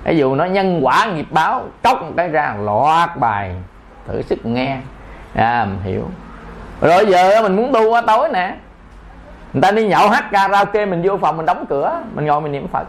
[0.04, 3.54] ví dụ nó nhân quả nghiệp báo cốc một cái ra loạt bài
[4.08, 4.78] thử sức nghe.
[5.34, 6.08] À, hiểu.
[6.80, 8.54] Rồi giờ mình muốn tu qua tối nè.
[9.52, 12.52] Người ta đi nhậu hát karaoke mình vô phòng mình đóng cửa mình ngồi mình
[12.52, 12.86] niệm phật.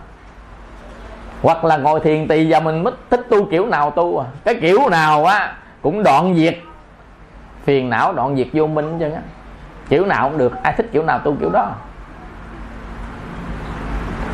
[1.41, 4.25] Hoặc là ngồi thiền tỳ giờ mình thích tu kiểu nào tu à?
[4.45, 6.57] Cái kiểu nào á cũng đoạn diệt
[7.64, 9.22] phiền não đoạn diệt vô minh chứ á.
[9.90, 11.72] Kiểu nào cũng được, ai thích kiểu nào tu kiểu đó.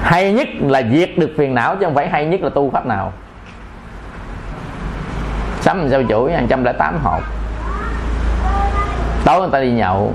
[0.02, 2.86] Hay nhất là diệt được phiền não chứ không phải hay nhất là tu pháp
[2.86, 3.14] nào.
[5.62, 7.24] Sắm sao chuỗi trăm lẻ tám hộp.
[9.26, 10.14] Tối người ta đi nhậu,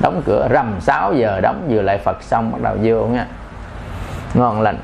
[0.00, 3.26] đóng cửa rầm 6 giờ đóng, vừa lại phật xong, bắt đầu vô nha.
[4.34, 4.78] Ngon lành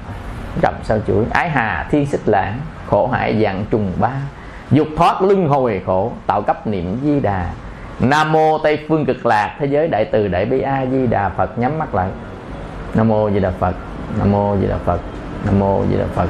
[0.62, 4.10] rầm sao chuỗi ái hà, thiên xích lãng khổ hại dạng trùng ba.
[4.70, 7.50] Dục thoát luân hồi khổ, tạo cấp niệm di đà
[8.00, 11.28] nam mô tây phương cực lạc, thế giới đại từ đại bi a di đà
[11.28, 12.08] phật, nhắm mắt lại.
[12.94, 13.74] Nam mô di đà phật,
[14.18, 15.00] nam mô di đà phật,
[15.46, 16.28] nam mô di đà phật,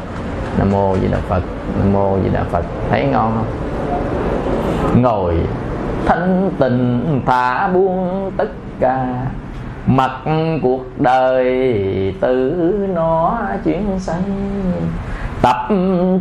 [0.59, 1.43] nam mô di đà phật,
[1.79, 2.65] nam mô di đà phật.
[2.91, 5.03] Thấy ngon không?
[5.03, 5.35] Ngồi
[6.07, 8.49] thanh tịnh thả buông tất
[8.81, 9.27] cả.
[9.87, 10.11] Mặt
[10.63, 11.45] cuộc đời
[12.21, 12.55] tự
[12.95, 14.23] nó chuyển sanh.
[15.43, 15.57] Tập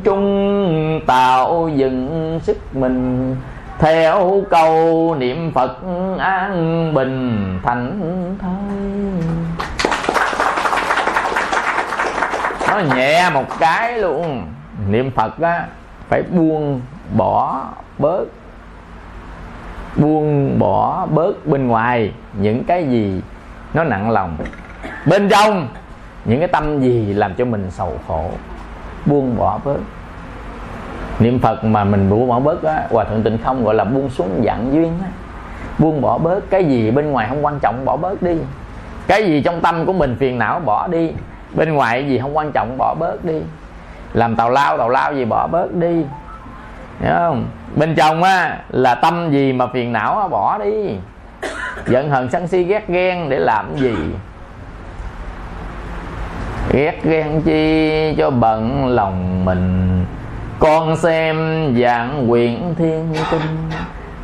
[0.03, 3.35] trung tạo dựng sức mình
[3.79, 5.77] theo câu niệm phật
[6.19, 8.01] an bình thành
[8.41, 9.19] thơi
[12.69, 14.43] nó nhẹ một cái luôn.
[14.89, 15.67] Niệm phật á,
[16.09, 16.81] phải buông
[17.17, 17.65] bỏ
[17.97, 18.25] bớt,
[19.95, 23.21] buông bỏ bớt bên ngoài những cái gì
[23.73, 24.37] nó nặng lòng.
[25.05, 25.67] Bên trong,
[26.25, 28.31] những cái tâm gì làm cho mình sầu khổ,
[29.05, 29.79] buông bỏ bớt
[31.19, 34.09] niệm phật mà mình buông bỏ bớt á hòa thượng tịnh không gọi là buông
[34.09, 35.09] xuống dạng duyên á.
[35.77, 38.35] Buông bỏ bớt cái gì bên ngoài không quan trọng bỏ bớt đi.
[39.07, 41.11] Cái gì trong tâm của mình phiền não bỏ đi.
[41.55, 43.41] Bên ngoài gì không quan trọng bỏ bớt đi.
[44.13, 46.05] Làm tào lao tào lao gì bỏ bớt đi.
[47.01, 47.45] Hiểu không?
[47.75, 50.95] Bên trong á là tâm gì mà phiền não á, bỏ đi.
[51.87, 53.95] Giận hờn sân si ghét ghen để làm gì?
[56.71, 60.05] Ghét ghen chi cho bận lòng mình
[60.59, 61.37] con xem
[61.81, 63.41] dạng quyển thiên kinh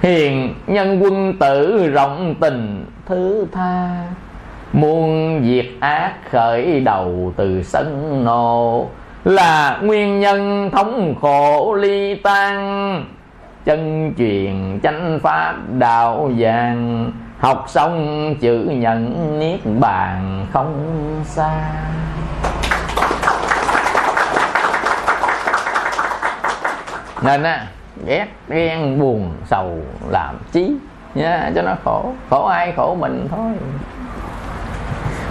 [0.01, 3.89] hiền nhân quân tử rộng tình thứ tha.
[4.73, 8.87] Muôn việc ác khởi đầu từ sân nộ
[9.25, 13.05] là nguyên nhân thống khổ ly tan.
[13.65, 17.11] Chân truyền chánh pháp đạo vàng.
[17.39, 21.71] Học xong chữ nhận niết bàn không xa.
[27.25, 27.67] Nên á
[28.05, 29.79] ghét ghen buồn sầu
[30.09, 30.77] làm chí
[31.15, 32.13] nha cho nó khổ.
[32.29, 33.51] Khổ ai khổ mình thôi.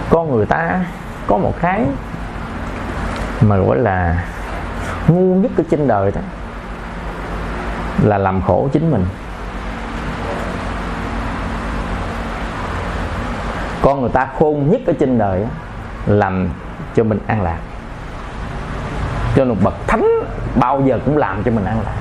[0.09, 0.85] Con người ta
[1.27, 1.85] có một cái
[3.41, 4.23] mà gọi là
[5.07, 6.21] ngu nhất ở trên đời đó
[8.03, 9.05] là làm khổ chính mình.
[13.81, 15.47] Con người ta khôn nhất ở trên đời đó,
[16.05, 16.49] làm
[16.95, 17.59] cho mình an lạc.
[19.35, 20.14] Cho một bậc thánh
[20.55, 21.95] bao giờ cũng làm cho mình an lạc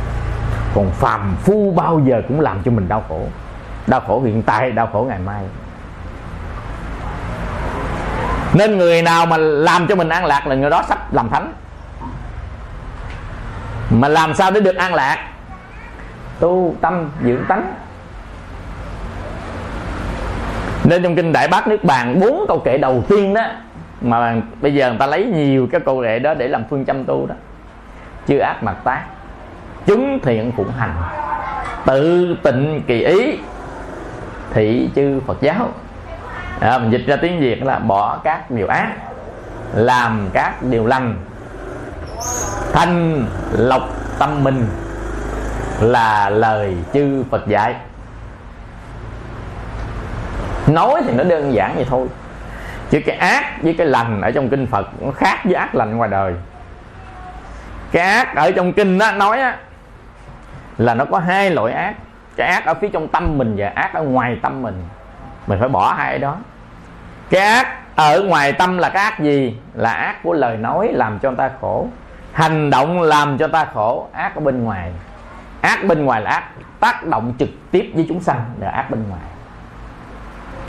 [0.75, 3.21] còn phàm phu bao giờ cũng làm cho mình đau khổ.
[3.87, 5.45] Đau khổ hiện tại, đau khổ ngày mai.
[8.55, 11.53] Nên người nào mà làm cho mình an lạc là người đó sắp làm thánh.
[13.91, 15.29] Mà làm sao để được an lạc?
[16.41, 17.75] Tu tâm dưỡng tánh.
[20.85, 23.43] Nên trong kinh đại bác nước bàn, bốn câu kệ đầu tiên đó,
[24.01, 27.05] mà bây giờ người ta lấy nhiều cái câu kệ đó để làm phương châm
[27.05, 27.35] tu đó
[28.29, 29.03] chư ác mặt tác
[29.87, 30.95] chứng thiện phụng hành.
[31.87, 33.39] Tự tịnh kỳ ý
[34.53, 35.69] thị chư phật giáo.
[36.61, 38.93] À, mình dịch ra tiếng việt là bỏ các điều ác
[39.75, 41.17] làm các điều lành.
[42.73, 43.83] Thanh lọc
[44.19, 44.67] tâm mình
[45.81, 47.75] là lời chư phật dạy.
[50.67, 52.07] Nói thì nó đơn giản vậy thôi.
[52.91, 55.97] Chứ cái ác với cái lành ở trong kinh phật nó khác với ác lành
[55.97, 56.35] ngoài đời
[57.95, 59.57] cái ác ở trong kinh đó, nói á,
[60.79, 61.95] là nó có hai loại ác.
[62.37, 64.85] Cái ác ở phía trong tâm mình và ác ở ngoài tâm mình.
[65.47, 66.37] Mình phải bỏ hai đó.
[67.31, 69.59] Cái ác ở ngoài tâm là cái ác gì?
[69.75, 71.89] Là ác của lời nói làm cho người ta khổ.
[72.33, 74.93] Hành động làm cho ta khổ, ác ở bên ngoài.
[75.61, 76.45] Ác bên ngoài là ác,
[76.81, 79.23] tác động trực tiếp với chúng sanh là ác bên ngoài.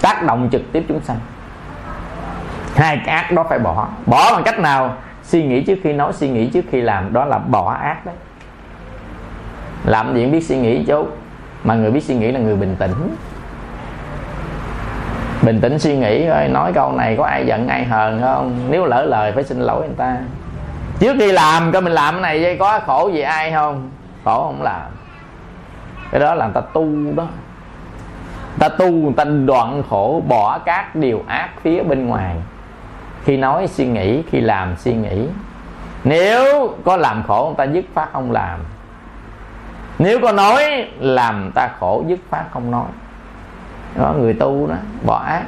[0.01, 1.19] Tác động trực tiếp chúng sanh.
[2.75, 3.87] Hai cái ác đó phải bỏ.
[4.05, 4.97] Bỏ bằng cách nào?
[5.25, 8.15] Suy nghĩ trước khi nói, suy nghĩ trước khi làm, đó là bỏ ác đấy.
[9.85, 11.17] Làm gì biết suy nghĩ chút
[11.63, 13.15] mà người biết suy nghĩ là người bình tĩnh.
[15.41, 18.59] Bình tĩnh suy nghĩ thôi, nói câu này có ai giận, ai hờn không?
[18.69, 20.17] Nếu lỡ lời, phải xin lỗi người ta.
[20.99, 23.89] Trước khi làm, coi mình làm cái này vậy có khổ gì ai không?
[24.25, 24.91] Khổ không làm.
[26.11, 27.27] Cái đó là người ta tu đó.
[28.59, 32.35] Ta tu, người ta đoạn khổ, bỏ các điều ác phía bên ngoài
[33.25, 35.27] khi nói suy nghĩ, khi làm suy nghĩ.
[36.03, 38.59] Nếu có làm khổ, người ta dứt phát không làm.
[39.99, 42.87] Nếu có nói, làm ta khổ, dứt phát không nói.
[43.95, 45.43] Đó, người tu đó, bỏ ác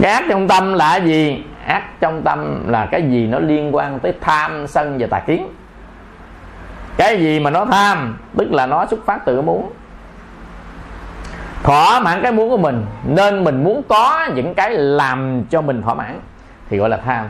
[0.00, 1.44] cái ác trong tâm là gì?
[1.66, 5.48] Ác trong tâm là cái gì nó liên quan tới tham, sân và tà kiến?
[6.96, 8.18] Cái gì mà nó tham?
[8.36, 9.72] Tức là nó xuất phát từ muốn
[11.62, 15.82] thỏa mãn cái muốn của mình, nên mình muốn có những cái làm cho mình
[15.82, 16.20] thỏa mãn,
[16.68, 17.26] thì gọi là tham.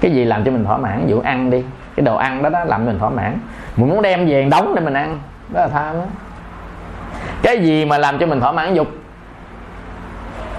[0.00, 1.04] Cái gì làm cho mình thỏa mãn?
[1.06, 1.64] Dụ ăn đi.
[1.96, 3.38] Cái đồ ăn đó đó làm cho mình thỏa mãn.
[3.76, 6.04] Mình muốn đem về đóng để mình ăn, đó là tham đó
[7.42, 8.88] cái gì mà làm cho mình thỏa mãn dục?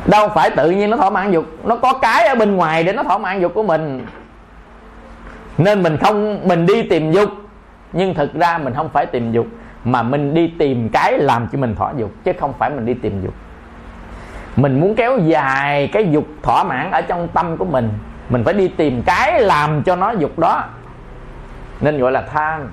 [0.05, 1.45] Đâu phải tự nhiên nó thỏa mãn dục.
[1.63, 4.05] Nó có cái ở bên ngoài để nó thỏa mãn dục của mình.
[5.57, 7.29] Nên mình không, mình đi tìm dục,
[7.93, 9.47] nhưng thực ra mình không phải tìm dục
[9.83, 12.93] mà mình đi tìm cái làm cho mình thỏa dục, chứ không phải mình đi
[12.93, 13.33] tìm dục.
[14.55, 17.93] Mình muốn kéo dài cái dục thỏa mãn ở trong tâm của mình
[18.29, 20.63] mình phải đi tìm cái làm cho nó dục đó.
[21.81, 22.71] Nên gọi là tham.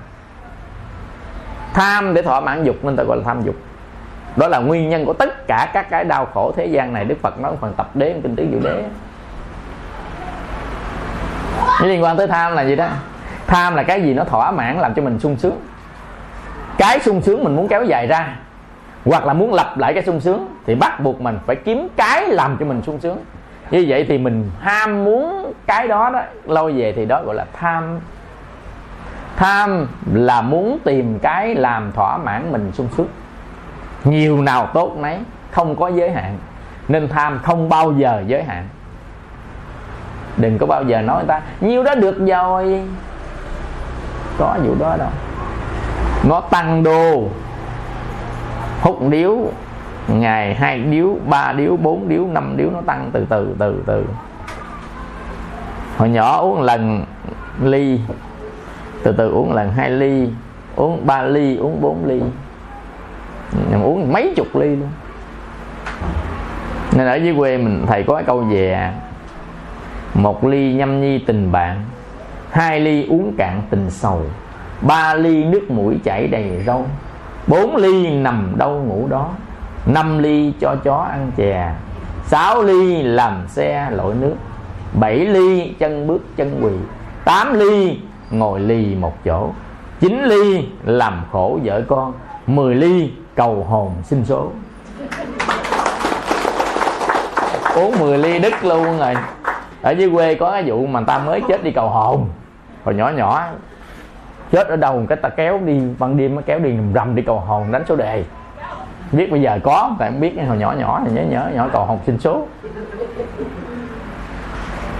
[1.73, 3.55] Tham để thỏa mãn dục nên ta gọi là tham dục.
[4.35, 7.05] Đó là nguyên nhân của tất cả các cái đau khổ thế gian này.
[7.05, 8.83] Đức phật nói phần tập đế kinh tứ diệu đế
[11.83, 12.87] liên quan tới tham là gì đó?
[13.47, 15.57] Tham là cái gì nó thỏa mãn, làm cho mình sung sướng
[16.81, 18.35] cái sung sướng mình muốn kéo dài ra,
[19.05, 22.27] hoặc là muốn lặp lại cái sung sướng, thì bắt buộc mình phải kiếm cái
[22.27, 23.17] làm cho mình sung sướng.
[23.71, 27.45] Như vậy thì mình ham muốn cái đó đó lâu về thì đó gọi là
[27.53, 27.99] tham.
[29.35, 33.07] Tham là muốn tìm cái làm thỏa mãn mình sung sướng.
[34.03, 35.17] Nhiều nào tốt nấy,
[35.51, 36.37] không có giới hạn.
[36.87, 38.67] Nên tham không bao giờ giới hạn.
[40.37, 42.83] Đừng có bao giờ nói người ta, nhiêu đó được rồi.
[44.37, 45.09] Có vụ đó đâu
[46.23, 47.23] nó tăng đô.
[48.81, 49.37] Hút điếu,
[50.07, 54.05] ngày hai điếu, ba điếu, bốn điếu, năm điếu, nó tăng từ từ từ từ.
[55.97, 57.05] Hồi nhỏ uống lần
[57.61, 57.99] ly,
[59.03, 60.29] từ từ uống lần hai ly,
[60.75, 62.21] uống ba ly, uống bốn ly.
[63.71, 64.89] Nhưng uống mấy chục ly luôn.
[66.95, 68.91] Nên ở dưới quê mình, thầy có cái câu về
[70.13, 71.85] một ly nhâm nhi tình bạn,
[72.51, 74.21] hai ly uống cạn tình sầu
[74.81, 76.85] ba ly nước mũi chảy đầy râu
[77.47, 79.29] bốn ly nằm đâu ngủ đó,
[79.85, 81.73] năm ly cho chó ăn chè,
[82.25, 84.35] sáu ly làm xe lội nước,
[84.93, 86.71] bảy ly chân bước chân quỳ,
[87.25, 87.99] tám ly
[88.31, 89.49] ngồi lì một chỗ,
[89.99, 92.13] chín ly làm khổ vợ con,
[92.47, 94.51] mười ly cầu hồn sinh số.
[97.75, 99.15] Uống 10 ly đứt luôn rồi.
[99.81, 102.29] Ở dưới quê có cái vụ mà người ta mới chết đi cầu hồn.
[102.83, 103.43] Hồi nhỏ nhỏ
[104.51, 107.39] chết ở đâu, cái ta kéo đi, ban đêm nó kéo đi, rầm đi cầu
[107.39, 108.23] hồn, đánh số đề.
[109.11, 111.85] Biết bây giờ có, tại không biết hồi nhỏ nhỏ thì nhớ nhớ, nhỏ cầu
[111.85, 112.47] hồn sinh số.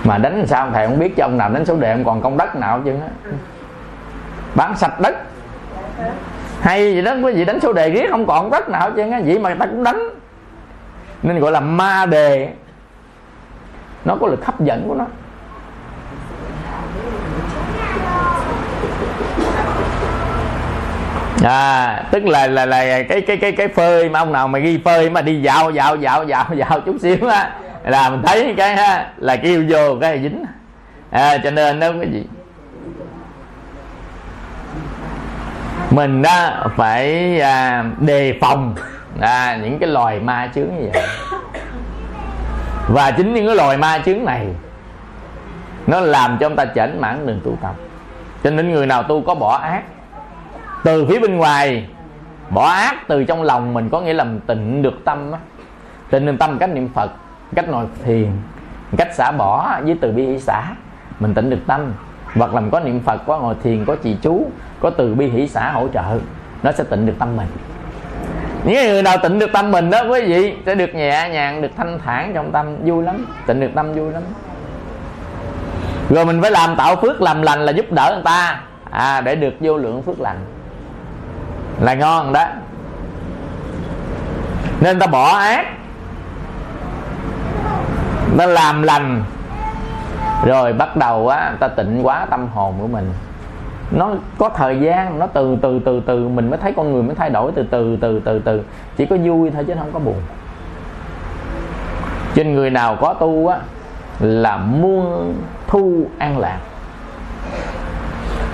[0.03, 2.37] Mà đánh sao thầy không biết cho ông nào đánh số đề, ông còn công
[2.37, 2.95] đất nào chứ
[4.55, 5.15] bán sạch đất.
[6.61, 9.39] Hay gì đó quý vị đánh số đề riết, không còn đất nào chứ vậy
[9.39, 10.09] mà người ta cũng đánh.
[11.23, 12.49] Nên gọi là ma đề.
[14.05, 15.05] Nó có lực hấp dẫn của nó.
[21.43, 24.79] À tức là là là cái cái cái cái phơi mà ông nào mà ghi
[24.85, 27.51] phơi mà đi dạo dạo dạo dạo dạo chút xíu á
[27.83, 30.45] là mình thấy cái ha là kêu vô cái là dính.
[31.11, 32.23] À, cho nên nó cái gì?
[35.89, 38.75] Mình đó phải à, đề phòng
[39.21, 41.03] à, những cái loài ma chướng như vậy.
[42.87, 44.47] Và chính những cái loài ma chướng này
[45.87, 47.75] nó làm cho ông ta chảnh mãn đường tu tập.
[48.43, 49.81] Cho nên người nào tu có bỏ ác
[50.83, 51.87] từ phía bên ngoài,
[52.49, 55.39] bỏ ác từ trong lòng mình có nghĩa là mình tịnh được tâm á.
[56.09, 57.11] Tịnh được tâm cách niệm phật
[57.55, 58.27] cách ngồi thiền
[58.97, 60.63] cách xả bỏ với từ bi hỷ xả.
[61.19, 61.93] Mình tịnh được tâm,
[62.35, 64.45] hoặc là mình có niệm phật, có ngồi thiền, có trì chú,
[64.79, 66.03] có từ bi hỷ xả hỗ trợ,
[66.63, 67.47] nó sẽ tịnh được tâm mình.
[68.63, 71.71] Những người nào tịnh được tâm mình đó, quý vị, sẽ được nhẹ nhàng, được
[71.77, 74.23] thanh thản trong tâm, vui lắm, tịnh được tâm vui lắm.
[76.09, 78.61] Rồi mình phải làm tạo phước làm lành là giúp đỡ người ta.
[78.91, 80.37] À để được vô lượng phước lành
[81.81, 82.45] là ngon đó.
[84.81, 85.65] Nên ta bỏ ác.
[88.37, 89.23] Ta làm lành.
[90.45, 93.13] Rồi bắt đầu á ta tịnh quá tâm hồn của mình.
[93.91, 97.15] Nó có thời gian nó từ từ từ từ mình mới thấy con người mới
[97.15, 98.61] thay đổi từ từ từ từ từ.
[98.97, 100.21] Chỉ có vui thôi chứ không có buồn.
[102.33, 103.57] Trên người nào có tu á
[104.19, 105.35] là muôn
[105.67, 106.59] thu an lạc.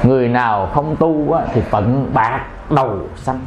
[0.03, 3.39] Người nào không tu á, thì phận bạc đầu xanh.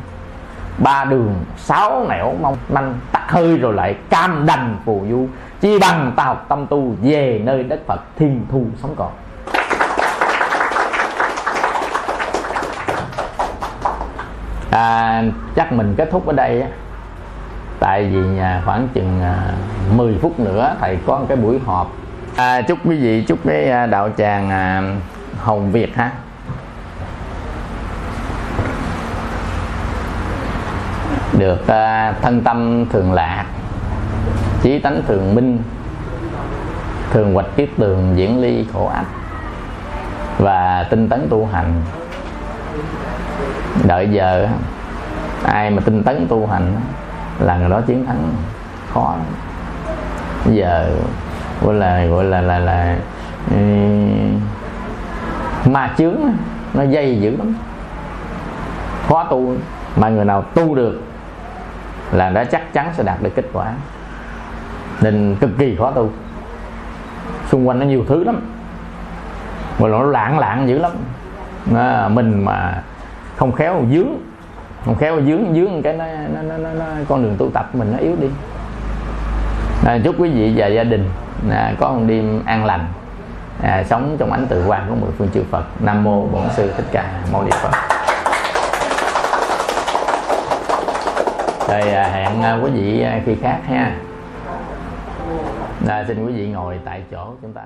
[0.79, 5.27] Ba đường sáu nẻo mong manh tắt hơi rồi lại cam đành phù du.
[5.61, 9.13] Chi bằng ta học tâm tu về nơi đất phật thiên thu sống còn.
[14.71, 15.23] À,
[15.57, 16.69] chắc mình kết thúc ở đây á.
[17.81, 19.53] Tại vì à, khoảng chừng à,
[19.97, 21.93] 10 phút nữa thầy có một cái buổi họp.
[22.37, 24.51] À, chúc quý vị chúc cái à, đạo tràng
[25.39, 26.11] hồng việt ha.
[31.41, 33.45] Được à, thân tâm thường lạc
[34.63, 35.59] trí tánh thường minh
[37.11, 39.07] thường hoạch kiết tường diễn ly khổ ách
[40.39, 41.83] và tinh tấn tu hành.
[43.85, 44.49] Đợi giờ
[45.45, 46.73] ai mà tinh tấn tu hành
[47.39, 48.33] là người đó chiến thắng
[48.93, 49.15] khó
[50.47, 50.91] giờ
[51.63, 52.97] gọi là gọi là là là
[53.51, 54.41] um,
[55.73, 56.17] ma chướng
[56.75, 57.55] nó dây dữ lắm.
[59.09, 59.55] Khó tu
[59.97, 61.03] mà người nào tu được
[62.13, 63.73] là đã chắc chắn sẽ đạt được kết quả.
[65.01, 66.11] Nên cực kỳ khó tu.
[67.49, 68.41] Xung quanh nó nhiều thứ lắm.
[69.79, 70.93] Mà nó lạng lạng dữ lắm.
[71.77, 72.83] À, mình mà
[73.37, 74.09] không khéo dướng
[74.85, 77.93] không khéo dướng dướng cái nó, nó, nó, nó, nó con đường tu tập mình
[77.93, 78.29] nó yếu đi.
[79.87, 81.11] À, chúc quý vị và gia đình
[81.51, 82.87] à, có một đêm an lành
[83.63, 85.65] à, sống trong ánh tự quan của mười phương chư Phật.
[85.81, 88.00] Nam mô Bổn sư Thích Ca Mâu Ni Phật.
[91.71, 93.97] Rồi à, hẹn à, quý vị à, khi khác ha.
[95.89, 97.63] À, xin quý vị ngồi tại chỗ chúng ta.